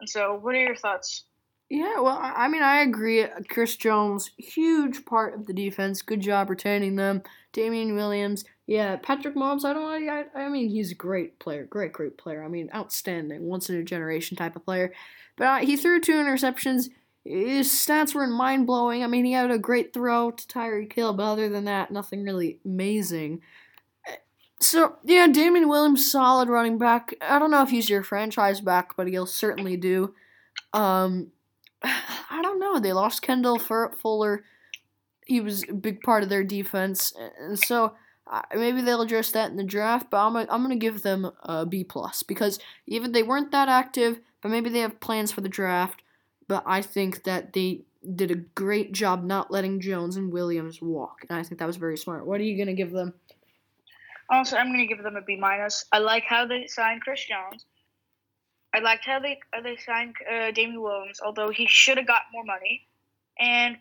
And 0.00 0.08
so, 0.08 0.34
what 0.34 0.54
are 0.54 0.60
your 0.60 0.76
thoughts? 0.76 1.24
Yeah, 1.70 2.00
well, 2.00 2.18
I 2.20 2.48
mean, 2.48 2.62
I 2.62 2.80
agree. 2.80 3.26
Chris 3.48 3.76
Jones, 3.76 4.30
huge 4.38 5.04
part 5.04 5.34
of 5.34 5.46
the 5.46 5.52
defense. 5.52 6.00
Good 6.00 6.20
job 6.20 6.48
retaining 6.48 6.96
them. 6.96 7.22
Damien 7.52 7.94
Williams, 7.94 8.44
yeah. 8.68 8.94
Patrick 8.96 9.34
Mahomes, 9.34 9.64
I 9.64 9.72
don't. 9.72 10.08
I, 10.08 10.44
I 10.44 10.48
mean, 10.48 10.68
he's 10.68 10.92
a 10.92 10.94
great 10.94 11.40
player, 11.40 11.64
great, 11.64 11.92
great 11.92 12.16
player. 12.16 12.44
I 12.44 12.48
mean, 12.48 12.70
outstanding, 12.72 13.42
once 13.42 13.68
in 13.68 13.74
a 13.74 13.82
generation 13.82 14.36
type 14.36 14.54
of 14.54 14.64
player. 14.64 14.92
But 15.36 15.44
uh, 15.44 15.56
he 15.58 15.76
threw 15.76 16.00
two 16.00 16.14
interceptions 16.14 16.90
his 17.28 17.68
stats 17.68 18.14
were 18.14 18.26
mind 18.26 18.66
blowing. 18.66 19.04
I 19.04 19.06
mean, 19.06 19.24
he 19.24 19.32
had 19.32 19.50
a 19.50 19.58
great 19.58 19.92
throw 19.92 20.30
to 20.30 20.46
Tyreek 20.46 20.92
Hill, 20.92 21.12
but 21.12 21.24
other 21.24 21.48
than 21.48 21.64
that, 21.66 21.90
nothing 21.90 22.24
really 22.24 22.58
amazing. 22.64 23.42
So, 24.60 24.96
yeah, 25.04 25.28
Damien 25.28 25.68
Williams, 25.68 26.10
solid 26.10 26.48
running 26.48 26.78
back. 26.78 27.14
I 27.20 27.38
don't 27.38 27.50
know 27.50 27.62
if 27.62 27.68
he's 27.68 27.90
your 27.90 28.02
franchise 28.02 28.60
back, 28.60 28.96
but 28.96 29.06
he'll 29.06 29.26
certainly 29.26 29.76
do. 29.76 30.14
Um, 30.72 31.28
I 31.82 32.40
don't 32.42 32.58
know. 32.58 32.80
They 32.80 32.92
lost 32.94 33.22
Kendall 33.22 33.58
Fuller. 33.58 34.44
He 35.26 35.40
was 35.42 35.68
a 35.68 35.74
big 35.74 36.00
part 36.00 36.22
of 36.22 36.30
their 36.30 36.44
defense, 36.44 37.12
and 37.38 37.58
so 37.58 37.92
uh, 38.30 38.42
maybe 38.54 38.82
they'll 38.82 39.00
address 39.00 39.30
that 39.32 39.50
in 39.50 39.56
the 39.56 39.64
draft. 39.64 40.10
But 40.10 40.26
I'm 40.26 40.36
I'm 40.36 40.62
gonna 40.62 40.76
give 40.76 41.02
them 41.02 41.30
a 41.42 41.66
B 41.66 41.84
plus 41.84 42.22
because 42.22 42.58
even 42.86 43.12
they 43.12 43.22
weren't 43.22 43.52
that 43.52 43.68
active, 43.68 44.20
but 44.42 44.50
maybe 44.50 44.70
they 44.70 44.80
have 44.80 45.00
plans 45.00 45.32
for 45.32 45.40
the 45.40 45.48
draft 45.48 46.02
but 46.48 46.62
I 46.66 46.82
think 46.82 47.24
that 47.24 47.52
they 47.52 47.82
did 48.14 48.30
a 48.30 48.36
great 48.36 48.92
job 48.92 49.22
not 49.22 49.50
letting 49.50 49.80
Jones 49.80 50.16
and 50.16 50.32
Williams 50.32 50.80
walk, 50.80 51.24
and 51.28 51.38
I 51.38 51.42
think 51.42 51.58
that 51.60 51.66
was 51.66 51.76
very 51.76 51.98
smart. 51.98 52.26
What 52.26 52.40
are 52.40 52.44
you 52.44 52.56
gonna 52.56 52.74
give 52.74 52.90
them? 52.90 53.14
Also, 54.30 54.56
I'm 54.56 54.66
going 54.66 54.86
to 54.86 54.94
give 54.94 55.02
them 55.02 55.16
a 55.16 55.22
B 55.22 55.36
minus. 55.36 55.86
I 55.90 56.00
like 56.00 56.24
how 56.24 56.46
they 56.46 56.66
signed 56.66 57.00
Chris 57.00 57.24
Jones. 57.24 57.64
I 58.74 58.80
liked 58.80 59.06
how 59.06 59.20
they 59.20 59.40
they 59.62 59.78
signed 59.78 60.16
uh, 60.30 60.50
Damien 60.50 60.82
Williams, 60.82 61.18
although 61.24 61.48
he 61.48 61.66
should 61.66 61.96
have 61.96 62.06
got 62.06 62.22
more 62.30 62.44
money. 62.44 62.86
And 63.40 63.78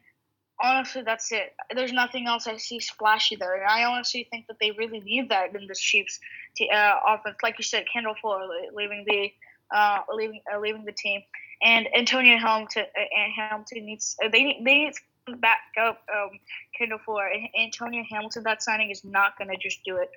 honestly, 0.62 1.02
that's 1.04 1.32
it. 1.32 1.54
There's 1.74 1.94
nothing 1.94 2.28
else 2.28 2.48
I 2.48 2.58
see 2.58 2.80
splashy 2.80 3.36
there, 3.36 3.56
and 3.56 3.70
I 3.70 3.84
honestly 3.86 4.28
think 4.32 4.48
that 4.48 4.58
they 4.60 4.72
really 4.72 5.00
need 5.00 5.30
that 5.30 5.56
in 5.56 5.68
this 5.68 5.80
Chiefs 5.80 6.20
t- 6.56 6.70
uh, 6.70 6.96
offense. 7.08 7.38
Like 7.44 7.58
you 7.58 7.64
said, 7.64 7.86
Kendall 7.92 8.16
Fuller 8.22 8.48
leaving 8.74 9.06
the 9.08 9.32
uh, 9.76 10.00
leaving 10.14 10.42
uh, 10.54 10.60
leaving 10.60 10.86
the 10.86 10.94
team, 10.94 11.22
and 11.62 11.88
Antonio 11.96 12.38
Hamilton 12.38 12.86
uh, 12.98 13.32
Hamilton 13.36 13.86
needs 13.86 14.16
uh, 14.24 14.30
they 14.30 14.44
need 14.44 14.64
they 14.66 14.74
need 14.76 14.94
to 15.28 15.36
back 15.36 15.60
up 15.80 16.02
um, 16.16 16.30
Kendall 16.78 17.00
Fuller. 17.06 17.28
And 17.28 17.48
Antonio 17.60 18.04
Hamilton, 18.10 18.44
that 18.44 18.64
signing 18.64 18.92
is 18.92 19.04
not 19.04 19.38
going 19.38 19.50
to 19.50 19.58
just 19.58 19.84
do 19.86 19.98
it. 19.98 20.10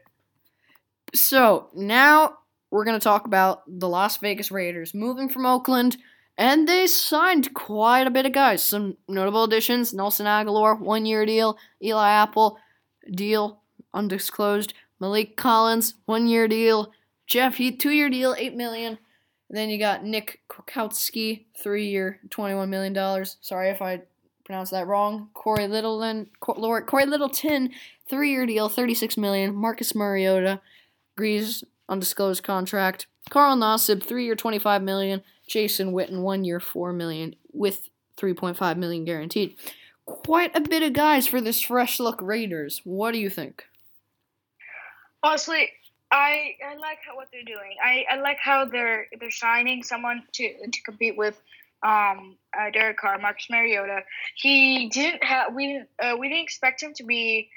So 1.15 1.69
now 1.75 2.39
we're 2.71 2.85
going 2.85 2.99
to 2.99 3.03
talk 3.03 3.27
about 3.27 3.63
the 3.67 3.89
Las 3.89 4.19
Vegas 4.19 4.51
Raiders 4.51 4.95
moving 4.95 5.29
from 5.29 5.45
Oakland 5.45 5.97
and 6.41 6.67
they 6.67 6.87
signed 6.87 7.53
quite 7.53 8.07
a 8.07 8.11
bit 8.11 8.25
of 8.25 8.33
guys. 8.33 8.63
Some 8.63 8.97
notable 9.07 9.45
additions 9.45 9.93
Nelson 9.93 10.25
Agholor, 10.25 10.81
one 10.81 11.05
year 11.05 11.27
deal. 11.27 11.59
Eli 11.83 12.11
Apple, 12.11 12.59
deal 13.15 13.61
undisclosed. 13.93 14.73
Maliek 15.03 15.37
Collins, 15.37 15.95
one 16.07 16.27
year 16.27 16.49
deal. 16.49 16.93
Jeff 17.27 17.57
Heath, 17.57 17.77
two 17.79 17.91
year 17.91 18.09
deal, 18.09 18.35
8 18.37 18.57
million. 18.57 18.99
And 19.51 19.59
then 19.59 19.69
you 19.69 19.79
got 19.79 20.03
Nick 20.03 20.41
Kwiatkowski, 20.49 21.45
three 21.59 21.89
year, 21.89 22.21
$21 22.31 22.69
million. 22.71 23.27
Sorry 23.43 23.69
if 23.69 23.83
I 23.83 24.01
pronounced 24.47 24.73
that 24.73 24.87
wrong. 24.87 25.29
Cory 25.35 25.67
Littleton, 25.67 26.31
Cory 26.41 27.05
Littleton, 27.05 27.71
three 28.09 28.31
year 28.31 28.47
deal, 28.47 28.71
36 28.71 29.19
million. 29.19 29.55
Marcus 29.55 29.95
Mariota, 29.95 30.63
agrees, 31.19 31.65
undisclosed 31.87 32.43
contract. 32.43 33.09
Carl 33.29 33.57
Nassib, 33.57 34.03
three 34.03 34.25
year, 34.25 34.37
$25 34.37 34.83
million. 34.83 35.21
Jason 35.51 35.93
Witten 35.93 36.23
one 36.23 36.45
year, 36.45 36.61
four 36.61 36.93
million 36.93 37.35
with 37.53 37.89
3.5 38.17 38.77
million 38.77 39.05
guaranteed. 39.05 39.57
Quite 40.07 40.55
a 40.55 40.61
bit 40.61 40.85
of 40.85 40.93
guys 40.93 41.27
for 41.27 41.41
this 41.41 41.61
fresh 41.61 41.99
look 41.99 42.23
Raiders. 42.23 42.81
What 42.85 43.13
do 43.13 43.19
you 43.19 43.29
think? 43.29 43.65
Honestly, 45.23 45.69
I 46.13 46.55
I 46.65 46.77
like 46.77 46.99
how, 47.07 47.17
what 47.17 47.29
they're 47.33 47.43
doing. 47.43 47.77
I, 47.85 48.05
I 48.11 48.21
like 48.21 48.39
how 48.39 48.65
they're 48.65 49.07
they're 49.19 49.31
signing 49.31 49.83
someone 49.83 50.23
to 50.35 50.67
to 50.71 50.83
compete 50.83 51.17
with 51.17 51.41
um 51.83 52.37
uh, 52.57 52.71
Derek 52.71 52.99
Carr, 52.99 53.19
Marcus 53.19 53.49
Mariota. 53.51 54.03
He 54.37 54.89
didn't 54.89 55.25
have 55.25 55.53
we 55.55 55.67
didn't 55.67 55.89
uh, 55.99 56.17
we 56.17 56.29
didn't 56.29 56.45
expect 56.45 56.83
him 56.83 56.95
to 56.95 57.05
be 57.05 57.51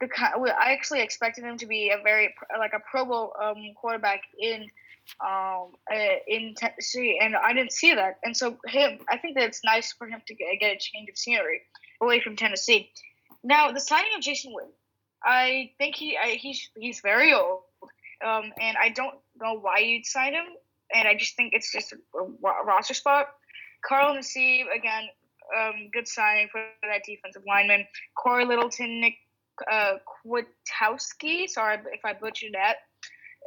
the 0.00 0.08
I 0.18 0.72
actually 0.72 1.02
expected 1.02 1.44
him 1.44 1.58
to 1.58 1.66
be 1.66 1.90
a 1.90 2.02
very 2.02 2.34
like 2.58 2.72
a 2.72 2.80
Pro 2.80 3.04
Bowl 3.04 3.34
um, 3.40 3.74
quarterback 3.76 4.22
in 4.38 4.68
um, 5.20 5.72
uh, 5.92 6.16
in 6.26 6.54
Tennessee, 6.56 7.18
and 7.20 7.36
I 7.36 7.52
didn't 7.52 7.72
see 7.72 7.94
that. 7.94 8.18
And 8.22 8.36
so 8.36 8.58
him, 8.66 8.98
I 9.08 9.18
think 9.18 9.36
that 9.36 9.44
it's 9.44 9.62
nice 9.64 9.92
for 9.92 10.06
him 10.06 10.20
to 10.26 10.34
get, 10.34 10.46
get 10.60 10.72
a 10.72 10.78
change 10.78 11.08
of 11.08 11.16
scenery 11.16 11.62
away 12.00 12.20
from 12.20 12.36
Tennessee. 12.36 12.90
Now, 13.42 13.72
the 13.72 13.80
signing 13.80 14.12
of 14.16 14.22
Jason 14.22 14.52
Witten, 14.52 14.72
I 15.22 15.70
think 15.78 15.96
he 15.96 16.16
I, 16.16 16.38
he's 16.40 16.70
he's 16.76 17.00
very 17.00 17.32
old, 17.32 17.60
um, 18.24 18.52
and 18.60 18.76
I 18.80 18.90
don't 18.90 19.16
know 19.40 19.58
why 19.58 19.78
you'd 19.78 20.06
sign 20.06 20.34
him. 20.34 20.46
And 20.94 21.08
I 21.08 21.14
just 21.14 21.34
think 21.36 21.54
it's 21.54 21.72
just 21.72 21.92
a, 21.92 22.18
a 22.18 22.64
roster 22.64 22.94
spot. 22.94 23.28
Carl 23.84 24.14
Nassib 24.16 24.64
again, 24.74 25.08
um, 25.58 25.90
good 25.92 26.06
signing 26.06 26.48
for 26.52 26.62
that 26.82 27.02
defensive 27.06 27.42
lineman. 27.46 27.86
Cory 28.16 28.44
Littleton, 28.44 29.00
Nick 29.00 29.14
uh, 29.70 29.94
Kwiatkowski. 30.26 31.48
Sorry 31.48 31.78
if 31.92 32.04
I 32.04 32.12
butchered 32.12 32.52
that 32.54 32.76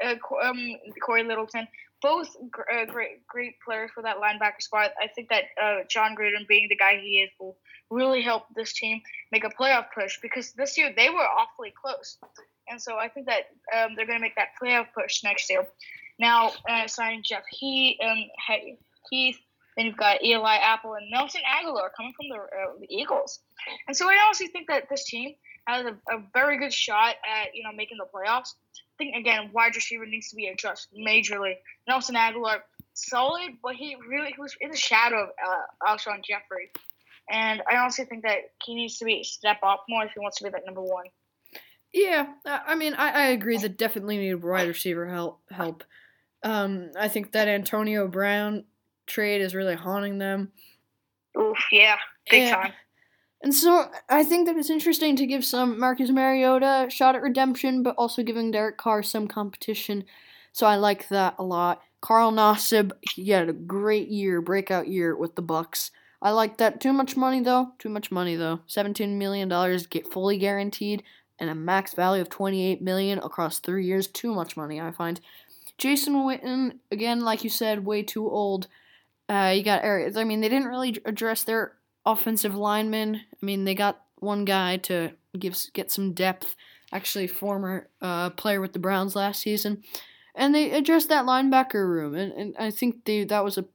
uh, 0.04 0.16
um, 0.44 0.76
Cory 1.04 1.24
Littleton, 1.24 1.68
both 2.02 2.30
uh, 2.72 2.86
great 2.86 3.26
great 3.28 3.56
players 3.66 3.92
for 3.94 4.04
that 4.04 4.18
linebacker 4.18 4.62
spot. 4.62 4.92
I 5.02 5.08
think 5.08 5.30
that 5.30 5.44
uh, 5.62 5.78
Jon 5.90 6.16
Gruden, 6.16 6.48
being 6.48 6.68
the 6.70 6.76
guy 6.76 7.00
he 7.02 7.22
is, 7.22 7.30
will 7.40 7.58
really 7.90 8.22
help 8.22 8.44
this 8.56 8.74
team 8.74 9.02
make 9.32 9.44
a 9.44 9.50
playoff 9.50 9.86
push 9.94 10.20
because 10.22 10.54
this 10.54 10.78
year 10.78 10.94
they 10.96 11.10
were 11.10 11.26
awfully 11.26 11.74
close, 11.80 12.18
and 12.68 12.82
so 12.82 12.98
I 12.98 13.08
think 13.08 13.28
that 13.28 13.44
um, 13.76 13.96
they're 13.96 14.06
going 14.06 14.20
to 14.20 14.22
make 14.22 14.36
that 14.36 14.50
playoff 14.62 14.88
push 14.94 15.24
next 15.24 15.50
year. 15.50 15.68
Now 16.20 16.52
uh, 16.70 16.88
signing 16.88 17.22
Jeff 17.24 17.44
Heath, 17.52 17.98
um, 18.04 18.26
Heath, 19.10 19.38
then 19.76 19.86
you've 19.86 19.98
got 19.98 20.24
Eli 20.24 20.56
Apple 20.58 20.96
and 20.96 21.10
Nelson 21.12 21.42
Agholor 21.42 21.90
coming 21.96 22.14
from 22.14 22.30
the, 22.30 22.36
uh, 22.36 22.74
the 22.80 22.88
Eagles, 22.90 23.40
and 23.88 23.96
so 23.96 24.08
I 24.08 24.18
honestly 24.26 24.48
think 24.48 24.68
that 24.68 24.90
this 24.90 25.06
team 25.06 25.34
has 25.68 25.86
a, 25.86 26.16
a 26.16 26.24
very 26.34 26.58
good 26.58 26.74
shot 26.74 27.16
at 27.28 27.56
you 27.56 27.64
know 27.64 27.72
making 27.72 27.98
the 27.98 28.06
playoffs 28.14 28.54
think 28.98 29.16
again, 29.16 29.50
wide 29.54 29.76
receiver 29.76 30.06
needs 30.06 30.30
to 30.30 30.36
be 30.36 30.48
addressed 30.48 30.88
majorly. 30.94 31.54
Nelson 31.88 32.16
Agholor, 32.16 32.60
solid, 32.94 33.52
but 33.64 33.76
he 33.76 33.96
really 34.08 34.34
he 34.36 34.42
was 34.42 34.56
in 34.62 34.72
the 34.72 34.78
shadow 34.78 35.24
of 35.24 35.30
uh, 35.30 35.92
Alshon 35.92 36.24
Jeffery, 36.24 36.70
and 37.30 37.62
I 37.70 37.78
honestly 37.78 38.06
think 38.06 38.24
that 38.24 38.38
he 38.64 38.76
needs 38.76 38.98
to 39.00 39.06
be 39.06 39.24
step 39.24 39.58
up 39.64 39.86
more 39.90 40.04
if 40.04 40.12
he 40.14 40.20
wants 40.20 40.38
to 40.38 40.44
be 40.44 40.50
that 40.50 40.66
number 40.66 40.82
one. 40.82 41.06
Yeah, 41.94 42.28
I 42.46 42.76
mean, 42.76 42.94
I, 42.94 43.12
I 43.12 43.26
agree 43.28 43.58
that 43.58 43.78
definitely 43.78 44.18
need 44.18 44.36
wide 44.36 44.68
receiver 44.68 45.08
help. 45.08 45.42
Help. 45.50 45.84
Um, 46.44 46.92
I 47.00 47.08
think 47.08 47.32
that 47.32 47.48
Antonio 47.48 48.08
Brown 48.08 48.66
trade 49.08 49.42
is 49.42 49.56
really 49.56 49.76
haunting 49.76 50.18
them. 50.18 50.52
Oof, 51.40 51.58
yeah, 51.72 51.98
big 52.30 52.44
and, 52.44 52.52
time. 52.54 52.74
And 53.48 53.56
so 53.56 53.90
I 54.10 54.26
think 54.26 54.46
that 54.46 54.58
it's 54.58 54.70
interesting 54.70 55.16
to 55.16 55.26
give 55.26 55.46
some 55.46 55.80
Marcus 55.80 56.10
Mariota 56.10 56.88
a 56.88 56.90
shot 56.90 57.16
at 57.16 57.22
redemption, 57.22 57.82
but 57.82 57.96
also 57.98 58.22
giving 58.22 58.52
Derek 58.52 58.76
Carr 58.76 59.02
some 59.02 59.26
competition. 59.26 60.04
So 60.52 60.68
I 60.68 60.76
like 60.76 61.08
that 61.08 61.36
a 61.40 61.46
lot. 61.46 61.82
Carl 62.02 62.34
Nassib, 62.34 62.92
he 63.16 63.32
had 63.32 63.48
a 63.48 63.54
great 63.54 64.10
year, 64.10 64.42
breakout 64.42 64.90
year 64.90 65.16
with 65.16 65.36
the 65.36 65.42
Bucs. 65.42 65.92
I 66.22 66.32
like 66.32 66.58
that. 66.58 66.82
Too 66.82 66.92
much 66.92 67.16
money 67.16 67.40
though. 67.40 67.72
Too 67.80 67.88
much 67.88 68.12
money 68.12 68.36
though. 68.36 68.60
Seventeen 68.68 69.18
million 69.18 69.48
dollars 69.48 69.88
get 69.88 70.12
fully 70.12 70.38
guaranteed, 70.38 71.04
and 71.40 71.50
a 71.50 71.56
max 71.56 71.94
value 71.94 72.22
of 72.22 72.28
twenty-eight 72.28 72.82
million 72.82 73.18
across 73.20 73.60
three 73.60 73.86
years. 73.86 74.08
Too 74.08 74.36
much 74.36 74.58
money, 74.58 74.82
I 74.82 74.92
find. 74.92 75.22
Jason 75.78 76.16
Witten, 76.16 76.80
again, 76.92 77.22
like 77.22 77.46
you 77.46 77.50
said, 77.50 77.86
way 77.86 78.04
too 78.04 78.30
old. 78.30 78.68
Uh, 79.30 79.54
you 79.56 79.64
got 79.64 79.86
areas. 79.86 80.18
I 80.18 80.26
mean, 80.26 80.42
they 80.42 80.50
didn't 80.50 80.68
really 80.68 81.02
address 81.06 81.46
their 81.46 81.77
offensive 82.08 82.56
linemen. 82.56 83.16
I 83.16 83.46
mean, 83.46 83.66
they 83.66 83.76
got 83.76 84.02
one 84.16 84.46
guy 84.46 84.78
to 84.78 85.12
give 85.38 85.58
get 85.74 85.92
some 85.92 86.14
depth. 86.14 86.56
Actually, 86.92 87.28
former 87.28 87.90
uh, 88.02 88.30
player 88.32 88.62
with 88.62 88.72
the 88.72 88.80
Browns 88.80 89.16
last 89.16 89.42
season, 89.42 89.84
and 90.34 90.56
they 90.56 90.72
addressed 90.72 91.10
that 91.10 91.26
linebacker 91.26 91.86
room, 91.86 92.16
and, 92.16 92.32
and 92.32 92.56
I 92.58 92.72
think 92.72 93.04
they 93.04 93.26
that 93.26 93.44
was 93.44 93.58
a 93.58 93.66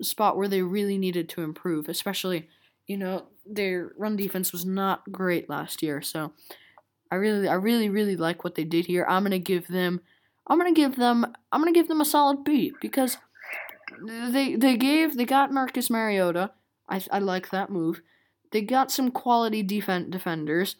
spot 0.00 0.36
where 0.36 0.48
they 0.48 0.62
really 0.62 0.96
needed 0.96 1.28
to 1.30 1.42
improve, 1.42 1.88
especially 1.88 2.48
you 2.86 2.96
know 2.96 3.26
their 3.46 3.92
run 3.98 4.16
defense 4.16 4.50
was 4.50 4.64
not 4.64 5.12
great 5.12 5.50
last 5.50 5.82
year. 5.82 6.00
So 6.00 6.32
I 7.10 7.16
really, 7.16 7.46
I 7.46 7.54
really, 7.54 7.88
really 7.88 8.16
like 8.16 8.44
what 8.44 8.54
they 8.54 8.64
did 8.64 8.86
here. 8.86 9.04
I'm 9.08 9.22
gonna 9.22 9.38
give 9.38 9.68
them, 9.68 10.00
I'm 10.46 10.58
gonna 10.58 10.72
give 10.72 10.96
them, 10.96 11.26
I'm 11.52 11.60
gonna 11.60 11.72
give 11.72 11.88
them 11.88 12.00
a 12.00 12.04
solid 12.04 12.44
B 12.44 12.72
because 12.80 13.18
they 14.32 14.56
they 14.56 14.76
gave 14.76 15.16
they 15.16 15.24
got 15.24 15.52
Marcus 15.52 15.90
Mariota 15.90 16.50
I, 16.88 17.02
I 17.10 17.18
like 17.18 17.50
that 17.50 17.70
move. 17.70 18.02
They 18.52 18.62
got 18.62 18.90
some 18.90 19.10
quality 19.10 19.62
defense 19.62 20.10
defenders. 20.10 20.76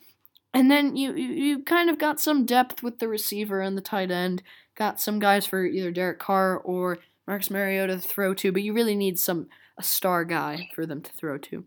And 0.52 0.70
then 0.70 0.96
you, 0.96 1.14
you, 1.14 1.28
you 1.28 1.62
kind 1.64 1.90
of 1.90 1.98
got 1.98 2.20
some 2.20 2.46
depth 2.46 2.82
with 2.82 3.00
the 3.00 3.08
receiver 3.08 3.60
and 3.60 3.76
the 3.76 3.82
tight 3.82 4.10
end. 4.10 4.42
Got 4.76 5.00
some 5.00 5.18
guys 5.18 5.46
for 5.46 5.64
either 5.64 5.90
Derek 5.90 6.18
Carr 6.18 6.58
or 6.58 6.98
Marcus 7.26 7.50
Mariota 7.50 7.96
to 7.96 8.00
throw 8.00 8.34
to, 8.34 8.52
but 8.52 8.62
you 8.62 8.72
really 8.72 8.94
need 8.94 9.18
some 9.18 9.48
a 9.76 9.82
star 9.82 10.24
guy 10.24 10.68
for 10.74 10.86
them 10.86 11.00
to 11.00 11.12
throw 11.12 11.38
to. 11.38 11.64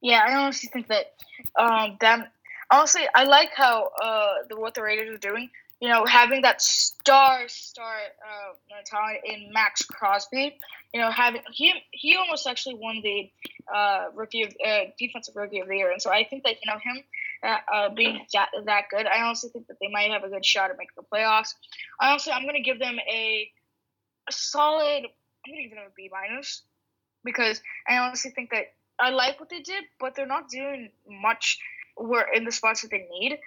Yeah, 0.00 0.22
I 0.26 0.34
honestly 0.34 0.70
think 0.72 0.88
that 0.88 1.12
um, 1.58 1.96
them. 2.00 2.24
Honestly, 2.70 3.02
I 3.14 3.24
like 3.24 3.50
how 3.54 3.90
uh, 4.02 4.46
the 4.48 4.58
what 4.58 4.74
the 4.74 4.82
Raiders 4.82 5.14
are 5.14 5.18
doing 5.18 5.50
you 5.80 5.88
know, 5.88 6.04
having 6.06 6.42
that 6.42 6.62
star 6.62 7.48
star 7.48 7.94
uh, 7.94 8.82
talent 8.86 9.18
in 9.24 9.52
Maxx 9.52 9.84
Crosby, 9.84 10.56
you 10.92 11.00
know, 11.00 11.10
having 11.10 11.42
he 11.52 11.72
he 11.90 12.16
almost 12.16 12.46
actually 12.46 12.76
won 12.76 13.00
the 13.02 13.30
uh, 13.74 14.06
rookie 14.14 14.42
of, 14.42 14.54
uh, 14.64 14.84
defensive 14.98 15.34
rookie 15.36 15.60
of 15.60 15.68
the 15.68 15.76
year, 15.76 15.90
and 15.90 16.00
so 16.00 16.10
I 16.10 16.24
think 16.24 16.44
that 16.44 16.56
you 16.64 16.72
know 16.72 16.78
him 16.78 17.02
uh, 17.42 17.58
uh, 17.72 17.88
being 17.90 18.20
that, 18.32 18.48
that 18.64 18.84
good, 18.90 19.06
I 19.06 19.22
honestly 19.22 19.50
think 19.50 19.66
that 19.66 19.76
they 19.80 19.88
might 19.88 20.10
have 20.10 20.24
a 20.24 20.28
good 20.28 20.44
shot 20.44 20.70
at 20.70 20.78
making 20.78 20.94
the 20.96 21.02
playoffs. 21.02 21.54
I 22.00 22.10
honestly, 22.10 22.32
I'm 22.32 22.42
going 22.42 22.56
to 22.56 22.62
give 22.62 22.78
them 22.78 22.96
a, 23.10 23.50
a 24.28 24.32
solid. 24.32 25.04
I'm 25.04 25.52
going 25.52 25.62
to 25.64 25.68
give 25.68 25.76
them 25.76 25.86
a 25.86 25.94
B 25.94 26.10
minus 26.10 26.62
because 27.24 27.60
I 27.86 27.98
honestly 27.98 28.30
think 28.30 28.50
that 28.50 28.72
I 28.98 29.10
like 29.10 29.40
what 29.40 29.50
they 29.50 29.60
did, 29.60 29.84
but 30.00 30.14
they're 30.14 30.26
not 30.26 30.48
doing 30.48 30.90
much. 31.08 31.58
Where 31.96 32.26
in 32.34 32.44
the 32.44 32.50
spots 32.50 32.82
that 32.82 32.90
they 32.90 33.06
need. 33.08 33.38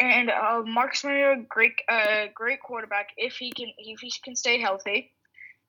And 0.00 0.30
uh, 0.30 0.62
Marcus 0.64 1.04
Mariota, 1.04 1.42
great, 1.48 1.72
uh, 1.88 2.26
great 2.34 2.60
quarterback 2.60 3.08
if 3.18 3.34
he 3.34 3.52
can 3.52 3.68
if 3.76 4.00
he 4.00 4.10
can 4.24 4.34
stay 4.34 4.58
healthy. 4.58 5.12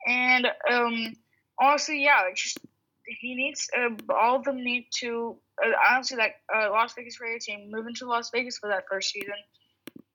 And 0.07 0.47
um, 0.71 1.13
honestly, 1.59 2.03
yeah, 2.03 2.23
just 2.33 2.57
he 3.05 3.35
needs 3.35 3.67
uh, 3.77 3.89
all 4.13 4.37
of 4.37 4.45
them 4.45 4.63
need 4.63 4.87
to 4.99 5.37
uh, 5.63 5.71
honestly 5.91 6.17
that 6.17 6.35
uh, 6.53 6.69
Las 6.71 6.93
Vegas 6.93 7.19
Raiders 7.19 7.45
team 7.45 7.69
moving 7.69 7.93
to 7.95 8.05
Las 8.05 8.29
Vegas 8.31 8.57
for 8.57 8.69
that 8.69 8.85
first 8.89 9.11
season. 9.11 9.33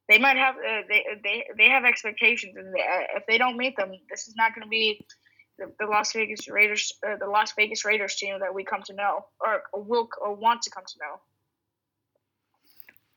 they 0.09 0.19
might 0.19 0.37
have 0.37 0.57
uh, 0.57 0.83
they 0.89 1.05
they 1.23 1.45
they 1.59 1.69
have 1.69 1.85
expectations, 1.85 2.55
and 2.57 2.75
they, 2.75 2.81
uh, 2.81 3.17
if 3.17 3.27
they 3.27 3.39
don't 3.39 3.57
meet 3.57 3.77
them, 3.77 3.93
this 4.09 4.29
is 4.29 4.35
not 4.37 4.55
going 4.55 4.65
to 4.65 4.71
be 4.71 5.05
the, 5.59 5.73
the, 5.79 5.87
Las 5.87 6.13
Vegas 6.13 6.49
Raiders, 6.49 6.93
uh, 7.07 7.17
the 7.19 7.27
Las 7.27 7.53
Vegas 7.57 7.85
Raiders 7.85 8.17
team 8.17 8.39
that 8.41 8.55
we 8.55 8.65
come 8.65 8.83
to 8.87 8.95
know, 8.95 9.27
or, 9.41 9.63
will 9.75 10.09
or 10.21 10.35
want 10.35 10.63
to 10.63 10.71
come 10.71 10.85
to 10.87 10.99
know. 11.01 11.21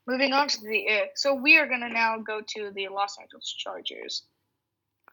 Moving 0.10 0.34
on 0.34 0.48
to 0.48 0.62
the 0.62 0.88
uh, 0.90 1.06
so 1.16 1.36
we 1.36 1.58
are 1.60 1.68
to 1.68 1.90
now 1.90 2.18
go 2.18 2.42
to 2.56 2.72
the 2.74 2.88
Los 2.88 3.18
Angeles 3.20 3.54
Chargers, 3.58 4.24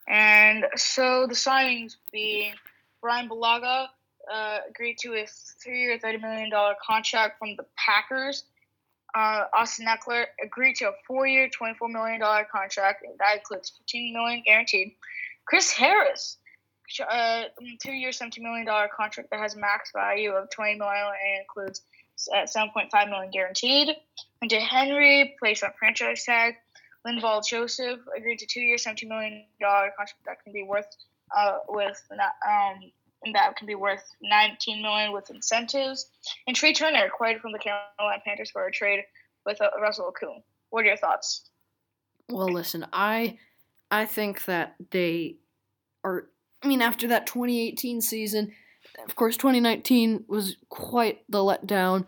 and 0.08 0.64
so 0.74 1.26
the 1.26 1.34
signings 1.34 1.96
being 2.10 2.54
Bryan 3.02 3.28
Bulaga 3.28 3.88
uh, 4.32 4.58
agreed 4.68 4.96
to 5.00 5.12
a 5.14 5.26
three-year, 5.62 5.98
thirty 5.98 6.18
million 6.18 6.48
dollar 6.48 6.74
contract 6.82 7.38
from 7.38 7.56
the 7.56 7.66
Packers 7.76 8.44
uh, 9.16 9.44
Austin 9.54 9.86
Ekeler 9.86 10.26
agreed 10.44 10.76
to 10.76 10.88
a 10.88 10.92
four-year, 11.06 11.48
$24 11.48 11.90
million 11.90 12.20
contract, 12.52 13.02
and 13.02 13.14
that 13.18 13.38
includes 13.38 13.72
15 13.78 14.12
million 14.12 14.42
guaranteed. 14.44 14.92
Chris 15.46 15.72
Harris, 15.72 16.36
uh, 17.08 17.44
two-year, 17.82 18.10
$17 18.10 18.40
million 18.40 18.66
contract 18.94 19.30
that 19.30 19.40
has 19.40 19.56
max 19.56 19.90
value 19.94 20.32
of 20.32 20.50
$20 20.50 20.76
million 20.76 21.06
and 21.06 21.40
includes 21.40 21.80
uh, 22.34 22.44
7.5 22.44 23.10
million 23.10 23.30
guaranteed. 23.30 23.96
Hunter 24.40 24.60
Henry 24.60 25.34
placed 25.38 25.64
on 25.64 25.70
franchise 25.78 26.24
tag. 26.24 26.54
Linval 27.06 27.46
Joseph 27.46 28.00
agreed 28.16 28.38
to 28.40 28.46
two-year, 28.46 28.76
$17 28.76 29.08
million 29.08 29.44
contract 29.60 30.14
that 30.26 30.42
can 30.42 30.52
be 30.52 30.64
worth 30.64 30.88
uh, 31.36 31.58
with 31.68 32.00
um, 32.12 32.90
that 33.32 33.56
can 33.56 33.66
be 33.66 33.74
worth 33.74 34.04
19 34.22 34.82
million 34.82 35.12
with 35.12 35.30
incentives. 35.30 36.10
And 36.46 36.56
Trai 36.56 36.74
Turner 36.74 37.04
acquired 37.04 37.40
from 37.40 37.52
the 37.52 37.58
Carolina 37.58 38.22
Panthers 38.24 38.50
for 38.50 38.66
a 38.66 38.72
trade 38.72 39.04
with 39.44 39.60
uh, 39.60 39.70
Russell 39.80 40.12
Okung. 40.12 40.42
What 40.70 40.84
are 40.84 40.88
your 40.88 40.96
thoughts? 40.96 41.48
Well, 42.28 42.48
listen, 42.48 42.86
I 42.92 43.38
I 43.90 44.06
think 44.06 44.44
that 44.46 44.74
they 44.90 45.36
are. 46.04 46.28
I 46.62 46.68
mean, 46.68 46.82
after 46.82 47.06
that 47.08 47.26
2018 47.26 48.00
season, 48.00 48.52
of 49.04 49.16
course, 49.16 49.36
2019 49.36 50.24
was 50.28 50.56
quite 50.68 51.22
the 51.28 51.38
letdown. 51.38 52.06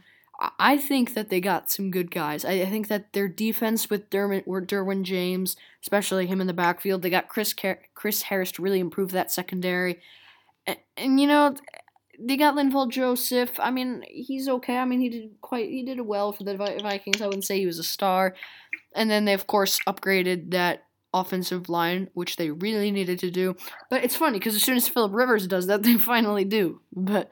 I 0.59 0.77
think 0.77 1.15
that 1.15 1.31
they 1.31 1.41
got 1.41 1.71
some 1.71 1.91
good 1.91 2.13
guys. 2.13 2.45
I 2.45 2.65
think 2.67 2.87
that 2.89 3.13
their 3.13 3.27
defense 3.27 3.91
with 3.91 4.09
Derwin, 4.09 4.47
Derwin 4.47 5.03
James, 5.03 5.57
especially 5.83 6.27
him 6.27 6.41
in 6.41 6.47
the 6.47 6.53
backfield, 6.53 7.03
they 7.03 7.11
got 7.11 7.29
Chris 7.29 7.55
Chris 7.95 8.23
Harris 8.23 8.53
to 8.53 8.63
really 8.63 8.79
improve 8.79 9.11
that 9.11 9.33
secondary. 9.33 9.99
And, 10.65 10.79
and 10.97 11.21
you 11.21 11.27
know, 11.27 11.57
they 12.21 12.37
got 12.37 12.55
Linval 12.55 12.89
Joseph. 12.89 13.59
I 13.59 13.73
mean, 13.73 14.05
he's 14.09 14.49
okay. 14.49 14.77
I 14.77 14.85
mean, 14.85 15.01
he 15.01 15.09
did 15.09 15.41
quite 15.41 15.71
he 15.71 15.83
did 15.83 16.01
well 16.01 16.33
for 16.33 16.45
the 16.45 16.57
Vikings. 16.57 17.21
I 17.21 17.27
wouldn't 17.27 17.45
say 17.45 17.59
he 17.59 17.67
was 17.67 17.79
a 17.79 17.85
star. 17.85 18.35
And 18.95 19.11
then 19.11 19.25
they 19.25 19.35
of 19.35 19.47
course 19.47 19.81
upgraded 19.89 20.53
that 20.53 20.85
offensive 21.13 21.69
line, 21.69 22.09
which 22.15 22.37
they 22.37 22.51
really 22.51 22.91
needed 22.91 23.19
to 23.21 23.31
do. 23.31 23.57
But 23.91 24.05
it's 24.05 24.17
funny 24.17 24.39
because 24.39 24.55
as 24.55 24.63
soon 24.63 24.77
as 24.77 24.89
Philip 24.89 25.13
Rivers 25.13 25.47
does 25.47 25.67
that, 25.67 25.83
they 25.85 25.97
finally 25.97 26.45
do. 26.45 26.81
But 26.95 27.31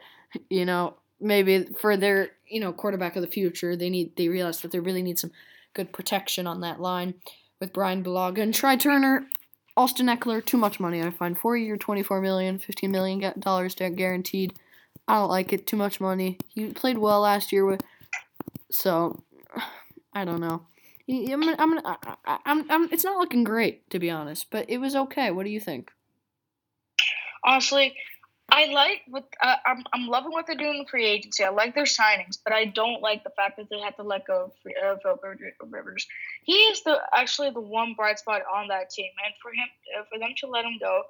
you 0.50 0.64
know, 0.64 0.94
maybe 1.20 1.66
for 1.80 1.96
their 1.96 2.30
you 2.48 2.60
know 2.60 2.72
quarterback 2.72 3.16
of 3.16 3.22
the 3.22 3.28
future, 3.28 3.76
they 3.76 3.90
need 3.90 4.16
they 4.16 4.28
realize 4.28 4.60
that 4.60 4.72
they 4.72 4.80
really 4.80 5.02
need 5.02 5.18
some 5.18 5.32
good 5.74 5.92
protection 5.92 6.46
on 6.46 6.60
that 6.60 6.80
line 6.80 7.14
with 7.60 7.72
Brian 7.72 8.02
Bulaga 8.02 8.38
and 8.38 8.54
Trai 8.54 8.78
Turner. 8.78 9.26
Austin 9.76 10.06
Eckler, 10.06 10.42
too 10.44 10.56
much 10.56 10.80
money, 10.80 11.02
I 11.02 11.10
find. 11.10 11.38
Four 11.38 11.56
year, 11.56 11.76
$24 11.76 12.22
million, 12.22 12.58
$15 12.58 12.90
million 12.90 13.94
guaranteed. 13.94 14.58
I 15.06 15.16
don't 15.16 15.28
like 15.28 15.52
it. 15.52 15.66
Too 15.66 15.76
much 15.76 16.00
money. 16.00 16.38
He 16.48 16.68
played 16.68 16.96
well 16.96 17.20
last 17.20 17.52
year 17.52 17.66
with, 17.66 17.82
so 18.70 19.22
I 20.14 20.24
don't 20.24 20.40
know. 20.40 20.62
I'm, 21.08 21.48
I'm, 21.58 21.80
I'm, 22.26 22.70
I'm, 22.70 22.92
it's 22.92 23.04
not 23.04 23.18
looking 23.18 23.44
great 23.44 23.88
to 23.90 23.98
be 23.98 24.10
honest, 24.10 24.50
but 24.50 24.68
it 24.68 24.78
was 24.78 24.96
okay. 24.96 25.30
What 25.30 25.44
do 25.44 25.50
you 25.50 25.60
think? 25.60 25.92
Honestly, 27.44 27.94
I 28.50 28.66
like 28.66 29.02
what 29.08 29.24
uh, 29.42 29.56
I'm. 29.66 29.84
I'm 29.92 30.06
loving 30.06 30.30
what 30.30 30.46
they're 30.46 30.56
doing 30.56 30.78
in 30.78 30.86
free 30.86 31.04
agency. 31.04 31.42
I 31.42 31.48
like 31.48 31.74
their 31.74 31.84
signings, 31.84 32.38
but 32.42 32.52
I 32.52 32.66
don't 32.66 33.02
like 33.02 33.24
the 33.24 33.30
fact 33.30 33.56
that 33.56 33.68
they 33.70 33.80
had 33.80 33.96
to 33.96 34.04
let 34.04 34.26
go 34.26 34.52
of 34.84 34.98
uh, 35.04 35.16
Phil 35.20 35.68
Rivers. 35.68 36.06
He 36.44 36.52
is 36.52 36.82
the 36.84 37.00
actually 37.14 37.50
the 37.50 37.60
one 37.60 37.94
bright 37.94 38.20
spot 38.20 38.42
on 38.52 38.68
that 38.68 38.90
team, 38.90 39.10
and 39.24 39.34
for 39.42 39.50
him, 39.50 39.68
uh, 39.98 40.04
for 40.12 40.18
them 40.20 40.30
to 40.38 40.46
let 40.46 40.64
him 40.64 40.78
go, 40.80 41.02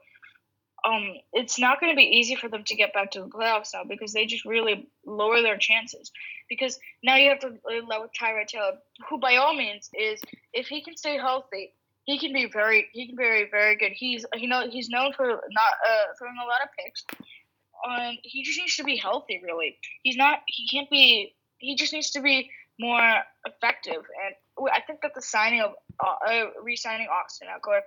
um, 0.86 1.14
it's 1.32 1.58
not 1.58 1.80
going 1.80 1.92
to 1.92 1.96
be 1.96 2.04
easy 2.04 2.36
for 2.36 2.48
them 2.48 2.62
to 2.64 2.76
get 2.76 2.92
back 2.94 3.10
to 3.12 3.20
the 3.20 3.26
playoffs 3.26 3.70
now 3.74 3.82
because 3.84 4.12
they 4.12 4.26
just 4.26 4.44
really 4.44 4.88
lower 5.04 5.42
their 5.42 5.56
chances. 5.56 6.12
Because 6.48 6.78
now 7.02 7.16
you 7.16 7.28
have 7.30 7.40
to 7.40 7.54
let 7.64 8.00
with 8.00 8.12
Tyrod 8.18 8.46
Taylor, 8.46 8.78
who 9.08 9.18
by 9.18 9.36
all 9.36 9.54
means 9.54 9.90
is, 9.98 10.20
if 10.52 10.68
he 10.68 10.82
can 10.82 10.96
stay 10.96 11.16
healthy, 11.16 11.72
he 12.04 12.18
can 12.20 12.32
be 12.32 12.46
very 12.46 12.86
he 12.92 13.06
can 13.06 13.16
be 13.16 13.22
very 13.24 13.48
very 13.50 13.76
good. 13.76 13.92
He's 13.92 14.24
you 14.36 14.48
know 14.48 14.68
he's 14.70 14.88
known 14.88 15.12
for 15.12 15.26
not 15.26 15.72
uh, 15.88 16.14
throwing 16.18 16.36
a 16.40 16.46
lot 16.46 16.62
of 16.62 16.68
picks. 16.78 17.04
Um, 17.86 18.16
he 18.22 18.44
just 18.44 18.58
needs 18.58 18.76
to 18.76 18.84
be 18.84 18.96
healthy. 18.96 19.40
Really, 19.44 19.76
he's 20.04 20.16
not. 20.16 20.38
He 20.46 20.68
can't 20.68 20.88
be. 20.88 21.34
He 21.58 21.74
just 21.74 21.92
needs 21.92 22.10
to 22.12 22.20
be 22.20 22.48
more 22.78 23.22
effective. 23.44 23.96
And 24.24 24.68
I 24.72 24.80
think 24.86 25.00
that 25.02 25.14
the 25.14 25.22
signing 25.22 25.62
of 25.62 25.72
uh, 25.98 26.30
uh 26.30 26.44
re-signing 26.62 27.08
Austin 27.08 27.48
Ekeler 27.48 27.80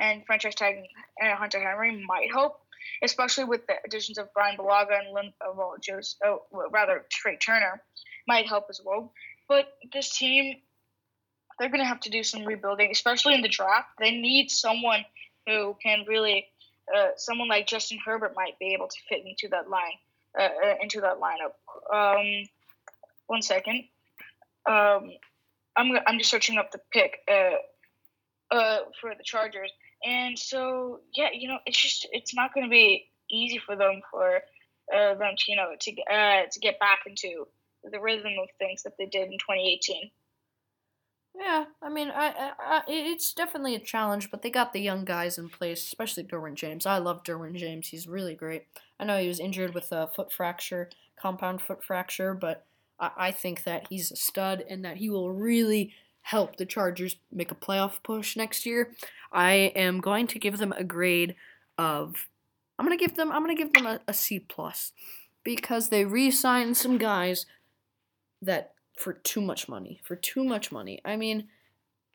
and 0.00 0.24
franchise 0.26 0.54
tagging 0.56 0.88
uh, 1.22 1.36
Hunter 1.36 1.60
Henry 1.60 2.04
might 2.06 2.32
help, 2.32 2.60
especially 3.02 3.44
with 3.44 3.66
the 3.66 3.74
additions 3.84 4.18
of 4.18 4.32
Bryan 4.32 4.56
Bulaga 4.56 4.98
and 4.98 5.14
Lynn, 5.14 5.32
uh, 5.40 5.52
well, 5.54 5.76
Joe's, 5.80 6.16
oh, 6.24 6.42
rather 6.70 7.04
Trai 7.08 7.38
Turner, 7.38 7.80
might 8.26 8.48
help 8.48 8.66
as 8.70 8.80
well. 8.84 9.12
But 9.48 9.66
this 9.92 10.16
team 10.16 10.56
they're 11.60 11.68
going 11.68 11.80
to 11.80 11.86
have 11.86 12.00
to 12.00 12.10
do 12.10 12.24
some 12.24 12.44
rebuilding, 12.46 12.90
especially 12.90 13.34
in 13.34 13.42
the 13.42 13.48
draft. 13.48 13.88
They 13.98 14.12
need 14.12 14.50
someone 14.50 15.04
who 15.46 15.76
can 15.82 16.06
really, 16.08 16.46
uh, 16.96 17.10
someone 17.16 17.48
like 17.48 17.66
Justin 17.66 17.98
Herbert 18.04 18.32
might 18.34 18.58
be 18.58 18.72
able 18.72 18.88
to 18.88 18.96
fit 19.10 19.26
into 19.26 19.46
that 19.48 19.68
line, 19.68 19.92
uh, 20.38 20.42
uh 20.42 20.74
into 20.80 21.02
that 21.02 21.18
lineup. 21.20 21.52
Um, 21.94 22.48
one 23.26 23.42
second. 23.42 23.84
Um, 24.66 25.12
I'm 25.76 25.92
I'm 26.06 26.18
just 26.18 26.30
searching 26.30 26.56
up 26.56 26.72
the 26.72 26.80
pick 26.92 27.18
uh, 27.30 28.54
uh, 28.54 28.78
for 29.00 29.14
the 29.14 29.22
Chargers, 29.22 29.70
and 30.04 30.38
so 30.38 31.00
yeah, 31.14 31.28
you 31.32 31.48
know, 31.48 31.58
it's 31.66 31.80
just 31.80 32.08
it's 32.12 32.34
not 32.34 32.54
going 32.54 32.66
to 32.66 32.70
be 32.70 33.10
easy 33.30 33.58
for 33.64 33.76
them 33.76 34.00
for 34.10 34.36
uh, 34.94 35.14
them 35.14 35.34
to 35.36 35.44
you 35.50 35.56
know 35.56 35.72
to 35.78 35.92
uh, 36.12 36.42
to 36.50 36.60
get 36.60 36.78
back 36.78 37.00
into 37.06 37.46
the 37.90 38.00
rhythm 38.00 38.32
of 38.42 38.48
things 38.58 38.82
that 38.82 38.94
they 38.98 39.06
did 39.06 39.24
in 39.24 39.38
2018. 39.38 40.10
Yeah, 41.38 41.66
I 41.80 41.88
mean, 41.88 42.10
I, 42.10 42.26
I, 42.28 42.52
I, 42.58 42.82
it's 42.88 43.32
definitely 43.32 43.76
a 43.76 43.80
challenge, 43.80 44.30
but 44.30 44.42
they 44.42 44.50
got 44.50 44.72
the 44.72 44.80
young 44.80 45.04
guys 45.04 45.38
in 45.38 45.48
place, 45.48 45.82
especially 45.82 46.24
Derwin 46.24 46.54
James. 46.54 46.86
I 46.86 46.98
love 46.98 47.22
Derwin 47.22 47.54
James; 47.54 47.88
he's 47.88 48.08
really 48.08 48.34
great. 48.34 48.66
I 48.98 49.04
know 49.04 49.18
he 49.18 49.28
was 49.28 49.40
injured 49.40 49.74
with 49.74 49.92
a 49.92 50.08
foot 50.08 50.32
fracture, 50.32 50.90
compound 51.20 51.62
foot 51.62 51.84
fracture, 51.84 52.34
but 52.34 52.66
I, 52.98 53.10
I 53.16 53.30
think 53.30 53.64
that 53.64 53.86
he's 53.88 54.10
a 54.10 54.16
stud 54.16 54.64
and 54.68 54.84
that 54.84 54.96
he 54.96 55.08
will 55.08 55.32
really 55.32 55.92
help 56.22 56.56
the 56.56 56.66
Chargers 56.66 57.16
make 57.32 57.50
a 57.50 57.54
playoff 57.54 58.02
push 58.02 58.36
next 58.36 58.66
year. 58.66 58.92
I 59.32 59.72
am 59.74 60.00
going 60.00 60.26
to 60.28 60.38
give 60.38 60.58
them 60.58 60.72
a 60.72 60.84
grade 60.84 61.34
of, 61.78 62.28
I'm 62.78 62.86
gonna 62.86 62.96
give 62.96 63.16
them, 63.16 63.32
I'm 63.32 63.42
gonna 63.42 63.54
give 63.54 63.72
them 63.72 63.86
a, 63.86 64.00
a 64.06 64.14
C 64.14 64.38
plus, 64.38 64.92
because 65.44 65.88
they 65.88 66.04
re-signed 66.04 66.76
some 66.76 66.98
guys 66.98 67.46
that 68.42 68.74
for 68.96 69.14
too 69.14 69.40
much 69.40 69.68
money. 69.68 70.00
For 70.04 70.14
too 70.16 70.44
much 70.44 70.70
money. 70.70 71.00
I 71.04 71.16
mean, 71.16 71.48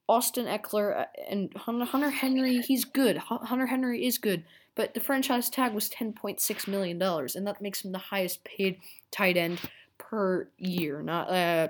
Austin 0.07 0.45
Ekeler 0.45 1.02
uh, 1.02 1.06
and 1.30 1.52
Hunter 1.56 2.11
Henry, 2.11 2.61
he's 2.61 2.86
good. 2.86 3.18
Hunter 3.18 3.65
Henry 3.65 4.06
is 4.06 4.18
good, 4.18 4.44
but 4.76 4.94
the 4.94 4.99
franchise 4.99 5.49
tag 5.49 5.73
was 5.73 5.90
$10.6 5.90 6.68
million, 6.68 7.02
and 7.02 7.48
that 7.48 7.61
makes 7.61 7.84
him 7.84 7.91
the 7.91 7.98
highest 7.98 8.44
paid 8.44 8.77
tight 9.11 9.36
end 9.36 9.60
per 9.98 10.48
year. 10.57 11.02
Not, 11.02 11.30
uh, 11.30 11.69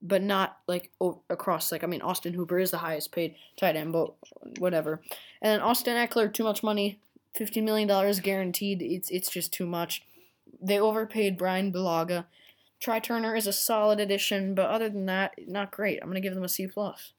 but 0.00 0.22
not 0.22 0.58
like 0.66 0.90
across. 1.30 1.72
Like 1.72 1.84
I 1.84 1.86
mean, 1.86 2.02
Austin 2.02 2.34
Hooper 2.34 2.58
is 2.58 2.70
the 2.70 2.78
highest 2.78 3.12
paid 3.12 3.34
tight 3.56 3.76
end, 3.76 3.92
but 3.92 4.14
whatever. 4.58 5.00
And 5.42 5.52
then 5.52 5.60
Austin 5.60 5.96
Ekeler, 5.96 6.32
too 6.32 6.44
much 6.44 6.62
money, 6.62 7.00
$15 7.38 7.62
million 7.62 8.20
guaranteed. 8.22 8.82
It's 8.82 9.10
it's 9.10 9.30
just 9.30 9.52
too 9.52 9.66
much. 9.66 10.02
They 10.60 10.78
overpaid 10.78 11.38
Bryan 11.38 11.72
Bulaga. 11.72 12.26
Trai 12.80 13.02
Turner 13.02 13.34
is 13.34 13.46
a 13.46 13.52
solid 13.52 13.98
addition, 13.98 14.54
but 14.54 14.70
other 14.70 14.88
than 14.88 15.06
that, 15.06 15.34
not 15.48 15.70
great. 15.70 15.98
I'm 16.00 16.08
gonna 16.08 16.20
give 16.20 16.34
them 16.34 16.44
a 16.44 16.48
C 16.48 16.66
plus. 16.66 17.12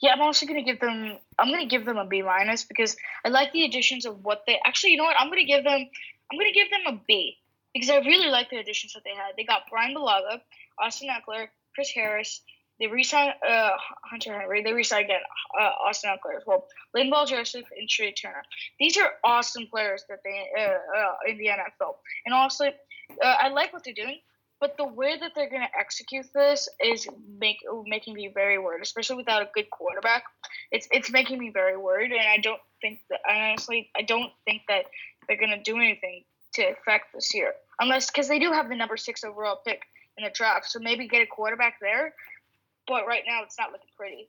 Yeah, 0.00 0.12
I'm 0.12 0.20
also 0.20 0.46
gonna 0.46 0.62
give 0.62 0.80
them. 0.80 1.18
I'm 1.38 1.50
gonna 1.50 1.66
give 1.66 1.84
them 1.84 1.96
a 1.96 2.06
B 2.06 2.22
minus 2.22 2.64
because 2.64 2.96
I 3.24 3.28
like 3.28 3.52
the 3.52 3.64
additions 3.64 4.04
of 4.04 4.24
what 4.24 4.42
they. 4.46 4.58
Actually, 4.64 4.90
you 4.90 4.98
know 4.98 5.04
what? 5.04 5.16
I'm 5.18 5.28
gonna 5.28 5.44
give 5.44 5.64
them. 5.64 5.88
I'm 6.30 6.38
gonna 6.38 6.52
give 6.52 6.70
them 6.70 6.94
a 6.94 7.00
B 7.06 7.38
because 7.72 7.88
I 7.88 7.98
really 7.98 8.28
like 8.28 8.50
the 8.50 8.56
additions 8.56 8.94
that 8.94 9.04
they 9.04 9.14
had. 9.14 9.32
They 9.36 9.44
got 9.44 9.70
Bryan 9.70 9.94
Bulaga, 9.94 10.40
Austin 10.80 11.08
Ekeler, 11.08 11.48
Chris 11.74 11.90
Harris. 11.90 12.42
They 12.78 12.88
re-signed 12.88 13.34
uh, 13.48 13.70
Hunter 14.04 14.38
Henry. 14.38 14.62
They 14.62 14.72
re-signed 14.72 15.06
again 15.06 15.20
uh, 15.58 15.70
Austin 15.86 16.10
Ekeler 16.10 16.36
as 16.36 16.42
well. 16.46 16.66
Linval 16.94 17.26
Joseph 17.26 17.64
and 17.76 17.88
Trai 17.88 18.12
Turner. 18.20 18.42
These 18.78 18.98
are 18.98 19.12
awesome 19.24 19.66
players 19.70 20.04
that 20.08 20.18
they 20.24 20.46
uh, 20.58 20.98
uh 20.98 21.14
in 21.26 21.38
the 21.38 21.46
NFL. 21.46 21.94
And 22.26 22.34
also, 22.34 22.66
uh, 22.66 23.36
I 23.40 23.48
like 23.48 23.72
what 23.72 23.82
they're 23.84 23.94
doing. 23.94 24.20
but 24.60 24.76
the 24.78 24.86
way 24.86 25.18
that 25.18 25.32
they're 25.34 25.50
going 25.50 25.62
to 25.62 25.78
execute 25.78 26.26
this 26.34 26.68
is 26.80 27.06
make 27.38 27.58
making 27.86 28.14
me 28.14 28.30
very 28.32 28.58
worried, 28.58 28.82
especially 28.82 29.16
without 29.16 29.42
a 29.42 29.48
good 29.54 29.70
quarterback. 29.70 30.24
It's 30.70 30.88
it's 30.90 31.10
making 31.10 31.38
me 31.38 31.50
very 31.50 31.76
worried, 31.76 32.12
and 32.12 32.28
I 32.28 32.38
don't 32.38 32.60
think 32.80 33.00
that 33.10 33.20
honestly 33.28 33.90
I 33.96 34.02
don't 34.02 34.32
think 34.44 34.62
that 34.68 34.84
they're 35.26 35.36
going 35.36 35.50
to 35.50 35.62
do 35.62 35.76
anything 35.76 36.24
to 36.54 36.62
affect 36.70 37.12
this 37.14 37.34
year, 37.34 37.52
unless 37.80 38.10
because 38.10 38.28
they 38.28 38.38
do 38.38 38.52
have 38.52 38.68
the 38.68 38.76
number 38.76 38.96
six 38.96 39.24
overall 39.24 39.60
pick 39.64 39.82
in 40.18 40.24
the 40.24 40.30
draft, 40.30 40.70
so 40.70 40.78
maybe 40.78 41.08
get 41.08 41.22
a 41.22 41.26
quarterback 41.26 41.78
there. 41.80 42.14
But 42.86 43.06
right 43.06 43.24
now, 43.26 43.42
it's 43.42 43.58
not 43.58 43.72
looking 43.72 43.90
pretty. 43.96 44.28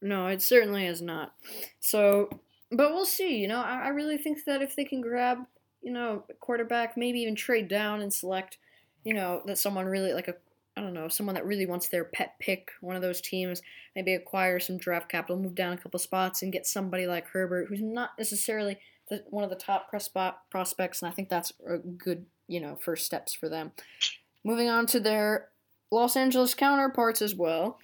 No, 0.00 0.26
it 0.26 0.42
certainly 0.42 0.86
is 0.86 1.02
not. 1.02 1.34
So, 1.80 2.28
but 2.70 2.92
we'll 2.92 3.04
see. 3.04 3.36
You 3.38 3.48
know, 3.48 3.60
I, 3.60 3.86
I 3.86 3.88
really 3.88 4.18
think 4.18 4.44
that 4.44 4.62
if 4.62 4.76
they 4.76 4.84
can 4.84 5.00
grab, 5.00 5.38
you 5.82 5.92
know, 5.92 6.24
a 6.30 6.34
quarterback, 6.34 6.96
maybe 6.96 7.20
even 7.20 7.34
trade 7.34 7.68
down 7.68 8.00
and 8.00 8.12
select, 8.12 8.58
you 9.04 9.14
know, 9.14 9.42
that 9.46 9.58
someone 9.58 9.86
really 9.86 10.12
like 10.12 10.28
a, 10.28 10.34
I 10.76 10.82
don't 10.82 10.94
know, 10.94 11.08
someone 11.08 11.34
that 11.34 11.46
really 11.46 11.66
wants 11.66 11.88
their 11.88 12.04
pet 12.04 12.34
pick, 12.38 12.70
one 12.80 12.96
of 12.96 13.02
those 13.02 13.20
teams, 13.20 13.62
maybe 13.94 14.14
acquire 14.14 14.60
some 14.60 14.76
draft 14.76 15.08
capital, 15.08 15.38
move 15.38 15.54
down 15.54 15.72
a 15.72 15.78
couple 15.78 15.98
spots, 15.98 16.42
and 16.42 16.52
get 16.52 16.66
somebody 16.66 17.06
like 17.06 17.28
Herbert, 17.28 17.68
who's 17.68 17.80
not 17.80 18.10
necessarily 18.18 18.78
the, 19.08 19.24
one 19.30 19.44
of 19.44 19.50
the 19.50 19.56
top 19.56 19.90
prospects, 19.90 21.00
and 21.00 21.10
I 21.10 21.14
think 21.14 21.28
that's 21.28 21.52
a 21.66 21.78
good, 21.78 22.26
you 22.46 22.60
know, 22.60 22.76
first 22.76 23.06
steps 23.06 23.32
for 23.32 23.48
them. 23.48 23.72
Moving 24.46 24.68
on 24.68 24.86
to 24.86 25.00
their 25.00 25.48
Los 25.90 26.16
Angeles 26.16 26.54
counterparts 26.54 27.20
as 27.20 27.34
well, 27.34 27.80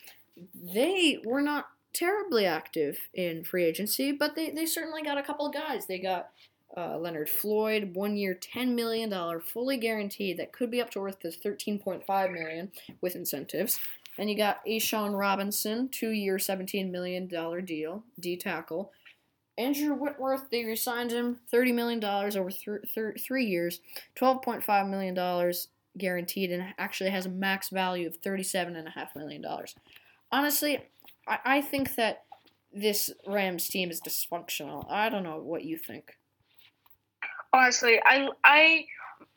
they 0.55 1.19
were 1.25 1.43
not 1.43 1.67
terribly 1.93 2.47
active 2.47 3.01
in 3.13 3.43
free 3.43 3.65
agency, 3.65 4.13
but 4.13 4.37
they, 4.37 4.51
they 4.51 4.65
certainly 4.67 5.03
got 5.03 5.19
a 5.19 5.25
couple 5.25 5.45
of 5.45 5.53
guys. 5.53 5.87
They 5.87 5.99
got 5.99 6.31
uh, 6.77 6.99
Leonard 6.99 7.29
Floyd, 7.29 7.97
one 7.97 8.17
year, 8.17 8.39
$10 8.41 8.77
million, 8.77 9.13
fully 9.41 9.77
guaranteed, 9.77 10.37
that 10.37 10.53
could 10.53 10.71
be 10.71 10.81
up 10.81 10.91
to 10.91 11.01
worth 11.01 11.19
the 11.19 11.31
13.5 11.31 12.33
million 12.33 12.71
with 13.01 13.17
incentives. 13.17 13.81
And 14.17 14.31
you 14.31 14.37
got 14.37 14.65
A'Shawn 14.65 15.19
Robinson, 15.19 15.89
two 15.89 16.11
year, 16.11 16.37
$17 16.37 16.93
million 16.93 17.27
deal, 17.65 18.05
D 18.21 18.37
tackle. 18.37 18.93
Andrew 19.59 19.95
Whitworth, 19.95 20.49
they 20.51 20.65
resigned 20.65 21.11
him 21.11 21.41
$30 21.53 21.75
million 21.75 22.05
over 22.05 22.51
th- 22.51 22.95
th- 22.95 23.21
three 23.21 23.47
years, 23.47 23.81
$12.5 24.17 24.89
million 24.89 25.53
guaranteed, 25.99 26.51
and 26.51 26.75
actually 26.79 27.11
has 27.11 27.27
a 27.27 27.31
max 27.31 27.69
value 27.71 28.07
of 28.07 28.21
$37.5 28.21 29.17
million. 29.17 29.45
Honestly, 30.31 30.79
I, 31.27 31.39
I 31.45 31.61
think 31.61 31.95
that 31.97 32.25
this 32.73 33.11
Rams 33.27 33.69
team 33.69 33.91
is 33.91 34.01
dysfunctional. 34.01 34.91
I 34.91 35.09
don't 35.09 35.23
know 35.23 35.39
what 35.39 35.65
you 35.65 35.77
think. 35.77 36.17
Honestly, 37.53 38.01
I 38.03 38.29
I 38.43 38.87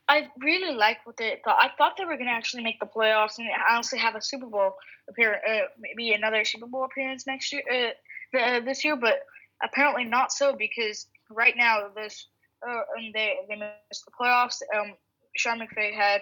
I 0.07 0.29
really 0.39 0.73
like 0.73 1.05
what 1.05 1.17
they 1.17 1.41
thought. 1.43 1.57
I 1.59 1.69
thought 1.77 1.97
they 1.97 2.05
were 2.05 2.15
going 2.15 2.27
to 2.27 2.31
actually 2.33 2.63
make 2.63 2.79
the 2.79 2.85
playoffs 2.85 3.37
and 3.39 3.47
honestly 3.69 3.99
have 3.99 4.15
a 4.15 4.21
Super 4.21 4.45
Bowl 4.45 4.75
appearance, 5.09 5.41
uh, 5.47 5.67
maybe 5.77 6.13
another 6.13 6.45
Super 6.45 6.67
Bowl 6.67 6.85
appearance 6.85 7.27
next 7.27 7.51
year, 7.51 7.63
uh, 8.33 8.37
uh, 8.37 8.59
this 8.61 8.85
year. 8.85 8.95
But 8.95 9.19
apparently 9.61 10.05
not 10.05 10.31
so 10.31 10.55
because 10.55 11.07
right 11.29 11.55
now 11.57 11.89
this 11.93 12.27
uh, 12.67 12.81
and 12.97 13.13
they 13.13 13.35
they 13.49 13.55
missed 13.55 14.05
the 14.05 14.11
playoffs. 14.19 14.61
Um, 14.75 14.93
Sean 15.35 15.59
McVay 15.59 15.93
had 15.93 16.21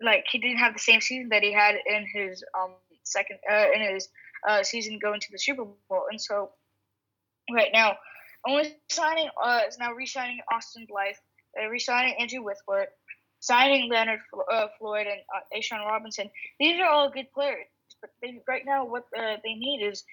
like 0.00 0.24
he 0.30 0.38
didn't 0.38 0.58
have 0.58 0.72
the 0.72 0.78
same 0.78 1.00
season 1.00 1.28
that 1.30 1.42
he 1.42 1.52
had 1.52 1.74
in 1.86 2.06
his 2.12 2.42
um 2.58 2.74
second 3.02 3.38
uh, 3.50 3.66
in 3.74 3.94
his 3.94 4.08
uh, 4.48 4.62
season 4.62 4.98
going 4.98 5.20
to 5.20 5.32
the 5.32 5.38
Super 5.38 5.64
Bowl. 5.64 6.06
And 6.10 6.20
so 6.20 6.50
right 7.52 7.70
now, 7.72 7.96
only 8.46 8.76
signing 8.90 9.28
uh, 9.42 9.60
is 9.68 9.78
now 9.78 9.92
re-signing 9.92 10.40
Austin 10.52 10.86
Blythe, 10.88 11.14
uh, 11.62 11.68
re-signing 11.68 12.14
Andrew 12.18 12.42
Whitworth, 12.42 12.88
signing 13.40 13.90
Leonard 13.90 14.20
uh, 14.52 14.66
Floyd 14.78 15.06
and 15.06 15.20
uh, 15.34 15.56
A'Shawn 15.56 15.86
Robinson. 15.86 16.30
These 16.58 16.80
are 16.80 16.88
all 16.88 17.10
good 17.10 17.32
players, 17.32 17.66
but 18.00 18.10
they, 18.20 18.40
right 18.48 18.64
now 18.64 18.84
what 18.84 19.04
uh, 19.18 19.36
they 19.42 19.54
need 19.54 19.82
is 19.82 20.04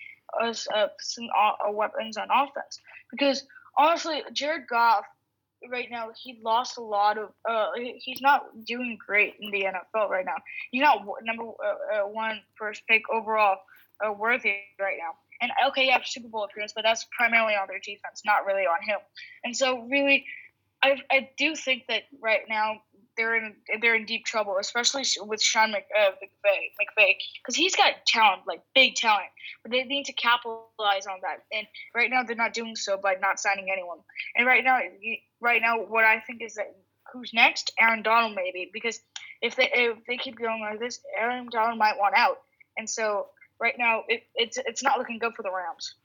us 0.42 0.68
uh, 0.74 0.88
some 1.00 1.28
uh, 1.38 1.72
weapons 1.72 2.18
on 2.18 2.28
offense. 2.32 2.80
Because 3.12 3.44
honestly, 3.78 4.24
Jared 4.34 4.68
Goff 4.70 5.06
right 5.70 5.90
now 5.90 6.10
he 6.16 6.40
lost 6.44 6.78
a 6.78 6.82
lot 6.82 7.18
of. 7.18 7.30
Uh, 7.48 7.70
he's 7.76 8.22
not 8.22 8.66
doing 8.66 8.98
great 9.06 9.36
in 9.40 9.52
the 9.52 9.66
NFL 9.66 10.10
right 10.10 10.26
now. 10.26 10.38
He's 10.72 10.82
not 10.82 11.06
number 11.24 11.44
uh, 11.44 12.00
uh, 12.00 12.08
one 12.08 12.42
first 12.56 12.84
pick 12.88 13.04
overall 13.12 13.58
uh, 14.06 14.12
worthy 14.12 14.56
right 14.80 14.98
now. 14.98 15.14
And 15.42 15.52
okay, 15.70 15.88
yeah, 15.88 16.00
Super 16.04 16.28
Bowl 16.28 16.44
appearance, 16.44 16.74
but 16.74 16.84
that's 16.84 17.08
primarily 17.18 17.54
on 17.54 17.68
their 17.68 17.80
defense, 17.80 18.22
not 18.24 18.46
really 18.46 18.64
on 18.64 18.78
him. 18.86 19.00
And 19.44 19.58
so, 19.58 19.82
really, 19.90 20.26
I, 20.84 21.02
I 21.12 21.30
do 21.38 21.56
think 21.56 21.88
that 21.88 22.04
right 22.22 22.42
now 22.48 22.82
they're 23.18 23.36
in 23.36 23.56
they're 23.82 23.96
in 23.96 24.06
deep 24.06 24.26
trouble, 24.26 24.58
especially 24.60 25.04
with 25.22 25.42
Sean 25.42 25.72
Mc, 25.72 25.86
uh, 26.00 26.12
McVay, 26.12 26.72
McVay, 26.80 27.16
because 27.42 27.56
he's 27.56 27.76
got 27.76 28.06
talent, 28.06 28.44
like 28.48 28.62
big 28.74 28.96
talent, 28.96 29.28
but 29.64 29.72
they 29.72 29.84
need 29.84 30.06
to 30.06 30.14
capitalize 30.14 31.08
on 31.08 31.20
that. 31.22 31.44
And 31.52 31.68
right 31.96 32.10
now, 32.10 32.24
they're 32.24 32.36
not 32.36 32.54
doing 32.54 32.76
so 32.76 32.98
by 32.98 33.16
not 33.22 33.40
signing 33.40 33.70
anyone. 33.72 33.98
And 34.36 34.46
right 34.46 34.64
now, 34.64 34.80
right 35.42 35.62
now, 35.62 35.78
what 35.80 36.06
I 36.06 36.20
think 36.20 36.42
is 36.42 36.56
that 36.56 36.76
who's 37.12 37.34
next? 37.34 37.74
Aaron 37.80 38.04
Donald, 38.04 38.36
maybe, 38.36 38.70
because 38.72 39.00
if 39.42 39.56
they 39.56 39.70
if 39.74 39.98
they 40.08 40.18
keep 40.18 40.38
going 40.38 40.62
like 40.62 40.80
this, 40.80 41.00
Aaron 41.18 41.50
Donald 41.52 41.78
might 41.78 41.98
want 41.98 42.16
out. 42.16 42.38
And 42.78 42.90
so 42.90 43.28
right 43.60 43.76
now 43.78 44.04
it, 44.08 44.24
it's 44.36 44.58
it's 44.58 44.84
not 44.84 44.98
looking 44.98 45.20
good 45.20 45.34
for 45.36 45.44
the 45.44 45.52
Rams. 45.52 45.96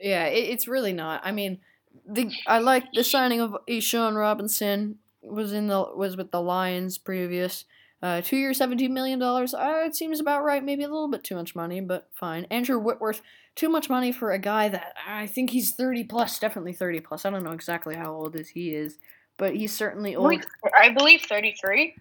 Yeah, 0.00 0.26
it, 0.26 0.50
it's 0.50 0.68
really 0.68 0.92
not. 0.92 1.22
I 1.24 1.32
mean, 1.32 1.60
the 2.06 2.30
I 2.46 2.58
like 2.58 2.84
the 2.92 3.04
signing 3.04 3.40
of 3.40 3.56
A'Shawn 3.68 4.16
Robinson 4.16 4.98
was 5.22 5.52
in 5.52 5.66
the 5.66 5.84
was 5.94 6.16
with 6.16 6.30
the 6.30 6.42
Lions 6.42 6.98
previous. 6.98 7.64
Uh, 8.00 8.20
two 8.20 8.36
years, 8.36 8.58
seventeen 8.58 8.94
million 8.94 9.18
dollars. 9.18 9.54
Uh, 9.54 9.82
it 9.84 9.96
seems 9.96 10.20
about 10.20 10.44
right. 10.44 10.64
Maybe 10.64 10.84
a 10.84 10.88
little 10.88 11.08
bit 11.08 11.24
too 11.24 11.34
much 11.34 11.56
money, 11.56 11.80
but 11.80 12.08
fine. 12.12 12.44
Andrew 12.50 12.78
Whitworth, 12.78 13.22
too 13.56 13.68
much 13.68 13.90
money 13.90 14.12
for 14.12 14.30
a 14.30 14.38
guy 14.38 14.68
that 14.68 14.94
I 15.06 15.26
think 15.26 15.50
he's 15.50 15.72
thirty 15.72 16.04
plus, 16.04 16.38
definitely 16.38 16.72
thirty 16.72 17.00
plus. 17.00 17.24
I 17.24 17.30
don't 17.30 17.42
know 17.42 17.52
exactly 17.52 17.96
how 17.96 18.12
old 18.12 18.36
is 18.36 18.50
he 18.50 18.74
is, 18.74 18.98
but 19.36 19.56
he's 19.56 19.72
certainly 19.72 20.14
old. 20.14 20.44
I 20.80 20.90
believe 20.90 21.22
thirty 21.22 21.56
three. 21.60 21.96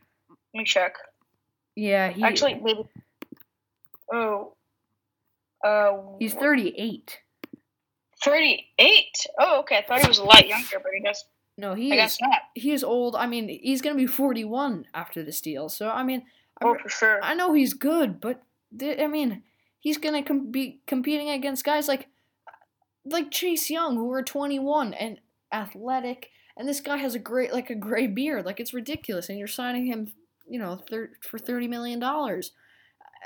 Let 0.53 0.59
me 0.59 0.65
check. 0.65 0.95
Yeah, 1.75 2.09
he 2.09 2.23
actually 2.23 2.55
maybe. 2.55 2.87
Oh, 4.13 4.53
uh, 5.63 5.97
He's 6.19 6.33
38. 6.33 7.19
38? 8.23 9.05
Oh, 9.39 9.59
okay. 9.59 9.77
I 9.77 9.81
thought 9.81 10.01
he 10.01 10.07
was 10.07 10.17
a 10.17 10.23
lot 10.23 10.47
younger, 10.47 10.79
but 10.81 10.91
I 10.95 10.99
guess. 11.03 11.23
No, 11.57 11.73
he 11.73 11.99
I 11.99 12.05
is 12.05 12.19
he 12.53 12.71
is 12.71 12.83
old. 12.83 13.15
I 13.15 13.25
mean, 13.25 13.49
he's 13.49 13.81
gonna 13.81 13.95
be 13.95 14.07
41 14.07 14.85
after 14.93 15.23
this 15.23 15.41
deal. 15.41 15.69
So 15.69 15.89
I 15.89 16.03
mean, 16.03 16.23
oh 16.61 16.75
I, 16.75 16.81
for 16.81 16.89
sure. 16.89 17.23
I 17.23 17.33
know 17.33 17.53
he's 17.53 17.73
good, 17.73 18.19
but 18.19 18.43
th- 18.77 18.99
I 18.99 19.07
mean, 19.07 19.43
he's 19.79 19.97
gonna 19.97 20.23
com- 20.23 20.51
be 20.51 20.81
competing 20.85 21.29
against 21.29 21.65
guys 21.65 21.87
like 21.87 22.07
like 23.05 23.31
Chase 23.31 23.69
Young, 23.69 23.95
who 23.95 24.11
are 24.11 24.21
21 24.21 24.93
and 24.93 25.19
athletic, 25.51 26.29
and 26.55 26.67
this 26.67 26.81
guy 26.81 26.97
has 26.97 27.15
a 27.15 27.19
great 27.19 27.51
like 27.51 27.69
a 27.69 27.75
gray 27.75 28.05
beard. 28.05 28.45
Like 28.45 28.59
it's 28.59 28.73
ridiculous, 28.73 29.29
and 29.29 29.39
you're 29.39 29.47
signing 29.47 29.87
him, 29.87 30.13
you 30.47 30.59
know, 30.59 30.77
thir- 30.89 31.13
for 31.21 31.39
30 31.39 31.67
million 31.67 31.99
dollars. 31.99 32.51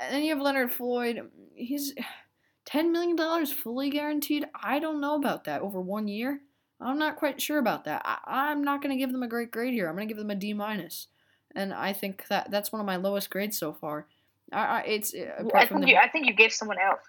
And 0.00 0.14
then 0.14 0.22
you 0.22 0.30
have 0.30 0.40
Leonard 0.40 0.72
Floyd. 0.72 1.30
He's 1.54 1.94
$10 2.70 2.90
million 2.90 3.46
fully 3.46 3.90
guaranteed? 3.90 4.46
I 4.54 4.78
don't 4.78 5.00
know 5.00 5.16
about 5.16 5.44
that 5.44 5.62
over 5.62 5.80
one 5.80 6.08
year. 6.08 6.40
I'm 6.82 6.98
not 6.98 7.16
quite 7.16 7.40
sure 7.40 7.58
about 7.58 7.84
that. 7.84 8.02
I, 8.04 8.50
am 8.50 8.64
not 8.64 8.82
going 8.82 8.94
to 8.94 8.98
give 8.98 9.12
them 9.12 9.22
a 9.22 9.28
great 9.28 9.50
grade 9.50 9.72
here. 9.72 9.88
I'm 9.88 9.94
going 9.94 10.08
to 10.08 10.12
give 10.12 10.18
them 10.18 10.30
a 10.30 10.34
D 10.34 10.52
minus, 10.52 11.08
and 11.54 11.72
I 11.72 11.92
think 11.92 12.26
that 12.28 12.50
that's 12.50 12.72
one 12.72 12.80
of 12.80 12.86
my 12.86 12.96
lowest 12.96 13.30
grades 13.30 13.58
so 13.58 13.72
far. 13.72 14.06
I, 14.52 14.64
I 14.64 14.80
it's 14.82 15.14
uh, 15.14 15.44
I 15.54 15.66
think, 15.66 15.82
the, 15.82 15.88
you, 15.88 15.96
I 15.96 16.08
think 16.08 16.26
you 16.26 16.34
gave 16.34 16.52
someone 16.52 16.78
else. 16.78 17.00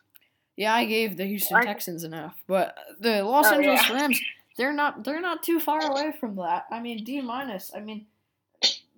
Yeah, 0.56 0.74
I 0.74 0.86
gave 0.86 1.18
the 1.18 1.26
Houston 1.26 1.58
I, 1.58 1.64
Texans 1.64 2.04
enough, 2.04 2.36
but 2.48 2.78
the 3.00 3.24
Los 3.24 3.48
oh, 3.48 3.56
Angeles 3.56 3.90
yeah. 3.90 3.96
Rams, 4.02 4.22
they're 4.58 4.74
not 4.74 5.04
they're 5.04 5.22
not 5.22 5.44
too 5.44 5.60
far 5.60 5.84
away 5.84 6.14
from 6.20 6.36
that. 6.36 6.66
I 6.72 6.80
mean, 6.80 7.04
D 7.04 7.22
minus. 7.22 7.72
I 7.76 7.80
mean, 7.80 8.06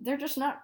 they're 0.00 0.18
just 0.18 0.36
not. 0.36 0.62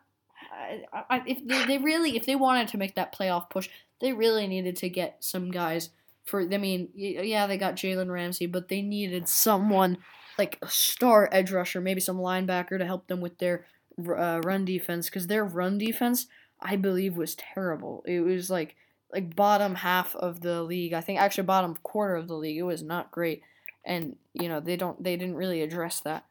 I, 0.52 0.84
I, 1.08 1.22
if 1.26 1.46
they, 1.46 1.64
they 1.66 1.78
really 1.78 2.16
if 2.16 2.26
they 2.26 2.36
wanted 2.36 2.68
to 2.68 2.76
make 2.76 2.94
that 2.96 3.14
playoff 3.14 3.48
push, 3.48 3.68
they 4.00 4.12
really 4.12 4.46
needed 4.46 4.76
to 4.76 4.88
get 4.88 5.16
some 5.20 5.50
guys 5.50 5.90
for. 6.24 6.42
I 6.42 6.58
mean, 6.58 6.88
yeah, 6.94 7.46
they 7.46 7.58
got 7.58 7.76
Jalen 7.76 8.10
Ramsey, 8.10 8.46
but 8.46 8.68
they 8.68 8.82
needed 8.82 9.28
someone 9.28 9.98
like 10.38 10.58
a 10.62 10.68
star 10.68 11.28
edge 11.32 11.52
rusher, 11.52 11.80
maybe 11.80 12.00
some 12.00 12.18
linebacker 12.18 12.78
to 12.78 12.86
help 12.86 13.06
them 13.06 13.20
with 13.20 13.38
their 13.38 13.66
uh, 13.98 14.40
run 14.44 14.64
defense 14.64 15.06
because 15.08 15.26
their 15.26 15.44
run 15.44 15.78
defense, 15.78 16.26
I 16.60 16.76
believe, 16.76 17.16
was 17.16 17.34
terrible. 17.34 18.02
It 18.06 18.20
was 18.20 18.50
like 18.50 18.76
like 19.12 19.36
bottom 19.36 19.74
half 19.74 20.16
of 20.16 20.40
the 20.40 20.62
league. 20.62 20.94
I 20.94 21.00
think 21.00 21.20
actually 21.20 21.44
bottom 21.44 21.76
quarter 21.82 22.16
of 22.16 22.28
the 22.28 22.34
league. 22.36 22.56
It 22.56 22.62
was 22.62 22.82
not 22.82 23.10
great, 23.10 23.42
and 23.84 24.16
you 24.32 24.48
know 24.48 24.60
they 24.60 24.76
don't 24.76 25.02
they 25.02 25.16
didn't 25.16 25.36
really 25.36 25.62
address 25.62 26.00
that. 26.00 26.24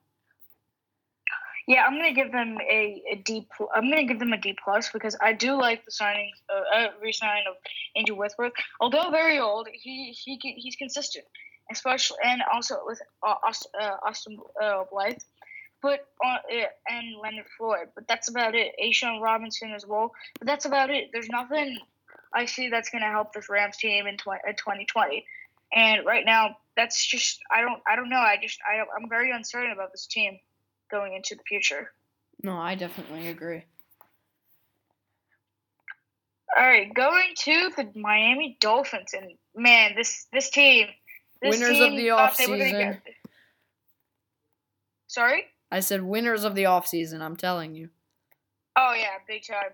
Yeah, 1.68 1.84
I'm 1.86 1.96
gonna 1.96 2.14
give 2.14 2.32
them 2.32 2.58
a, 2.62 3.02
a 3.12 3.16
D. 3.16 3.48
Pl- 3.56 3.70
I'm 3.76 3.90
gonna 3.90 4.06
give 4.06 4.20
them 4.20 4.34
a 4.34 4.38
D 4.38 4.56
plus 4.64 4.90
because 4.92 5.16
I 5.22 5.34
do 5.34 5.54
like 5.54 5.86
the 5.86 5.92
signing, 5.92 6.32
uh, 6.50 6.78
uh 6.78 6.88
re-signing 7.02 7.44
of 7.50 7.56
Andrew 7.96 8.16
Whitworth. 8.16 8.54
Although 8.80 9.10
very 9.12 9.40
old, 9.40 9.68
he 9.72 10.12
he 10.12 10.38
he's 10.42 10.76
consistent, 10.76 11.26
especially 11.72 12.18
and 12.24 12.42
also 12.52 12.80
with 12.86 13.02
uh, 13.26 13.36
Austin, 13.46 13.72
uh, 13.80 13.98
Austin 14.06 14.38
uh, 14.62 14.84
Blythe. 14.92 15.18
But 15.82 16.08
on 16.24 16.38
uh, 16.52 16.66
and 16.90 17.16
Leonard 17.24 17.48
Floyd, 17.58 17.90
but 17.96 18.08
that's 18.08 18.30
about 18.30 18.54
it. 18.54 18.74
A'Shawn 18.84 19.20
Robinson 19.20 19.72
as 19.72 19.86
well, 19.86 20.12
but 20.38 20.46
that's 20.46 20.66
about 20.66 20.92
it. 20.92 21.10
There's 21.12 21.30
nothing 21.30 21.80
I 22.34 22.46
see 22.46 22.70
that's 22.70 22.90
to 22.92 23.00
help 23.00 23.34
this 23.34 23.50
Rams 23.50 23.78
team 23.78 24.08
in 24.08 24.18
2020. 24.18 25.26
And 25.74 26.06
right 26.06 26.26
now, 26.26 26.58
that's 26.76 27.06
just 27.06 27.40
I 27.52 27.62
don't 27.62 27.82
I 27.88 27.96
don't 27.96 28.10
know. 28.10 28.18
I 28.18 28.38
just 28.42 28.60
I 28.66 28.84
I'm 28.96 29.10
very 29.10 29.32
uncertain 29.32 29.72
about 29.72 29.92
this 29.92 30.08
team 30.08 30.38
going 30.92 31.14
into 31.14 31.36
the 31.36 31.44
future. 31.48 31.92
No, 32.44 32.58
I 32.58 32.76
definitely 32.76 33.28
agree. 33.28 33.64
All 36.58 36.64
right, 36.64 36.94
going 36.94 37.34
to 37.36 37.72
the 37.78 37.90
Miami 37.96 38.58
Dolphins, 38.60 39.14
and 39.14 39.32
man, 39.56 39.94
this 39.96 40.28
this 40.34 40.50
team, 40.50 40.88
this 41.42 41.58
winners 41.58 41.78
team 41.78 41.94
of 41.94 41.98
the 41.98 42.08
offseason. 42.08 43.02
Sorry. 45.08 45.46
I 45.72 45.80
said 45.80 46.04
winners 46.04 46.44
of 46.44 46.56
the 46.56 46.64
offseason, 46.64 47.22
I'm 47.22 47.38
telling 47.38 47.76
you. 47.76 47.90
Oh 48.76 48.94
yeah, 48.98 49.18
big 49.28 49.46
time. 49.46 49.72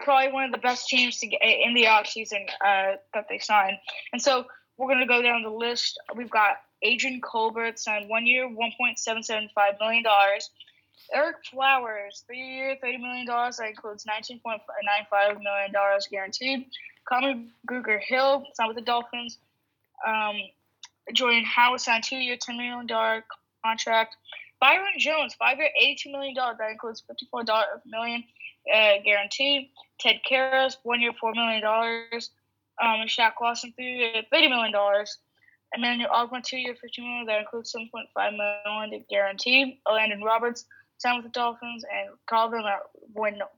Probably 0.00 0.32
one 0.32 0.44
of 0.44 0.52
the 0.52 0.58
best 0.58 0.88
teams 0.88 1.18
to 1.18 1.26
get 1.26 1.40
in 1.42 1.74
the 1.74 1.84
offseason 1.84 2.46
uh, 2.64 2.96
that 3.14 3.26
they 3.28 3.38
signed. 3.38 3.76
And 4.12 4.20
so 4.20 4.44
we're 4.76 4.88
gonna 4.88 5.06
go 5.06 5.22
down 5.22 5.42
the 5.42 5.50
list. 5.50 5.98
We've 6.14 6.30
got 6.30 6.56
Adrian 6.84 7.20
Colbert 7.20 7.78
signed 7.78 8.08
one 8.08 8.26
year, 8.26 8.46
one 8.48 8.72
point 8.78 8.98
seven 8.98 9.22
seven 9.22 9.48
five 9.54 9.74
million 9.80 10.02
dollars. 10.02 10.50
Ereck 11.14 11.34
Flowers, 11.50 12.24
three 12.26 12.38
year, 12.38 12.76
thirty 12.80 12.98
million 12.98 13.26
dollars. 13.26 13.56
That 13.56 13.68
includes 13.70 14.06
nineteen 14.06 14.38
point 14.40 14.60
nine 14.84 15.06
five 15.10 15.40
million 15.40 15.72
dollars 15.72 16.06
guaranteed. 16.10 16.66
Conor 17.08 17.42
Grugier-Hill 17.66 18.46
signed 18.54 18.68
with 18.68 18.76
the 18.76 18.82
Dolphins. 18.82 19.38
Um, 20.06 20.36
Jordan 21.12 21.44
Howard 21.44 21.80
signed 21.80 22.04
two 22.04 22.16
year, 22.16 22.36
ten 22.40 22.56
million 22.56 22.86
dollar 22.86 23.24
contract. 23.64 24.16
Byron 24.60 24.94
Jones, 24.98 25.34
five 25.34 25.58
year, 25.58 25.68
eighty-two 25.80 26.10
million 26.12 26.34
dollars. 26.34 26.56
That 26.58 26.70
includes 26.70 27.02
fifty-four 27.06 27.44
million 27.86 28.24
uh, 28.74 28.92
guaranteed. 29.04 29.70
Ted 30.00 30.20
Karras, 30.28 30.76
one 30.82 31.00
year, 31.00 31.12
four 31.18 31.32
million 31.34 31.62
dollars. 31.62 32.30
Um, 32.82 33.06
Shaq 33.06 33.32
Lawson, 33.40 33.72
three 33.76 33.98
year, 33.98 34.22
thirty 34.32 34.48
million 34.48 34.72
dollars. 35.82 35.98
Emmanuel 35.98 36.10
Ogbah, 36.10 36.42
two 36.42 36.56
year, 36.56 36.74
fifty 36.80 37.02
million. 37.02 37.26
That 37.26 37.40
includes 37.40 37.72
seven 37.72 37.88
point 37.92 38.08
five 38.14 38.32
million 38.32 39.04
guaranteed. 39.10 39.78
Landon 39.90 40.22
Roberts 40.22 40.66
signed 40.98 41.22
with 41.22 41.32
the 41.32 41.38
Dolphins, 41.38 41.84
and 41.84 42.16
Calvin 42.28 42.62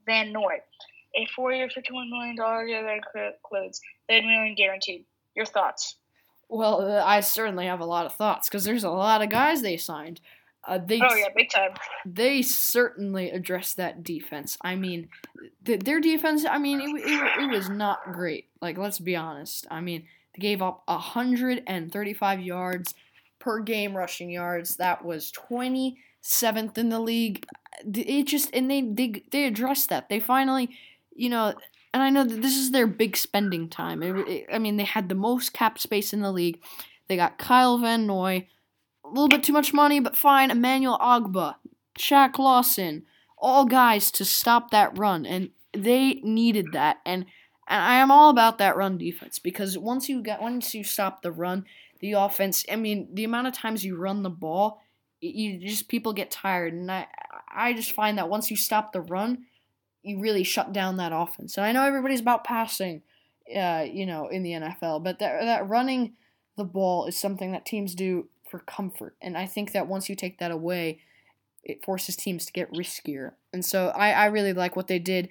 Van 0.06 0.32
Noy, 0.32 0.54
a 1.14 1.26
four 1.34 1.52
year, 1.52 1.68
fifty 1.68 1.92
one 1.92 2.10
million 2.10 2.36
dollar 2.36 2.66
deal 2.66 2.82
that 2.82 3.00
includes 3.32 3.80
thirty 4.08 4.26
million 4.26 4.54
guaranteed. 4.54 5.04
Your 5.34 5.46
thoughts? 5.46 5.96
Well, 6.48 6.80
uh, 6.80 7.04
I 7.04 7.20
certainly 7.20 7.66
have 7.66 7.80
a 7.80 7.86
lot 7.86 8.06
of 8.06 8.14
thoughts 8.14 8.48
because 8.48 8.64
there's 8.64 8.84
a 8.84 8.90
lot 8.90 9.22
of 9.22 9.30
guys 9.30 9.62
they 9.62 9.76
signed. 9.76 10.20
Uh, 10.66 10.78
they 10.78 11.00
oh 11.00 11.14
yeah, 11.14 11.28
big 11.36 11.50
time. 11.50 11.70
They 12.04 12.42
certainly 12.42 13.30
addressed 13.30 13.76
that 13.76 14.02
defense. 14.02 14.58
I 14.62 14.74
mean, 14.74 15.08
th- 15.64 15.80
their 15.80 16.00
defense. 16.00 16.44
I 16.44 16.58
mean, 16.58 16.80
it, 16.80 17.02
it, 17.04 17.42
it 17.42 17.50
was 17.50 17.68
not 17.68 18.12
great. 18.12 18.46
Like, 18.60 18.76
let's 18.78 18.98
be 18.98 19.14
honest. 19.14 19.66
I 19.70 19.80
mean, 19.80 20.06
gave 20.38 20.62
up 20.62 20.82
135 20.86 22.40
yards 22.40 22.94
per 23.38 23.60
game 23.60 23.96
rushing 23.96 24.30
yards. 24.30 24.76
That 24.76 25.04
was 25.04 25.32
27th 25.32 26.78
in 26.78 26.88
the 26.88 27.00
league. 27.00 27.46
It 27.94 28.24
just 28.24 28.50
and 28.54 28.70
they 28.70 28.82
they 28.82 29.22
they 29.30 29.46
addressed 29.46 29.88
that. 29.90 30.08
They 30.08 30.20
finally, 30.20 30.70
you 31.14 31.28
know, 31.28 31.54
and 31.92 32.02
I 32.02 32.10
know 32.10 32.24
that 32.24 32.42
this 32.42 32.56
is 32.56 32.72
their 32.72 32.86
big 32.86 33.16
spending 33.16 33.68
time. 33.68 34.02
It, 34.02 34.28
it, 34.28 34.46
I 34.52 34.58
mean, 34.58 34.76
they 34.76 34.84
had 34.84 35.08
the 35.08 35.14
most 35.14 35.52
cap 35.52 35.78
space 35.78 36.12
in 36.12 36.20
the 36.20 36.32
league. 36.32 36.60
They 37.08 37.16
got 37.16 37.38
Kyle 37.38 37.78
Van 37.78 38.06
Noy, 38.06 38.46
a 39.04 39.08
little 39.08 39.28
bit 39.28 39.42
too 39.42 39.52
much 39.52 39.72
money, 39.72 40.00
but 40.00 40.16
fine. 40.16 40.50
Emmanuel 40.50 40.98
Ogbah, 40.98 41.56
Shaq 41.98 42.38
Lawson, 42.38 43.04
all 43.38 43.64
guys 43.64 44.10
to 44.12 44.24
stop 44.24 44.70
that 44.70 44.98
run, 44.98 45.24
and 45.24 45.50
they 45.72 46.14
needed 46.22 46.66
that. 46.72 46.98
And, 47.06 47.26
and 47.68 47.82
I 47.82 47.96
am 47.96 48.10
all 48.10 48.30
about 48.30 48.58
that 48.58 48.76
run 48.76 48.98
defense 48.98 49.38
because 49.38 49.76
once 49.76 50.08
you 50.08 50.22
get 50.22 50.40
once 50.40 50.74
you 50.74 50.84
stop 50.84 51.22
the 51.22 51.32
run, 51.32 51.64
the 52.00 52.12
offense. 52.12 52.64
I 52.70 52.76
mean, 52.76 53.08
the 53.12 53.24
amount 53.24 53.48
of 53.48 53.54
times 53.54 53.84
you 53.84 53.96
run 53.96 54.22
the 54.22 54.30
ball, 54.30 54.80
you 55.20 55.58
just 55.58 55.88
people 55.88 56.12
get 56.12 56.30
tired, 56.30 56.72
and 56.72 56.90
I 56.90 57.06
I 57.54 57.72
just 57.72 57.92
find 57.92 58.18
that 58.18 58.28
once 58.28 58.50
you 58.50 58.56
stop 58.56 58.92
the 58.92 59.00
run 59.00 59.46
you 60.06 60.20
really 60.20 60.44
shut 60.44 60.72
down 60.72 60.98
that 60.98 61.12
offense. 61.12 61.56
And 61.56 61.66
I 61.66 61.72
know 61.72 61.82
everybody's 61.82 62.20
about 62.20 62.44
passing, 62.44 63.02
uh, 63.54 63.84
you 63.90 64.06
know, 64.06 64.28
in 64.28 64.44
the 64.44 64.52
NFL, 64.52 65.02
but 65.02 65.18
that 65.18 65.40
that 65.40 65.68
running 65.68 66.12
the 66.56 66.64
ball 66.64 67.06
is 67.06 67.16
something 67.16 67.50
that 67.50 67.66
teams 67.66 67.92
do 67.92 68.28
for 68.48 68.60
comfort. 68.60 69.16
And 69.20 69.36
I 69.36 69.46
think 69.46 69.72
that 69.72 69.88
once 69.88 70.08
you 70.08 70.14
take 70.14 70.38
that 70.38 70.52
away, 70.52 71.00
it 71.64 71.84
forces 71.84 72.14
teams 72.14 72.46
to 72.46 72.52
get 72.52 72.72
riskier. 72.72 73.32
And 73.52 73.64
so 73.64 73.88
I, 73.88 74.12
I 74.12 74.26
really 74.26 74.52
like 74.52 74.76
what 74.76 74.86
they 74.86 75.00
did. 75.00 75.28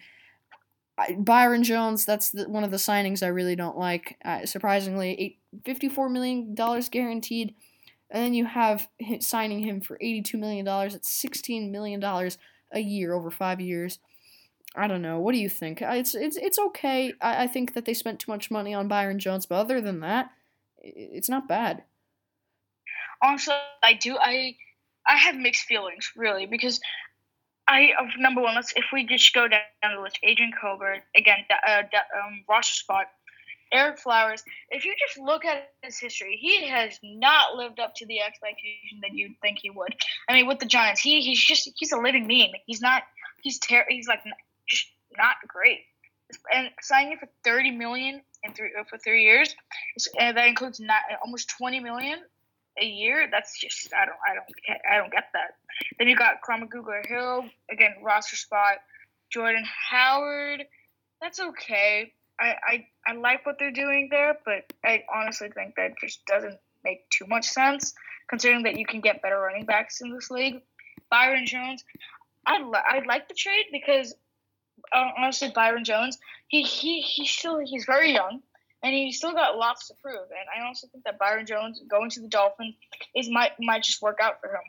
Byron 1.17 1.63
Jones, 1.63 2.05
that's 2.05 2.29
the, 2.29 2.47
one 2.49 2.63
of 2.63 2.71
the 2.71 2.77
signings 2.77 3.21
I 3.21 3.27
really 3.27 3.55
don't 3.55 3.77
like. 3.77 4.17
Uh, 4.23 4.45
surprisingly, 4.45 5.19
eight, 5.19 5.39
$54 5.63 6.11
million 6.11 6.55
guaranteed. 6.89 7.53
And 8.09 8.23
then 8.23 8.33
you 8.33 8.45
have 8.45 8.87
signing 9.19 9.59
him 9.59 9.81
for 9.81 9.97
$82 9.97 10.35
million. 10.35 10.65
That's 10.65 11.23
$16 11.23 11.69
million 11.69 12.03
a 12.03 12.79
year 12.79 13.13
over 13.13 13.29
five 13.29 13.59
years. 13.59 13.99
I 14.75 14.87
don't 14.87 15.01
know. 15.01 15.19
What 15.19 15.31
do 15.31 15.37
you 15.37 15.49
think? 15.49 15.81
It's 15.81 16.15
it's 16.15 16.35
it's 16.35 16.59
okay. 16.59 17.13
I, 17.21 17.43
I 17.43 17.47
think 17.47 17.73
that 17.73 17.85
they 17.85 17.93
spent 17.93 18.19
too 18.19 18.31
much 18.31 18.51
money 18.51 18.73
on 18.73 18.89
Byron 18.89 19.19
Jones, 19.19 19.45
but 19.45 19.55
other 19.55 19.79
than 19.79 20.01
that, 20.01 20.31
it's 20.83 21.29
not 21.29 21.47
bad. 21.47 21.83
Honestly, 23.23 23.53
I 23.81 23.93
do. 23.93 24.17
I 24.19 24.57
I 25.07 25.15
have 25.15 25.37
mixed 25.37 25.63
feelings 25.63 26.11
really 26.17 26.45
because 26.45 26.81
I 27.67 27.93
of 27.99 28.07
number 28.17 28.41
one. 28.41 28.55
Let's 28.55 28.73
if 28.75 28.85
we 28.93 29.05
just 29.05 29.33
go 29.33 29.47
down 29.47 29.61
the 29.83 30.01
list. 30.01 30.19
Adrian 30.23 30.51
Colbert 30.59 31.03
again. 31.15 31.39
Uh, 31.67 31.81
um, 31.81 32.43
roster 32.47 32.75
spot. 32.75 33.07
Ereck 33.73 33.99
Flowers. 33.99 34.43
If 34.69 34.85
you 34.85 34.93
just 35.07 35.19
look 35.19 35.43
at 35.43 35.69
his 35.81 35.97
history, 35.97 36.37
he 36.39 36.67
has 36.67 36.99
not 37.03 37.55
lived 37.55 37.79
up 37.79 37.95
to 37.95 38.05
the 38.05 38.21
expectation 38.21 38.99
that 39.01 39.13
you'd 39.13 39.35
think 39.41 39.59
he 39.61 39.69
would. 39.69 39.95
I 40.29 40.33
mean, 40.33 40.47
with 40.47 40.59
the 40.59 40.65
Giants, 40.65 41.01
he 41.01 41.21
he's 41.21 41.43
just 41.43 41.69
he's 41.75 41.91
a 41.91 41.97
living 41.97 42.27
meme. 42.27 42.51
He's 42.65 42.81
not. 42.81 43.03
He's 43.41 43.59
ter- 43.59 43.85
He's 43.89 44.07
like 44.07 44.21
just 44.67 44.87
not 45.17 45.35
great. 45.47 45.79
And 46.53 46.69
signing 46.81 47.17
for 47.17 47.27
thirty 47.43 47.71
million 47.71 48.21
in 48.43 48.53
three 48.53 48.71
uh, 48.79 48.83
for 48.89 48.97
three 48.97 49.23
years, 49.23 49.55
and 50.19 50.37
that 50.37 50.47
includes 50.47 50.79
not 50.79 51.01
almost 51.23 51.49
twenty 51.49 51.79
million 51.79 52.19
a 52.79 52.85
year. 52.85 53.27
That's 53.31 53.59
just 53.59 53.93
I 53.93 54.05
don't 54.05 54.17
I 54.29 54.33
don't 54.35 54.79
I 54.91 54.97
don't 54.97 55.11
get 55.11 55.25
that. 55.33 55.55
Then 55.97 56.07
you 56.07 56.15
got 56.15 56.41
Conor 56.41 56.67
Grugier-Hill 56.67 57.45
again 57.71 57.95
roster 58.03 58.35
spot. 58.35 58.77
Jordan 59.31 59.65
Howard, 59.89 60.65
that's 61.21 61.39
okay. 61.39 62.13
I, 62.39 62.55
I 62.67 62.87
I 63.07 63.13
like 63.15 63.45
what 63.45 63.57
they're 63.59 63.71
doing 63.71 64.09
there, 64.11 64.37
but 64.45 64.71
I 64.83 65.03
honestly 65.13 65.49
think 65.49 65.75
that 65.75 65.97
just 65.99 66.25
doesn't 66.25 66.57
make 66.83 67.09
too 67.09 67.25
much 67.27 67.45
sense 67.47 67.93
considering 68.29 68.63
that 68.63 68.77
you 68.77 68.85
can 68.85 69.01
get 69.01 69.21
better 69.21 69.39
running 69.39 69.65
backs 69.65 70.01
in 70.01 70.13
this 70.13 70.29
league. 70.29 70.61
Byron 71.09 71.45
Jones, 71.45 71.83
I 72.45 72.61
li- 72.61 72.79
I 72.85 73.01
like 73.05 73.27
the 73.27 73.35
trade 73.35 73.65
because 73.71 74.13
honestly 74.93 75.51
Byron 75.53 75.83
Jones, 75.83 76.17
he 76.47 76.61
he 76.63 77.01
he 77.01 77.25
still 77.25 77.59
he's 77.59 77.85
very 77.85 78.13
young 78.13 78.41
and 78.85 78.93
he's 78.93 79.17
still 79.17 79.33
got 79.33 79.57
lots 79.57 79.87
to 79.87 79.95
prove. 79.95 80.29
And 80.29 80.47
I 80.55 80.67
also 80.67 80.87
think 80.87 81.03
that 81.05 81.17
Byron 81.17 81.47
Jones 81.47 81.81
going 81.87 82.11
to 82.11 82.21
the 82.21 82.27
Dolphins 82.27 82.75
is 83.15 83.27
might 83.27 83.51
might 83.59 83.81
just 83.81 84.01
work 84.01 84.19
out 84.21 84.39
for 84.39 84.49
him. 84.49 84.61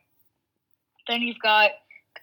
Then 1.06 1.20
you've 1.20 1.38
got 1.38 1.72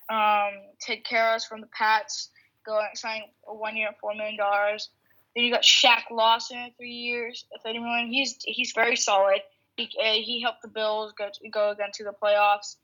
um, 0.10 0.54
Ted 0.82 1.04
Karras 1.10 1.48
from 1.48 1.62
the 1.62 1.68
Pats 1.68 2.30
going 2.66 2.88
signing 2.96 3.30
a 3.48 3.54
one 3.54 3.78
year, 3.78 3.90
four 4.02 4.16
million 4.16 4.38
dollars. 4.38 4.90
Then 5.36 5.46
you 5.46 5.54
got 5.54 5.62
Shaq 5.62 6.10
Lawson, 6.10 6.72
three 6.78 6.90
years, 6.90 7.46
thirty 7.64 7.78
million. 7.78 8.12
He's 8.12 8.38
he's 8.44 8.72
very 8.74 8.96
solid. 8.96 9.42
He, 9.78 9.90
uh, 10.00 10.14
he 10.14 10.42
helped 10.42 10.64
the 10.64 10.68
Bills 10.68 11.14
go 11.16 11.30
to, 11.32 11.50
go 11.50 11.70
again 11.72 11.90
to 11.94 12.04
the 12.04 12.14
playoffs. 12.22 12.76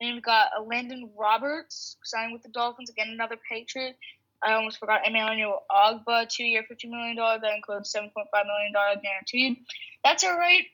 Then 0.00 0.14
you've 0.14 0.24
got 0.24 0.48
Landon 0.66 1.10
Roberts 1.18 1.96
signing 2.04 2.32
with 2.32 2.42
the 2.42 2.48
Dolphins 2.48 2.90
again, 2.90 3.08
another 3.10 3.36
Patriot. 3.48 3.96
I 4.44 4.52
almost 4.54 4.78
forgot 4.78 5.06
Emmanuel 5.06 5.62
Ogbah, 5.70 6.28
two 6.28 6.44
year, 6.44 6.64
$50 6.70 6.90
million. 6.90 7.16
That 7.16 7.54
includes 7.54 7.92
$7.5 7.92 8.10
million 8.32 8.72
guaranteed. 9.02 9.58
That's 10.04 10.24
all 10.24 10.36
right. 10.36 10.64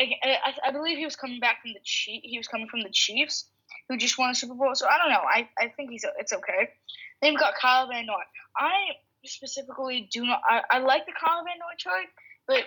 I, 0.00 0.14
I, 0.22 0.54
I, 0.68 0.70
believe 0.72 0.98
he 0.98 1.04
was 1.04 1.16
coming 1.16 1.38
back 1.38 1.62
from 1.62 1.72
the 1.72 1.80
Chief. 1.84 2.22
He 2.24 2.38
was 2.38 2.48
coming 2.48 2.66
from 2.68 2.82
the 2.82 2.90
Chiefs, 2.90 3.46
who 3.88 3.96
just 3.96 4.18
won 4.18 4.30
a 4.30 4.34
Super 4.34 4.54
Bowl. 4.54 4.74
So 4.74 4.86
I 4.86 4.98
don't 4.98 5.10
know. 5.10 5.22
I, 5.22 5.48
I 5.58 5.68
think 5.68 5.90
he's 5.90 6.04
it's 6.18 6.32
okay. 6.32 6.70
Then 7.20 7.32
we've 7.32 7.40
got 7.40 7.54
Kyle 7.54 7.86
Van 7.86 8.06
Noy. 8.06 8.14
I 8.56 8.72
specifically 9.24 10.08
do 10.12 10.26
not. 10.26 10.40
I, 10.48 10.62
I 10.70 10.78
like 10.80 11.06
the 11.06 11.12
Kyle 11.12 11.44
Van 11.44 11.58
Noy 11.58 11.74
trade, 11.78 12.08
but 12.48 12.64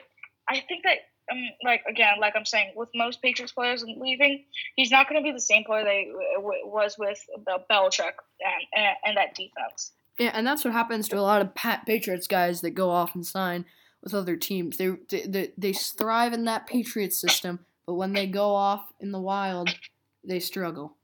I 0.47 0.63
think 0.67 0.83
that 0.83 0.99
um, 1.31 1.43
like 1.63 1.81
again, 1.89 2.15
like 2.21 2.35
I'm 2.35 2.45
saying, 2.45 2.73
with 2.75 2.89
most 2.95 3.21
Patriots 3.21 3.51
players 3.51 3.83
leaving, 3.83 4.45
he's 4.75 4.91
not 4.91 5.09
going 5.09 5.21
to 5.21 5.27
be 5.27 5.33
the 5.33 5.41
same 5.41 5.63
player 5.63 5.83
they 5.83 6.11
w- 6.35 6.65
was 6.65 6.97
with 6.97 7.19
the 7.45 7.57
Belichick 7.69 8.13
and, 8.39 8.63
and, 8.75 8.95
and 9.05 9.17
that 9.17 9.35
defense. 9.35 9.91
Yeah, 10.19 10.31
and 10.33 10.47
that's 10.47 10.63
what 10.63 10.73
happens 10.73 11.07
to 11.09 11.19
a 11.19 11.21
lot 11.21 11.41
of 11.41 11.55
Pat 11.55 11.85
Patriots 11.85 12.27
guys 12.27 12.61
that 12.61 12.71
go 12.71 12.89
off 12.89 13.15
and 13.15 13.25
sign 13.25 13.65
with 14.01 14.13
other 14.13 14.35
teams. 14.35 14.77
They 14.77 14.91
they 15.09 15.51
they 15.57 15.73
thrive 15.73 16.33
in 16.33 16.45
that 16.45 16.67
Patriots 16.67 17.19
system, 17.19 17.59
but 17.85 17.95
when 17.95 18.13
they 18.13 18.27
go 18.27 18.55
off 18.55 18.93
in 18.99 19.11
the 19.11 19.19
wild, 19.19 19.75
they 20.23 20.39
struggle. 20.39 20.95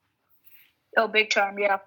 Oh, 0.98 1.08
big 1.08 1.30
time, 1.30 1.60
yeah. 1.60 1.78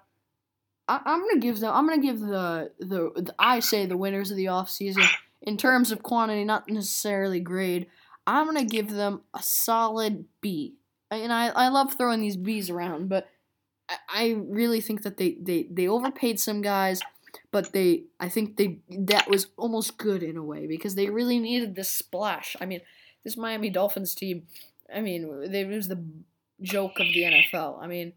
I, 0.87 1.01
I'm 1.05 1.19
gonna 1.19 1.39
give 1.39 1.59
them. 1.59 1.73
I'm 1.73 1.87
gonna 1.87 2.01
give 2.01 2.19
the, 2.19 2.71
the 2.79 3.11
the 3.15 3.35
I 3.39 3.59
say 3.59 3.85
the 3.85 3.97
winners 3.97 4.29
of 4.29 4.37
the 4.37 4.45
offseason 4.45 5.07
in 5.41 5.57
terms 5.57 5.91
of 5.91 6.03
quantity, 6.03 6.43
not 6.43 6.69
necessarily 6.69 7.39
grade. 7.39 7.87
I'm 8.27 8.45
gonna 8.45 8.65
give 8.65 8.91
them 8.91 9.21
a 9.33 9.41
solid 9.41 10.25
B. 10.41 10.75
And 11.11 11.31
I, 11.31 11.47
I 11.49 11.67
love 11.69 11.93
throwing 11.93 12.21
these 12.21 12.35
B's 12.35 12.69
around, 12.69 13.09
but 13.09 13.29
I, 13.87 13.97
I 14.09 14.29
really 14.47 14.81
think 14.81 15.03
that 15.03 15.17
they, 15.17 15.37
they, 15.39 15.67
they 15.69 15.87
overpaid 15.87 16.39
some 16.39 16.61
guys, 16.61 17.01
but 17.51 17.71
they 17.73 18.05
I 18.19 18.29
think 18.29 18.57
they 18.57 18.79
that 18.89 19.29
was 19.29 19.47
almost 19.57 19.97
good 19.97 20.23
in 20.23 20.37
a 20.37 20.43
way 20.43 20.67
because 20.67 20.95
they 20.95 21.09
really 21.09 21.39
needed 21.39 21.75
this 21.75 21.89
splash. 21.89 22.55
I 22.59 22.65
mean, 22.65 22.81
this 23.23 23.37
Miami 23.37 23.69
Dolphins 23.69 24.15
team, 24.15 24.43
I 24.93 25.01
mean, 25.01 25.51
they 25.51 25.65
was 25.65 25.87
the 25.87 26.03
joke 26.61 26.99
of 26.99 27.07
the 27.07 27.23
NFL. 27.23 27.81
I 27.81 27.87
mean, 27.87 28.13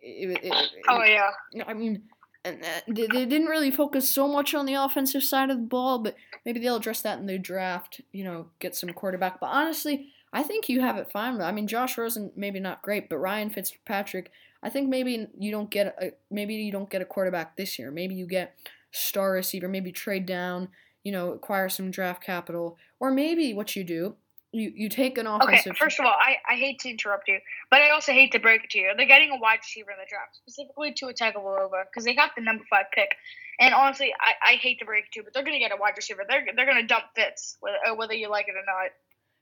it, 0.00 0.40
it, 0.42 0.70
Oh 0.88 1.02
yeah. 1.04 1.30
I 1.66 1.74
mean, 1.74 2.02
and 2.44 2.62
uh, 2.62 2.80
they, 2.88 3.06
they 3.06 3.26
didn't 3.26 3.46
really 3.48 3.70
focus 3.70 4.08
so 4.08 4.28
much 4.28 4.54
on 4.54 4.66
the 4.66 4.74
offensive 4.74 5.22
side 5.22 5.50
of 5.50 5.56
the 5.56 5.66
ball, 5.66 5.98
but 5.98 6.14
maybe 6.44 6.60
they'll 6.60 6.76
address 6.76 7.02
that 7.02 7.18
in 7.18 7.26
the 7.26 7.38
draft. 7.38 8.00
You 8.12 8.24
know, 8.24 8.46
get 8.58 8.74
some 8.74 8.90
quarterback. 8.90 9.40
But 9.40 9.46
honestly, 9.46 10.08
I 10.32 10.42
think 10.42 10.68
you 10.68 10.80
have 10.80 10.96
it 10.96 11.10
fine. 11.10 11.40
I 11.40 11.52
mean, 11.52 11.66
Josh 11.66 11.96
Rosen 11.96 12.32
maybe 12.36 12.60
not 12.60 12.82
great, 12.82 13.08
but 13.08 13.18
Ryan 13.18 13.50
Fitzpatrick. 13.50 14.30
I 14.64 14.70
think 14.70 14.88
maybe 14.88 15.28
you 15.38 15.50
don't 15.50 15.70
get 15.70 15.94
a 16.00 16.12
maybe 16.30 16.54
you 16.54 16.72
don't 16.72 16.90
get 16.90 17.02
a 17.02 17.04
quarterback 17.04 17.56
this 17.56 17.78
year. 17.78 17.90
Maybe 17.90 18.14
you 18.14 18.26
get 18.26 18.56
star 18.90 19.32
receiver. 19.32 19.68
Maybe 19.68 19.92
trade 19.92 20.26
down. 20.26 20.70
You 21.04 21.12
know, 21.12 21.32
acquire 21.32 21.68
some 21.68 21.90
draft 21.90 22.24
capital, 22.24 22.78
or 22.98 23.10
maybe 23.10 23.52
what 23.52 23.76
you 23.76 23.84
do 23.84 24.16
you 24.54 24.72
you 24.74 24.88
take 24.88 25.18
an 25.18 25.26
offensive. 25.26 25.72
Okay, 25.72 25.78
first 25.78 25.98
of 25.98 26.06
all, 26.06 26.12
I, 26.12 26.36
I 26.48 26.56
hate 26.56 26.78
to 26.80 26.90
interrupt 26.90 27.28
you, 27.28 27.40
but 27.70 27.82
I 27.82 27.90
also 27.90 28.12
hate 28.12 28.32
to 28.32 28.38
break 28.38 28.64
it 28.64 28.70
to 28.70 28.78
you. 28.78 28.92
They're 28.96 29.06
getting 29.06 29.30
a 29.32 29.36
wide 29.36 29.58
receiver 29.58 29.90
in 29.90 29.96
the 29.98 30.08
draft, 30.08 30.36
specifically 30.36 30.92
to 30.94 31.08
attack 31.08 31.34
Tagovailoa, 31.34 31.84
because 31.90 32.04
they 32.04 32.14
got 32.14 32.30
the 32.36 32.42
number 32.42 32.64
five 32.70 32.86
pick. 32.94 33.16
And 33.60 33.74
honestly, 33.74 34.12
I, 34.20 34.52
I 34.52 34.54
hate 34.54 34.78
to 34.78 34.84
break 34.84 35.06
it 35.06 35.12
to 35.12 35.20
you, 35.20 35.24
but 35.24 35.34
they're 35.34 35.44
going 35.44 35.54
to 35.54 35.60
get 35.60 35.72
a 35.72 35.76
wide 35.80 35.94
receiver. 35.96 36.22
They're, 36.28 36.46
they're 36.56 36.66
going 36.66 36.80
to 36.80 36.86
dump 36.86 37.04
Fitz, 37.14 37.56
whether, 37.60 37.76
uh, 37.88 37.94
whether 37.94 38.14
you 38.14 38.28
like 38.28 38.46
it 38.48 38.54
or 38.56 38.64
not. 38.66 38.90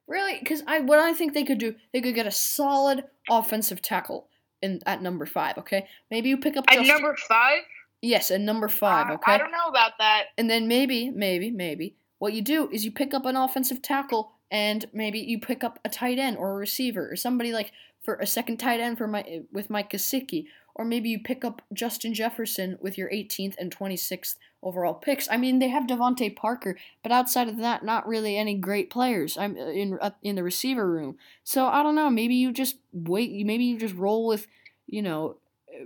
Really? 0.06 0.38
Because 0.38 0.62
I 0.66 0.80
what 0.80 0.98
I 0.98 1.12
think 1.12 1.34
they 1.34 1.44
could 1.44 1.58
do, 1.58 1.76
they 1.92 2.00
could 2.00 2.14
get 2.14 2.26
a 2.26 2.30
solid 2.30 3.04
offensive 3.30 3.80
tackle 3.80 4.28
in 4.62 4.80
at 4.86 5.02
number 5.02 5.26
five. 5.26 5.58
Okay, 5.58 5.86
maybe 6.10 6.28
you 6.28 6.36
pick 6.36 6.56
up 6.56 6.64
At 6.68 6.74
Justin- 6.78 6.88
number 7.02 7.16
five, 7.28 7.62
yes, 8.00 8.30
at 8.30 8.40
number 8.40 8.68
five. 8.68 9.10
uh, 9.10 9.14
Okay, 9.14 9.32
I 9.32 9.38
don't 9.38 9.50
know 9.52 9.66
about 9.68 9.98
that. 9.98 10.26
and 10.38 10.48
then 10.48 10.68
maybe, 10.68 11.10
maybe, 11.10 11.50
maybe 11.50 11.96
what 12.18 12.32
you 12.32 12.42
do 12.42 12.68
is 12.70 12.84
you 12.84 12.92
pick 12.92 13.12
up 13.14 13.26
an 13.26 13.36
offensive 13.36 13.82
tackle 13.82 14.32
and 14.50 14.84
maybe 14.92 15.18
you 15.18 15.40
pick 15.40 15.64
up 15.64 15.78
a 15.84 15.88
tight 15.88 16.18
end 16.18 16.36
or 16.36 16.52
a 16.52 16.54
receiver 16.54 17.10
or 17.10 17.16
somebody 17.16 17.52
like 17.52 17.72
for 18.00 18.14
a 18.16 18.26
second 18.26 18.58
tight 18.58 18.80
end 18.80 18.98
for 18.98 19.06
my 19.08 19.42
with 19.52 19.70
Mike 19.70 19.90
Gesicki, 19.90 20.46
or 20.74 20.84
maybe 20.84 21.08
you 21.08 21.18
pick 21.18 21.44
up 21.44 21.62
Justin 21.72 22.14
Jefferson 22.14 22.78
with 22.80 22.96
your 22.96 23.10
18th 23.10 23.54
and 23.58 23.76
26th 23.76 24.36
overall 24.62 24.94
picks. 24.94 25.28
I 25.30 25.36
mean, 25.36 25.58
they 25.58 25.68
have 25.68 25.86
DeVante 25.86 26.34
Parker, 26.34 26.76
but 27.02 27.12
outside 27.12 27.48
of 27.48 27.58
that, 27.58 27.84
not 27.84 28.06
really 28.06 28.36
any 28.36 28.54
great 28.54 28.90
players. 28.90 29.36
I'm 29.36 29.56
uh, 29.56 29.66
in 29.66 29.98
in 30.22 30.36
the 30.36 30.42
receiver 30.42 30.90
room. 30.90 31.16
So 31.44 31.66
I 31.66 31.82
don't 31.82 31.94
know. 31.94 32.10
Maybe 32.10 32.34
you 32.34 32.52
just 32.52 32.76
wait. 32.92 33.44
Maybe 33.44 33.64
you 33.64 33.78
just 33.78 33.94
roll 33.94 34.26
with, 34.26 34.46
you 34.86 35.02
know, 35.02 35.36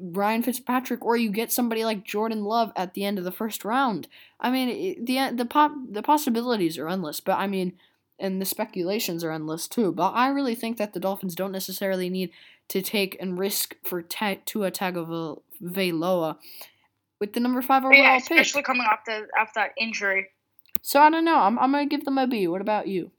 Ryan 0.01 0.43
Fitzpatrick, 0.43 1.05
or 1.05 1.17
you 1.17 1.31
get 1.31 1.53
somebody 1.53 1.85
like 1.85 2.05
Jordan 2.05 2.45
Love 2.45 2.73
at 2.77 2.95
the 2.95 3.05
end 3.05 3.19
of 3.19 3.25
the 3.25 3.33
first 3.33 3.65
round. 3.65 4.09
I 4.41 4.51
mean, 4.51 5.05
the 5.05 5.33
the 5.35 5.47
pop 5.47 5.73
the 5.91 6.03
possibilities 6.03 6.79
are 6.79 6.89
endless, 6.89 7.21
but 7.21 7.39
I 7.39 7.47
mean, 7.47 7.73
and 8.19 8.41
the 8.41 8.47
speculations 8.47 9.23
are 9.23 9.31
endless 9.31 9.69
too. 9.69 9.93
But 9.93 10.11
I 10.11 10.29
really 10.29 10.55
think 10.55 10.77
that 10.79 10.93
the 10.93 11.01
Dolphins 11.01 11.35
don't 11.35 11.53
necessarily 11.53 12.09
need 12.09 12.31
to 12.69 12.83
take 12.83 13.17
and 13.21 13.39
risk 13.39 13.77
for 13.85 14.03
ta- 14.03 14.37
Tua 14.45 14.71
Tagovailoa 14.71 16.37
with 17.21 17.33
the 17.33 17.41
number 17.41 17.63
five 17.63 17.85
overall 17.85 17.99
yeah, 17.99 18.19
pick. 18.19 18.31
especially 18.31 18.63
coming 18.63 18.87
off 18.91 19.01
the 19.07 19.27
off 19.39 19.55
that 19.55 19.71
injury. 19.79 20.29
So 20.83 21.01
I 21.01 21.11
don't 21.11 21.25
know. 21.25 21.39
I'm 21.39 21.59
I'm 21.59 21.73
gonna 21.73 21.87
give 21.87 22.05
them 22.05 22.19
a 22.19 22.27
B. 22.27 22.47
What 22.49 22.61
about 22.61 22.89
you? 22.89 23.11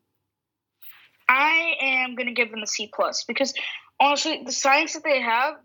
I 1.30 1.74
am 1.82 2.16
gonna 2.16 2.34
give 2.34 2.52
them 2.52 2.64
a 2.64 2.68
C 2.68 2.90
plus 2.94 3.24
because 3.26 3.54
honestly, 4.00 4.44
the 4.46 4.52
signs 4.52 4.94
that 4.94 5.04
they 5.04 5.22
have, 5.22 5.56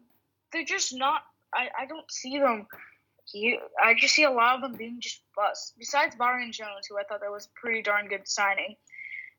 they're 0.52 0.64
just 0.64 0.94
not. 0.94 1.22
I, 1.54 1.68
I 1.82 1.86
don't 1.86 2.10
see 2.10 2.38
them. 2.38 2.66
I 3.82 3.94
just 3.96 4.14
see 4.14 4.24
a 4.24 4.30
lot 4.30 4.56
of 4.56 4.62
them 4.62 4.76
being 4.76 4.98
just 5.00 5.22
bust. 5.36 5.74
Besides 5.78 6.16
Byron 6.16 6.52
Jones, 6.52 6.86
who 6.88 6.98
I 6.98 7.04
thought 7.04 7.20
that 7.20 7.30
was 7.30 7.46
a 7.46 7.60
pretty 7.60 7.82
darn 7.82 8.08
good 8.08 8.26
signing. 8.26 8.76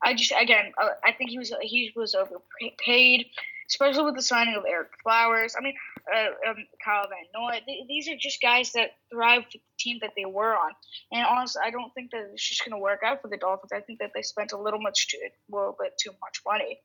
I 0.03 0.13
just 0.13 0.33
again, 0.39 0.71
uh, 0.81 0.89
I 1.03 1.11
think 1.13 1.29
he 1.29 1.37
was 1.37 1.53
he 1.61 1.91
was 1.95 2.15
overpaid, 2.15 3.25
especially 3.69 4.03
with 4.03 4.15
the 4.15 4.21
signing 4.21 4.55
of 4.55 4.63
Ereck 4.63 4.89
Flowers. 5.03 5.55
I 5.57 5.61
mean, 5.61 5.73
uh, 6.13 6.49
um, 6.49 6.57
Kyle 6.83 7.07
Van 7.07 7.25
Noy. 7.33 7.61
Th- 7.65 7.87
these 7.87 8.07
are 8.09 8.17
just 8.19 8.41
guys 8.41 8.71
that 8.73 8.91
thrive 9.11 9.43
for 9.43 9.51
the 9.53 9.61
team 9.79 9.99
that 10.01 10.11
they 10.15 10.25
were 10.25 10.55
on. 10.55 10.71
And 11.11 11.25
honestly, 11.25 11.61
I 11.65 11.71
don't 11.71 11.93
think 11.93 12.11
that 12.11 12.29
it's 12.33 12.47
just 12.47 12.65
going 12.65 12.77
to 12.77 12.81
work 12.81 13.01
out 13.05 13.21
for 13.21 13.29
the 13.29 13.37
Dolphins. 13.37 13.71
I 13.73 13.81
think 13.81 13.99
that 13.99 14.11
they 14.13 14.21
spent 14.21 14.51
a 14.51 14.57
little 14.57 14.81
much, 14.81 15.07
too, 15.07 15.17
a 15.23 15.55
little 15.55 15.75
bit 15.79 15.93
too 16.01 16.11
much 16.21 16.41
money. 16.45 16.79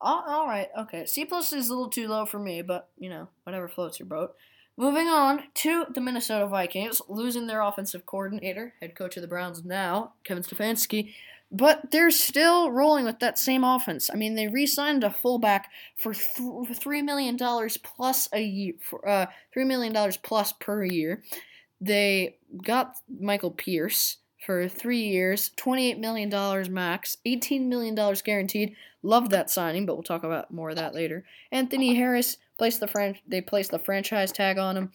All, 0.00 0.24
all 0.26 0.46
right, 0.46 0.68
okay. 0.78 1.04
C 1.04 1.24
plus 1.24 1.52
is 1.52 1.68
a 1.68 1.74
little 1.74 1.90
too 1.90 2.08
low 2.08 2.24
for 2.24 2.38
me, 2.38 2.62
but 2.62 2.88
you 2.96 3.10
know, 3.10 3.28
whatever 3.44 3.68
floats 3.68 3.98
your 3.98 4.06
boat. 4.08 4.34
Moving 4.80 5.08
on 5.08 5.42
to 5.56 5.84
the 5.94 6.00
Minnesota 6.00 6.46
Vikings, 6.46 7.02
losing 7.06 7.46
their 7.46 7.60
offensive 7.60 8.06
coordinator, 8.06 8.72
head 8.80 8.94
coach 8.94 9.14
of 9.14 9.20
the 9.20 9.28
Browns 9.28 9.62
now, 9.62 10.14
Kevin 10.24 10.42
Stefanski, 10.42 11.12
but 11.52 11.90
they're 11.90 12.10
still 12.10 12.70
rolling 12.70 13.04
with 13.04 13.18
that 13.18 13.38
same 13.38 13.62
offense. 13.62 14.08
I 14.10 14.16
mean, 14.16 14.36
they 14.36 14.48
re-signed 14.48 15.04
a 15.04 15.10
fullback 15.10 15.70
for 15.98 16.14
th- 16.14 16.78
three 16.78 17.02
million 17.02 17.36
dollars 17.36 17.76
plus 17.76 18.26
a 18.32 18.40
year, 18.40 18.72
for, 18.80 19.06
uh, 19.06 19.26
three 19.52 19.64
million 19.66 19.92
dollars 19.92 20.16
plus 20.16 20.54
per 20.54 20.82
year. 20.82 21.22
They 21.82 22.38
got 22.64 22.96
Michael 23.20 23.50
Pierce 23.50 24.16
for 24.46 24.66
three 24.66 25.02
years, 25.02 25.50
twenty-eight 25.56 25.98
million 25.98 26.30
dollars 26.30 26.70
max, 26.70 27.18
eighteen 27.26 27.68
million 27.68 27.94
dollars 27.94 28.22
guaranteed. 28.22 28.74
Love 29.02 29.28
that 29.28 29.50
signing, 29.50 29.84
but 29.84 29.94
we'll 29.94 30.02
talk 30.02 30.24
about 30.24 30.50
more 30.50 30.70
of 30.70 30.76
that 30.76 30.94
later. 30.94 31.26
Anthony 31.52 31.96
Harris 31.96 32.38
placed 32.60 32.80
the 32.80 32.86
fran- 32.86 33.16
they 33.26 33.40
placed 33.40 33.70
the 33.70 33.78
franchise 33.78 34.30
tag 34.30 34.58
on 34.58 34.76
him. 34.76 34.92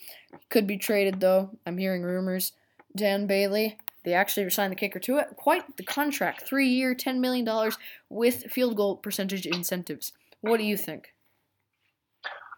Could 0.49 0.67
be 0.67 0.77
traded 0.77 1.19
though. 1.19 1.49
I'm 1.65 1.79
hearing 1.79 2.03
rumors. 2.03 2.53
Dan 2.95 3.25
Bailey, 3.25 3.79
they 4.03 4.13
actually 4.13 4.47
signed 4.51 4.71
the 4.71 4.75
kicker 4.75 4.99
to 4.99 5.17
it. 5.17 5.29
Quite 5.35 5.75
the 5.75 5.81
contract, 5.81 6.47
three 6.47 6.67
year, 6.67 6.93
ten 6.93 7.19
million 7.19 7.43
dollars 7.43 7.75
with 8.07 8.51
field 8.51 8.75
goal 8.77 8.97
percentage 8.97 9.47
incentives. 9.47 10.13
What 10.41 10.57
do 10.57 10.63
you 10.63 10.77
think? 10.77 11.15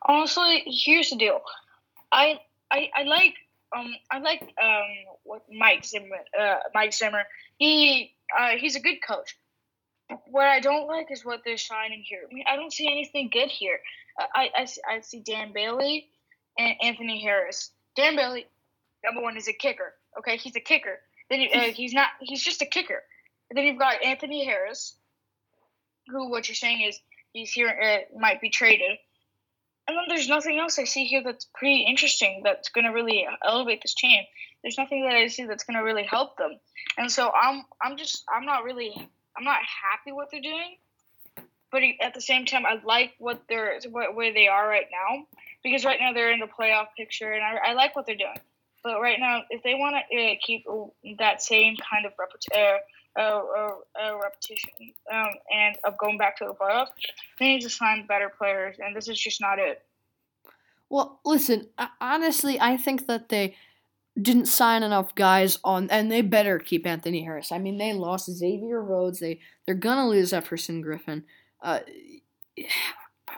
Honestly, 0.06 0.64
here's 0.66 1.10
the 1.10 1.16
deal. 1.16 1.40
I 2.12 2.42
I, 2.70 2.90
I 2.94 3.04
like 3.04 3.36
um 3.74 3.96
I 4.12 4.20
like 4.20 4.42
um 4.62 4.90
what 5.24 5.44
Mike 5.50 5.86
Zimmer 5.86 6.18
uh 6.38 6.58
Mike 6.74 6.94
Zimmer. 6.94 7.24
He 7.56 8.14
uh 8.38 8.58
he's 8.58 8.76
a 8.76 8.82
good 8.82 8.98
coach. 9.08 9.38
What 10.26 10.48
I 10.48 10.60
don't 10.60 10.86
like 10.86 11.08
is 11.12 11.24
what 11.24 11.44
they're 11.46 11.56
signing 11.56 12.04
here. 12.06 12.24
I 12.30 12.34
mean, 12.34 12.44
I 12.52 12.58
don't 12.58 12.74
see 12.74 12.92
anything 12.92 13.30
good 13.32 13.50
here. 13.50 13.80
I 14.19 14.49
I, 14.57 14.65
see- 14.65 14.81
I 14.89 15.02
see 15.02 15.19
Dan 15.19 15.53
Bailey 15.53 16.07
and 16.57 16.76
Anthony 16.81 17.22
Harris. 17.22 17.72
Dan 17.95 18.15
Bailey, 18.15 18.45
number 19.03 19.22
one, 19.22 19.38
is 19.38 19.48
a 19.48 19.53
kicker. 19.53 19.94
Okay, 20.19 20.38
he's 20.38 20.56
a 20.56 20.60
kicker. 20.60 20.99
Then 21.30 21.41
you- 21.41 21.49
uh, 21.53 21.61
he's 21.76 21.94
not. 21.94 22.10
He's 22.19 22.44
just 22.44 22.61
a 22.61 22.65
kicker. 22.65 23.02
And 23.49 23.57
then 23.57 23.65
you've 23.65 23.80
got 23.80 24.03
Anthony 24.03 24.45
Harris, 24.45 24.95
who 26.07 26.30
what 26.30 26.48
you're 26.48 26.56
saying 26.56 26.81
is 26.81 26.99
he's 27.34 27.52
here 27.52 27.69
uh, 27.69 28.19
might 28.19 28.41
be 28.41 28.49
traded. 28.49 28.98
And 29.88 29.95
then 29.95 30.03
there's 30.10 30.27
nothing 30.27 30.60
else 30.60 30.77
I 30.80 30.84
see 30.84 31.06
here 31.06 31.23
that's 31.23 31.48
pretty 31.56 31.85
interesting 31.88 32.41
that's 32.44 32.68
going 32.69 32.84
to 32.84 32.91
really 32.91 33.26
elevate 33.45 33.81
this 33.81 33.94
team. 33.94 34.22
There's 34.61 34.77
nothing 34.77 35.03
that 35.03 35.15
I 35.15 35.27
see 35.27 35.45
that's 35.45 35.64
going 35.64 35.77
to 35.77 35.84
really 35.84 36.03
help 36.03 36.35
them. 36.38 36.60
And 36.98 37.10
so 37.10 37.31
I'm 37.31 37.64
I'm 37.81 37.95
just 37.95 38.23
I'm 38.34 38.45
not 38.45 38.64
really 38.65 38.91
I'm 39.38 39.44
not 39.45 39.60
happy 39.60 40.11
what 40.11 40.27
they're 40.30 40.41
doing. 40.41 40.76
But 41.72 41.81
at 42.02 42.14
the 42.14 42.22
same 42.22 42.45
time, 42.45 42.65
I 42.65 42.80
like 42.85 43.14
what 43.19 43.41
they're 43.49 43.80
where 43.91 44.34
they 44.34 44.48
are 44.48 44.68
right 44.68 44.88
now 44.91 45.26
because 45.64 45.84
right 45.84 45.99
now 45.99 46.14
they're 46.14 46.31
in 46.31 46.39
the 46.39 46.48
playoff 46.48 46.88
picture, 46.95 47.31
and 47.34 47.44
I, 47.44 47.72
I 47.72 47.73
like 47.73 47.95
what 47.95 48.06
they're 48.06 48.15
doing. 48.15 48.39
But 48.84 49.02
right 49.02 49.19
now, 49.19 49.41
if 49.49 49.64
they 49.64 49.73
want 49.73 49.98
to 50.10 50.18
uh, 50.18 50.35
keep 50.41 50.65
that 51.19 51.41
same 51.41 51.76
kind 51.91 52.06
of 52.06 52.14
repeti- 52.14 52.77
uh, 53.18 53.41
uh, 54.02 54.18
repetition 54.22 54.69
um, 55.11 55.27
and 55.53 55.76
of 55.84 55.98
going 55.98 56.18
back 56.18 56.38
to 56.38 56.45
the 56.45 56.53
playoffs, 56.53 56.89
they 57.39 57.48
need 57.48 57.61
to 57.61 57.69
sign 57.69 58.06
better 58.07 58.31
players, 58.38 58.77
and 58.80 58.95
this 58.95 59.10
is 59.10 59.19
just 59.19 59.41
not 59.41 59.60
it. 59.60 59.84
Well, 60.89 61.19
listen, 61.26 61.68
honestly, 61.99 62.60
I 62.61 62.77
think 62.77 63.07
that 63.07 63.27
they 63.27 63.56
didn't 64.19 64.45
sign 64.45 64.84
enough 64.84 65.14
guys 65.15 65.60
on, 65.64 65.89
and 65.89 66.11
they 66.11 66.22
better 66.22 66.60
keep 66.60 66.88
Anthony 66.88 67.23
Harris. 67.23 67.52
I 67.52 67.57
mean, 67.57 67.77
they 67.77 67.94
lost 67.94 68.31
Xavier 68.31 68.81
Rhodes. 68.81 69.19
They 69.19 69.39
they're 69.65 69.76
gonna 69.76 70.07
lose 70.07 70.31
Jefferson 70.31 70.84
Griffen. 70.84 71.23
Uh, 71.62 71.80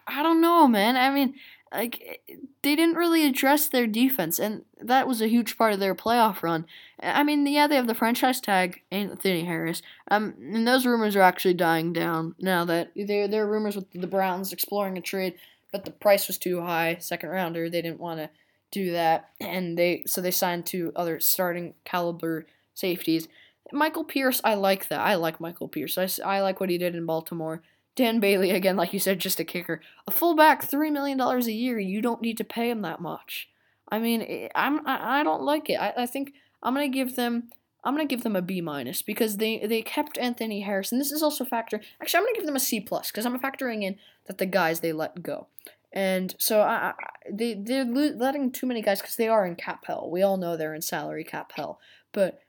I 0.07 0.23
don't 0.23 0.41
know, 0.41 0.67
man. 0.67 0.97
I 0.97 1.09
mean, 1.09 1.35
like 1.71 2.21
they 2.63 2.75
didn't 2.75 2.95
really 2.95 3.25
address 3.25 3.67
their 3.67 3.87
defense, 3.87 4.39
and 4.39 4.65
that 4.81 5.07
was 5.07 5.21
a 5.21 5.27
huge 5.27 5.57
part 5.57 5.73
of 5.73 5.79
their 5.79 5.95
playoff 5.95 6.41
run. 6.41 6.65
I 7.01 7.23
mean, 7.23 7.45
yeah, 7.45 7.67
they 7.67 7.75
have 7.75 7.87
the 7.87 7.93
franchise 7.93 8.39
tag 8.39 8.81
Anthony 8.91 9.45
Harris. 9.45 9.81
Um, 10.09 10.35
and 10.39 10.67
those 10.67 10.85
rumors 10.85 11.15
are 11.15 11.21
actually 11.21 11.53
dying 11.55 11.93
down 11.93 12.35
now 12.39 12.65
that 12.65 12.91
there 12.95 13.27
there 13.27 13.43
are 13.43 13.51
rumors 13.51 13.75
with 13.75 13.91
the 13.91 14.07
Browns 14.07 14.53
exploring 14.53 14.97
a 14.97 15.01
trade 15.01 15.35
but 15.71 15.85
the 15.85 15.91
price 15.91 16.27
was 16.27 16.37
too 16.37 16.61
high. 16.61 16.97
Second 16.99 17.29
rounder, 17.29 17.69
they 17.69 17.81
didn't 17.81 17.99
want 17.99 18.19
to 18.19 18.29
do 18.71 18.91
that, 18.91 19.29
and 19.39 19.77
they 19.77 20.03
so 20.05 20.21
they 20.21 20.31
signed 20.31 20.65
two 20.65 20.91
other 20.95 21.19
starting 21.19 21.73
caliber 21.85 22.45
safeties. 22.73 23.27
Michael 23.71 24.03
Pierce, 24.03 24.41
I 24.43 24.55
like 24.55 24.87
that. 24.87 24.99
I 24.99 25.15
like 25.15 25.39
Michael 25.39 25.67
Pierce. 25.67 25.97
I, 25.97 26.07
I 26.25 26.41
like 26.41 26.59
what 26.59 26.71
he 26.71 26.79
did 26.79 26.95
in 26.95 27.05
Baltimore. 27.05 27.61
Dan 27.99 28.21
Bailey, 28.21 28.51
again, 28.51 28.77
like 28.77 28.93
you 28.93 28.99
said, 28.99 29.19
just 29.19 29.41
a 29.41 29.43
kicker. 29.43 29.81
A 30.07 30.11
fullback, 30.11 30.65
$3 30.65 30.89
million 30.89 31.19
a 31.19 31.39
year, 31.49 31.77
you 31.77 32.01
don't 32.01 32.21
need 32.21 32.37
to 32.37 32.45
pay 32.45 32.69
him 32.69 32.81
that 32.83 33.01
much. 33.01 33.49
I 33.89 33.99
mean, 33.99 34.21
eh, 34.21 34.47
I'm, 34.55 34.79
I, 34.87 35.21
don't 35.21 35.41
like 35.41 35.69
it. 35.69 35.73
I, 35.73 35.93
I 35.97 36.05
think 36.05 36.31
I'm 36.63 36.73
going 36.73 36.89
to 36.89 36.97
give 36.97 37.17
them. 37.17 37.49
I'm 37.83 37.93
gonna 37.93 38.05
give 38.05 38.23
them 38.23 38.35
a 38.35 38.41
B 38.41 38.59
minus 38.59 39.01
because 39.01 39.37
they 39.37 39.65
they 39.65 39.81
kept 39.81 40.17
Anthony 40.17 40.59
Harrison. 40.59 40.99
This 40.99 41.13
is 41.13 41.23
also 41.23 41.45
factor. 41.45 41.79
Actually, 42.01 42.17
I'm 42.17 42.25
gonna 42.25 42.35
give 42.35 42.45
them 42.45 42.57
a 42.57 42.59
C 42.59 42.81
plus 42.81 43.09
because 43.09 43.25
I'm 43.25 43.39
factoring 43.39 43.83
in 43.83 43.95
that 44.25 44.37
the 44.37 44.45
guys 44.45 44.81
they 44.81 44.91
let 44.91 45.23
go, 45.23 45.47
and 45.93 46.35
so 46.37 46.59
I, 46.59 46.89
I 46.89 46.93
they 47.31 47.53
they're 47.53 47.85
letting 47.85 48.51
too 48.51 48.67
many 48.67 48.81
guys 48.81 48.99
because 48.99 49.15
they 49.15 49.29
are 49.29 49.45
in 49.45 49.55
cap 49.55 49.85
hell. 49.87 50.09
We 50.11 50.21
all 50.21 50.35
know 50.35 50.57
they're 50.57 50.75
in 50.75 50.81
salary 50.81 51.23
cap 51.23 51.53
hell, 51.55 51.79
but 52.11 52.41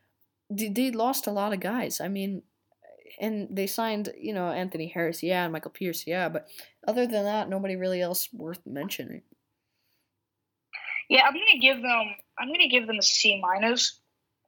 they, 0.51 0.69
they 0.69 0.91
lost 0.91 1.29
a 1.29 1.31
lot 1.31 1.53
of 1.53 1.61
guys. 1.61 2.01
I 2.01 2.09
mean, 2.09 2.43
and 3.19 3.49
they 3.51 3.67
signed, 3.67 4.13
you 4.19 4.33
know, 4.33 4.49
Anthony 4.49 4.87
Harris, 4.87 5.23
yeah, 5.23 5.45
and 5.45 5.53
Michael 5.53 5.71
Pierce, 5.71 6.07
yeah, 6.07 6.29
but 6.29 6.49
other 6.87 7.07
than 7.07 7.25
that, 7.25 7.49
nobody 7.49 7.77
really 7.77 8.01
else 8.01 8.29
worth 8.33 8.61
mentioning. 8.67 9.23
Yeah, 11.09 11.23
I'm 11.27 11.33
gonna 11.33 11.61
give 11.61 11.83
them. 11.83 12.15
I'm 12.39 12.49
gonna 12.49 12.69
give 12.69 12.87
them 12.87 12.99
a 12.99 13.03
C 13.03 13.41
minus. 13.41 14.01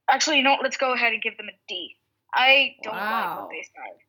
Actually, 0.09 0.39
you 0.39 0.43
know, 0.45 0.57
let's 0.63 0.77
go 0.77 0.93
ahead 0.93 1.13
and 1.13 1.23
give 1.23 1.37
them 1.37 1.49
a 1.49 1.59
D. 1.69 1.97
I 2.35 2.77
don't 2.83 2.95
wow. 2.95 3.31
like 3.31 3.41
what 3.41 3.51
they 3.51 3.67
signed. 3.77 4.01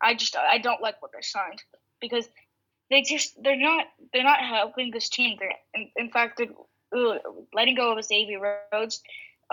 I 0.00 0.14
just 0.14 0.36
I 0.36 0.58
don't 0.58 0.80
like 0.80 1.00
what 1.02 1.10
they 1.12 1.22
signed 1.22 1.62
because 2.00 2.28
they 2.90 3.02
just 3.02 3.42
they're 3.42 3.56
not 3.56 3.86
they're 4.12 4.22
not 4.22 4.40
helping 4.40 4.90
this 4.90 5.08
team. 5.08 5.36
They're 5.38 5.52
in, 5.74 5.90
in 5.96 6.10
fact 6.10 6.38
they're 6.38 7.18
letting 7.52 7.74
go 7.74 7.96
of 7.96 8.04
Xavier 8.04 8.60
Rhodes. 8.72 9.02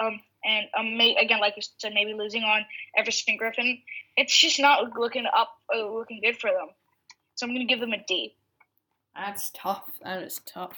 Um, 0.01 0.21
and 0.43 0.65
um, 0.77 0.97
may, 0.97 1.15
again, 1.15 1.39
like 1.39 1.55
you 1.55 1.63
said, 1.77 1.93
maybe 1.93 2.13
losing 2.13 2.43
on 2.43 2.65
Everson 2.97 3.37
Griffen. 3.41 3.81
It's 4.17 4.37
just 4.37 4.59
not 4.59 4.97
looking 4.97 5.25
up, 5.25 5.49
uh, 5.75 5.91
looking 5.91 6.21
good 6.21 6.37
for 6.37 6.49
them. 6.49 6.69
So 7.35 7.45
I'm 7.45 7.53
going 7.53 7.67
to 7.67 7.71
give 7.71 7.79
them 7.79 7.93
a 7.93 8.03
D. 8.07 8.35
That's 9.15 9.51
tough. 9.53 9.89
That 10.03 10.23
is 10.23 10.41
tough. 10.45 10.77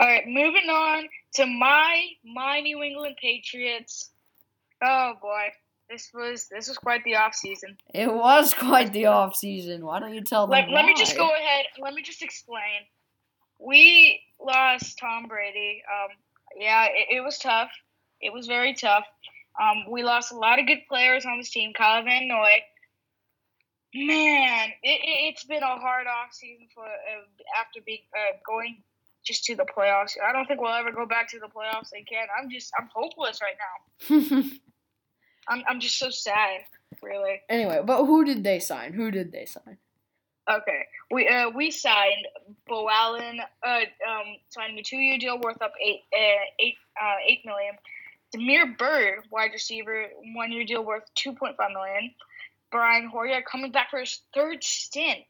All 0.00 0.06
right, 0.06 0.26
moving 0.26 0.68
on 0.70 1.08
to 1.34 1.46
my 1.46 2.06
my 2.24 2.60
New 2.60 2.82
England 2.82 3.16
Patriots. 3.20 4.10
Oh 4.82 5.14
boy, 5.20 5.48
this 5.90 6.10
was 6.14 6.46
this 6.48 6.68
was 6.68 6.78
quite 6.78 7.02
the 7.02 7.16
off 7.16 7.34
season. 7.34 7.76
It 7.92 8.12
was 8.12 8.54
quite 8.54 8.92
the 8.92 9.06
off 9.06 9.34
season. 9.34 9.84
Why 9.84 9.98
don't 9.98 10.14
you 10.14 10.22
tell 10.22 10.46
them? 10.46 10.52
Let, 10.52 10.70
let 10.70 10.84
me 10.84 10.94
just 10.94 11.16
go 11.16 11.28
ahead. 11.28 11.66
Let 11.80 11.94
me 11.94 12.02
just 12.02 12.22
explain. 12.22 12.86
We 13.58 14.20
lost 14.40 14.98
Tom 14.98 15.26
Brady. 15.26 15.82
Um, 15.92 16.10
yeah, 16.56 16.86
it, 16.86 17.16
it 17.16 17.20
was 17.20 17.38
tough. 17.38 17.70
It 18.20 18.32
was 18.32 18.46
very 18.46 18.74
tough. 18.74 19.04
Um, 19.60 19.90
we 19.90 20.02
lost 20.02 20.32
a 20.32 20.36
lot 20.36 20.58
of 20.58 20.66
good 20.66 20.86
players 20.88 21.26
on 21.26 21.38
this 21.38 21.50
team. 21.50 21.72
Kyle 21.76 22.02
Van 22.04 22.28
Noy. 22.28 22.62
Man, 23.94 24.68
it, 24.82 25.34
has 25.34 25.44
it, 25.44 25.48
been 25.48 25.62
a 25.62 25.78
hard 25.78 26.06
off 26.06 26.32
season 26.32 26.68
for 26.74 26.84
uh, 26.84 27.60
after 27.60 27.80
being 27.84 28.02
uh, 28.14 28.36
going 28.46 28.82
just 29.24 29.44
to 29.44 29.56
the 29.56 29.64
playoffs. 29.64 30.12
I 30.26 30.32
don't 30.32 30.46
think 30.46 30.60
we'll 30.60 30.72
ever 30.72 30.92
go 30.92 31.06
back 31.06 31.28
to 31.30 31.38
the 31.38 31.46
playoffs 31.46 31.92
again. 31.92 32.26
I'm 32.38 32.50
just 32.50 32.70
I'm 32.78 32.88
hopeless 32.92 33.40
right 33.42 33.56
now. 33.58 34.42
I'm 35.48 35.62
I'm 35.68 35.80
just 35.80 35.98
so 35.98 36.10
sad, 36.10 36.60
really. 37.02 37.40
Anyway, 37.48 37.80
but 37.84 38.04
who 38.04 38.24
did 38.24 38.44
they 38.44 38.58
sign? 38.58 38.92
Who 38.92 39.10
did 39.10 39.32
they 39.32 39.46
sign? 39.46 39.78
Okay, 40.50 40.84
we 41.10 41.28
uh, 41.28 41.50
we 41.50 41.70
signed 41.70 42.26
Beau 42.66 42.88
Allen, 42.90 43.40
uh, 43.66 43.80
um, 44.08 44.36
signing 44.48 44.78
a 44.78 44.82
two-year 44.82 45.18
deal 45.18 45.38
worth 45.40 45.60
up 45.60 45.72
eight 45.82 46.00
uh, 46.14 46.44
eight 46.58 46.76
uh, 47.00 47.16
eight 47.26 47.40
million. 47.44 47.74
Damiere 48.32 48.76
Byrd, 48.78 49.24
wide 49.30 49.52
receiver, 49.52 50.08
one 50.34 50.52
year 50.52 50.64
deal 50.64 50.84
worth 50.84 51.04
2.5 51.16 51.56
million. 51.72 52.14
Brian 52.70 53.08
Hoyer 53.08 53.42
coming 53.42 53.72
back 53.72 53.90
for 53.90 54.00
his 54.00 54.20
third 54.34 54.62
stint. 54.62 55.20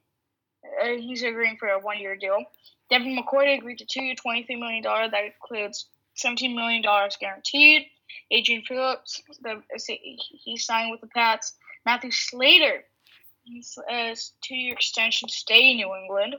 Uh, 0.82 0.88
he's 0.88 1.22
agreeing 1.22 1.56
for 1.56 1.68
a 1.68 1.78
one 1.78 1.98
year 1.98 2.16
deal. 2.16 2.44
Devin 2.90 3.16
McCourty 3.16 3.58
agreed 3.58 3.78
to 3.78 3.86
two 3.86 4.02
year, 4.02 4.14
$23 4.14 4.58
million. 4.58 4.82
That 4.82 5.24
includes 5.24 5.86
$17 6.24 6.54
million 6.54 6.82
guaranteed. 7.20 7.86
Adrian 8.30 8.62
Phillips, 8.62 9.22
the, 9.42 9.62
he 10.08 10.56
signed 10.56 10.90
with 10.90 11.00
the 11.00 11.06
Pats. 11.08 11.52
Matthew 11.84 12.10
Slater, 12.10 12.84
his 13.44 13.78
uh, 13.90 14.14
two 14.42 14.56
year 14.56 14.74
extension 14.74 15.28
to 15.28 15.34
stay 15.34 15.70
in 15.70 15.76
New 15.76 15.94
England. 15.94 16.36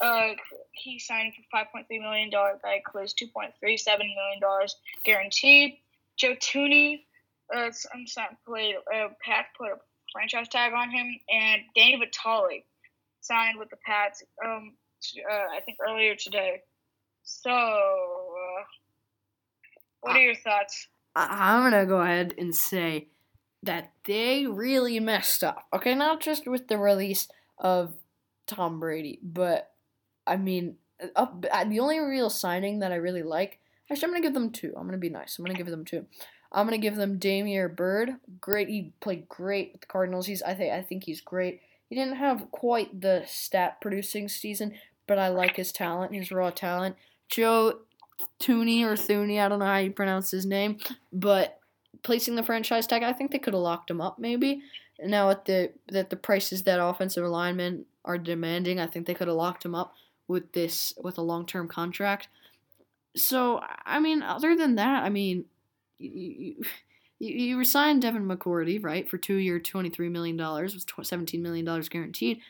Uh, 0.00 0.28
he 0.72 0.98
signed 0.98 1.32
for 1.34 1.58
$5.3 1.58 1.84
million. 2.00 2.30
That 2.30 2.74
includes 2.76 3.14
$2.37 3.14 3.98
million 3.98 4.68
guaranteed. 5.04 5.74
Joe 6.16 6.34
Tooney, 6.40 7.04
uh, 7.54 7.70
I'm 7.94 8.06
sorry, 8.06 8.36
played, 8.46 8.76
uh, 8.94 9.08
Pat 9.24 9.46
put 9.56 9.68
a 9.68 9.76
franchise 10.12 10.48
tag 10.48 10.72
on 10.72 10.90
him. 10.90 11.06
And 11.30 11.62
Danny 11.74 11.96
Vitale 11.96 12.64
signed 13.20 13.58
with 13.58 13.70
the 13.70 13.76
Pats, 13.84 14.22
um, 14.44 14.74
uh, 15.30 15.56
I 15.56 15.60
think 15.60 15.78
earlier 15.86 16.14
today. 16.14 16.62
So, 17.22 17.50
uh, 17.50 18.64
what 20.00 20.16
are 20.16 20.20
your 20.20 20.34
thoughts? 20.34 20.88
I'm 21.14 21.70
going 21.70 21.80
to 21.82 21.86
go 21.86 22.00
ahead 22.00 22.34
and 22.38 22.54
say 22.54 23.08
that 23.64 23.92
they 24.04 24.46
really 24.46 25.00
messed 25.00 25.42
up. 25.42 25.66
Okay, 25.72 25.94
not 25.94 26.20
just 26.20 26.46
with 26.46 26.68
the 26.68 26.78
release 26.78 27.28
of 27.58 27.94
Tom 28.46 28.78
Brady, 28.78 29.18
but 29.22 29.70
I 30.28 30.36
mean, 30.36 30.76
up, 31.16 31.44
uh, 31.50 31.64
the 31.64 31.80
only 31.80 31.98
real 31.98 32.30
signing 32.30 32.80
that 32.80 32.92
I 32.92 32.96
really 32.96 33.22
like. 33.22 33.58
Actually, 33.90 34.06
I'm 34.06 34.12
gonna 34.12 34.22
give 34.22 34.34
them 34.34 34.50
two. 34.50 34.74
I'm 34.76 34.86
gonna 34.86 34.98
be 34.98 35.08
nice. 35.08 35.38
I'm 35.38 35.44
gonna 35.44 35.56
give 35.56 35.66
them 35.66 35.84
two. 35.84 36.06
I'm 36.52 36.66
gonna 36.66 36.78
give 36.78 36.96
them 36.96 37.18
Damiere 37.18 37.68
Byrd. 37.68 38.16
Great, 38.40 38.68
he 38.68 38.92
played 39.00 39.28
great 39.28 39.72
with 39.72 39.82
the 39.82 39.86
Cardinals. 39.86 40.26
He's 40.26 40.42
I 40.42 40.54
think 40.54 40.72
I 40.72 40.82
think 40.82 41.04
he's 41.04 41.20
great. 41.20 41.60
He 41.88 41.94
didn't 41.94 42.16
have 42.16 42.50
quite 42.50 43.00
the 43.00 43.24
stat 43.26 43.80
producing 43.80 44.28
season, 44.28 44.74
but 45.06 45.18
I 45.18 45.28
like 45.28 45.56
his 45.56 45.72
talent, 45.72 46.14
his 46.14 46.30
raw 46.30 46.50
talent. 46.50 46.96
Joe 47.28 47.80
Tooney 48.40 48.82
or 48.82 48.94
Thuney, 48.94 49.40
I 49.40 49.48
don't 49.48 49.60
know 49.60 49.64
how 49.64 49.78
you 49.78 49.90
pronounce 49.90 50.30
his 50.30 50.44
name, 50.44 50.78
but 51.12 51.60
placing 52.02 52.34
the 52.34 52.42
franchise 52.42 52.86
tag, 52.86 53.02
I 53.02 53.12
think 53.12 53.30
they 53.30 53.38
could 53.38 53.54
have 53.54 53.62
locked 53.62 53.90
him 53.90 54.00
up 54.00 54.18
maybe. 54.18 54.62
Now 55.00 55.30
at 55.30 55.44
the 55.44 55.72
that 55.88 56.10
the 56.10 56.16
prices 56.16 56.64
that 56.64 56.82
offensive 56.82 57.24
linemen 57.24 57.86
are 58.04 58.18
demanding, 58.18 58.80
I 58.80 58.86
think 58.86 59.06
they 59.06 59.14
could 59.14 59.28
have 59.28 59.36
locked 59.36 59.64
him 59.64 59.74
up 59.74 59.94
with 60.28 60.52
this 60.52 60.94
with 61.02 61.18
a 61.18 61.22
long 61.22 61.46
term 61.46 61.66
contract. 61.66 62.28
So 63.16 63.60
I 63.84 63.98
mean, 63.98 64.22
other 64.22 64.54
than 64.54 64.76
that, 64.76 65.02
I 65.02 65.08
mean, 65.08 65.46
you 65.98 66.56
you, 67.18 67.34
you 67.34 67.58
resigned 67.58 68.02
Devin 68.02 68.28
McCourty 68.28 68.82
right 68.82 69.08
for 69.08 69.18
two 69.18 69.36
year, 69.36 69.58
twenty 69.58 69.90
three 69.90 70.08
million 70.08 70.36
dollars 70.36 70.74
with 70.74 71.06
seventeen 71.06 71.42
million 71.42 71.64
dollars 71.64 71.88
guaranteed. 71.88 72.40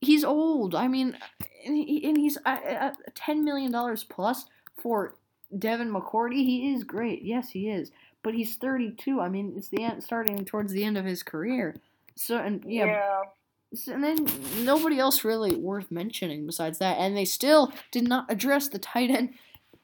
He's 0.00 0.24
old. 0.24 0.76
I 0.76 0.86
mean, 0.86 1.18
and, 1.66 1.76
he, 1.76 2.04
and 2.08 2.16
he's 2.16 2.38
at 2.46 2.96
ten 3.14 3.44
million 3.44 3.72
dollars 3.72 4.04
plus 4.04 4.46
for 4.80 5.16
Devin 5.58 5.92
McCourty. 5.92 6.44
He 6.44 6.72
is 6.72 6.84
great. 6.84 7.22
Yes, 7.22 7.50
he 7.50 7.68
is. 7.68 7.90
But 8.22 8.34
he's 8.34 8.56
thirty 8.56 8.92
two. 8.92 9.20
I 9.20 9.28
mean, 9.28 9.54
it's 9.56 9.68
the 9.68 9.82
end, 9.82 10.02
starting 10.02 10.44
towards 10.44 10.72
the 10.72 10.84
end 10.84 10.96
of 10.96 11.04
his 11.04 11.22
career. 11.22 11.76
So 12.14 12.38
and 12.38 12.64
yeah. 12.66 12.86
yeah 12.86 13.22
and 13.86 14.02
then 14.02 14.26
nobody 14.64 14.98
else 14.98 15.24
really 15.24 15.54
worth 15.54 15.90
mentioning 15.90 16.46
besides 16.46 16.78
that, 16.78 16.98
and 16.98 17.16
they 17.16 17.24
still 17.24 17.72
did 17.90 18.08
not 18.08 18.30
address 18.30 18.68
the 18.68 18.78
tight 18.78 19.10
end, 19.10 19.34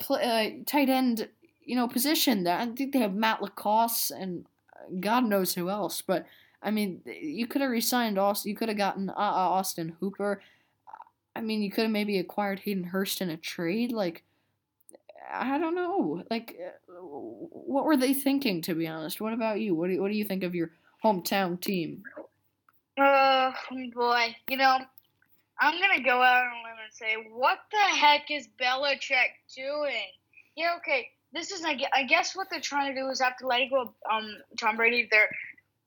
uh, 0.09 0.47
tight 0.67 0.89
end, 0.89 1.29
you 1.65 1.77
know, 1.77 1.89
position. 1.89 2.45
That 2.45 2.61
I 2.61 2.73
think 2.73 2.93
they 2.93 3.01
have 3.01 3.15
Matt 3.15 3.43
LaCosse 3.43 4.11
and 4.11 4.47
God 5.01 5.25
knows 5.25 5.55
who 5.55 5.69
else, 5.71 6.03
but 6.03 6.27
I 6.65 6.71
mean, 6.71 7.03
you 7.05 7.47
could 7.47 7.61
have 7.61 7.71
resigned 7.71 8.19
Austin. 8.19 8.49
You 8.49 8.57
could 8.57 8.69
have 8.71 8.79
gotten 8.79 9.11
uh, 9.11 9.13
Austin 9.17 9.97
Hooper. 10.01 10.41
I 11.37 11.43
mean, 11.43 11.63
you 11.63 11.71
could 11.71 11.83
have 11.83 11.91
maybe 11.91 12.19
acquired 12.19 12.61
Hayden 12.61 12.85
Hurst 12.85 13.21
in 13.21 13.29
a 13.29 13.37
trade. 13.37 13.93
Like, 13.93 14.25
I 15.31 15.59
don't 15.59 15.75
know. 15.75 16.25
Like, 16.31 16.57
uh, 16.59 17.01
what 17.01 17.85
were 17.85 17.99
they 17.99 18.15
thinking? 18.15 18.63
To 18.63 18.75
be 18.75 18.87
honest, 18.87 19.21
what 19.21 19.35
about 19.35 19.61
you? 19.61 19.75
What 19.75 19.89
do 19.89 19.95
you, 19.95 20.01
what 20.01 20.11
do 20.11 20.17
you 20.17 20.25
think 20.25 20.43
of 20.43 20.55
your 20.55 20.71
hometown 21.05 21.61
team? 21.61 22.03
Oh 22.99 23.53
boy, 23.93 24.37
you 24.49 24.57
know, 24.57 24.79
I'm 25.59 25.81
gonna 25.81 26.03
go 26.03 26.23
out 26.23 26.47
on 26.47 26.53
a 26.53 26.63
limb 26.63 26.79
and 26.85 26.93
say, 26.93 27.17
what 27.33 27.59
the 27.73 27.97
heck 27.97 28.31
is 28.31 28.49
Belichick 28.61 29.35
doing? 29.57 30.11
Yeah, 30.57 30.77
okay, 30.79 31.09
this 31.33 31.51
is 31.51 31.65
I 31.65 32.05
guess 32.05 32.37
what 32.37 32.47
they're 32.51 32.61
trying 32.61 32.95
to 32.95 33.01
do 33.01 33.09
is 33.09 33.21
after 33.21 33.47
letting 33.47 33.71
go 33.71 33.83
of 33.83 33.89
um 34.11 34.29
Tom 34.61 34.77
Brady, 34.77 35.09
they're 35.11 35.29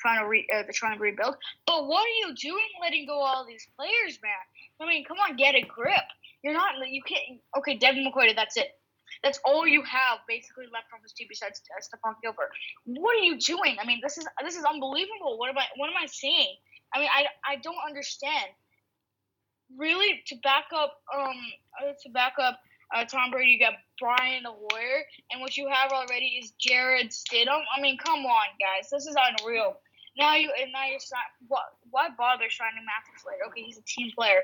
trying 0.01 0.19
to 0.19 0.27
re, 0.27 0.45
uh, 0.53 0.63
they're 0.63 0.73
trying 0.73 0.97
to 0.97 1.01
rebuild. 1.01 1.35
But 1.65 1.87
what 1.87 2.05
are 2.05 2.27
you 2.27 2.35
doing, 2.35 2.67
letting 2.81 3.07
go 3.07 3.19
all 3.19 3.45
these 3.45 3.65
players, 3.77 4.19
man? 4.21 4.43
I 4.81 4.87
mean, 4.87 5.05
come 5.05 5.17
on, 5.17 5.37
get 5.37 5.55
a 5.55 5.61
grip. 5.61 6.05
You're 6.43 6.53
not 6.53 6.73
you 6.89 7.01
can't. 7.03 7.39
Okay, 7.57 7.77
Devin 7.77 8.05
McCourty, 8.05 8.35
that's 8.35 8.57
it. 8.57 8.67
That's 9.23 9.39
all 9.45 9.65
you 9.65 9.81
have 9.83 10.19
basically 10.27 10.65
left 10.73 10.89
from 10.89 10.99
his 11.01 11.13
team 11.13 11.27
besides 11.29 11.61
uh, 11.71 11.79
Stephon 11.81 12.15
Gilbert. 12.21 12.51
What 12.85 13.15
are 13.15 13.23
you 13.23 13.37
doing? 13.39 13.77
I 13.81 13.85
mean, 13.85 13.99
this 14.03 14.17
is 14.17 14.27
this 14.43 14.57
is 14.57 14.65
unbelievable. 14.65 15.37
What 15.39 15.49
am 15.49 15.57
I 15.57 15.65
what 15.77 15.87
am 15.89 15.95
I 16.01 16.05
seeing? 16.07 16.55
I 16.93 16.99
mean, 16.99 17.09
I 17.13 17.25
I 17.45 17.55
don't 17.57 17.83
understand. 17.87 18.49
really 19.75 20.23
to 20.27 20.35
back 20.43 20.65
up 20.73 20.93
um 21.15 21.35
uh, 21.81 21.91
to 22.03 22.09
back 22.11 22.33
up 22.41 22.59
uh, 22.95 23.03
Tom 23.03 23.31
Brady, 23.31 23.51
you 23.51 23.59
got 23.59 23.73
Brian 23.99 24.43
Hoyer, 24.45 25.03
and 25.31 25.41
what 25.41 25.57
you 25.57 25.67
have 25.67 25.91
already 25.91 26.39
is 26.39 26.51
Jarrett 26.51 27.11
Stidham. 27.11 27.61
I 27.75 27.81
mean, 27.81 27.97
come 27.97 28.25
on, 28.25 28.47
guys, 28.59 28.89
this 28.89 29.05
is 29.05 29.15
unreal. 29.17 29.75
Now 30.17 30.35
you 30.35 30.51
and 30.59 30.71
now 30.71 30.85
you're 30.89 30.99
sign, 30.99 31.19
what? 31.47 31.65
Why 31.91 32.07
bother 32.17 32.49
signing 32.49 32.85
Matthew 32.85 33.13
Slater? 33.21 33.43
Okay, 33.49 33.63
he's 33.63 33.77
a 33.77 33.83
team 33.83 34.11
player. 34.15 34.41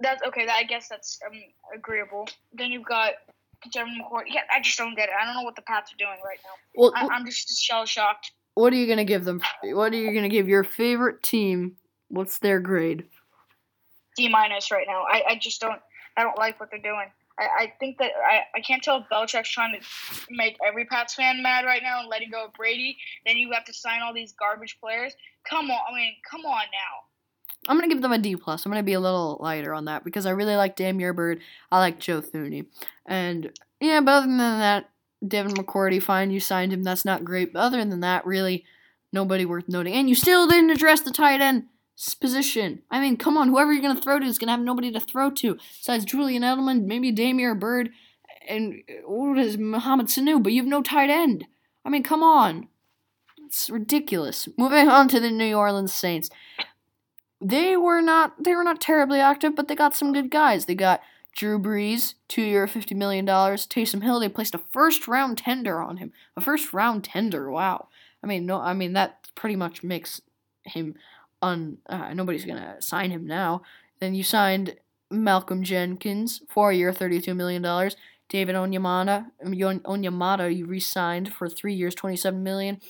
That's 0.00 0.22
okay. 0.26 0.46
That, 0.46 0.56
I 0.56 0.64
guess 0.64 0.88
that's 0.88 1.20
um, 1.26 1.38
agreeable. 1.74 2.28
Then 2.52 2.72
you've 2.72 2.84
got 2.84 3.12
Devin 3.72 4.00
McCourt. 4.00 4.24
Yeah, 4.26 4.40
I 4.52 4.60
just 4.60 4.78
don't 4.78 4.96
get 4.96 5.10
it. 5.10 5.14
I 5.20 5.24
don't 5.24 5.34
know 5.34 5.42
what 5.42 5.54
the 5.54 5.62
Pats 5.62 5.92
are 5.92 5.96
doing 5.96 6.18
right 6.24 6.38
now. 6.42 6.56
Well, 6.74 6.92
I, 6.96 7.06
I'm 7.06 7.24
just 7.24 7.62
shell 7.62 7.86
shocked. 7.86 8.32
What 8.54 8.72
are 8.72 8.76
you 8.76 8.86
gonna 8.86 9.04
give 9.04 9.24
them? 9.24 9.40
What 9.62 9.92
are 9.92 9.96
you 9.96 10.12
gonna 10.12 10.28
give 10.28 10.48
your 10.48 10.64
favorite 10.64 11.22
team? 11.22 11.76
What's 12.08 12.38
their 12.38 12.60
grade? 12.60 13.04
D 14.16 14.28
minus 14.28 14.70
right 14.70 14.86
now. 14.88 15.04
I, 15.10 15.22
I 15.30 15.38
just 15.40 15.60
don't 15.60 15.80
I 16.16 16.22
don't 16.22 16.38
like 16.38 16.60
what 16.60 16.70
they're 16.70 16.80
doing. 16.80 17.10
I, 17.38 17.64
I 17.64 17.72
think 17.80 17.98
that 17.98 18.12
I, 18.24 18.42
I 18.54 18.60
can't 18.60 18.82
tell 18.82 18.98
if 18.98 19.08
Belichick's 19.12 19.50
trying 19.50 19.78
to 19.78 20.24
make 20.30 20.56
every 20.66 20.84
Pats 20.84 21.14
fan 21.14 21.42
mad 21.42 21.64
right 21.64 21.82
now 21.82 22.00
and 22.00 22.08
letting 22.08 22.30
go 22.30 22.44
of 22.44 22.52
Brady. 22.52 22.96
Then 23.26 23.36
you 23.36 23.50
have 23.52 23.64
to 23.64 23.74
sign 23.74 24.02
all 24.02 24.14
these 24.14 24.32
garbage 24.32 24.78
players. 24.80 25.14
Come 25.48 25.70
on, 25.70 25.80
I 25.90 25.94
mean, 25.94 26.14
come 26.30 26.42
on 26.44 26.62
now. 26.72 27.68
I'm 27.68 27.76
gonna 27.76 27.88
give 27.88 28.02
them 28.02 28.12
a 28.12 28.18
D 28.18 28.36
plus. 28.36 28.64
I'm 28.64 28.70
gonna 28.72 28.82
be 28.82 28.92
a 28.92 29.00
little 29.00 29.38
lighter 29.40 29.74
on 29.74 29.86
that 29.86 30.04
because 30.04 30.26
I 30.26 30.30
really 30.30 30.56
like 30.56 30.76
Damiere 30.76 31.12
Byrd. 31.12 31.40
I 31.72 31.78
like 31.78 31.98
Joe 31.98 32.20
Thuney, 32.20 32.66
and 33.06 33.50
yeah. 33.80 34.00
But 34.00 34.12
other 34.12 34.26
than 34.26 34.38
that, 34.38 34.90
Devin 35.26 35.54
McCourty, 35.54 36.02
fine, 36.02 36.30
you 36.30 36.40
signed 36.40 36.72
him. 36.72 36.82
That's 36.82 37.04
not 37.04 37.24
great. 37.24 37.52
But 37.52 37.60
other 37.60 37.84
than 37.84 38.00
that, 38.00 38.26
really, 38.26 38.64
nobody 39.12 39.44
worth 39.44 39.68
noting. 39.68 39.94
And 39.94 40.08
you 40.08 40.14
still 40.14 40.46
didn't 40.46 40.70
address 40.70 41.00
the 41.00 41.10
tight 41.10 41.40
end 41.40 41.64
position. 42.20 42.82
I 42.90 43.00
mean, 43.00 43.16
come 43.16 43.36
on, 43.36 43.48
whoever 43.48 43.72
you're 43.72 43.82
gonna 43.82 44.00
throw 44.00 44.18
to 44.18 44.26
is 44.26 44.38
gonna 44.38 44.52
have 44.52 44.60
nobody 44.60 44.90
to 44.92 45.00
throw 45.00 45.30
to 45.30 45.54
besides 45.54 46.04
Julian 46.04 46.42
Edelman, 46.42 46.84
maybe 46.84 47.12
Damiere 47.12 47.54
Byrd, 47.54 47.90
and 48.48 48.82
uh, 48.88 49.08
what 49.08 49.38
is 49.38 49.56
Mohamed 49.56 50.06
Sanu. 50.06 50.42
But 50.42 50.52
you 50.52 50.60
have 50.60 50.68
no 50.68 50.82
tight 50.82 51.10
end. 51.10 51.46
I 51.84 51.90
mean, 51.90 52.02
come 52.02 52.22
on. 52.22 52.68
It's 53.46 53.70
ridiculous. 53.70 54.48
Moving 54.58 54.88
on 54.88 55.06
to 55.08 55.20
the 55.20 55.30
New 55.30 55.54
Orleans 55.54 55.94
Saints 55.94 56.30
they 57.44 57.76
were 57.76 58.00
not 58.00 58.42
they 58.42 58.54
were 58.54 58.64
not 58.64 58.80
terribly 58.80 59.20
active, 59.20 59.54
but 59.54 59.68
they 59.68 59.74
got 59.74 59.94
some 59.94 60.12
good 60.12 60.30
guys. 60.30 60.64
They 60.64 60.74
got 60.74 61.02
Drew 61.34 61.58
Brees, 61.58 62.14
two 62.28 62.42
year, 62.42 62.66
fifty 62.66 62.94
million 62.94 63.24
dollars. 63.24 63.66
Taysom 63.66 64.02
Hill, 64.02 64.20
they 64.20 64.28
placed 64.28 64.54
a 64.54 64.60
first 64.72 65.08
round 65.08 65.38
tender 65.38 65.80
on 65.80 65.96
him. 65.96 66.12
A 66.36 66.40
first 66.40 66.72
round 66.72 67.04
tender. 67.04 67.50
Wow. 67.50 67.88
I 68.22 68.26
mean, 68.26 68.46
no, 68.46 68.60
I 68.60 68.72
mean 68.72 68.92
that 68.92 69.28
pretty 69.34 69.56
much 69.56 69.82
makes 69.82 70.20
him 70.64 70.94
un. 71.42 71.78
Uh, 71.88 72.14
nobody's 72.14 72.44
gonna 72.44 72.80
sign 72.80 73.10
him 73.10 73.26
now. 73.26 73.62
Then 74.00 74.14
you 74.14 74.22
signed 74.22 74.76
Malcolm 75.10 75.62
Jenkins, 75.62 76.42
four 76.48 76.72
year, 76.72 76.92
thirty 76.92 77.20
two 77.20 77.34
million 77.34 77.62
dollars. 77.62 77.96
David 78.28 78.54
Onyemata, 78.54 79.26
Onyemata, 79.44 80.56
you 80.56 80.66
re-signed 80.66 81.32
for 81.32 81.48
three 81.48 81.74
years, 81.74 81.94
27 81.94 82.42
million. 82.42 82.80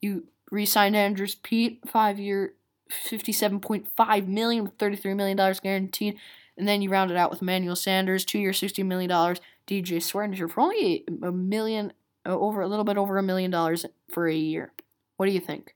You 0.00 0.24
re-signed 0.50 0.96
Andrus 0.96 1.36
Peat, 1.40 1.80
five 1.88 2.18
year, 2.18 2.54
fifty-seven 2.88 3.60
point 3.60 3.86
five 3.96 4.26
million 4.26 4.64
with 4.64 4.74
thirty-three 4.78 5.14
million 5.14 5.36
dollars 5.36 5.60
guaranteed, 5.60 6.18
and 6.60 6.68
then 6.68 6.82
you 6.82 6.90
round 6.90 7.10
it 7.10 7.16
out 7.16 7.30
with 7.30 7.42
Emmanuel 7.42 7.74
Sanders, 7.74 8.24
two 8.24 8.38
year, 8.38 8.52
sixty 8.52 8.82
million 8.82 9.08
dollars. 9.08 9.40
DJ 9.66 9.96
Swearinger 9.96 10.50
for 10.50 10.60
only 10.60 11.04
a 11.22 11.32
million, 11.32 11.92
uh, 12.26 12.38
over 12.38 12.60
a 12.60 12.68
little 12.68 12.84
bit 12.84 12.96
over 12.96 13.18
a 13.18 13.22
million 13.22 13.50
dollars 13.50 13.86
for 14.12 14.28
a 14.28 14.34
year. 14.34 14.72
What 15.16 15.26
do 15.26 15.32
you 15.32 15.40
think? 15.40 15.74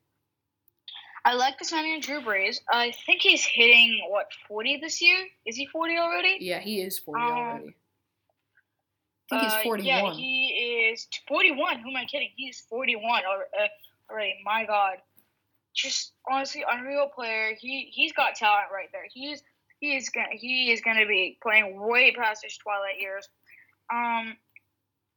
I 1.24 1.35
like 1.35 1.59
the 1.59 1.65
signing 1.65 1.97
of 1.97 2.02
Drew 2.02 2.20
Brees. 2.20 2.59
I 2.70 2.93
think 3.06 3.23
he's 3.23 3.44
hitting 3.44 3.98
what 4.11 4.27
forty 4.47 4.78
this 4.78 5.01
year. 5.01 5.19
Is 5.47 5.56
he 5.56 5.66
forty 5.66 5.97
already? 5.97 6.36
Yeah, 6.40 6.61
he 6.61 6.82
is 6.82 6.98
forty 6.98 7.23
Um, 7.23 7.31
already. 7.31 7.74
I 9.32 9.39
think 9.39 9.43
he's 9.43 9.52
Uh, 9.52 9.62
forty-one. 9.62 9.86
Yeah, 9.86 10.12
he 10.12 10.90
is 10.93 11.09
forty-one. 11.27 11.78
Who 11.78 11.90
am 11.90 11.97
I 11.97 12.05
kidding? 12.05 12.31
He's 12.36 12.61
forty-one 12.69 13.23
uh, 13.24 13.66
already. 14.12 14.35
My 14.44 14.66
God, 14.66 14.98
just 15.74 16.12
honestly, 16.31 16.62
unreal 16.70 17.09
player. 17.09 17.55
He 17.59 17.90
he's 17.90 18.12
got 18.12 18.35
talent 18.35 18.66
right 18.73 18.89
there. 18.93 19.06
He's 19.12 19.43
he 19.85 19.97
is 19.97 20.09
gonna 20.09 20.28
he 20.32 20.73
is 20.73 20.81
gonna 20.81 21.06
be 21.06 21.39
playing 21.43 21.78
way 21.78 22.12
past 22.12 22.43
his 22.43 22.56
twilight 22.56 23.01
years. 23.01 23.28
Um, 23.93 24.36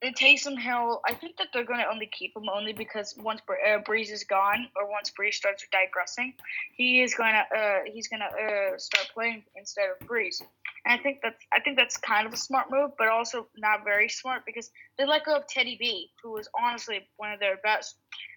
and 0.03 0.15
Taysom 0.15 0.59
Hill, 0.59 1.01
I 1.07 1.13
think 1.15 1.37
that 1.37 1.47
they're 1.51 1.65
gonna 1.65 1.87
only 1.91 2.07
keep 2.07 2.35
him 2.35 2.49
only 2.53 2.73
because 2.73 3.15
once 3.17 3.41
uh, 3.49 3.79
Brees 3.87 4.11
is 4.11 4.23
gone 4.23 4.67
or 4.75 4.91
once 4.91 5.11
Brees 5.17 5.33
starts 5.33 5.65
digressing, 5.71 6.33
he 6.75 7.01
is 7.01 7.15
gonna 7.15 7.45
uh 7.55 7.79
he's 7.85 8.07
gonna 8.07 8.25
uh 8.25 8.77
start 8.77 9.07
playing 9.13 9.43
instead 9.55 9.87
of 9.89 10.07
Brees. 10.07 10.41
And 10.85 10.99
I 10.99 11.01
think 11.01 11.19
that's 11.23 11.43
I 11.53 11.59
think 11.61 11.77
that's 11.77 11.97
kind 11.97 12.27
of 12.27 12.33
a 12.33 12.37
smart 12.37 12.67
move, 12.69 12.91
but 12.97 13.07
also 13.07 13.47
not 13.57 13.83
very 13.85 14.09
smart 14.09 14.43
because 14.45 14.69
they 14.97 15.05
let 15.05 15.25
go 15.25 15.35
of 15.37 15.47
Teddy 15.47 15.77
B, 15.79 16.09
who 16.21 16.33
was 16.33 16.47
honestly 16.61 17.07
one 17.15 17.31
of 17.31 17.39
their 17.39 17.57
best 17.63 17.95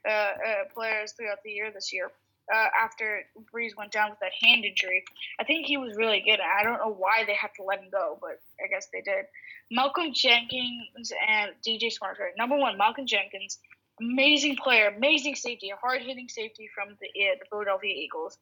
uh, 0.08 0.12
uh, 0.12 0.64
players 0.72 1.12
throughout 1.12 1.42
the 1.44 1.50
year 1.50 1.70
this 1.72 1.92
year. 1.92 2.10
Uh, 2.52 2.68
after 2.82 3.22
Brees 3.54 3.76
went 3.76 3.92
down 3.92 4.10
with 4.10 4.18
that 4.20 4.32
hand 4.42 4.64
injury, 4.64 5.04
I 5.38 5.44
think 5.44 5.66
he 5.66 5.76
was 5.76 5.96
really 5.96 6.22
good. 6.24 6.40
I 6.40 6.64
don't 6.64 6.78
know 6.78 6.92
why 6.92 7.24
they 7.24 7.34
had 7.34 7.50
to 7.56 7.62
let 7.62 7.78
him 7.78 7.90
go, 7.92 8.18
but 8.20 8.40
I 8.62 8.68
guess 8.68 8.88
they 8.92 9.02
did. 9.02 9.26
Malcolm 9.70 10.12
Jenkins 10.12 11.12
and 11.28 11.52
DJ 11.66 11.92
Smarter. 11.92 12.30
Number 12.36 12.56
one, 12.56 12.76
Malcolm 12.76 13.06
Jenkins, 13.06 13.58
amazing 14.00 14.56
player, 14.56 14.88
amazing 14.88 15.36
safety, 15.36 15.70
a 15.70 15.76
hard 15.76 16.02
hitting 16.02 16.28
safety 16.28 16.68
from 16.74 16.96
the 17.00 17.06
uh, 17.06 17.36
the 17.38 17.46
Philadelphia 17.50 17.94
Eagles. 17.94 18.38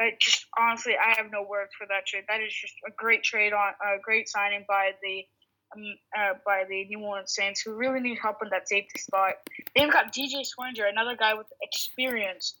Uh, 0.00 0.10
just 0.20 0.46
honestly, 0.58 0.94
I 0.96 1.14
have 1.20 1.30
no 1.30 1.42
words 1.42 1.72
for 1.76 1.86
that 1.88 2.06
trade. 2.06 2.24
That 2.28 2.40
is 2.40 2.52
just 2.54 2.74
a 2.86 2.90
great 2.96 3.22
trade 3.22 3.52
on 3.52 3.72
a 3.84 4.00
great 4.00 4.28
signing 4.28 4.64
by 4.68 4.92
the 5.02 5.24
um, 5.74 5.94
uh, 6.16 6.34
by 6.46 6.64
the 6.68 6.84
New 6.86 7.00
Orleans 7.00 7.34
Saints, 7.34 7.60
who 7.60 7.74
really 7.74 8.00
need 8.00 8.18
help 8.20 8.36
in 8.42 8.48
that 8.50 8.68
safety 8.68 8.98
spot. 8.98 9.34
They've 9.74 9.92
got 9.92 10.12
DJ 10.12 10.44
Swinger, 10.44 10.86
another 10.86 11.16
guy 11.16 11.34
with 11.34 11.46
experience, 11.60 12.54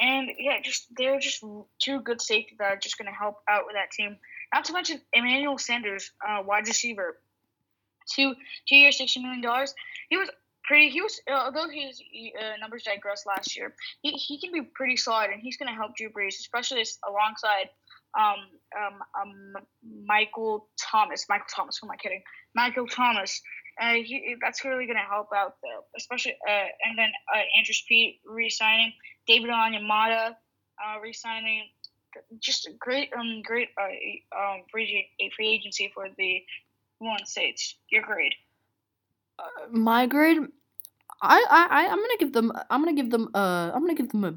and 0.00 0.30
yeah, 0.38 0.60
just 0.62 0.88
they're 0.96 1.18
just 1.18 1.42
two 1.78 2.00
good 2.00 2.20
safety 2.20 2.54
that 2.58 2.64
are 2.64 2.76
just 2.76 2.98
going 2.98 3.10
to 3.10 3.16
help 3.16 3.36
out 3.48 3.64
with 3.66 3.74
that 3.74 3.90
team. 3.90 4.16
Not 4.52 4.64
to 4.66 4.72
mention 4.72 5.00
Emmanuel 5.12 5.58
Sanders, 5.58 6.12
uh, 6.26 6.42
wide 6.42 6.66
receiver, 6.66 7.18
two 8.12 8.34
two 8.68 8.76
years, 8.76 8.98
sixty 8.98 9.20
million 9.20 9.40
dollars. 9.40 9.74
He 10.08 10.16
was 10.16 10.28
pretty. 10.64 10.90
He 10.90 11.00
was 11.00 11.20
although 11.30 11.68
his 11.68 12.00
uh, 12.38 12.58
numbers 12.60 12.82
digressed 12.82 13.26
last 13.26 13.56
year, 13.56 13.74
he, 14.02 14.12
he 14.12 14.40
can 14.40 14.52
be 14.52 14.62
pretty 14.62 14.96
solid, 14.96 15.30
and 15.30 15.40
he's 15.40 15.56
going 15.56 15.68
to 15.68 15.74
help 15.74 15.96
Drew 15.96 16.10
Brees, 16.10 16.38
especially 16.40 16.84
alongside 17.08 17.70
um, 18.18 18.46
um, 18.76 19.02
um, 19.20 19.54
Michael 20.06 20.68
Thomas. 20.78 21.26
Michael 21.28 21.46
Thomas. 21.54 21.78
Who 21.78 21.86
am 21.86 21.92
I 21.92 21.96
kidding? 21.96 22.22
Michael 22.54 22.86
Thomas. 22.86 23.40
Uh, 23.80 23.92
he, 23.92 24.36
that's 24.40 24.64
really 24.64 24.86
going 24.86 24.96
to 24.96 25.02
help 25.02 25.28
out 25.36 25.56
though, 25.62 25.84
especially 25.96 26.34
uh, 26.48 26.66
and 26.84 26.96
then 26.96 27.10
uh, 27.34 27.42
Andrus 27.58 27.84
Peat 27.86 28.20
re-signing, 28.24 28.90
David 29.26 29.50
Onyemata 29.50 30.30
uh, 30.30 31.00
re-signing, 31.02 31.64
just 32.38 32.66
a 32.66 32.72
great 32.78 33.10
um 33.18 33.42
great 33.42 33.68
uh, 33.80 34.38
um 34.38 34.62
free 34.70 35.08
free 35.34 35.48
agency 35.48 35.90
for 35.94 36.08
the 36.16 36.42
New 37.00 37.16
States. 37.24 37.76
Your 37.90 38.02
grade. 38.02 38.34
Uh, 39.38 39.44
my 39.70 40.06
grade, 40.06 40.38
I, 41.20 41.44
I, 41.50 41.86
I'm 41.88 41.98
gonna 41.98 42.16
give 42.18 42.32
them. 42.32 42.52
I'm 42.70 42.82
gonna 42.82 42.94
give 42.94 43.10
them. 43.10 43.28
Uh, 43.34 43.70
I'm 43.74 43.80
gonna 43.80 43.94
give 43.94 44.10
them 44.10 44.24
a 44.24 44.34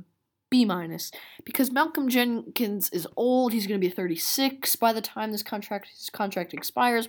B 0.50 0.66
minus 0.66 1.12
because 1.46 1.72
Malcolm 1.72 2.10
Jenkins 2.10 2.90
is 2.90 3.08
old. 3.16 3.54
He's 3.54 3.68
gonna 3.68 3.80
be 3.80 3.90
36 3.90 4.76
by 4.78 4.94
the 4.94 5.02
time 5.02 5.32
this 5.32 5.44
contract 5.44 5.90
his 5.90 6.10
contract 6.10 6.54
expires. 6.54 7.08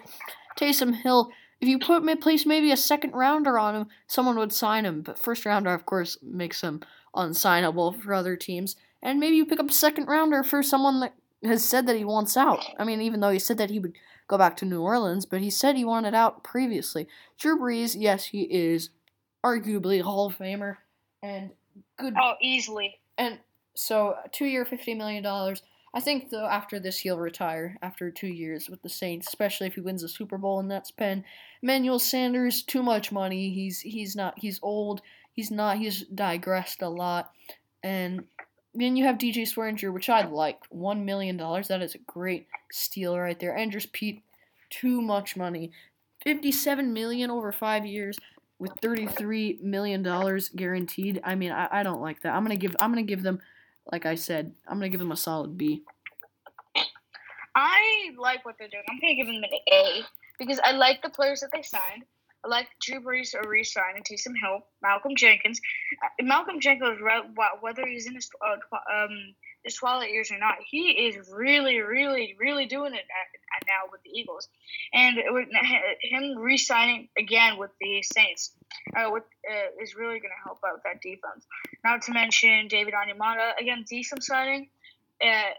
Taysom 0.58 0.94
Hill, 0.94 1.30
if 1.60 1.68
you 1.68 1.78
put 1.78 2.04
place 2.20 2.44
maybe 2.44 2.70
a 2.70 2.76
second 2.76 3.12
rounder 3.12 3.58
on 3.58 3.74
him, 3.74 3.86
someone 4.06 4.36
would 4.36 4.52
sign 4.52 4.84
him. 4.84 5.02
But 5.02 5.18
first 5.18 5.46
rounder, 5.46 5.72
of 5.72 5.86
course, 5.86 6.18
makes 6.22 6.60
him 6.60 6.80
unsignable 7.14 7.92
for 7.92 8.14
other 8.14 8.36
teams. 8.36 8.76
And 9.02 9.18
maybe 9.18 9.36
you 9.36 9.46
pick 9.46 9.60
up 9.60 9.70
a 9.70 9.72
second 9.72 10.06
rounder 10.06 10.42
for 10.42 10.62
someone 10.62 11.00
that 11.00 11.14
has 11.42 11.64
said 11.64 11.86
that 11.86 11.96
he 11.96 12.04
wants 12.04 12.36
out. 12.36 12.64
I 12.78 12.84
mean, 12.84 13.00
even 13.00 13.20
though 13.20 13.30
he 13.30 13.38
said 13.38 13.58
that 13.58 13.70
he 13.70 13.78
would 13.78 13.94
go 14.28 14.38
back 14.38 14.56
to 14.58 14.64
New 14.64 14.82
Orleans, 14.82 15.26
but 15.26 15.40
he 15.40 15.50
said 15.50 15.76
he 15.76 15.84
wanted 15.84 16.14
out 16.14 16.44
previously. 16.44 17.08
Drew 17.38 17.58
Brees, 17.58 17.96
yes, 17.98 18.26
he 18.26 18.42
is 18.42 18.90
arguably 19.44 20.00
a 20.00 20.04
Hall 20.04 20.26
of 20.26 20.36
Famer 20.36 20.76
and 21.22 21.50
good. 21.98 22.14
Oh, 22.20 22.34
easily. 22.40 23.00
And 23.16 23.38
so, 23.74 24.16
two 24.32 24.46
year, 24.46 24.64
fifty 24.64 24.94
million 24.94 25.22
dollars. 25.22 25.62
I 25.92 26.00
think 26.00 26.30
though 26.30 26.46
after 26.46 26.78
this 26.78 26.98
he'll 26.98 27.18
retire 27.18 27.76
after 27.82 28.10
two 28.10 28.28
years 28.28 28.68
with 28.68 28.82
the 28.82 28.88
Saints, 28.88 29.26
especially 29.26 29.66
if 29.66 29.74
he 29.74 29.80
wins 29.80 30.02
the 30.02 30.08
Super 30.08 30.38
Bowl 30.38 30.60
and 30.60 30.70
that's 30.70 30.90
pen. 30.90 31.24
Emmanuel 31.62 31.98
Sanders, 31.98 32.62
too 32.62 32.82
much 32.82 33.10
money. 33.10 33.50
He's 33.50 33.80
he's 33.80 34.14
not. 34.14 34.34
He's 34.38 34.60
old. 34.62 35.02
He's 35.32 35.50
not. 35.50 35.78
He's 35.78 36.04
digressed 36.04 36.82
a 36.82 36.88
lot. 36.88 37.30
And 37.82 38.24
then 38.74 38.96
you 38.96 39.04
have 39.04 39.16
DJ 39.16 39.42
Swearinger, 39.42 39.92
which 39.92 40.08
I'd 40.08 40.30
like. 40.30 40.58
One 40.70 41.04
million 41.04 41.36
dollars. 41.36 41.68
That 41.68 41.82
is 41.82 41.94
a 41.94 41.98
great 41.98 42.46
steal 42.70 43.18
right 43.18 43.38
there. 43.38 43.56
Andrus 43.56 43.86
Peat, 43.92 44.22
too 44.68 45.00
much 45.00 45.36
money. 45.36 45.72
Fifty-seven 46.22 46.92
million 46.92 47.30
over 47.30 47.50
five 47.52 47.86
years 47.86 48.18
with 48.58 48.72
thirty-three 48.82 49.58
million 49.62 50.02
dollars 50.02 50.50
guaranteed. 50.54 51.20
I 51.24 51.34
mean, 51.34 51.50
I, 51.50 51.68
I 51.70 51.82
don't 51.82 52.02
like 52.02 52.22
that. 52.22 52.34
I'm 52.34 52.44
gonna 52.44 52.56
give 52.56 52.76
I'm 52.80 52.90
gonna 52.90 53.02
give 53.02 53.22
them, 53.22 53.40
like 53.90 54.06
I 54.06 54.14
said, 54.14 54.52
I'm 54.68 54.76
gonna 54.76 54.90
give 54.90 55.00
them 55.00 55.12
a 55.12 55.16
solid 55.16 55.56
B. 55.56 55.82
I 57.54 58.10
like 58.18 58.44
what 58.44 58.56
they're 58.58 58.68
doing. 58.68 58.84
I'm 58.88 59.00
gonna 59.00 59.14
give 59.14 59.26
them 59.26 59.36
an 59.36 59.50
A 59.72 60.02
because 60.38 60.60
I 60.62 60.72
like 60.72 61.02
the 61.02 61.10
players 61.10 61.40
that 61.40 61.50
they 61.52 61.62
signed. 61.62 62.04
Like 62.46 62.68
Drew 62.80 63.00
Brees 63.00 63.34
are 63.34 63.48
re-signing 63.48 64.02
Taysom 64.02 64.34
Hill, 64.42 64.60
Malcolm 64.82 65.14
Jenkins. 65.16 65.60
Uh, 66.02 66.24
Malcolm 66.24 66.60
Jenkins, 66.60 67.00
whether 67.60 67.86
he's 67.86 68.06
in 68.06 68.14
his 68.14 68.30
uh, 68.44 68.56
um 68.92 69.34
his 69.64 69.74
twilight 69.74 70.10
years 70.10 70.30
or 70.30 70.38
not, 70.38 70.54
he 70.66 70.90
is 70.90 71.30
really, 71.30 71.80
really, 71.80 72.34
really 72.38 72.64
doing 72.64 72.94
it 72.94 73.04
at, 73.04 73.28
at 73.56 73.66
now 73.66 73.90
with 73.92 74.02
the 74.04 74.10
Eagles, 74.10 74.48
and 74.94 75.18
with 75.28 75.48
him 76.00 76.38
re-signing 76.38 77.08
again 77.18 77.58
with 77.58 77.70
the 77.80 78.02
Saints, 78.02 78.52
uh, 78.96 79.10
with, 79.10 79.24
uh, 79.50 79.82
is 79.82 79.94
really 79.94 80.18
going 80.18 80.30
to 80.30 80.44
help 80.44 80.58
out 80.66 80.82
that 80.84 81.02
defense. 81.02 81.46
Not 81.84 82.00
to 82.02 82.12
mention 82.12 82.68
David 82.68 82.94
Onyemata, 82.94 83.52
again 83.60 83.84
decent 83.88 84.24
signing. 84.24 84.70
Uh, 85.22 85.50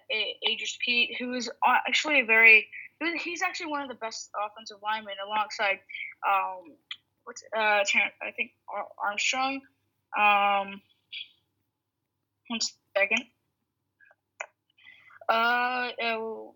Peat, 0.83 1.15
who 1.19 1.35
is 1.35 1.47
actually 1.63 2.21
a 2.21 2.25
very 2.25 2.67
he's 3.19 3.41
actually 3.41 3.67
one 3.67 3.81
of 3.81 3.89
the 3.89 3.95
best 3.95 4.29
offensive 4.35 4.77
linemen 4.83 5.15
alongside 5.25 5.79
um, 6.27 6.73
what's 7.23 7.43
uh, 7.55 7.59
I 7.59 8.31
think 8.35 8.51
Armstrong. 8.97 9.61
Um, 10.17 10.81
one 12.47 12.59
second. 12.97 13.23
Uh, 15.29 15.89
oh, 16.03 16.55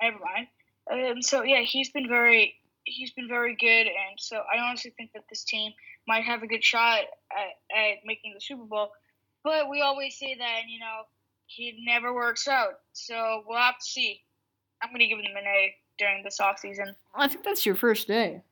never 0.00 0.18
mind. 0.18 0.46
Um, 0.90 1.22
so 1.22 1.42
yeah, 1.42 1.62
he's 1.62 1.90
been 1.90 2.08
very 2.08 2.54
he's 2.84 3.12
been 3.12 3.28
very 3.28 3.56
good, 3.56 3.86
and 3.86 4.18
so 4.18 4.36
I 4.36 4.60
honestly 4.60 4.92
think 4.96 5.12
that 5.14 5.24
this 5.28 5.44
team 5.44 5.72
might 6.06 6.24
have 6.24 6.42
a 6.42 6.46
good 6.46 6.62
shot 6.62 7.00
at, 7.32 7.76
at 7.76 7.98
making 8.04 8.34
the 8.34 8.40
Super 8.40 8.64
Bowl. 8.64 8.90
But 9.42 9.70
we 9.70 9.80
always 9.80 10.18
say 10.18 10.36
that, 10.38 10.62
you 10.68 10.78
know, 10.80 11.02
he 11.46 11.84
never 11.86 12.14
works 12.14 12.48
out. 12.48 12.80
So 12.92 13.42
we'll 13.46 13.58
have 13.58 13.78
to 13.78 13.84
see. 13.84 14.22
I'm 14.84 14.92
gonna 14.92 15.06
give 15.06 15.18
them 15.18 15.36
an 15.36 15.46
A 15.46 15.74
during 15.98 16.22
this 16.22 16.40
off 16.40 16.58
season. 16.58 16.94
I 17.14 17.28
think 17.28 17.44
that's 17.44 17.64
your 17.64 17.74
first 17.74 18.06
day. 18.06 18.42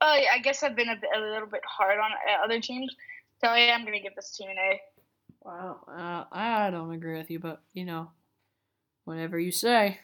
Oh, 0.00 0.18
yeah, 0.20 0.30
I 0.34 0.38
guess 0.38 0.62
I've 0.62 0.76
been 0.76 0.88
a, 0.88 0.96
bit, 0.96 1.10
a 1.16 1.20
little 1.20 1.48
bit 1.48 1.62
hard 1.66 1.98
on 1.98 2.10
uh, 2.10 2.44
other 2.44 2.60
teams, 2.60 2.94
so 3.40 3.54
yeah, 3.54 3.74
I'm 3.74 3.84
gonna 3.84 4.00
give 4.00 4.14
this 4.14 4.36
team 4.36 4.50
an 4.50 4.56
A. 4.58 4.80
Wow, 5.42 5.78
uh, 5.88 6.24
I 6.32 6.70
don't 6.70 6.92
agree 6.92 7.16
with 7.16 7.30
you, 7.30 7.38
but 7.38 7.62
you 7.72 7.84
know, 7.84 8.10
whatever 9.04 9.38
you 9.38 9.52
say. 9.52 10.00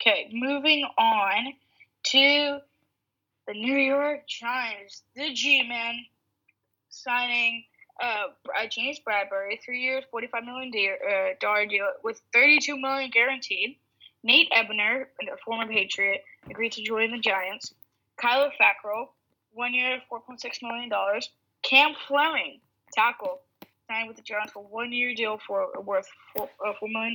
Okay, 0.00 0.28
moving 0.32 0.84
on 0.98 1.54
to 2.04 2.58
the 3.48 3.54
New 3.54 3.76
York 3.76 4.28
Giants, 4.28 5.02
the 5.16 5.32
G-man 5.32 6.04
signing 6.88 7.64
uh, 8.02 8.66
James 8.70 9.00
Bradberry, 9.06 9.58
three 9.64 9.80
years, 9.80 10.04
forty-five 10.10 10.44
million 10.44 10.72
uh, 10.74 11.28
dollar 11.40 11.66
deal 11.66 11.86
with 12.02 12.20
thirty-two 12.32 12.78
million 12.78 13.10
guaranteed. 13.10 13.76
Nate 14.22 14.48
Ebner, 14.52 15.08
a 15.22 15.36
former 15.44 15.70
Patriot, 15.70 16.24
agreed 16.50 16.72
to 16.72 16.82
join 16.82 17.12
the 17.12 17.18
Giants. 17.18 17.72
Kyler 18.20 18.50
Fackrell, 18.60 19.08
one 19.52 19.72
year, 19.72 20.00
four 20.08 20.20
point 20.20 20.40
six 20.40 20.58
million 20.62 20.88
dollars. 20.88 21.30
Cam 21.62 21.94
Fleming, 22.06 22.60
tackle, 22.92 23.40
signed 23.88 24.08
with 24.08 24.16
the 24.16 24.22
Giants 24.22 24.52
for 24.52 24.62
one 24.62 24.92
year 24.92 25.14
deal 25.14 25.38
for 25.46 25.68
worth 25.82 26.08
four, 26.36 26.48
uh, 26.64 26.72
$4 26.82 26.90
million. 26.90 27.14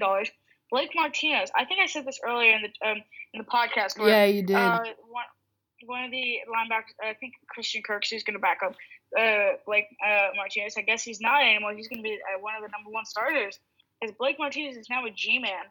Blake 0.70 0.92
Martinez, 0.96 1.52
I 1.56 1.66
think 1.66 1.82
I 1.82 1.86
said 1.86 2.06
this 2.06 2.20
earlier 2.26 2.56
in 2.56 2.62
the 2.62 2.90
um, 2.90 2.98
in 3.34 3.40
the 3.40 3.44
podcast. 3.44 4.00
Where, 4.00 4.10
yeah, 4.10 4.26
you 4.26 4.42
did. 4.42 4.56
Uh, 4.56 4.80
one, 5.10 5.26
one 5.86 6.04
of 6.06 6.12
the 6.12 6.40
linebackers, 6.48 6.96
I 7.04 7.14
think 7.14 7.34
Christian 7.48 7.82
Kirksey 7.88 8.14
is 8.14 8.24
going 8.24 8.36
to 8.36 8.40
back 8.40 8.60
up 8.64 8.76
uh, 9.18 9.58
Blake 9.66 9.88
uh, 10.06 10.30
Martinez. 10.36 10.76
I 10.78 10.82
guess 10.82 11.04
he's 11.04 11.22
not 11.22 11.42
anymore. 11.44 11.74
He's 11.74 11.88
going 11.88 12.00
to 12.00 12.04
be 12.04 12.16
uh, 12.16 12.40
one 12.40 12.56
of 12.56 12.62
the 12.62 12.70
number 12.70 12.90
one 12.90 13.06
starters. 13.06 13.60
As 14.04 14.12
Blake 14.12 14.38
Martinez 14.40 14.78
is 14.78 14.90
now 14.90 15.06
a 15.06 15.12
G-man, 15.12 15.66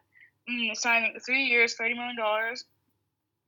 mm, 0.49 0.77
signing 0.77 1.19
three 1.25 1.45
years, 1.45 1.75
thirty 1.75 1.95
million 1.95 2.17
dollars. 2.17 2.65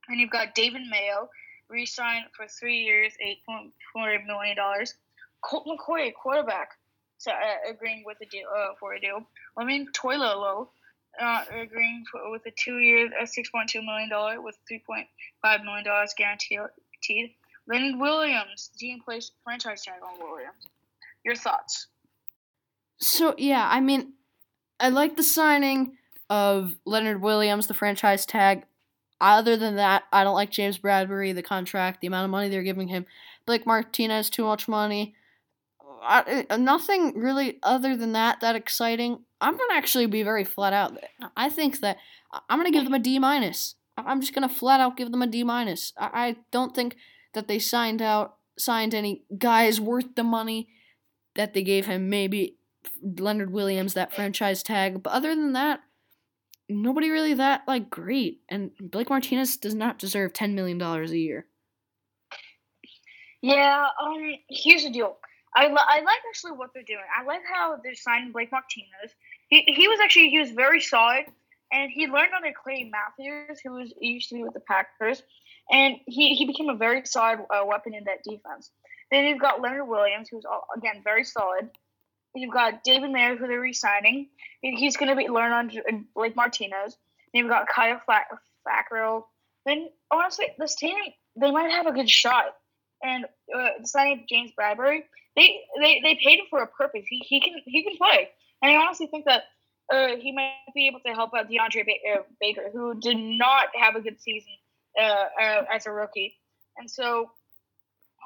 And 0.09 0.19
you've 0.19 0.31
got 0.31 0.55
David 0.55 0.83
Mayo, 0.91 1.29
re-signed 1.69 2.27
for 2.37 2.47
three 2.49 2.79
years, 2.79 3.13
eight 3.25 3.39
point 3.47 3.73
four 3.93 4.09
million 4.27 4.57
dollars. 4.57 4.95
Colt 5.43 5.67
McCoy, 5.67 6.13
quarterback, 6.15 6.71
so, 7.19 7.31
uh, 7.31 7.71
agreeing 7.71 8.03
with 8.05 8.17
a 8.21 8.27
deal 8.27 8.49
uh, 8.57 8.75
for 8.81 8.95
a 8.95 9.01
deal. 9.01 9.21
I 9.57 9.65
mean, 9.65 9.87
Toilolo, 9.93 10.69
uh, 11.21 11.45
agreeing 11.53 12.05
for, 12.11 12.31
with 12.31 12.45
a 12.47 12.53
two 12.59 12.79
year, 12.79 13.09
uh, 13.21 13.27
six 13.27 13.51
point 13.51 13.69
two 13.69 13.83
million 13.83 14.09
dollar 14.09 14.41
with 14.41 14.57
three 14.67 14.83
point 14.85 15.07
five 15.41 15.63
million 15.63 15.85
dollars 15.85 16.15
guaranteed. 16.17 17.35
Leonard 17.69 18.01
Williams, 18.01 18.71
team 18.79 19.01
placed 19.05 19.33
franchise 19.45 19.83
tag 19.83 20.01
on 20.03 20.19
Williams. 20.19 20.67
Your 21.25 21.37
thoughts? 21.37 21.89
So 22.99 23.35
yeah, 23.39 23.69
I 23.71 23.81
mean, 23.81 24.15
I 24.81 24.89
like 24.89 25.17
the 25.17 25.23
signing 25.23 25.97
of 26.29 26.77
Leonard 26.85 27.23
Williams, 27.23 27.67
the 27.67 27.75
franchise 27.75 28.27
tag. 28.27 28.65
Other 29.21 29.57
than 29.57 29.77
that, 29.77 30.03
I 30.13 30.25
don't 30.25 30.35
like 30.35 30.51
James 30.51 30.79
Bradberry, 30.79 31.33
the 31.33 31.43
contract, 31.43 32.01
the 32.01 32.09
amount 32.09 32.25
of 32.25 32.31
money 32.31 32.49
they're 32.49 32.65
giving 32.65 32.89
him. 32.89 33.07
Blake 33.47 33.67
Martinez, 33.67 34.29
too 34.29 34.45
much 34.45 34.67
money. 34.67 35.15
I, 36.03 36.47
nothing 36.59 37.17
really 37.17 37.59
other 37.63 37.97
than 37.97 38.13
that 38.13 38.41
that 38.41 38.57
exciting. 38.57 39.21
I'm 39.41 39.57
gonna 39.57 39.75
actually 39.75 40.07
be 40.07 40.25
very 40.25 40.45
flat 40.45 40.73
out. 40.73 40.99
I 41.37 41.49
think 41.49 41.81
that 41.81 41.99
I'm 42.49 42.59
gonna 42.59 42.73
give 42.73 42.85
them 42.85 42.95
a 42.95 42.99
D 42.99 43.21
minus. 43.21 43.77
I'm 43.97 44.21
just 44.21 44.35
gonna 44.35 44.49
flat 44.49 44.81
out 44.81 44.97
give 44.97 45.13
them 45.13 45.23
a 45.23 45.29
D 45.29 45.45
minus. 45.45 45.93
I, 45.97 46.11
I 46.13 46.37
don't 46.51 46.75
think 46.75 46.97
that 47.35 47.49
they 47.49 47.59
signed 47.59 48.03
out 48.03 48.37
signed 48.59 48.95
any 48.95 49.25
guys 49.39 49.81
worth 49.81 50.15
the 50.15 50.25
money 50.25 50.69
that 51.35 51.55
they 51.55 51.63
gave 51.63 51.87
him. 51.87 52.09
Maybe 52.11 52.57
Leonard 53.03 53.51
Williams 53.53 53.95
that 53.95 54.15
franchise 54.15 54.63
tag, 54.63 55.03
but 55.03 55.13
other 55.13 55.35
than 55.35 55.53
that, 55.53 55.81
nobody 56.69 57.11
really 57.11 57.35
that 57.35 57.63
like 57.67 57.91
great. 57.91 58.41
And 58.49 58.71
Blake 58.81 59.11
Martinez 59.11 59.57
does 59.57 59.75
not 59.75 59.99
deserve 59.99 60.33
ten 60.33 60.55
million 60.55 60.79
dollars 60.79 61.11
a 61.11 61.19
year. 61.19 61.47
Yeah. 63.41 63.87
Um. 64.01 64.35
Here's 64.49 64.85
the 64.85 64.91
deal. 64.91 65.17
I, 65.55 65.69
li- 65.69 65.77
I 65.77 66.01
like 66.01 66.21
actually 66.29 66.53
what 66.53 66.71
they're 66.73 66.83
doing. 66.83 67.05
I 67.19 67.25
like 67.25 67.43
how 67.53 67.77
they're 67.83 67.95
signing 67.95 68.33
Blake 68.33 68.51
Martinez. 68.51 69.15
He, 69.49 69.63
he 69.67 69.87
was 69.87 70.01
actually 70.03 70.31
he 70.31 70.39
was 70.39 70.51
very 70.51 70.81
solid, 70.81 71.27
and 71.71 71.91
he 71.91 72.07
learned 72.07 72.33
under 72.35 72.53
Clay 72.53 72.91
Matthews, 72.91 73.61
who 73.63 73.73
was 73.73 73.93
used 74.01 74.31
to 74.31 74.37
be 74.37 74.45
with 74.45 74.55
the 74.55 74.61
Packers, 74.61 75.23
and 75.71 75.97
he, 76.07 76.35
he 76.35 76.47
became 76.47 76.69
a 76.69 76.77
very 76.77 77.03
solid 77.05 77.41
uh, 77.51 77.65
weapon 77.65 77.95
in 77.95 78.05
that 78.05 78.25
defense. 78.25 78.71
Then 79.11 79.25
you've 79.25 79.41
got 79.41 79.61
Leonard 79.61 79.89
Williams, 79.89 80.29
who's 80.31 80.45
again 80.77 81.03
very 81.05 81.25
solid. 81.25 81.71
You've 82.35 82.53
got 82.53 82.83
David 82.83 83.11
Mayer, 83.11 83.37
who 83.37 83.47
they're 83.47 83.61
re-signing. 83.61 84.29
He's 84.63 84.97
going 84.97 85.11
to 85.11 85.17
be 85.17 85.29
learn 85.29 85.53
on 85.53 86.07
Blake 86.15 86.35
Martinez. 86.35 86.97
Then 87.33 87.43
you've 87.43 87.51
got 87.51 87.69
Kyle 87.69 88.01
Fackrell. 88.67 89.25
Then 89.67 89.91
honestly, 90.11 90.47
this 90.59 90.75
team 90.75 90.97
they 91.39 91.51
might 91.51 91.71
have 91.71 91.87
a 91.87 91.93
good 91.93 92.09
shot. 92.09 92.47
And 93.05 93.27
uh, 93.55 93.85
signing 93.85 94.27
James 94.29 94.53
Bradberry, 94.59 95.01
they, 95.35 95.61
they 95.81 96.01
they 96.05 96.19
paid 96.25 96.39
him 96.39 96.47
for 96.49 96.63
a 96.63 96.69
purpose. 96.69 97.03
He 97.09 97.19
he 97.27 97.41
can 97.41 97.55
he 97.65 97.83
can 97.83 97.97
play, 97.97 98.29
and 98.63 98.71
I 98.71 98.77
honestly 98.77 99.09
think 99.09 99.25
that 99.25 99.43
uh, 99.93 100.17
he 100.21 100.31
might 100.31 100.53
be 100.73 100.87
able 100.87 101.01
to 101.01 101.13
help 101.13 101.33
out 101.35 101.51
DeAndre 101.51 101.85
ba- 101.85 102.21
uh, 102.21 102.23
Baker, 102.41 102.71
who 102.73 102.99
did 103.01 103.17
not 103.17 103.69
have 103.75 103.97
a 103.97 104.01
good 104.01 104.21
season 104.21 104.53
uh, 105.01 105.27
uh, 105.41 105.65
as 105.73 105.87
a 105.87 105.93
rookie. 105.93 106.37
And 106.77 106.91
so, 106.91 107.31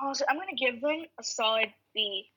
honestly, 0.03 0.27
I'm 0.29 0.37
going 0.37 0.49
to 0.49 0.57
give 0.57 0.81
them 0.81 1.05
a 1.19 1.23
solid 1.23 1.69
B 1.95 2.31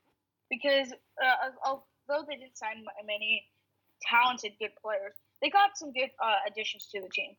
because 0.50 0.92
uh, 1.24 1.50
although 1.66 2.26
they 2.28 2.36
didn't 2.36 2.58
sign 2.58 2.84
many 3.06 3.44
talented 4.02 4.54
good 4.60 4.72
players, 4.82 5.14
they 5.42 5.50
got 5.50 5.78
some 5.78 5.92
good 5.94 6.10
uh, 6.24 6.36
additions 6.48 6.88
to 6.94 7.02
the 7.02 7.10
team. 7.10 7.36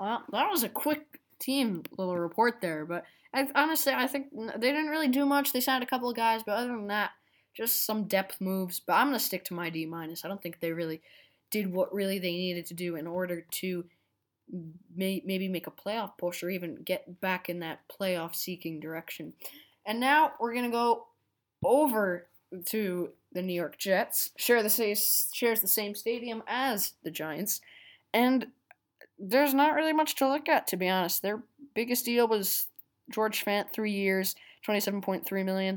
Well, 0.00 0.22
that 0.32 0.50
was 0.50 0.64
a 0.64 0.68
quick 0.68 1.20
team 1.38 1.82
little 1.96 2.16
report 2.16 2.60
there, 2.60 2.84
but 2.84 3.04
I, 3.32 3.48
honestly, 3.54 3.92
I 3.92 4.06
think 4.06 4.26
they 4.32 4.72
didn't 4.72 4.88
really 4.88 5.08
do 5.08 5.26
much. 5.26 5.52
They 5.52 5.60
signed 5.60 5.82
a 5.82 5.86
couple 5.86 6.10
of 6.10 6.16
guys, 6.16 6.42
but 6.44 6.56
other 6.56 6.68
than 6.68 6.88
that, 6.88 7.10
just 7.56 7.84
some 7.86 8.04
depth 8.04 8.40
moves. 8.40 8.80
But 8.84 8.94
I'm 8.94 9.08
gonna 9.08 9.20
stick 9.20 9.44
to 9.46 9.54
my 9.54 9.70
D 9.70 9.86
minus. 9.86 10.24
I 10.24 10.28
don't 10.28 10.42
think 10.42 10.60
they 10.60 10.72
really 10.72 11.00
did 11.50 11.72
what 11.72 11.94
really 11.94 12.18
they 12.18 12.32
needed 12.32 12.66
to 12.66 12.74
do 12.74 12.96
in 12.96 13.06
order 13.06 13.46
to 13.48 13.84
may, 14.94 15.22
maybe 15.24 15.48
make 15.48 15.66
a 15.66 15.70
playoff 15.70 16.16
push 16.18 16.42
or 16.42 16.50
even 16.50 16.82
get 16.84 17.20
back 17.20 17.48
in 17.48 17.60
that 17.60 17.80
playoff 17.88 18.34
seeking 18.34 18.80
direction. 18.80 19.32
And 19.86 20.00
now 20.00 20.32
we're 20.40 20.52
going 20.52 20.66
to 20.66 20.70
go 20.70 21.06
over 21.64 22.26
to 22.66 23.10
the 23.32 23.42
New 23.42 23.54
York 23.54 23.78
Jets, 23.78 24.30
share 24.36 24.62
the 24.62 24.70
same, 24.70 24.94
shares 25.32 25.60
the 25.60 25.68
same 25.68 25.94
stadium 25.94 26.42
as 26.46 26.94
the 27.02 27.10
Giants, 27.10 27.60
and 28.12 28.46
there's 29.18 29.54
not 29.54 29.74
really 29.74 29.92
much 29.92 30.16
to 30.16 30.28
look 30.28 30.48
at 30.48 30.66
to 30.68 30.76
be 30.76 30.88
honest. 30.88 31.22
Their 31.22 31.42
biggest 31.74 32.04
deal 32.04 32.28
was 32.28 32.66
George 33.10 33.44
Fant, 33.44 33.72
three 33.72 33.92
years, 33.92 34.34
$27.3 34.66 35.44
million. 35.44 35.74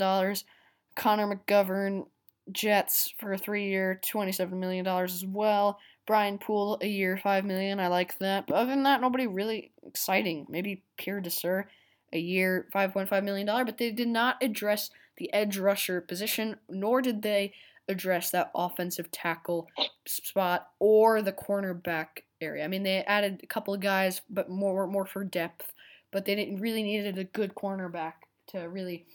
Connor 0.96 1.36
McGovern, 1.36 2.08
Jets 2.52 3.14
for 3.20 3.34
a 3.34 3.38
three 3.38 3.68
year, 3.68 4.00
$27 4.04 4.52
million 4.54 4.88
as 4.88 5.26
well. 5.26 5.80
Brian 6.08 6.40
Poole 6.40 6.80
a 6.82 6.88
year, 6.88 7.18
five 7.22 7.46
million. 7.46 7.80
I 7.80 7.90
like 7.90 8.18
that. 8.20 8.48
But 8.48 8.56
other 8.56 8.72
than 8.72 8.84
that, 8.84 9.02
nobody 9.02 9.28
really 9.28 9.72
exciting. 9.86 10.48
Maybe 10.50 10.82
Pierre 10.98 11.22
Desir 11.22 11.70
a 12.14 12.18
year, 12.18 12.68
five 12.74 12.94
point 12.94 13.10
five 13.10 13.24
million 13.24 13.46
dollar. 13.46 13.66
But 13.66 13.78
they 13.78 13.92
did 13.92 14.08
not 14.08 14.42
address 14.42 14.90
the 15.18 15.32
edge 15.34 15.58
rusher 15.58 16.02
position, 16.02 16.56
nor 16.70 17.02
did 17.02 17.22
they 17.22 17.54
address 17.90 18.32
that 18.32 18.52
offensive 18.56 19.12
tackle 19.12 19.68
spot 20.08 20.70
or 20.80 21.22
the 21.22 21.32
cornerback 21.32 22.08
area. 22.42 22.64
I 22.64 22.68
mean, 22.68 22.84
they 22.84 23.04
added 23.04 23.42
a 23.44 23.48
couple 23.48 23.74
of 23.74 23.82
guys, 23.82 24.22
but 24.30 24.50
more 24.50 24.88
more 24.88 25.06
for 25.06 25.24
depth. 25.24 25.74
But 26.12 26.26
they 26.26 26.36
didn't 26.36 26.62
really 26.62 26.84
needed 26.84 27.18
a 27.18 27.26
good 27.26 27.54
cornerback 27.54 28.14
to 28.48 28.60
really 28.60 29.06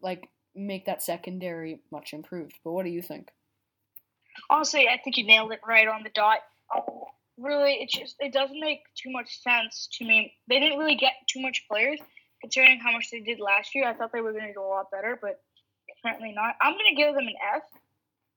like 0.00 0.28
make 0.54 0.86
that 0.86 1.02
secondary 1.02 1.80
much 1.90 2.12
improved. 2.12 2.54
But 2.62 2.72
what 2.72 2.84
do 2.84 2.90
you 2.90 3.02
think? 3.02 3.30
Honestly, 4.48 4.88
I 4.88 4.98
think 5.02 5.16
you 5.16 5.26
nailed 5.26 5.52
it 5.52 5.60
right 5.66 5.88
on 5.88 6.02
the 6.02 6.10
dot. 6.10 6.38
really, 7.38 7.74
it 7.74 7.90
just 7.90 8.16
it 8.20 8.32
doesn't 8.32 8.60
make 8.60 8.82
too 8.94 9.10
much 9.10 9.42
sense 9.42 9.88
to 9.98 10.04
me. 10.04 10.34
They 10.48 10.60
didn't 10.60 10.78
really 10.78 10.96
get 10.96 11.12
too 11.28 11.40
much 11.40 11.64
players 11.68 12.00
considering 12.40 12.80
how 12.80 12.92
much 12.92 13.10
they 13.10 13.20
did 13.20 13.40
last 13.40 13.74
year. 13.74 13.88
I 13.88 13.94
thought 13.94 14.12
they 14.12 14.20
were 14.20 14.32
going 14.32 14.46
to 14.46 14.52
do 14.52 14.62
a 14.62 14.62
lot 14.62 14.90
better, 14.90 15.18
but 15.20 15.40
apparently 15.98 16.32
not. 16.32 16.54
I'm 16.60 16.72
going 16.72 16.86
to 16.90 16.96
give 16.96 17.14
them 17.14 17.26
an 17.26 17.34
F 17.54 17.62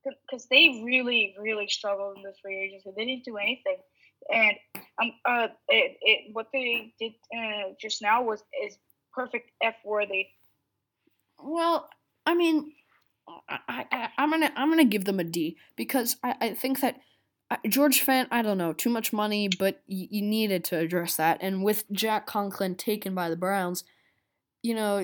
because 0.04 0.46
they 0.48 0.82
really, 0.84 1.36
really 1.40 1.68
struggled 1.68 2.18
in 2.18 2.24
this 2.24 2.38
free 2.42 2.60
agency. 2.60 2.92
They 2.96 3.06
didn't 3.06 3.26
do 3.26 3.38
anything, 3.38 3.78
and 4.34 4.58
um, 5.02 5.12
uh, 5.26 5.48
it, 5.70 5.98
it 6.02 6.34
what 6.34 6.48
they 6.52 6.94
did 7.00 7.14
uh, 7.36 7.74
just 7.80 8.02
now 8.02 8.24
was 8.24 8.44
is 8.66 8.78
perfect 9.14 9.52
F 9.62 9.76
worthy. 9.86 10.28
Well, 11.40 11.90
I 12.26 12.36
mean, 12.36 12.74
I, 13.28 13.86
I 13.92 14.10
I'm 14.18 14.30
gonna 14.30 14.52
I'm 14.56 14.70
gonna 14.70 14.86
give 14.86 15.06
them 15.06 15.20
a 15.20 15.24
D 15.24 15.58
because 15.76 16.18
I, 16.24 16.36
I 16.42 16.54
think 16.54 16.82
that 16.82 17.00
uh, 17.50 17.58
George 17.68 18.06
Fant 18.06 18.28
I 18.32 18.42
don't 18.42 18.58
know 18.58 18.74
too 18.74 18.90
much 18.90 19.14
money, 19.14 19.48
but 19.48 19.82
you, 19.88 20.22
needed 20.22 20.64
to 20.66 20.78
address 20.78 21.16
that, 21.16 21.38
and 21.42 21.64
with 21.64 21.90
Jack 21.92 22.26
Conklin 22.26 22.76
taken 22.76 23.14
by 23.14 23.30
the 23.30 23.36
Browns, 23.36 23.84
you 24.62 24.74
know 24.74 24.98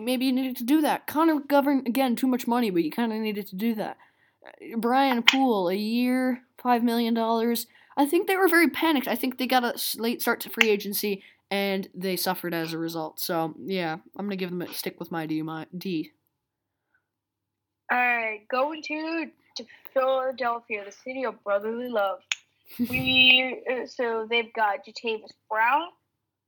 maybe 0.00 0.26
you 0.26 0.32
needed 0.32 0.56
to 0.58 0.64
do 0.64 0.80
that. 0.82 1.06
Connor 1.06 1.40
McGovern 1.40 1.86
again 1.86 2.16
too 2.16 2.26
much 2.26 2.46
money, 2.46 2.70
but 2.70 2.82
you 2.82 2.90
kind 2.90 3.12
of 3.12 3.18
needed 3.18 3.46
to 3.48 3.56
do 3.56 3.74
that. 3.74 3.96
Uh, 4.46 4.76
Brian 4.78 5.22
Poole 5.22 5.68
a 5.68 5.74
year 5.74 6.42
five 6.58 6.82
million 6.82 7.14
dollars. 7.14 7.66
I 7.96 8.06
think 8.06 8.26
they 8.26 8.36
were 8.36 8.48
very 8.48 8.68
panicked. 8.68 9.08
I 9.08 9.16
think 9.16 9.38
they 9.38 9.46
got 9.46 9.64
a 9.64 9.74
late 10.00 10.20
start 10.20 10.40
to 10.40 10.50
free 10.50 10.68
agency 10.68 11.22
and 11.50 11.88
they 11.94 12.16
suffered 12.16 12.52
as 12.52 12.72
a 12.72 12.78
result. 12.78 13.20
So 13.20 13.54
yeah, 13.64 13.92
I'm 13.94 14.26
gonna 14.26 14.36
give 14.36 14.50
them 14.50 14.62
a 14.62 14.72
stick 14.72 14.98
with 14.98 15.10
my 15.10 15.26
D. 15.26 15.42
My 15.42 15.66
D. 15.76 16.12
All 17.90 17.98
right, 17.98 18.40
going 18.50 18.82
to 18.82 19.26
to 19.58 19.64
Philadelphia, 19.94 20.84
the 20.84 20.90
city 20.90 21.24
of 21.24 21.42
brotherly 21.44 21.88
love. 21.88 22.18
we 22.78 23.62
uh, 23.70 23.86
so 23.86 24.26
they've 24.28 24.52
got 24.54 24.80
Jatavis 24.84 25.30
Brown, 25.48 25.88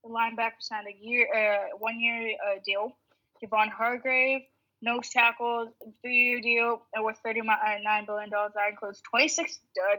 the 0.02 0.10
linebacker 0.10 0.58
signed 0.58 0.88
a 0.88 1.04
year, 1.04 1.28
uh, 1.32 1.76
one 1.78 2.00
year 2.00 2.32
uh, 2.44 2.58
deal. 2.66 2.96
Javon 3.40 3.70
Hargrave, 3.70 4.40
nose 4.82 5.10
tackle, 5.10 5.72
three 6.02 6.16
year 6.16 6.40
deal 6.40 6.82
uh, 6.98 7.04
worth 7.04 7.18
thirty 7.24 7.40
nine 7.40 8.04
billion 8.04 8.30
dollars. 8.30 8.52
That 8.56 8.70
includes 8.70 9.00
twenty 9.08 9.28
six 9.28 9.60
uh, 9.80 9.96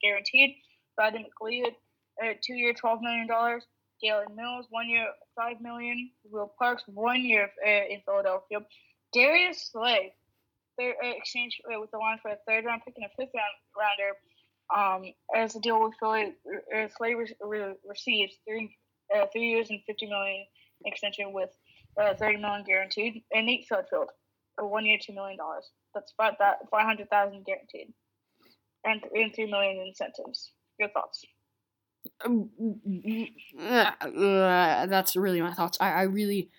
guaranteed. 0.00 0.54
Rodney 0.96 1.26
McLeod, 1.26 1.74
uh, 2.22 2.34
two 2.40 2.54
year, 2.54 2.72
twelve 2.72 3.00
million 3.02 3.26
dollars. 3.26 3.64
Jalen 4.04 4.36
Mills, 4.36 4.66
one 4.70 4.88
year, 4.88 5.08
five 5.34 5.60
million. 5.60 6.10
Will 6.30 6.52
Parks, 6.56 6.84
one 6.86 7.24
year 7.24 7.50
uh, 7.66 7.92
in 7.92 8.00
Philadelphia. 8.04 8.58
Darius 9.12 9.70
Slay, 9.72 10.12
third, 10.78 10.94
uh, 11.04 11.08
exchange 11.16 11.60
uh, 11.66 11.80
with 11.80 11.90
the 11.90 11.98
Lions 11.98 12.20
for 12.22 12.30
a 12.30 12.36
third 12.46 12.64
round 12.64 12.82
pick 12.84 12.94
and 12.96 13.06
a 13.06 13.08
fifth 13.16 13.34
round 13.34 13.56
rounder. 13.76 14.14
Um, 14.74 15.12
as 15.34 15.56
a 15.56 15.60
deal 15.60 15.82
with 15.82 15.94
Philly, 15.98 16.34
uh, 16.76 16.88
Slay 16.96 17.14
re- 17.14 17.34
re- 17.40 17.74
receives 17.88 18.34
three 18.46 18.76
uh, 19.14 19.26
three 19.32 19.48
years 19.48 19.70
and 19.70 19.80
fifty 19.86 20.06
million 20.06 20.44
extension 20.84 21.32
with 21.32 21.50
uh, 22.00 22.14
thirty 22.14 22.36
million 22.36 22.64
guaranteed. 22.64 23.22
And 23.32 23.46
Nate 23.46 23.66
Sudfeld, 23.70 24.08
a 24.58 24.66
one 24.66 24.84
year, 24.84 24.98
two 25.02 25.14
million 25.14 25.38
dollars. 25.38 25.70
That's 25.94 26.12
five 26.16 26.34
five 26.38 26.86
hundred 26.86 27.08
thousand 27.10 27.44
guaranteed, 27.46 27.92
and 28.84 29.02
and 29.14 29.34
three 29.34 29.50
million 29.50 29.84
incentives. 29.86 30.52
Your 30.78 30.90
thoughts? 30.90 31.24
Um, 32.24 32.50
that's 34.88 35.16
really 35.16 35.40
my 35.40 35.52
thoughts. 35.52 35.78
I, 35.80 35.90
I 35.90 36.02
really 36.02 36.50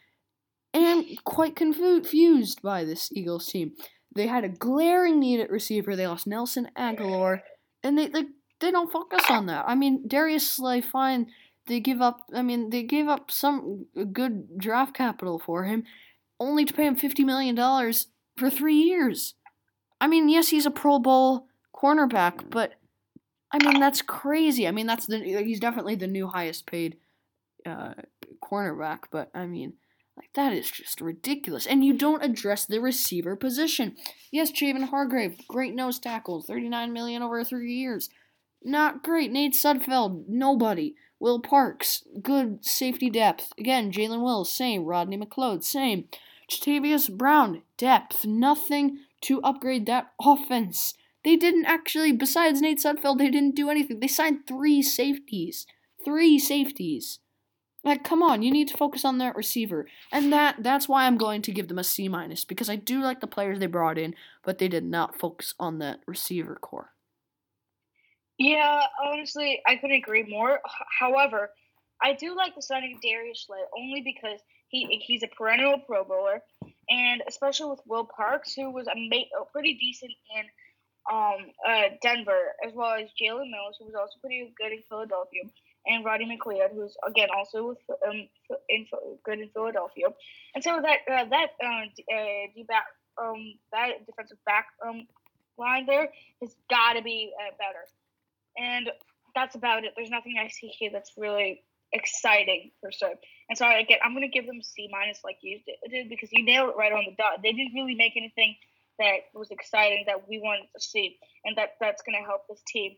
am 0.73 1.05
quite 1.23 1.55
confused 1.55 2.61
by 2.61 2.83
this 2.83 3.09
Eagles 3.13 3.47
team. 3.47 3.73
They 4.15 4.27
had 4.27 4.44
a 4.44 4.49
glaring 4.49 5.19
need 5.19 5.40
at 5.40 5.52
receiver. 5.52 5.95
They 5.95 6.07
lost 6.07 6.27
Nelson 6.27 6.69
Agholor, 6.77 7.41
and 7.84 7.98
they 7.98 8.07
they, 8.07 8.26
they 8.60 8.72
don't 8.72 8.91
focus 8.91 9.23
on 9.30 9.45
that. 9.48 9.65
I 9.68 9.76
mean, 9.76 10.07
Darius 10.07 10.49
Slay, 10.49 10.81
fine. 10.81 11.27
They 11.68 11.80
give 11.80 12.02
up. 12.02 12.22
I 12.34 12.41
mean, 12.41 12.72
they 12.72 12.84
gave 12.84 13.07
up 13.07 13.30
some 13.30 13.86
good 14.11 14.57
draft 14.57 14.95
capital 14.95 15.38
for 15.38 15.65
him, 15.65 15.84
only 16.40 16.65
to 16.65 16.73
pay 16.73 16.86
him 16.86 16.95
fifty 16.95 17.23
million 17.23 17.56
dollars 17.56 18.07
for 18.38 18.49
three 18.49 18.81
years. 18.81 19.36
I 20.02 20.07
mean, 20.07 20.30
yes, 20.30 20.48
he's 20.48 20.65
a 20.65 20.72
Pro 20.72 20.98
Bowl 20.98 21.48
cornerback, 21.76 22.49
but 22.49 22.73
I 23.52 23.64
mean, 23.64 23.80
that's 23.80 24.02
crazy. 24.02 24.68
I 24.68 24.72
mean, 24.72 24.88
that's 24.88 25.06
the 25.06 25.19
he's 25.19 25.60
definitely 25.60 25.95
the 25.95 26.07
new 26.07 26.27
highest 26.27 26.65
paid 26.65 26.98
uh, 27.65 27.94
cornerback, 28.44 28.99
but 29.11 29.30
I 29.34 29.45
mean, 29.45 29.73
like 30.19 30.33
that 30.33 30.53
is 30.53 30.69
just 30.69 31.01
ridiculous. 31.01 31.65
And 31.65 31.83
you 31.83 31.93
don't 31.93 32.23
address 32.23 32.65
the 32.65 32.79
receiver 32.79 33.35
position. 33.35 33.95
Yes, 34.31 34.51
Javon 34.51 34.89
Hargrave, 34.89 35.47
great 35.47 35.73
nose 35.73 35.99
tackle, 35.99 36.41
39 36.41 36.93
million 36.93 37.23
over 37.23 37.43
3 37.43 37.73
years. 37.73 38.09
Not 38.63 39.03
great. 39.03 39.31
Nate 39.31 39.53
Sudfeld, 39.53 40.25
nobody. 40.27 40.95
Will 41.19 41.39
Parks, 41.39 42.03
good 42.21 42.63
safety 42.63 43.09
depth. 43.09 43.51
Again, 43.57 43.91
Jalen 43.91 44.23
Wills, 44.23 44.53
same. 44.53 44.85
Rodney 44.85 45.17
McLeod, 45.17 45.63
same. 45.63 46.05
Jatavis 46.49 47.11
Brown, 47.11 47.61
depth. 47.77 48.25
Nothing 48.25 48.99
to 49.21 49.41
upgrade 49.41 49.85
that 49.85 50.11
offense. 50.21 50.93
They 51.25 51.35
didn't 51.35 51.65
actually, 51.65 52.13
besides 52.13 52.61
Nate 52.61 52.79
Sudfeld, 52.79 53.17
they 53.17 53.29
didn't 53.29 53.55
do 53.55 53.69
anything. 53.69 53.99
They 53.99 54.07
signed 54.07 54.47
three 54.47 54.81
safeties. 54.81 55.65
Three 56.05 56.39
safeties. 56.39 57.19
Like, 57.84 58.03
come 58.03 58.22
on, 58.22 58.43
you 58.43 58.51
need 58.51 58.68
to 58.69 58.77
focus 58.77 59.06
on 59.06 59.19
that 59.19 59.35
receiver. 59.35 59.88
And 60.11 60.34
that 60.34 60.57
that's 60.60 60.89
why 60.89 61.06
I'm 61.06 61.18
going 61.18 61.41
to 61.43 61.51
give 61.51 61.69
them 61.69 61.80
a 61.80 61.84
C 61.84 62.10
minus, 62.10 62.43
because 62.43 62.69
I 62.69 62.76
do 62.76 63.01
like 63.01 63.22
the 63.22 63.27
players 63.27 63.60
they 63.60 63.68
brought 63.68 63.97
in, 63.97 64.15
but 64.43 64.57
they 64.57 64.68
did 64.68 64.84
not 64.84 65.18
focus 65.18 65.53
on 65.60 65.80
that 65.80 66.01
receiver 66.06 66.56
corps. 66.56 66.91
Yeah, 68.38 68.84
honestly, 69.03 69.61
I 69.68 69.76
couldn't 69.76 69.97
agree 69.97 70.23
more. 70.23 70.60
However, 70.99 71.51
I 72.01 72.14
do 72.14 72.35
like 72.35 72.56
the 72.56 72.61
signing 72.61 72.95
of 72.95 73.01
Darius 73.01 73.45
Slay 73.45 73.60
only 73.77 74.01
because 74.01 74.39
he 74.69 75.01
he's 75.06 75.23
a 75.23 75.27
perennial 75.27 75.80
Pro 75.80 76.03
Bowler, 76.03 76.41
and 76.89 77.22
especially 77.27 77.69
with 77.69 77.81
Will 77.85 78.07
Parks, 78.15 78.53
who 78.53 78.72
was 78.72 78.88
a, 78.88 78.93
pretty 79.51 79.73
decent 79.76 80.11
in 80.38 80.45
um, 81.11 81.51
uh, 81.68 81.95
Denver, 82.01 82.53
as 82.65 82.73
well 82.73 82.93
as 82.93 83.10
Jalen 83.22 83.51
Mills, 83.51 83.76
who 83.80 83.85
was 83.85 83.95
also 83.95 84.14
pretty 84.22 84.53
good 84.57 84.72
in 84.72 84.84
Philadelphia, 84.88 85.41
and 85.85 86.06
Roddy 86.06 86.26
McLeod, 86.26 86.73
who's 86.73 86.95
again 87.07 87.30
also 87.35 87.69
with, 87.69 87.77
um, 88.07 88.27
in, 88.69 88.85
good 89.23 89.39
in 89.39 89.49
Philadelphia. 89.49 90.07
And 90.56 90.64
so 90.64 90.81
that 90.81 90.99
uh, 91.11 91.26
that 91.30 91.49
uh, 91.64 92.15
uh, 92.15 92.64
back 92.68 92.85
um, 93.22 93.53
that 93.72 94.06
defensive 94.06 94.38
back 94.45 94.68
um, 94.85 95.07
line 95.57 95.85
there 95.85 96.10
has 96.41 96.56
got 96.69 96.93
to 96.93 97.01
be 97.01 97.31
uh, 97.39 97.51
better. 97.57 97.85
And 98.57 98.89
that's 99.35 99.56
about 99.56 99.84
it. 99.84 99.93
There's 99.95 100.10
nothing 100.10 100.35
I 100.39 100.49
see 100.49 100.68
here 100.68 100.89
that's 100.91 101.14
really 101.18 101.64
exciting 101.93 102.72
per 102.84 102.91
se. 102.91 103.15
And 103.49 103.57
so 103.57 103.65
again, 103.65 103.99
I'm 104.03 104.14
gonna 104.14 104.27
give 104.27 104.45
them 104.45 104.61
C 104.61 104.89
minus 104.91 105.19
like 105.23 105.38
you 105.41 105.60
did 105.89 106.10
because 106.10 106.30
you 106.31 106.43
nailed 106.43 106.69
it 106.69 106.76
right 106.77 106.91
on 106.91 107.06
the 107.06 107.15
dot. 107.18 107.41
They 107.41 107.51
didn't 107.51 107.73
really 107.73 107.95
make 107.95 108.14
anything 108.15 108.56
that 108.99 109.31
was 109.34 109.49
exciting 109.49 110.03
that 110.07 110.27
we 110.27 110.39
wanted 110.39 110.68
to 110.76 110.81
see, 110.81 111.18
and 111.45 111.57
that 111.57 111.72
that's 111.80 112.03
to 112.03 112.26
help 112.26 112.47
this 112.47 112.61
team. 112.68 112.95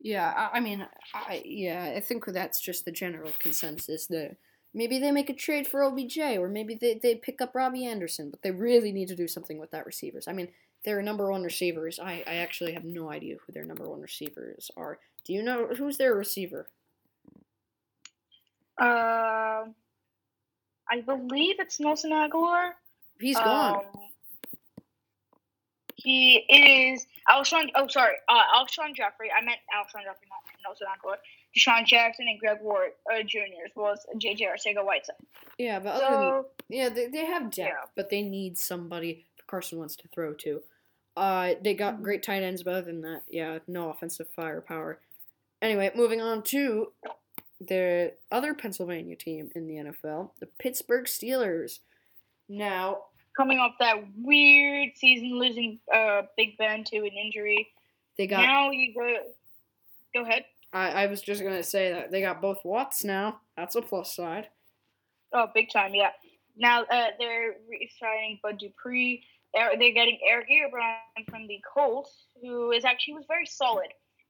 Yeah, 0.00 0.48
I, 0.52 0.60
mean, 0.60 0.86
I 1.12 1.42
yeah, 1.44 1.92
I 1.94 2.00
think 2.00 2.24
that's 2.24 2.58
just 2.58 2.84
the 2.86 2.92
general 2.92 3.32
consensus. 3.38 4.06
That 4.06 4.36
maybe 4.72 4.98
they 4.98 5.10
make 5.10 5.28
a 5.28 5.34
trade 5.34 5.66
for 5.66 5.82
OBJ, 5.82 6.18
or 6.38 6.48
maybe 6.48 6.74
they 6.74 6.94
they 6.94 7.16
pick 7.16 7.42
up 7.42 7.54
Robbie 7.54 7.84
Anderson, 7.84 8.30
but 8.30 8.40
they 8.42 8.50
really 8.50 8.92
need 8.92 9.08
to 9.08 9.16
do 9.16 9.28
something 9.28 9.58
with 9.58 9.70
that 9.72 9.84
receivers. 9.84 10.26
I 10.26 10.32
mean, 10.32 10.48
their 10.84 11.02
number 11.02 11.30
one 11.30 11.42
receivers. 11.42 11.98
I 11.98 12.24
I 12.26 12.36
actually 12.36 12.72
have 12.72 12.84
no 12.84 13.10
idea 13.10 13.36
who 13.44 13.52
their 13.52 13.64
number 13.64 13.88
one 13.88 14.00
receivers 14.00 14.70
are. 14.74 14.98
Do 15.24 15.34
you 15.34 15.42
know 15.42 15.68
who's 15.76 15.98
their 15.98 16.14
receiver? 16.14 16.68
Uh, 18.80 19.66
I 20.88 21.00
believe 21.04 21.60
it's 21.60 21.78
Nelson 21.78 22.12
Agholor. 22.12 22.70
He's 23.20 23.36
gone. 23.36 23.76
Um, 23.76 24.09
he 26.02 26.36
is 26.48 27.06
Alshon. 27.28 27.68
Oh, 27.76 27.86
sorry, 27.88 28.14
uh, 28.28 28.42
Alshon 28.56 28.94
Jeffery. 28.94 29.30
I 29.30 29.44
meant 29.44 29.58
Alshon 29.74 30.04
Jeffery, 30.04 30.28
not 30.28 30.40
Nelson 30.64 30.86
Agholor. 30.86 31.16
DeSean 31.56 31.84
Jackson 31.84 32.26
and 32.28 32.38
Greg 32.38 32.58
Ward 32.62 32.92
uh, 33.12 33.22
Jr. 33.24 33.64
as 33.66 33.72
well 33.74 33.92
as 33.92 34.06
JJ 34.16 34.42
Arcega-Whiteside. 34.42 35.16
Yeah, 35.58 35.80
but 35.80 35.98
so, 35.98 36.04
other 36.04 36.36
than, 36.36 36.44
yeah, 36.68 36.88
they, 36.88 37.08
they 37.08 37.24
have 37.24 37.50
depth, 37.50 37.56
yeah. 37.58 37.88
but 37.96 38.08
they 38.08 38.22
need 38.22 38.56
somebody 38.56 39.26
Carson 39.50 39.78
wants 39.78 39.96
to 39.96 40.08
throw 40.08 40.32
to. 40.34 40.62
Uh, 41.16 41.54
they 41.62 41.74
got 41.74 41.94
mm-hmm. 41.94 42.04
great 42.04 42.22
tight 42.22 42.42
ends, 42.42 42.62
but 42.62 42.74
other 42.74 42.86
than 42.86 43.02
that, 43.02 43.22
yeah, 43.28 43.58
no 43.66 43.90
offensive 43.90 44.28
firepower. 44.34 45.00
Anyway, 45.60 45.90
moving 45.94 46.20
on 46.20 46.42
to 46.44 46.92
the 47.60 48.12
other 48.30 48.54
Pennsylvania 48.54 49.16
team 49.16 49.50
in 49.54 49.66
the 49.66 49.74
NFL, 49.74 50.30
the 50.38 50.46
Pittsburgh 50.46 51.04
Steelers. 51.04 51.80
Now, 52.48 53.04
coming 53.36 53.58
off 53.58 53.72
that 53.80 53.96
weird 54.18 54.90
season, 54.96 55.38
losing 55.38 55.78
uh, 55.94 56.22
Big 56.36 56.56
Ben 56.58 56.84
to 56.84 56.98
an 56.98 57.12
injury. 57.12 57.68
They 58.18 58.26
got. 58.26 58.42
now 58.42 58.70
you 58.70 58.94
go. 58.94 59.16
Go 60.14 60.22
ahead. 60.22 60.44
I, 60.72 61.04
I 61.04 61.06
was 61.06 61.22
just 61.22 61.42
gonna 61.42 61.62
say 61.62 61.92
that 61.92 62.10
they 62.10 62.20
got 62.20 62.40
both 62.40 62.64
Watts 62.64 63.04
now. 63.04 63.40
That's 63.56 63.76
a 63.76 63.82
plus 63.82 64.14
side. 64.14 64.48
Oh, 65.32 65.46
big 65.54 65.70
time, 65.72 65.94
yeah. 65.94 66.10
Now 66.56 66.82
uh, 66.82 67.06
they're 67.18 67.54
re-signing 67.68 68.40
Bud 68.42 68.58
Dupree. 68.58 69.24
They're, 69.54 69.70
they're 69.78 69.92
getting 69.92 70.18
Eric 70.28 70.48
Ebron 70.48 71.28
from 71.28 71.46
the 71.46 71.60
Colts, 71.72 72.26
who 72.40 72.72
is 72.72 72.84
actually 72.84 73.14
was 73.14 73.24
very 73.28 73.46
solid. 73.46 73.88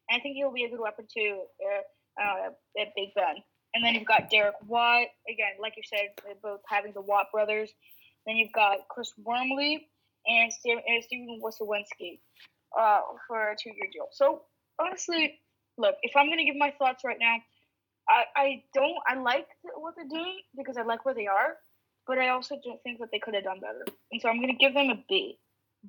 And 0.09 0.18
I 0.18 0.22
think 0.22 0.36
he'll 0.36 0.52
be 0.52 0.64
a 0.64 0.70
good 0.70 0.81
weapon 0.81 1.06
to 1.16 1.43
uh, 1.64 2.22
uh, 2.22 2.81
at 2.81 2.89
Big 2.97 3.14
Ben. 3.14 3.36
And 3.74 3.85
then 3.85 3.94
you've 3.94 4.06
got 4.06 4.31
Derek 4.31 4.56
Watt 4.66 5.06
again, 5.28 5.52
like 5.60 5.74
you 5.77 5.82
said, 5.85 6.09
they're 6.24 6.35
both 6.43 6.60
having 6.66 6.93
the 6.93 7.01
Watt 7.01 7.27
brothers. 7.32 7.70
Then 8.26 8.36
you've 8.36 8.52
got 8.52 8.88
Chris 8.88 9.12
Wormley 9.24 9.88
and 10.26 10.52
Stefen, 10.52 11.40
Wisniewski 11.42 12.20
uh, 12.78 13.01
for 13.26 13.51
a 13.51 13.56
two-year 13.56 13.88
deal. 13.92 14.09
So 14.12 14.42
honestly, 14.80 15.40
look, 15.78 15.94
if 16.02 16.16
I'm 16.16 16.28
gonna 16.28 16.44
give 16.44 16.56
my 16.56 16.72
thoughts 16.78 17.02
right 17.05 17.16
now, 17.18 17.36
I, 18.09 18.24
I 18.36 18.62
don't 18.74 18.97
I 19.06 19.14
like 19.14 19.47
what 19.76 19.94
they're 19.97 20.09
doing 20.09 20.40
because 20.56 20.76
I 20.76 20.82
like 20.82 21.05
where 21.05 21.14
they 21.14 21.26
are, 21.26 21.56
but 22.06 22.18
I 22.18 22.28
also 22.28 22.56
don't 22.64 22.82
think 22.82 22.98
that 23.01 23.09
they 23.12 23.18
could 23.18 23.34
have 23.34 23.44
done 23.44 23.60
better. 23.60 23.84
And 24.12 24.20
so 24.20 24.28
I'm 24.28 24.40
gonna 24.40 24.55
give 24.55 24.74
them 24.74 24.90
a 24.90 25.05
B. 25.09 25.38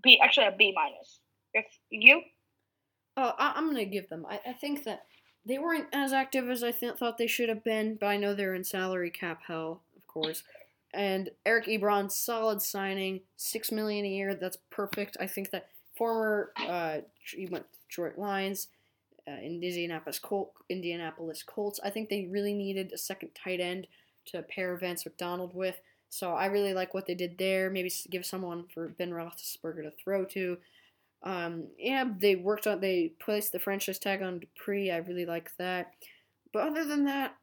B 0.02 0.20
actually 0.24 0.48
a 0.48 0.56
B 0.58 0.74
minus. 0.76 1.20
If 1.54 1.66
you 1.90 2.22
Oh, 3.18 3.34
I, 3.38 3.54
I'm 3.56 3.68
gonna 3.68 3.86
give 3.86 4.08
them. 4.10 4.26
I, 4.30 4.40
I 4.48 4.54
think 4.54 4.84
that 4.86 5.04
they 5.46 5.58
weren't 5.58 5.88
as 5.92 6.14
active 6.14 6.50
as 6.50 6.64
I 6.64 6.72
th- 6.72 6.96
thought 6.96 7.18
they 7.18 7.28
should 7.28 7.50
have 7.50 7.64
been, 7.64 7.98
but 8.00 8.08
I 8.08 8.18
know 8.18 8.34
they're 8.34 8.56
in 8.56 8.64
salary 8.64 9.10
cap 9.10 9.42
hell, 9.48 9.82
of 9.98 10.08
course. 10.08 10.44
And 10.94 11.30
Eric 11.46 11.68
Ebron, 11.68 12.12
solid 12.12 12.62
signing, 12.62 13.22
six 13.38 13.72
million 13.72 14.06
a 14.06 14.10
year. 14.10 14.36
That's 14.36 14.58
perfect. 14.70 15.18
I 15.20 15.28
think 15.28 15.52
that 15.52 15.70
former 15.96 16.52
uh, 16.58 17.00
he 17.24 17.46
went 17.46 17.66
Detroit 17.88 18.18
Lions, 18.18 18.68
uh, 19.28 19.40
Indianapolis 19.42 20.20
Colt, 20.20 20.54
Indianapolis 20.70 21.44
Colts. 21.44 21.80
I 21.84 21.90
think 21.90 22.10
they 22.10 22.28
really 22.30 22.54
needed 22.54 22.92
a 22.92 22.98
second 22.98 23.30
tight 23.36 23.60
end 23.60 23.88
to 24.26 24.42
pair 24.42 24.76
Vance 24.76 25.06
McDonald 25.06 25.54
with. 25.54 25.80
So 26.10 26.34
I 26.34 26.48
really 26.48 26.74
like 26.74 26.94
what 26.94 27.08
they 27.08 27.16
did 27.16 27.38
there. 27.38 27.70
Maybe 27.70 27.92
give 28.10 28.26
someone 28.26 28.66
for 28.74 28.90
Ben 28.90 29.12
Roethlisberger 29.12 29.84
to 29.84 29.92
throw 29.92 30.26
to. 30.26 30.58
Um, 31.24 31.68
yeah, 31.78 32.04
they 32.20 32.36
worked 32.36 32.68
on. 32.68 32.82
They 32.82 33.14
placed 33.20 33.52
the 33.52 33.60
franchise 33.60 34.00
tag 34.00 34.22
on 34.22 34.40
Dupree. 34.40 34.92
I 34.92 34.98
really 34.98 35.26
like 35.26 35.56
that. 35.58 35.94
But 36.52 36.68
other 36.68 36.84
than 36.84 37.06
that, 37.06 37.36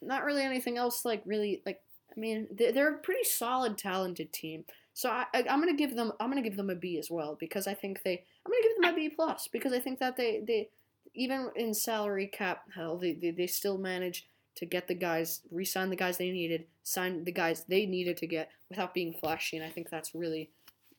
not 0.00 0.24
really 0.24 0.42
anything 0.42 0.78
else. 0.78 1.04
Like 1.04 1.22
really, 1.26 1.62
like 1.66 1.80
I 2.16 2.20
mean, 2.20 2.48
they're, 2.50 2.94
a 2.94 2.98
pretty 2.98 3.24
solid, 3.24 3.76
talented 3.76 4.32
team. 4.32 4.64
So 4.94 5.10
I, 5.10 5.26
I'm 5.34 5.60
gonna 5.60 5.74
give 5.74 5.94
them. 5.94 6.12
I'm 6.18 6.30
gonna 6.30 6.40
give 6.40 6.56
them 6.56 6.70
a 6.70 6.74
B 6.74 6.98
as 6.98 7.10
well 7.10 7.36
because 7.38 7.66
I 7.66 7.74
think 7.74 8.02
they. 8.02 8.24
I'm 8.46 8.52
gonna 8.52 8.62
give 8.62 8.82
them 8.82 8.92
a 8.92 8.96
B 8.96 9.14
plus 9.14 9.48
because 9.52 9.74
I 9.74 9.78
think 9.78 9.98
that 9.98 10.16
they 10.16 10.42
they 10.46 10.70
even 11.14 11.50
in 11.56 11.74
salary 11.74 12.26
cap 12.26 12.62
hell 12.74 12.96
they, 12.96 13.12
they, 13.12 13.30
they 13.30 13.46
still 13.46 13.78
manage 13.78 14.26
to 14.54 14.64
get 14.64 14.86
the 14.88 14.94
guys 14.94 15.40
re-sign 15.50 15.90
the 15.90 15.96
guys 15.96 16.18
they 16.18 16.30
needed 16.30 16.64
sign 16.82 17.24
the 17.24 17.32
guys 17.32 17.64
they 17.68 17.84
needed 17.86 18.16
to 18.16 18.26
get 18.26 18.50
without 18.68 18.94
being 18.94 19.14
flashy 19.14 19.56
and 19.56 19.64
i 19.64 19.70
think 19.70 19.88
that's 19.90 20.14
really 20.14 20.50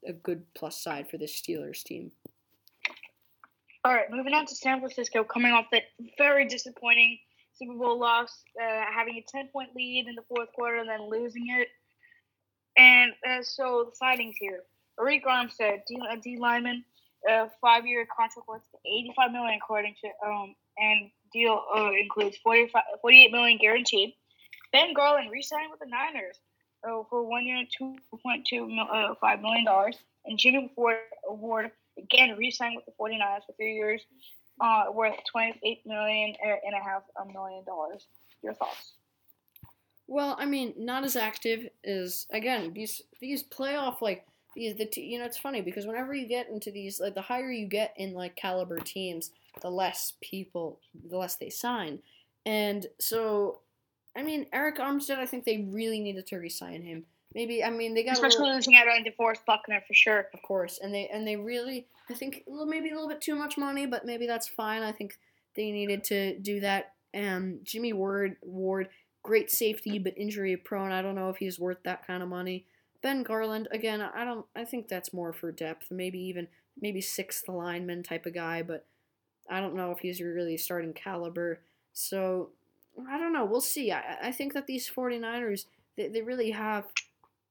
a 0.08 0.14
good 0.14 0.44
plus 0.54 0.82
side 0.82 1.10
for 1.10 1.18
this 1.18 1.40
steelers 1.40 1.84
team 1.84 2.12
all 3.88 3.94
right, 3.94 4.12
moving 4.12 4.34
on 4.34 4.46
to 4.48 4.54
San 4.54 4.80
Francisco, 4.80 5.24
coming 5.24 5.54
off 5.54 5.68
that 5.72 5.84
very 6.18 6.46
disappointing 6.46 7.20
Super 7.58 7.74
Bowl 7.74 8.00
loss, 8.00 8.44
uh, 8.62 8.84
having 8.94 9.16
a 9.16 9.26
ten 9.28 9.48
point 9.48 9.70
lead 9.76 10.08
in 10.08 10.16
the 10.16 10.24
fourth 10.24 10.52
quarter 10.54 10.78
and 10.78 10.90
then 10.90 11.10
losing 11.10 11.48
it. 11.50 11.68
And 12.78 13.14
uh, 13.28 13.44
so 13.44 13.92
the 13.92 14.06
signings 14.06 14.36
here: 14.40 14.64
Arik 15.00 15.24
Armstead, 15.24 15.82
D, 15.88 15.98
uh, 16.02 16.16
D 16.22 16.38
lineman, 16.38 16.84
uh, 17.30 17.48
five 17.62 17.86
year 17.86 18.06
contract 18.06 18.48
worth 18.48 18.62
eighty 18.86 19.12
five 19.16 19.32
million 19.32 19.60
according 19.62 19.96
to 20.02 20.28
um 20.28 20.56
and 20.78 21.10
deal 21.34 21.64
uh, 21.76 21.92
includes 21.92 22.38
45, 22.38 22.82
48 23.02 23.32
million 23.32 23.58
guaranteed. 23.58 24.14
Ben 24.72 24.94
Garland 24.94 25.32
re-signed 25.32 25.72
with 25.72 25.80
the 25.80 25.88
Niners 25.88 26.40
uh, 26.84 27.04
for 27.10 27.24
one 27.24 27.46
year, 27.46 27.64
two 27.78 27.96
point 28.24 28.46
two 28.46 28.70
uh, 28.92 29.16
five 29.20 29.42
million 29.42 29.66
and 30.26 30.38
Jimmy 30.38 30.72
Ward 30.76 30.98
Award 31.28 31.72
again 31.98 32.36
re-signed 32.38 32.76
with 32.76 32.86
the 32.86 32.92
49ers 33.00 33.46
for 33.46 33.54
three 33.54 33.76
years, 33.76 34.02
uh, 34.60 34.86
worth 34.94 35.16
28 35.32 35.86
million 35.86 36.36
uh, 36.46 36.50
a 36.50 37.22
a 37.22 37.32
million 37.32 37.64
dollars. 37.66 38.08
Your 38.44 38.54
thoughts? 38.54 38.94
Well, 40.08 40.36
I 40.40 40.46
mean, 40.46 40.74
not 40.78 41.04
as 41.04 41.16
active 41.16 41.68
as 41.84 42.28
again 42.32 42.74
these 42.74 43.02
these 43.20 43.44
playoff 43.44 44.02
like 44.02 44.26
these 44.56 44.76
the 44.76 44.86
t- 44.86 45.04
you 45.04 45.20
know 45.20 45.26
it's 45.26 45.38
funny 45.38 45.62
because 45.62 45.86
whenever 45.86 46.14
you 46.14 46.28
get 46.28 46.50
into 46.50 46.72
these 46.72 47.00
like 47.00 47.14
the 47.14 47.22
higher 47.22 47.52
you 47.52 47.68
get 47.68 47.94
in 47.98 48.14
like 48.14 48.36
caliber 48.36 48.80
teams, 48.80 49.32
the 49.62 49.70
less 49.70 50.14
people, 50.22 50.80
the 51.10 51.18
less 51.18 51.36
they 51.36 51.50
sign, 51.50 52.00
and 52.46 52.88
so 53.00 53.60
I 54.16 54.24
mean 54.24 54.46
Arik 54.54 54.78
Armstead, 54.78 55.18
I 55.18 55.26
think 55.26 55.44
they 55.44 55.68
really 55.70 56.00
needed 56.00 56.26
to 56.28 56.38
re-sign 56.38 56.82
him. 56.82 57.06
Maybe 57.36 57.64
I 57.64 57.70
mean 57.70 57.94
they 57.94 58.04
got 58.04 58.14
Especially 58.14 58.44
little, 58.44 58.56
losing 58.56 58.76
out 58.76 58.88
on 58.88 59.04
DeForest 59.04 59.46
Buckner 59.46 59.82
for 59.88 59.94
sure. 59.94 60.28
of 60.34 60.42
course, 60.42 60.80
and 60.82 60.94
they 60.94 61.08
and 61.08 61.28
they 61.28 61.36
really 61.36 61.88
I 62.10 62.14
think 62.14 62.44
a 62.48 62.52
little, 62.52 62.66
maybe 62.66 62.90
a 62.90 62.94
little 62.94 63.10
bit 63.10 63.22
too 63.22 63.36
much 63.36 63.58
money, 63.58 63.86
but 63.86 64.06
maybe 64.06 64.28
that's 64.28 64.48
fine. 64.48 64.82
I 64.82 64.92
think 64.92 65.18
they 65.56 65.72
needed 65.72 66.04
to 66.06 66.40
do 66.40 66.62
that. 66.62 66.94
Um, 67.14 67.60
Jimmy 67.64 67.94
Ward 67.94 68.38
Ward 68.42 68.90
great 69.24 69.52
safety, 69.52 70.00
but 70.00 70.18
injury 70.18 70.56
prone. 70.56 70.92
I 70.92 71.02
don't 71.02 71.16
know 71.16 71.30
if 71.30 71.38
he's 71.38 71.60
worth 71.60 71.84
that 71.84 72.08
kind 72.08 72.24
of 72.24 72.30
money. 72.30 72.66
Ben 73.02 73.24
Garland, 73.24 73.68
again, 73.72 74.02
I 74.02 74.24
don't. 74.24 74.46
I 74.56 74.64
think 74.64 74.88
that's 74.88 75.14
more 75.14 75.34
for 75.34 75.52
depth. 75.52 75.92
Maybe 75.92 76.20
even 76.20 76.48
maybe 76.82 77.02
sixth 77.02 77.48
lineman 77.50 78.04
type 78.04 78.26
of 78.26 78.34
guy, 78.34 78.64
but 78.64 78.86
I 79.50 79.60
don't 79.60 79.76
know 79.76 79.92
if 79.92 80.00
he's 80.00 80.22
really 80.22 80.58
starting 80.58 80.94
caliber. 80.94 81.60
So 81.94 82.52
I 83.10 83.18
don't 83.18 83.34
know. 83.34 83.46
We'll 83.46 83.62
see. 83.62 83.92
I, 83.92 84.18
I 84.24 84.32
think 84.32 84.54
that 84.54 84.68
these 84.68 84.90
49ers, 84.90 85.66
they, 85.96 86.08
they 86.08 86.22
really 86.22 86.52
have 86.52 86.86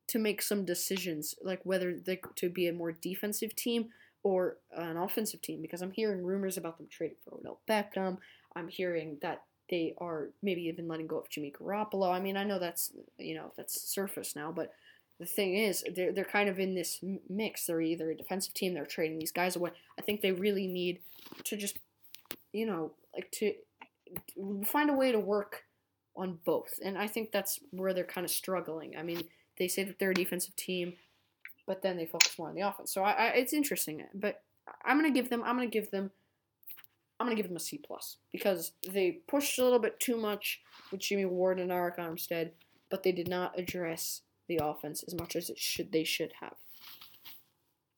to 0.08 0.18
make 0.18 0.40
some 0.42 0.64
decisions, 0.64 1.34
like 1.42 1.60
whether 1.64 1.98
they 1.98 2.20
to 2.36 2.48
be 2.48 2.68
a 2.68 2.72
more 2.72 2.92
defensive 2.92 3.54
team 3.56 3.88
or 4.22 4.56
an 4.72 4.96
offensive 4.96 5.40
team, 5.40 5.62
because 5.62 5.82
I'm 5.82 5.92
hearing 5.92 6.24
rumors 6.24 6.56
about 6.56 6.78
them 6.78 6.88
trading 6.90 7.16
for 7.24 7.34
Odell 7.34 7.60
Beckham. 7.68 8.18
I'm 8.54 8.68
hearing 8.68 9.18
that 9.22 9.42
they 9.68 9.94
are 9.98 10.30
maybe 10.42 10.62
even 10.62 10.88
letting 10.88 11.06
go 11.06 11.18
of 11.18 11.28
Jimmy 11.28 11.52
Garoppolo. 11.52 12.12
I 12.12 12.20
mean, 12.20 12.36
I 12.36 12.44
know 12.44 12.58
that's 12.58 12.92
you 13.18 13.34
know 13.34 13.52
that's 13.56 13.88
surface 13.88 14.36
now, 14.36 14.52
but 14.52 14.72
the 15.18 15.26
thing 15.26 15.56
is, 15.56 15.84
they're 15.94 16.12
they're 16.12 16.24
kind 16.24 16.48
of 16.48 16.58
in 16.58 16.74
this 16.74 17.02
mix. 17.28 17.66
They're 17.66 17.80
either 17.80 18.10
a 18.10 18.16
defensive 18.16 18.54
team, 18.54 18.74
they're 18.74 18.86
trading 18.86 19.18
these 19.18 19.32
guys 19.32 19.56
away. 19.56 19.70
I 19.98 20.02
think 20.02 20.20
they 20.20 20.32
really 20.32 20.66
need 20.66 21.00
to 21.44 21.56
just, 21.56 21.78
you 22.52 22.66
know, 22.66 22.92
like 23.14 23.30
to 23.32 23.54
find 24.64 24.90
a 24.90 24.94
way 24.94 25.12
to 25.12 25.18
work 25.18 25.64
on 26.16 26.38
both, 26.44 26.78
and 26.84 26.96
I 26.96 27.06
think 27.06 27.32
that's 27.32 27.60
where 27.70 27.92
they're 27.92 28.04
kind 28.04 28.24
of 28.24 28.30
struggling. 28.30 28.96
I 28.96 29.02
mean, 29.02 29.24
they 29.58 29.68
say 29.68 29.84
that 29.84 29.98
they're 29.98 30.10
a 30.10 30.14
defensive 30.14 30.56
team, 30.56 30.94
but 31.66 31.82
then 31.82 31.96
they 31.96 32.06
focus 32.06 32.38
more 32.38 32.48
on 32.48 32.54
the 32.54 32.60
offense. 32.62 32.92
So 32.92 33.02
I, 33.02 33.12
I 33.12 33.26
it's 33.28 33.52
interesting, 33.52 34.04
but 34.14 34.42
I'm 34.84 34.96
gonna 34.96 35.10
give 35.10 35.30
them. 35.30 35.42
I'm 35.44 35.56
gonna 35.56 35.66
give 35.66 35.90
them. 35.90 36.10
I'm 37.18 37.26
gonna 37.26 37.36
give 37.36 37.48
them 37.48 37.56
a 37.56 37.60
C 37.60 37.78
plus 37.78 38.18
because 38.32 38.72
they 38.92 39.22
pushed 39.26 39.58
a 39.58 39.64
little 39.64 39.78
bit 39.78 39.98
too 39.98 40.16
much 40.16 40.60
with 40.90 41.00
Jimmy 41.00 41.24
Ward 41.24 41.58
and 41.58 41.70
Arik 41.70 41.98
Armstead, 41.98 42.50
but 42.90 43.02
they 43.02 43.12
did 43.12 43.28
not 43.28 43.58
address 43.58 44.22
the 44.48 44.60
offense 44.62 45.02
as 45.06 45.14
much 45.14 45.34
as 45.34 45.50
it 45.50 45.58
should. 45.58 45.92
They 45.92 46.04
should 46.04 46.32
have. 46.40 46.54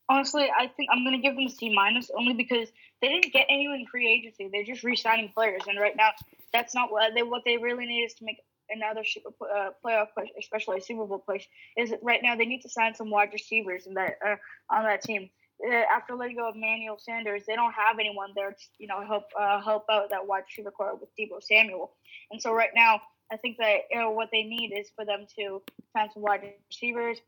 Honestly, 0.08 0.50
I 0.56 0.68
think 0.68 0.88
I'm 0.90 1.04
gonna 1.04 1.18
give 1.18 1.34
them 1.34 1.46
a 1.46 1.50
C 1.50 1.74
minus 1.74 2.10
only 2.16 2.32
because 2.32 2.68
they 3.02 3.08
didn't 3.08 3.32
get 3.32 3.46
anyone 3.50 3.80
in 3.80 3.86
free 3.86 4.10
agency. 4.10 4.48
They're 4.50 4.64
just 4.64 4.82
re-signing 4.82 5.30
players, 5.34 5.62
and 5.68 5.78
right 5.78 5.96
now, 5.96 6.10
that's 6.52 6.74
not 6.74 6.90
what 6.90 7.12
they 7.14 7.22
what 7.22 7.42
they 7.44 7.58
really 7.58 7.86
need 7.86 8.04
is 8.04 8.14
to 8.14 8.24
make 8.24 8.38
another 8.70 9.04
super 9.04 9.30
uh, 9.42 9.70
playoff 9.84 10.08
push, 10.16 10.28
especially 10.38 10.78
a 10.78 10.80
Super 10.80 11.06
Bowl 11.06 11.22
push. 11.26 11.44
Is 11.76 11.94
right 12.02 12.20
now 12.22 12.36
they 12.36 12.46
need 12.46 12.62
to 12.62 12.68
sign 12.68 12.94
some 12.94 13.10
wide 13.10 13.30
receivers 13.32 13.86
in 13.86 13.94
that 13.94 14.18
uh, 14.24 14.36
on 14.70 14.84
that 14.84 15.02
team. 15.02 15.30
Uh, 15.66 15.82
after 15.92 16.14
letting 16.14 16.36
go 16.36 16.48
of 16.48 16.54
Manuel 16.54 16.98
Sanders, 16.98 17.42
they 17.46 17.56
don't 17.56 17.72
have 17.72 17.98
anyone 17.98 18.30
there 18.36 18.50
to 18.50 18.64
you 18.78 18.86
know 18.86 19.04
help 19.04 19.24
uh, 19.38 19.60
help 19.60 19.84
out 19.90 20.10
that 20.10 20.26
wide 20.26 20.44
receiver 20.48 20.70
corps 20.70 20.96
with 21.00 21.10
Deebo 21.18 21.42
Samuel. 21.42 21.92
And 22.30 22.40
so 22.40 22.52
right 22.52 22.70
now, 22.74 23.00
I 23.32 23.36
think 23.36 23.58
that 23.58 23.82
you 23.90 23.98
know, 23.98 24.10
what 24.10 24.30
they 24.32 24.42
need 24.42 24.72
is 24.72 24.90
for 24.94 25.04
them 25.04 25.26
to 25.38 25.62
sign 25.96 26.08
some 26.12 26.22
wide 26.22 26.52
receivers, 26.70 27.18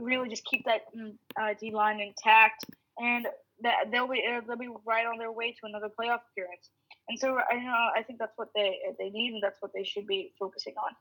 really 0.00 0.28
just 0.28 0.44
keep 0.44 0.64
that 0.64 0.82
mm, 0.96 1.14
uh, 1.40 1.54
D 1.58 1.70
line 1.72 2.00
intact, 2.00 2.64
and 2.98 3.26
that 3.62 3.90
they'll 3.90 4.08
be 4.08 4.24
uh, 4.26 4.40
they'll 4.46 4.56
be 4.56 4.70
right 4.86 5.06
on 5.06 5.18
their 5.18 5.32
way 5.32 5.52
to 5.52 5.66
another 5.66 5.88
playoff 5.88 6.20
appearance. 6.32 6.70
And 7.08 7.18
so 7.18 7.38
I 7.50 7.56
know 7.56 7.74
I 7.96 8.02
think 8.02 8.18
that's 8.18 8.36
what 8.36 8.48
they 8.54 8.78
they 8.98 9.10
need, 9.10 9.34
and 9.34 9.42
that's 9.42 9.60
what 9.60 9.72
they 9.74 9.84
should 9.84 10.06
be 10.06 10.32
focusing 10.38 10.74
on. 10.76 10.94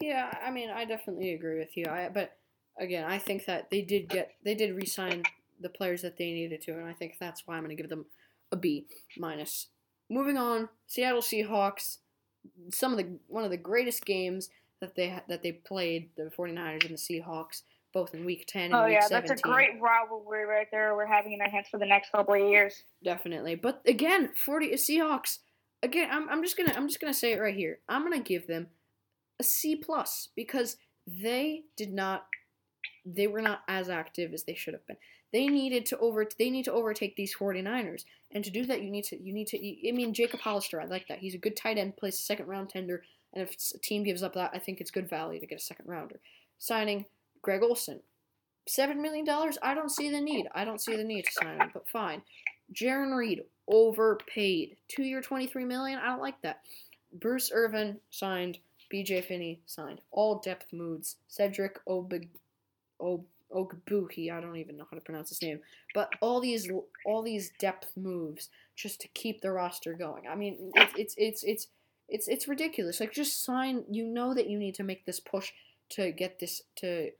Yeah, 0.00 0.30
I 0.44 0.50
mean, 0.50 0.70
I 0.70 0.84
definitely 0.84 1.32
agree 1.34 1.58
with 1.58 1.76
you. 1.76 1.86
I 1.88 2.10
but 2.12 2.36
again, 2.78 3.04
I 3.04 3.18
think 3.18 3.46
that 3.46 3.70
they 3.70 3.82
did 3.82 4.08
get 4.08 4.32
they 4.44 4.54
did 4.54 4.74
re-sign 4.74 5.22
the 5.60 5.68
players 5.68 6.02
that 6.02 6.16
they 6.16 6.32
needed 6.32 6.60
to, 6.62 6.72
and 6.72 6.86
I 6.86 6.92
think 6.92 7.16
that's 7.18 7.46
why 7.46 7.56
I'm 7.56 7.64
going 7.64 7.76
to 7.76 7.80
give 7.80 7.90
them 7.90 8.06
a 8.52 8.56
B 8.56 8.86
minus. 9.16 9.68
Moving 10.10 10.36
on, 10.36 10.68
Seattle 10.86 11.22
Seahawks. 11.22 11.98
Some 12.72 12.92
of 12.92 12.98
the 12.98 13.18
one 13.28 13.44
of 13.44 13.50
the 13.50 13.56
greatest 13.56 14.04
games 14.04 14.50
that 14.80 14.94
they 14.94 15.10
ha- 15.10 15.22
that 15.28 15.42
they 15.42 15.52
played 15.52 16.10
the 16.16 16.30
49ers 16.36 16.84
and 16.84 16.96
the 16.96 16.98
Seahawks, 16.98 17.62
both 17.96 18.12
in 18.12 18.26
week 18.26 18.44
10 18.46 18.64
and 18.64 18.74
Oh 18.74 18.84
week 18.84 18.92
yeah, 18.92 19.06
17. 19.06 19.28
that's 19.28 19.40
a 19.40 19.42
great 19.42 19.80
rivalry 19.80 20.44
right 20.44 20.66
there. 20.70 20.94
We're 20.94 21.06
having 21.06 21.32
in 21.32 21.40
our 21.40 21.48
hands 21.48 21.68
for 21.70 21.78
the 21.78 21.86
next 21.86 22.12
couple 22.12 22.34
of 22.34 22.46
years. 22.46 22.82
Definitely. 23.02 23.54
But 23.54 23.80
again, 23.86 24.28
40 24.36 24.74
uh, 24.74 24.76
Seahawks. 24.76 25.38
Again, 25.82 26.10
I'm, 26.12 26.28
I'm 26.28 26.42
just 26.42 26.58
gonna 26.58 26.74
I'm 26.76 26.88
just 26.88 27.00
gonna 27.00 27.14
say 27.14 27.32
it 27.32 27.40
right 27.40 27.54
here. 27.54 27.78
I'm 27.88 28.02
gonna 28.02 28.20
give 28.20 28.46
them 28.46 28.66
a 29.40 29.44
C 29.44 29.76
plus 29.76 30.28
because 30.36 30.76
they 31.06 31.62
did 31.74 31.90
not 31.90 32.26
they 33.06 33.28
were 33.28 33.40
not 33.40 33.60
as 33.66 33.88
active 33.88 34.34
as 34.34 34.44
they 34.44 34.54
should 34.54 34.74
have 34.74 34.86
been. 34.86 34.98
They 35.32 35.46
needed 35.46 35.86
to 35.86 35.98
over 35.98 36.26
they 36.38 36.50
need 36.50 36.66
to 36.66 36.72
overtake 36.72 37.16
these 37.16 37.34
49ers. 37.34 38.04
And 38.30 38.44
to 38.44 38.50
do 38.50 38.66
that 38.66 38.82
you 38.82 38.90
need 38.90 39.04
to 39.04 39.22
you 39.22 39.32
need 39.32 39.46
to 39.48 39.88
I 39.88 39.92
mean 39.92 40.12
Jacob 40.12 40.40
Hollister, 40.40 40.82
I 40.82 40.84
like 40.84 41.08
that. 41.08 41.20
He's 41.20 41.34
a 41.34 41.38
good 41.38 41.56
tight 41.56 41.78
end, 41.78 41.96
plays 41.96 42.18
second 42.18 42.46
round 42.46 42.68
tender, 42.68 43.04
and 43.32 43.42
if 43.42 43.56
a 43.74 43.78
team 43.78 44.02
gives 44.02 44.22
up 44.22 44.34
that, 44.34 44.50
I 44.52 44.58
think 44.58 44.82
it's 44.82 44.90
good 44.90 45.08
value 45.08 45.40
to 45.40 45.46
get 45.46 45.58
a 45.58 45.62
second 45.62 45.88
rounder. 45.88 46.20
Signing 46.58 47.06
Greg 47.42 47.62
Olsen. 47.62 48.00
Seven 48.68 49.00
million 49.00 49.24
dollars? 49.24 49.58
I 49.62 49.74
don't 49.74 49.90
see 49.90 50.10
the 50.10 50.20
need. 50.20 50.48
I 50.54 50.64
don't 50.64 50.80
see 50.80 50.96
the 50.96 51.04
need 51.04 51.24
to 51.24 51.32
sign 51.32 51.60
him, 51.60 51.70
but 51.72 51.88
fine. 51.88 52.22
Jarran 52.74 53.16
Reed, 53.16 53.44
overpaid. 53.68 54.76
Two 54.88 55.04
year 55.04 55.20
23 55.20 55.64
million? 55.64 55.98
I 55.98 56.08
don't 56.08 56.20
like 56.20 56.40
that. 56.42 56.60
Bruce 57.12 57.50
Irvin 57.52 57.98
signed. 58.10 58.58
BJ 58.92 59.24
Finney 59.24 59.60
signed. 59.66 60.00
All 60.10 60.38
depth 60.38 60.72
moves. 60.72 61.16
Cedric 61.28 61.84
Obig 61.86 62.28
Ob 63.00 63.24
Ogbuehi, 63.52 64.32
I 64.32 64.40
don't 64.40 64.56
even 64.56 64.76
know 64.76 64.86
how 64.90 64.96
to 64.96 65.00
pronounce 65.00 65.28
his 65.28 65.42
name. 65.42 65.60
But 65.94 66.12
all 66.20 66.40
these 66.40 66.68
all 67.04 67.22
these 67.22 67.52
depth 67.58 67.96
moves 67.96 68.48
just 68.74 69.00
to 69.02 69.08
keep 69.08 69.40
the 69.40 69.52
roster 69.52 69.94
going. 69.94 70.26
I 70.28 70.34
mean, 70.34 70.72
it's 70.74 70.94
it's 70.96 71.14
it's 71.16 71.44
it's 71.44 71.66
it's 72.08 72.28
it's 72.28 72.48
ridiculous. 72.48 73.00
Like 73.00 73.12
just 73.12 73.44
sign. 73.44 73.84
You 73.90 74.04
know 74.04 74.34
that 74.34 74.48
you 74.48 74.58
need 74.58 74.74
to 74.76 74.82
make 74.82 75.06
this 75.06 75.20
push 75.20 75.52
to 75.90 76.10
get 76.10 76.40
this 76.40 76.62
to 76.76 77.10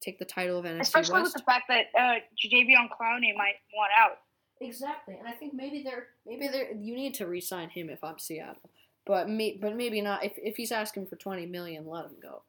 take 0.00 0.18
the 0.18 0.24
title 0.24 0.58
of 0.58 0.64
NFC 0.64 0.80
Especially 0.80 1.22
West. 1.22 1.34
with 1.34 1.44
the 1.44 1.50
fact 1.50 1.64
that 1.68 1.86
uh, 1.98 2.20
Jadeveon 2.42 2.88
Clowney 2.88 3.36
might 3.36 3.56
want 3.74 3.92
out. 3.98 4.18
Exactly, 4.60 5.14
and 5.18 5.28
I 5.28 5.32
think 5.32 5.54
maybe 5.54 5.82
they're 5.82 6.08
maybe 6.26 6.48
they're 6.48 6.72
you 6.72 6.94
need 6.94 7.14
to 7.14 7.26
re-sign 7.26 7.68
him 7.68 7.90
if 7.90 8.02
I'm 8.02 8.18
Seattle, 8.18 8.70
but 9.06 9.28
me 9.28 9.58
but 9.60 9.76
maybe 9.76 10.00
not 10.00 10.24
if 10.24 10.32
if 10.36 10.56
he's 10.56 10.72
asking 10.72 11.06
for 11.06 11.16
twenty 11.16 11.46
million, 11.46 11.86
let 11.86 12.06
him 12.06 12.16
go. 12.20 12.42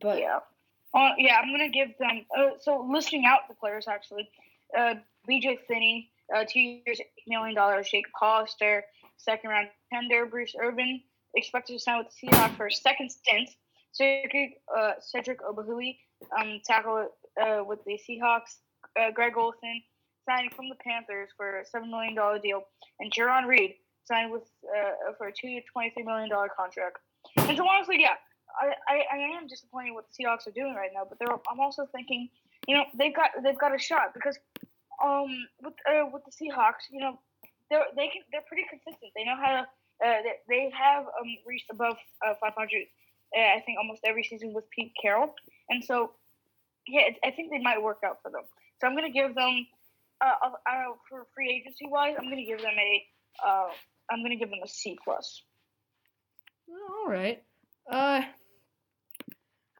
But 0.00 0.18
yeah. 0.18 0.40
Uh, 0.92 1.10
yeah, 1.18 1.38
I'm 1.42 1.50
gonna 1.50 1.70
give 1.70 1.88
them. 1.98 2.24
Uh, 2.36 2.50
so 2.60 2.86
listing 2.88 3.24
out 3.26 3.48
the 3.48 3.54
players 3.54 3.88
actually, 3.88 4.28
uh, 4.78 4.94
B.J. 5.26 5.58
Finney, 5.66 6.10
uh, 6.34 6.44
two 6.48 6.60
years, 6.60 7.00
eight 7.00 7.08
million 7.26 7.54
dollars. 7.54 7.88
Jake 7.90 8.06
Hollister, 8.14 8.84
second 9.16 9.50
round 9.50 9.68
tender. 9.92 10.26
Bruce 10.26 10.54
Irvin 10.60 11.00
expected 11.34 11.72
to 11.72 11.78
sign 11.80 11.98
with 11.98 12.08
the 12.20 12.28
Seahawks 12.28 12.56
for 12.56 12.66
a 12.66 12.72
second 12.72 13.10
stint. 13.10 13.50
Cedric, 13.92 14.60
uh, 14.76 14.92
Cedric 15.00 15.40
Ogbuehi, 15.40 15.98
um, 16.38 16.60
tackle 16.64 17.08
uh, 17.40 17.64
with 17.64 17.80
the 17.84 17.98
Seahawks. 17.98 18.56
Uh, 18.98 19.10
Greg 19.10 19.36
Olsen 19.36 19.82
signing 20.28 20.50
from 20.50 20.68
the 20.68 20.76
Panthers 20.76 21.30
for 21.36 21.60
a 21.60 21.66
seven 21.66 21.90
million 21.90 22.14
dollar 22.14 22.38
deal, 22.38 22.62
and 23.00 23.12
Jarran 23.12 23.46
Reed 23.46 23.74
signed 24.04 24.30
with 24.30 24.42
uh, 24.64 25.12
for 25.18 25.28
a 25.28 25.32
two-year, 25.32 25.62
twenty-three 25.72 26.04
million 26.04 26.28
dollar 26.28 26.48
contract. 26.54 26.98
And 27.36 27.56
so 27.56 27.66
honestly, 27.66 27.96
yeah, 28.00 28.14
I, 28.60 28.74
I, 28.88 29.16
I 29.16 29.16
am 29.36 29.46
disappointed 29.46 29.92
what 29.92 30.06
the 30.08 30.24
Seahawks 30.24 30.46
are 30.46 30.52
doing 30.52 30.74
right 30.74 30.90
now, 30.94 31.02
but 31.08 31.18
I'm 31.50 31.60
also 31.60 31.86
thinking, 31.92 32.28
you 32.68 32.76
know, 32.76 32.84
they've 32.96 33.14
got 33.14 33.30
they've 33.42 33.58
got 33.58 33.74
a 33.74 33.78
shot 33.78 34.14
because 34.14 34.38
um 35.04 35.28
with 35.62 35.74
uh, 35.88 36.06
with 36.12 36.22
the 36.24 36.30
Seahawks, 36.32 36.86
you 36.90 37.00
know, 37.00 37.18
they're 37.70 37.84
they 37.96 38.08
can 38.08 38.22
they're 38.32 38.46
pretty 38.46 38.64
consistent. 38.68 39.12
They 39.16 39.24
know 39.24 39.36
how 39.36 39.52
to 39.52 39.60
uh, 40.04 40.22
they, 40.22 40.36
they 40.48 40.70
have 40.76 41.04
um 41.04 41.30
reached 41.46 41.70
above 41.70 41.96
uh, 42.26 42.34
500. 42.40 42.86
Uh, 43.36 43.56
I 43.56 43.60
think 43.60 43.78
almost 43.78 44.02
every 44.04 44.24
season 44.24 44.52
with 44.52 44.68
Pete 44.70 44.92
Carroll, 45.00 45.34
and 45.68 45.84
so 45.84 46.12
yeah, 46.86 47.02
it's, 47.06 47.18
I 47.24 47.30
think 47.30 47.50
they 47.50 47.58
might 47.58 47.82
work 47.82 47.98
out 48.04 48.18
for 48.22 48.30
them. 48.30 48.42
So 48.80 48.86
I'm 48.86 48.94
gonna 48.94 49.10
give 49.10 49.34
them 49.34 49.66
uh, 50.20 50.34
uh, 50.44 50.70
uh 50.70 50.92
for 51.08 51.26
free 51.34 51.50
agency 51.50 51.86
wise, 51.88 52.14
I'm 52.18 52.28
gonna 52.28 52.44
give 52.44 52.60
them 52.60 52.74
a 52.78 53.06
uh 53.44 53.68
I'm 54.10 54.22
gonna 54.22 54.36
give 54.36 54.50
them 54.50 54.60
a 54.62 54.68
C 54.68 54.96
plus. 55.02 55.42
all 56.68 57.10
right. 57.10 57.42
Uh, 57.90 58.22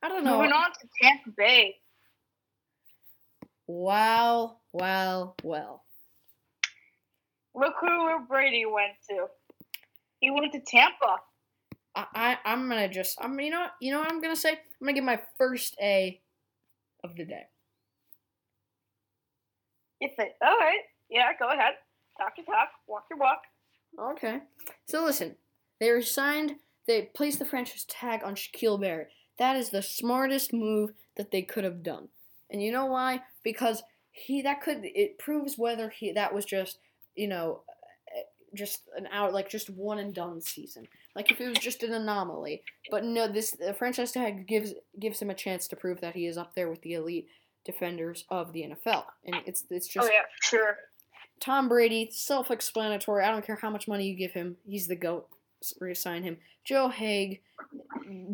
I 0.02 0.09
don't 0.09 0.24
know. 0.24 0.36
Moving 0.36 0.52
on 0.52 0.70
to 0.70 0.89
Tampa 1.01 1.31
Bay. 1.36 1.76
Wow, 3.66 4.59
well, 4.72 5.35
well. 5.43 5.85
Look 7.55 7.74
who 7.81 8.26
Brady 8.28 8.66
went 8.66 8.93
to. 9.09 9.26
He 10.20 10.31
went 10.31 10.52
to 10.52 10.60
Tampa. 10.60 11.18
I, 11.94 12.06
I 12.14 12.38
I'm 12.44 12.68
gonna 12.68 12.88
just 12.88 13.18
I'm 13.20 13.38
you 13.40 13.50
know 13.50 13.60
what 13.60 13.72
you 13.80 13.92
know 13.92 14.00
what 14.00 14.10
I'm 14.10 14.20
gonna 14.20 14.36
say? 14.36 14.50
I'm 14.50 14.58
gonna 14.80 14.92
give 14.92 15.04
my 15.04 15.20
first 15.38 15.76
A 15.80 16.20
of 17.02 17.16
the 17.16 17.24
day. 17.24 17.44
You 20.00 20.08
say, 20.16 20.32
all 20.42 20.58
right, 20.58 20.80
yeah, 21.08 21.30
go 21.38 21.48
ahead. 21.48 21.74
Talk 22.18 22.32
your 22.36 22.46
talk, 22.46 22.68
walk 22.86 23.04
your 23.10 23.18
walk. 23.18 23.42
Okay. 23.98 24.40
So 24.86 25.04
listen, 25.04 25.36
they 25.80 25.90
were 25.90 26.02
signed. 26.02 26.56
They 26.86 27.10
placed 27.14 27.38
the 27.38 27.44
franchise 27.44 27.84
tag 27.84 28.22
on 28.24 28.34
Shaquille 28.34 28.80
Barrett. 28.80 29.10
That 29.38 29.56
is 29.56 29.70
the 29.70 29.82
smartest 29.82 30.52
move 30.52 30.90
that 31.16 31.30
they 31.30 31.42
could 31.42 31.64
have 31.64 31.82
done. 31.82 32.08
And 32.50 32.62
you 32.62 32.70
know 32.72 32.86
why? 32.86 33.22
Because 33.42 33.82
he 34.10 34.42
that 34.42 34.62
could 34.62 34.80
it 34.82 35.18
proves 35.18 35.58
whether 35.58 35.88
he 35.90 36.12
that 36.12 36.32
was 36.32 36.44
just 36.44 36.78
you 37.16 37.26
know 37.26 37.62
eh, 38.16 38.22
just 38.54 38.82
an 38.96 39.08
out 39.12 39.32
like 39.32 39.48
just 39.48 39.70
one 39.70 39.98
and 39.98 40.14
done 40.14 40.40
season. 40.40 40.86
Like 41.15 41.31
if 41.31 41.41
it 41.41 41.49
was 41.49 41.59
just 41.59 41.82
an 41.82 41.93
anomaly. 41.93 42.62
But 42.91 43.05
no, 43.05 43.28
this 43.28 43.53
the 43.53 43.74
franchise 43.74 44.12
tag 44.12 44.47
gives 44.47 44.74
gives 44.99 45.20
him 45.20 45.31
a 45.31 45.35
chance 45.35 45.69
to 45.69 45.77
prove 45.77 46.01
that 46.01 46.15
he 46.15 46.27
is 46.27 46.36
up 46.36 46.55
there 46.55 46.69
with 46.69 46.82
the 46.82 46.95
elite 46.95 47.28
defenders 47.65 48.24
of 48.28 48.53
the 48.53 48.62
NFL. 48.62 49.05
And 49.24 49.36
it's 49.47 49.65
it's 49.70 49.89
oh, 49.89 50.01
just 50.01 50.11
oh 50.11 50.12
yeah, 50.12 50.23
sure. 50.43 50.77
Tom 51.41 51.69
Brady, 51.69 52.11
self-explanatory. 52.12 53.24
I 53.24 53.31
don't 53.31 53.45
care 53.45 53.59
how 53.61 53.70
much 53.70 53.89
money 53.89 54.07
you 54.07 54.16
give 54.16 54.32
him. 54.32 54.57
He's 54.65 54.86
the 54.86 54.97
goat. 54.97 55.28
Reassign 55.81 56.23
him. 56.23 56.39
Joe 56.65 56.89
Haeg, 56.89 57.41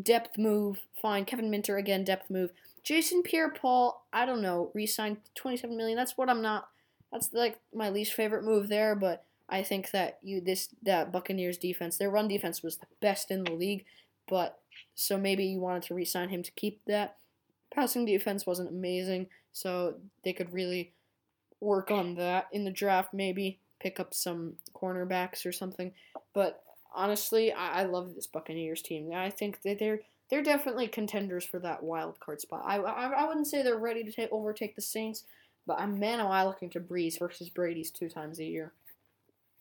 depth 0.02 0.36
move. 0.38 0.80
Fine. 1.00 1.24
Kevin 1.24 1.50
Minter 1.50 1.76
again, 1.78 2.04
depth 2.04 2.30
move. 2.30 2.50
Jason 2.82 3.22
Pierre-Paul, 3.22 4.06
I 4.12 4.26
don't 4.26 4.42
know. 4.42 4.70
Resign 4.74 5.18
27 5.34 5.76
million. 5.76 5.96
That's 5.96 6.16
what 6.16 6.30
I'm 6.30 6.42
not. 6.42 6.68
That's 7.12 7.32
like 7.32 7.58
my 7.74 7.90
least 7.90 8.12
favorite 8.12 8.44
move 8.44 8.68
there. 8.68 8.94
But 8.94 9.24
I 9.50 9.62
think 9.62 9.90
that 9.90 10.18
you 10.22 10.40
this 10.40 10.68
that 10.82 11.12
Buccaneers 11.12 11.58
defense, 11.58 11.96
their 11.96 12.10
run 12.10 12.28
defense 12.28 12.62
was 12.62 12.76
the 12.76 12.86
best 13.00 13.30
in 13.30 13.44
the 13.44 13.52
league. 13.52 13.84
But 14.28 14.58
so 14.94 15.18
maybe 15.18 15.44
you 15.44 15.58
wanted 15.58 15.82
to 15.84 15.94
re-sign 15.94 16.28
him 16.28 16.42
to 16.42 16.50
keep 16.52 16.80
that. 16.86 17.16
Passing 17.74 18.04
defense 18.04 18.46
wasn't 18.46 18.70
amazing, 18.70 19.26
so 19.52 19.94
they 20.24 20.32
could 20.32 20.52
really 20.52 20.92
work 21.60 21.90
on 21.90 22.14
that 22.14 22.48
in 22.52 22.64
the 22.64 22.70
draft, 22.70 23.12
maybe 23.12 23.58
pick 23.80 24.00
up 24.00 24.14
some 24.14 24.54
cornerbacks 24.74 25.44
or 25.44 25.52
something. 25.52 25.92
But 26.32 26.62
honestly, 26.94 27.52
I, 27.52 27.80
I 27.80 27.82
love 27.84 28.14
this 28.14 28.26
Buccaneers 28.26 28.82
team. 28.82 29.12
I 29.14 29.30
think 29.30 29.62
that 29.62 29.78
they're 29.78 30.00
they're 30.28 30.42
definitely 30.42 30.86
contenders 30.86 31.44
for 31.44 31.58
that 31.58 31.82
wild 31.82 32.20
card 32.20 32.40
spot. 32.40 32.62
I, 32.64 32.76
I, 32.76 33.06
I 33.08 33.26
wouldn't 33.26 33.48
say 33.48 33.62
they're 33.62 33.76
ready 33.76 34.04
to 34.04 34.12
take, 34.12 34.30
overtake 34.30 34.76
the 34.76 34.82
Saints, 34.82 35.24
but 35.66 35.80
I'm 35.80 35.98
man 35.98 36.20
am 36.20 36.28
I 36.28 36.44
looking 36.44 36.70
to 36.70 36.80
Brees 36.80 37.18
versus 37.18 37.48
Brady's 37.48 37.90
two 37.90 38.08
times 38.08 38.38
a 38.38 38.44
year. 38.44 38.72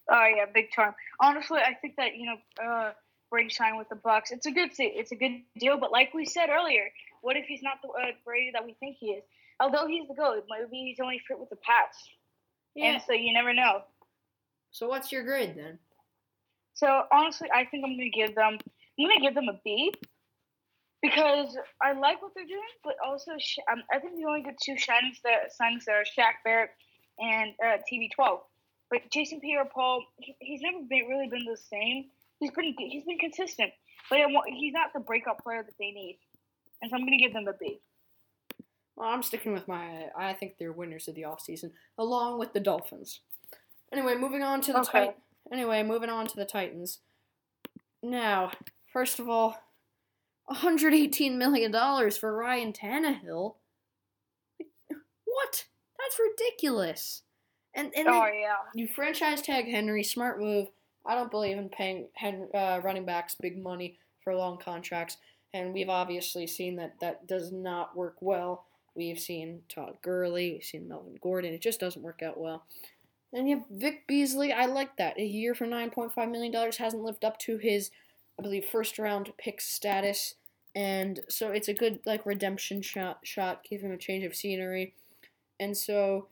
Oh 0.10 0.26
yeah, 0.36 0.45
big 0.53 0.72
time. 0.76 0.94
Honestly, 1.19 1.60
I 1.60 1.73
think 1.76 1.95
that 1.98 2.15
you 2.15 2.26
know 2.26 2.64
uh, 2.65 2.91
Brady 3.30 3.49
signed 3.49 3.77
with 3.77 3.90
the 3.90 3.95
Bucs. 3.95 4.31
It's 4.31 4.45
a 4.45 4.52
good 4.52 4.72
it's 4.77 5.11
a 5.11 5.15
good 5.15 5.41
deal. 5.57 5.77
But 5.77 5.91
like 5.91 6.14
we 6.14 6.26
said 6.26 6.49
earlier, 6.49 6.90
what 7.22 7.38
if 7.38 7.45
he's 7.45 7.61
not 7.61 7.77
the 7.81 7.90
uh, 7.90 8.11
Brady 8.26 8.52
that 8.53 8.65
we 8.65 8.76
think 8.80 8.98
he 8.99 9.07
is? 9.07 9.23
Although 9.60 9.88
he's 9.88 10.07
the 10.07 10.15
goat, 10.15 10.45
maybe 10.49 10.86
he's 10.88 10.99
only 11.02 11.22
fit 11.27 11.40
with 11.40 11.49
the 11.49 11.57
Pats. 11.57 11.98
Yeah. 12.76 12.94
And 12.94 13.02
so 13.06 13.14
you 13.14 13.34
never 13.34 13.53
know. 13.53 13.81
So 14.72 14.88
what's 14.88 15.11
your 15.11 15.23
grade 15.23 15.56
then? 15.56 15.80
So 16.73 17.03
honestly, 17.11 17.49
I 17.53 17.65
think 17.65 17.84
I'm 17.86 17.98
gonna 17.98 18.10
give 18.10 18.36
them. 18.36 18.57
I'm 18.99 19.07
gonna 19.07 19.22
give 19.22 19.36
them 19.36 19.49
a 19.49 19.60
B 19.64 19.94
because 21.02 21.57
I 21.81 21.94
like 21.94 22.22
what 22.22 22.31
they're 22.36 22.45
doing, 22.45 22.61
but 22.84 22.95
also 23.06 23.31
um, 23.72 23.84
I 23.94 23.99
think 23.99 24.18
the 24.18 24.26
only 24.27 24.41
good 24.41 24.57
two 24.61 24.73
signings 24.73 25.22
that 25.23 25.52
signings 25.60 25.86
there 25.86 26.02
are 26.02 26.03
Shaq 26.03 26.34
Barrett 26.44 26.72
and 27.19 27.53
uh, 27.64 27.77
TB12. 27.91 28.40
But 28.90 29.10
Jason 29.11 29.40
Pierre-Paul, 29.40 30.03
he, 30.18 30.36
he's 30.40 30.61
never 30.61 30.80
been 30.90 31.06
really 31.07 31.28
been 31.28 31.45
the 31.45 31.57
same. 31.57 32.06
He's 32.40 32.52
pretty. 32.52 32.74
good- 32.78 32.90
He's 32.90 33.03
been 33.03 33.18
consistent, 33.20 33.72
but 34.10 34.20
it, 34.20 34.28
he's 34.48 34.74
not 34.74 34.94
the 34.94 34.99
breakout 34.99 35.44
player 35.44 35.61
that 35.64 35.76
they 35.80 35.91
need. 35.91 36.18
And 36.82 36.90
so 36.90 36.95
I'm 36.98 37.03
gonna 37.03 37.18
give 37.18 37.34
them 37.34 37.48
a 37.48 37.53
B. 37.53 37.80
Well, 38.95 39.10
I'm 39.10 39.24
sticking 39.24 39.53
with 39.53 39.68
my. 39.68 40.07
I 40.18 40.34
think 40.34 40.56
they're 40.57 40.72
winners 40.72 41.07
of 41.07 41.16
the 41.16 41.22
offseason, 41.24 41.72
along 41.98 42.40
with 42.40 42.53
the 42.53 42.60
Dolphins. 42.60 43.20
Anyway, 43.94 44.16
moving 44.16 44.44
on 44.44 44.61
to 44.61 44.74
the 44.74 44.80
Okay. 44.82 45.06
Tit- 45.07 45.18
Anyway, 45.52 45.82
moving 45.84 46.10
on 46.10 46.28
to 46.28 46.36
the 46.36 46.45
Titans. 46.45 46.99
Now, 48.03 48.52
first 48.94 49.20
of 49.20 49.28
all, 49.28 49.57
118 50.45 51.38
million 51.38 51.72
dollars 51.72 52.18
for 52.18 52.34
Ryan 52.36 52.72
Tannehill. 52.74 53.56
What? 55.26 55.66
That's 55.98 56.20
ridiculous. 56.20 57.24
And 57.74 57.91
and 57.96 58.08
Oh 58.08 58.24
then 58.26 58.41
yeah. 58.41 58.56
you 58.74 58.88
franchise 58.88 59.41
tag 59.41 59.66
Henry, 59.66 60.04
smart 60.04 60.40
move. 60.40 60.68
I 61.06 61.16
don't 61.16 61.32
believe 61.32 61.58
in 61.58 61.70
paying 61.70 62.08
uh, 62.54 62.82
running 62.84 63.06
backs 63.06 63.36
big 63.40 63.62
money 63.62 63.98
for 64.24 64.36
long 64.36 64.58
contracts, 64.58 65.18
and 65.54 65.74
we've 65.74 65.90
obviously 65.90 66.46
seen 66.46 66.76
that 66.76 66.96
that 67.00 67.28
does 67.28 67.52
not 67.52 67.96
work 67.96 68.16
well 68.20 68.66
We've 69.00 69.20
seen 69.20 69.62
Todd 69.70 69.96
Gurley, 70.02 70.52
we've 70.52 70.64
seen 70.64 70.90
Melvin 70.90 71.18
Gordon. 71.22 71.54
It 71.54 71.62
just 71.62 71.80
doesn't 71.80 72.02
work 72.02 72.22
out 72.22 72.38
well. 72.38 72.66
And 73.32 73.48
you 73.48 73.60
have 73.60 73.66
Vic 73.70 74.06
Beasley. 74.08 74.52
I 74.52 74.66
like 74.66 74.98
that. 74.98 75.18
A 75.18 75.24
year 75.24 75.56
for 75.56 75.66
$9.5 75.66 76.32
million 76.32 76.72
hasn't 76.78 77.04
lived 77.04 77.24
up 77.24 77.38
to 77.40 77.58
his, 77.58 77.91
I 78.38 78.41
believe, 78.41 78.66
first 78.66 79.00
round 79.00 79.32
pick 79.38 79.62
status. 79.62 80.36
And 80.76 81.22
so 81.30 81.52
it's 81.52 81.70
a 81.70 81.74
good 81.74 82.02
like 82.06 82.26
redemption 82.26 82.82
shot. 82.82 83.20
Shot, 83.24 83.64
give 83.64 83.80
him 83.80 83.91
a 83.91 83.98
change 83.98 84.26
of 84.26 84.36
scenery. 84.36 84.96
And 85.62 85.78
so, 85.78 86.28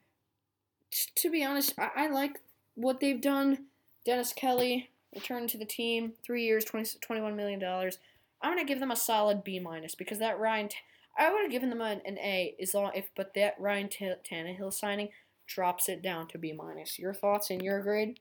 to 1.16 1.30
be 1.30 1.44
honest, 1.44 1.74
I, 1.78 1.90
I 1.96 2.08
like 2.08 2.40
what 2.76 3.00
they've 3.00 3.22
done. 3.22 3.66
Dennis 4.06 4.34
Kelly 4.34 4.90
returned 5.14 5.50
to 5.50 5.58
the 5.58 5.66
team, 5.66 6.14
three 6.24 6.44
years, 6.46 6.64
20, 6.66 7.00
$21 7.00 7.36
million. 7.36 7.64
I'm 7.64 8.52
gonna 8.52 8.66
give 8.66 8.80
them 8.80 8.92
a 8.92 8.96
solid 8.96 9.44
B 9.44 9.60
minus 9.60 9.96
because 9.96 10.20
that 10.20 10.40
Ryan, 10.40 10.70
T- 10.70 10.78
I 11.18 11.32
would 11.32 11.42
have 11.42 11.52
given 11.52 11.70
them 11.70 11.82
an, 11.82 12.02
an 12.06 12.18
A 12.20 12.56
as 12.62 12.74
long 12.74 12.92
if, 12.94 13.10
but 13.16 13.34
that 13.34 13.56
Ryan 13.60 13.90
T- 13.90 14.14
Tannehill 14.30 14.72
signing 14.72 15.10
drops 15.48 15.90
it 15.90 16.02
down 16.02 16.28
to 16.28 16.38
B 16.38 16.54
minus. 16.54 17.00
Your 17.00 17.14
thoughts 17.14 17.50
and 17.50 17.62
your 17.62 17.82
grade? 17.82 18.20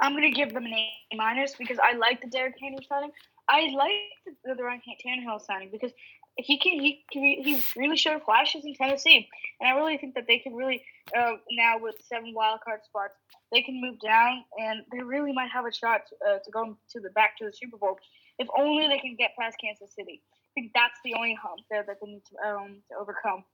I'm 0.00 0.14
gonna 0.14 0.30
give 0.30 0.52
them 0.54 0.66
an 0.66 0.72
A 0.72 1.16
minus 1.16 1.54
because 1.56 1.78
I 1.82 1.96
like 1.96 2.20
the 2.20 2.28
Derrick 2.28 2.54
Henry 2.60 2.86
signing. 2.88 3.10
I 3.48 3.70
like 3.74 4.36
the, 4.44 4.54
the 4.54 4.62
Ryan 4.62 4.80
Tannehill 5.04 5.40
signing 5.44 5.70
because 5.72 5.92
he 6.38 6.58
can 6.58 6.72
he 6.72 7.04
can, 7.12 7.22
he 7.22 7.62
really 7.76 7.96
showed 7.96 8.22
flashes 8.22 8.64
in 8.64 8.74
Tennessee, 8.74 9.28
and 9.60 9.68
I 9.68 9.76
really 9.76 9.98
think 9.98 10.14
that 10.14 10.26
they 10.26 10.38
can 10.38 10.54
really 10.54 10.82
uh, 11.16 11.32
now 11.50 11.78
with 11.78 11.96
seven 12.08 12.32
wild 12.34 12.60
card 12.64 12.80
spots 12.84 13.14
they 13.52 13.62
can 13.62 13.80
move 13.80 13.98
down 14.00 14.44
and 14.58 14.82
they 14.92 15.02
really 15.02 15.32
might 15.32 15.50
have 15.50 15.64
a 15.64 15.72
shot 15.72 16.02
to, 16.08 16.30
uh, 16.30 16.38
to 16.38 16.50
go 16.50 16.76
to 16.92 17.00
the 17.00 17.10
back 17.10 17.36
to 17.38 17.46
the 17.46 17.52
Super 17.52 17.76
Bowl 17.76 17.98
if 18.38 18.46
only 18.56 18.86
they 18.86 18.98
can 18.98 19.16
get 19.18 19.30
past 19.38 19.56
Kansas 19.60 19.94
City. 19.94 20.22
I 20.32 20.60
think 20.60 20.72
that's 20.74 20.98
the 21.04 21.14
only 21.14 21.36
hump 21.40 21.60
there 21.70 21.84
that 21.86 21.96
they 22.00 22.10
need 22.10 22.22
to 22.26 22.48
um, 22.48 22.76
to 22.90 22.98
overcome. 23.00 23.44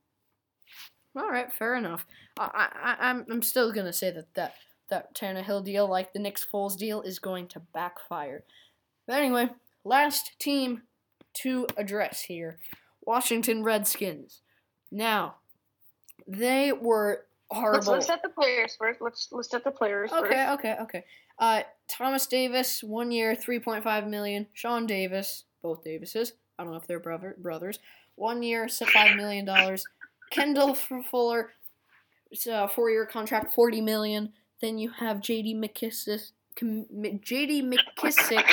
All 1.16 1.30
right, 1.30 1.52
fair 1.52 1.76
enough. 1.76 2.06
I, 2.38 2.68
I, 2.74 2.96
I'm, 3.08 3.24
I'm 3.30 3.42
still 3.42 3.72
gonna 3.72 3.92
say 3.92 4.10
that 4.10 4.34
that 4.34 4.54
that 4.90 5.14
Tannehill 5.14 5.64
deal, 5.64 5.88
like 5.88 6.12
the 6.12 6.18
Nick 6.18 6.36
Foles 6.36 6.76
deal, 6.76 7.00
is 7.00 7.18
going 7.18 7.48
to 7.48 7.60
backfire. 7.72 8.44
But 9.06 9.16
anyway, 9.16 9.48
last 9.84 10.38
team 10.38 10.82
to 11.42 11.66
address 11.76 12.22
here, 12.22 12.58
Washington 13.02 13.62
Redskins. 13.62 14.40
Now, 14.90 15.36
they 16.26 16.72
were 16.72 17.26
horrible. 17.50 17.78
Let's, 17.78 17.88
let's 17.88 18.06
set 18.06 18.22
the 18.22 18.28
players 18.28 18.76
first. 18.78 19.00
Let's 19.00 19.28
let's 19.32 19.50
set 19.50 19.64
the 19.64 19.70
players 19.70 20.12
okay, 20.12 20.28
first. 20.28 20.48
okay, 20.58 20.76
okay. 20.80 21.04
Uh, 21.38 21.62
Thomas 21.88 22.26
Davis, 22.26 22.82
one 22.82 23.10
year, 23.10 23.34
three 23.34 23.58
point 23.58 23.84
five 23.84 24.06
million. 24.06 24.46
Sean 24.52 24.86
Davis, 24.86 25.44
both 25.62 25.84
Davises. 25.84 26.34
I 26.58 26.62
don't 26.62 26.72
know 26.72 26.78
if 26.78 26.86
they're 26.86 27.00
brother 27.00 27.34
brothers. 27.38 27.78
One 28.16 28.42
year, 28.42 28.68
five 28.68 29.16
million 29.16 29.44
dollars. 29.44 29.84
Kendall 30.30 30.74
Fuller, 30.74 31.52
it's 32.30 32.46
a 32.46 32.68
four-year 32.68 33.06
contract, 33.06 33.54
forty 33.54 33.80
million. 33.80 34.32
Then 34.60 34.78
you 34.78 34.90
have 34.90 35.20
J.D. 35.20 35.54
McKissic, 35.56 36.30
J.D. 36.56 37.62
McKissic 37.62 38.44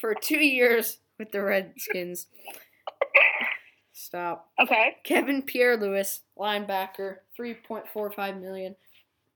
for 0.00 0.14
two 0.14 0.38
years 0.38 0.98
with 1.20 1.30
the 1.30 1.40
Redskins. 1.40 2.26
Stop. 3.92 4.50
Okay. 4.58 4.96
Kevin 5.04 5.42
Pierre-Louis, 5.42 6.22
linebacker, 6.36 7.18
three 7.36 7.54
point 7.54 7.86
four 7.86 8.10
five 8.10 8.38
million 8.38 8.74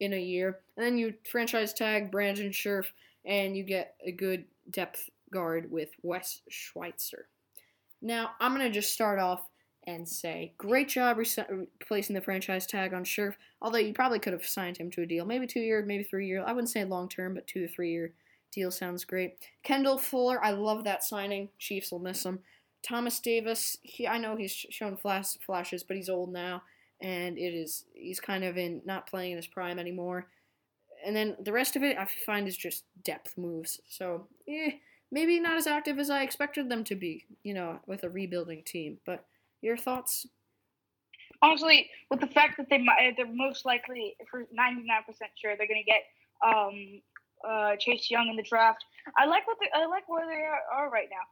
in 0.00 0.14
a 0.14 0.20
year. 0.20 0.58
And 0.76 0.84
then 0.84 0.98
you 0.98 1.14
franchise 1.30 1.72
tag 1.72 2.10
Brandon 2.10 2.50
Scherff, 2.50 2.86
and 3.24 3.56
you 3.56 3.62
get 3.62 3.94
a 4.04 4.10
good 4.10 4.46
depth 4.70 5.08
guard 5.32 5.70
with 5.70 5.90
Wes 6.02 6.40
Schweitzer. 6.48 7.28
Now 8.02 8.30
I'm 8.40 8.52
gonna 8.52 8.70
just 8.70 8.92
start 8.92 9.20
off 9.20 9.42
and 9.86 10.08
say, 10.08 10.54
great 10.56 10.88
job 10.88 11.18
placing 11.86 12.14
the 12.14 12.20
franchise 12.20 12.66
tag 12.66 12.94
on 12.94 13.04
Scherff. 13.04 13.34
Although 13.60 13.78
you 13.78 13.92
probably 13.92 14.18
could 14.18 14.32
have 14.32 14.46
signed 14.46 14.78
him 14.78 14.90
to 14.92 15.02
a 15.02 15.06
deal, 15.06 15.26
maybe 15.26 15.46
two 15.46 15.60
year, 15.60 15.84
maybe 15.86 16.04
three 16.04 16.26
year. 16.26 16.42
I 16.44 16.52
wouldn't 16.52 16.70
say 16.70 16.84
long 16.84 17.08
term, 17.08 17.34
but 17.34 17.46
two 17.46 17.66
to 17.66 17.72
three 17.72 17.92
year 17.92 18.14
deal 18.54 18.70
sounds 18.70 19.04
great. 19.04 19.36
Kendall 19.62 19.98
Fuller, 19.98 20.42
I 20.42 20.52
love 20.52 20.84
that 20.84 21.04
signing. 21.04 21.48
Chiefs 21.58 21.90
will 21.92 21.98
miss 21.98 22.24
him. 22.24 22.40
Thomas 22.82 23.18
Davis, 23.18 23.78
he 23.82 24.06
I 24.06 24.18
know 24.18 24.36
he's 24.36 24.52
shown 24.52 24.96
flash, 24.96 25.38
flashes, 25.44 25.82
but 25.82 25.96
he's 25.96 26.10
old 26.10 26.32
now, 26.32 26.62
and 27.00 27.38
it 27.38 27.54
is 27.54 27.84
he's 27.94 28.20
kind 28.20 28.44
of 28.44 28.58
in 28.58 28.82
not 28.84 29.08
playing 29.08 29.32
in 29.32 29.38
his 29.38 29.46
prime 29.46 29.78
anymore. 29.78 30.26
And 31.04 31.14
then 31.14 31.36
the 31.42 31.52
rest 31.52 31.76
of 31.76 31.82
it, 31.82 31.98
I 31.98 32.06
find 32.24 32.46
is 32.46 32.56
just 32.56 32.84
depth 33.02 33.36
moves. 33.36 33.80
So, 33.88 34.26
eh, 34.48 34.72
maybe 35.10 35.38
not 35.38 35.56
as 35.56 35.66
active 35.66 35.98
as 35.98 36.08
I 36.08 36.22
expected 36.22 36.68
them 36.68 36.84
to 36.84 36.94
be. 36.94 37.24
You 37.42 37.54
know, 37.54 37.80
with 37.86 38.04
a 38.04 38.10
rebuilding 38.10 38.62
team. 38.64 38.98
But 39.06 39.24
your 39.62 39.78
thoughts? 39.78 40.26
Honestly, 41.42 41.88
with 42.10 42.20
the 42.20 42.26
fact 42.26 42.58
that 42.58 42.68
they 42.68 42.86
they're 43.16 43.26
most 43.26 43.64
likely 43.64 44.14
for 44.30 44.40
99% 44.42 44.46
sure 45.36 45.56
they're 45.56 45.66
going 45.66 45.82
to 45.82 45.90
get 45.90 46.04
um, 46.44 47.00
uh, 47.46 47.76
Chase 47.78 48.10
Young 48.10 48.28
in 48.28 48.36
the 48.36 48.42
draft. 48.42 48.84
I 49.16 49.26
like 49.26 49.46
what 49.46 49.58
they, 49.60 49.68
I 49.74 49.86
like 49.86 50.08
where 50.08 50.26
they 50.26 50.42
are, 50.42 50.62
are 50.72 50.90
right 50.90 51.08
now. 51.10 51.24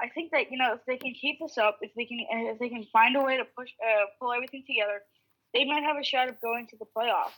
I 0.00 0.08
think 0.08 0.30
that 0.32 0.50
you 0.50 0.58
know 0.58 0.74
if 0.74 0.80
they 0.86 0.96
can 0.96 1.14
keep 1.14 1.38
this 1.40 1.58
up, 1.58 1.78
if 1.82 1.92
they 1.96 2.04
can 2.04 2.18
if 2.30 2.58
they 2.58 2.68
can 2.68 2.84
find 2.92 3.16
a 3.16 3.22
way 3.22 3.36
to 3.36 3.44
push 3.56 3.70
uh, 3.84 4.06
pull 4.18 4.32
everything 4.32 4.64
together, 4.66 5.02
they 5.52 5.64
might 5.64 5.82
have 5.82 5.96
a 5.96 6.04
shot 6.04 6.28
of 6.28 6.40
going 6.40 6.66
to 6.68 6.76
the 6.78 6.86
playoffs. 6.96 7.36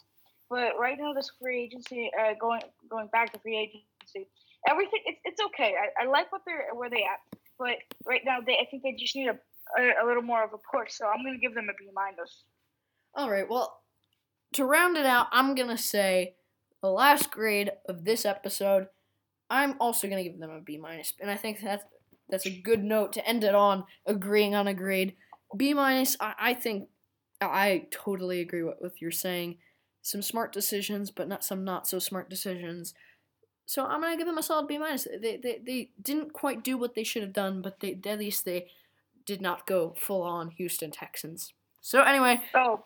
But 0.48 0.78
right 0.78 0.96
now, 0.98 1.12
this 1.12 1.30
free 1.40 1.64
agency 1.64 2.10
uh, 2.18 2.34
going 2.40 2.62
going 2.90 3.08
back 3.08 3.32
to 3.32 3.38
free 3.40 3.56
agency, 3.56 4.28
everything 4.68 5.00
it's, 5.06 5.20
it's 5.24 5.40
okay. 5.46 5.74
I, 5.74 6.04
I 6.04 6.10
like 6.10 6.30
what 6.30 6.42
they're 6.46 6.68
where 6.74 6.90
they 6.90 7.02
at, 7.02 7.38
but 7.58 7.76
right 8.06 8.20
now 8.24 8.38
they 8.44 8.54
I 8.54 8.66
think 8.70 8.82
they 8.82 8.94
just 8.98 9.16
need 9.16 9.28
a 9.28 9.38
a, 9.78 10.04
a 10.04 10.06
little 10.06 10.22
more 10.22 10.44
of 10.44 10.50
a 10.52 10.58
push. 10.76 10.92
So 10.92 11.06
I'm 11.06 11.24
gonna 11.24 11.38
give 11.38 11.54
them 11.54 11.68
a 11.68 11.74
B 11.78 11.88
minus. 11.94 12.44
All 13.14 13.30
right. 13.30 13.48
Well, 13.48 13.80
to 14.54 14.64
round 14.64 14.96
it 14.96 15.06
out, 15.06 15.28
I'm 15.32 15.54
gonna 15.54 15.78
say 15.78 16.34
the 16.82 16.90
last 16.90 17.30
grade 17.30 17.70
of 17.88 18.04
this 18.04 18.24
episode. 18.24 18.88
I'm 19.48 19.76
also 19.80 20.08
gonna 20.08 20.24
give 20.24 20.38
them 20.38 20.50
a 20.50 20.60
B 20.60 20.76
minus, 20.76 21.12
and 21.20 21.30
I 21.30 21.36
think 21.36 21.60
that's 21.60 21.84
that's 22.28 22.46
a 22.46 22.60
good 22.60 22.82
note 22.82 23.12
to 23.14 23.26
end 23.26 23.44
it 23.44 23.54
on. 23.54 23.84
Agreeing 24.06 24.54
on 24.54 24.66
a 24.66 24.74
grade, 24.74 25.14
B 25.56 25.74
minus. 25.74 26.16
I, 26.20 26.34
I 26.38 26.54
think 26.54 26.88
I 27.40 27.86
totally 27.90 28.40
agree 28.40 28.62
with 28.62 28.76
what 28.78 29.00
you're 29.00 29.10
saying. 29.10 29.58
Some 30.00 30.22
smart 30.22 30.52
decisions, 30.52 31.10
but 31.10 31.28
not 31.28 31.44
some 31.44 31.64
not 31.64 31.86
so 31.86 31.98
smart 31.98 32.28
decisions. 32.28 32.94
So 33.66 33.84
I'm 33.84 34.00
gonna 34.00 34.16
give 34.16 34.26
them 34.26 34.38
a 34.38 34.42
solid 34.42 34.66
B 34.66 34.78
minus. 34.78 35.06
They, 35.20 35.36
they 35.36 35.60
they 35.64 35.90
didn't 36.00 36.32
quite 36.32 36.64
do 36.64 36.76
what 36.76 36.94
they 36.94 37.04
should 37.04 37.22
have 37.22 37.32
done, 37.32 37.62
but 37.62 37.80
they 37.80 37.98
at 38.04 38.18
least 38.18 38.44
they 38.44 38.68
did 39.24 39.40
not 39.40 39.66
go 39.66 39.94
full 39.96 40.22
on 40.22 40.50
Houston 40.50 40.90
Texans. 40.90 41.52
So 41.80 42.02
anyway, 42.02 42.40
oh, 42.54 42.84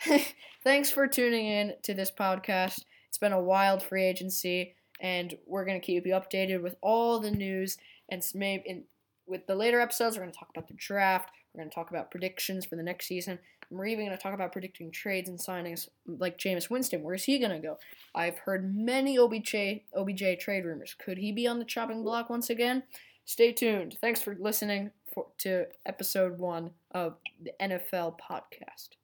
thanks 0.64 0.90
for 0.90 1.06
tuning 1.06 1.46
in 1.46 1.74
to 1.82 1.94
this 1.94 2.10
podcast. 2.10 2.80
Been 3.20 3.32
a 3.32 3.40
wild 3.40 3.82
free 3.82 4.04
agency, 4.04 4.74
and 5.00 5.36
we're 5.46 5.64
gonna 5.64 5.80
keep 5.80 6.06
you 6.06 6.14
updated 6.14 6.62
with 6.62 6.76
all 6.80 7.20
the 7.20 7.30
news. 7.30 7.78
And 8.08 8.24
maybe 8.34 8.62
in, 8.66 8.84
with 9.26 9.46
the 9.46 9.54
later 9.54 9.80
episodes, 9.80 10.16
we're 10.16 10.24
gonna 10.24 10.32
talk 10.32 10.50
about 10.50 10.68
the 10.68 10.74
draft. 10.74 11.30
We're 11.54 11.62
gonna 11.62 11.70
talk 11.70 11.90
about 11.90 12.10
predictions 12.10 12.66
for 12.66 12.76
the 12.76 12.82
next 12.82 13.06
season. 13.06 13.38
We're 13.70 13.86
even 13.86 14.06
gonna 14.06 14.16
talk 14.16 14.34
about 14.34 14.52
predicting 14.52 14.90
trades 14.90 15.28
and 15.28 15.38
signings, 15.38 15.88
like 16.06 16.38
Jameis 16.38 16.70
Winston. 16.70 17.02
Where's 17.02 17.24
he 17.24 17.38
gonna 17.38 17.60
go? 17.60 17.78
I've 18.14 18.38
heard 18.38 18.74
many 18.74 19.18
OBJ 19.18 19.82
OBJ 19.94 20.38
trade 20.40 20.64
rumors. 20.64 20.94
Could 20.98 21.18
he 21.18 21.32
be 21.32 21.46
on 21.46 21.58
the 21.58 21.64
chopping 21.64 22.02
block 22.02 22.30
once 22.30 22.50
again? 22.50 22.82
Stay 23.24 23.52
tuned. 23.52 23.96
Thanks 24.00 24.20
for 24.20 24.34
listening 24.40 24.90
for, 25.14 25.26
to 25.38 25.66
episode 25.86 26.38
one 26.38 26.70
of 26.90 27.16
the 27.42 27.52
NFL 27.60 28.18
podcast. 28.18 28.99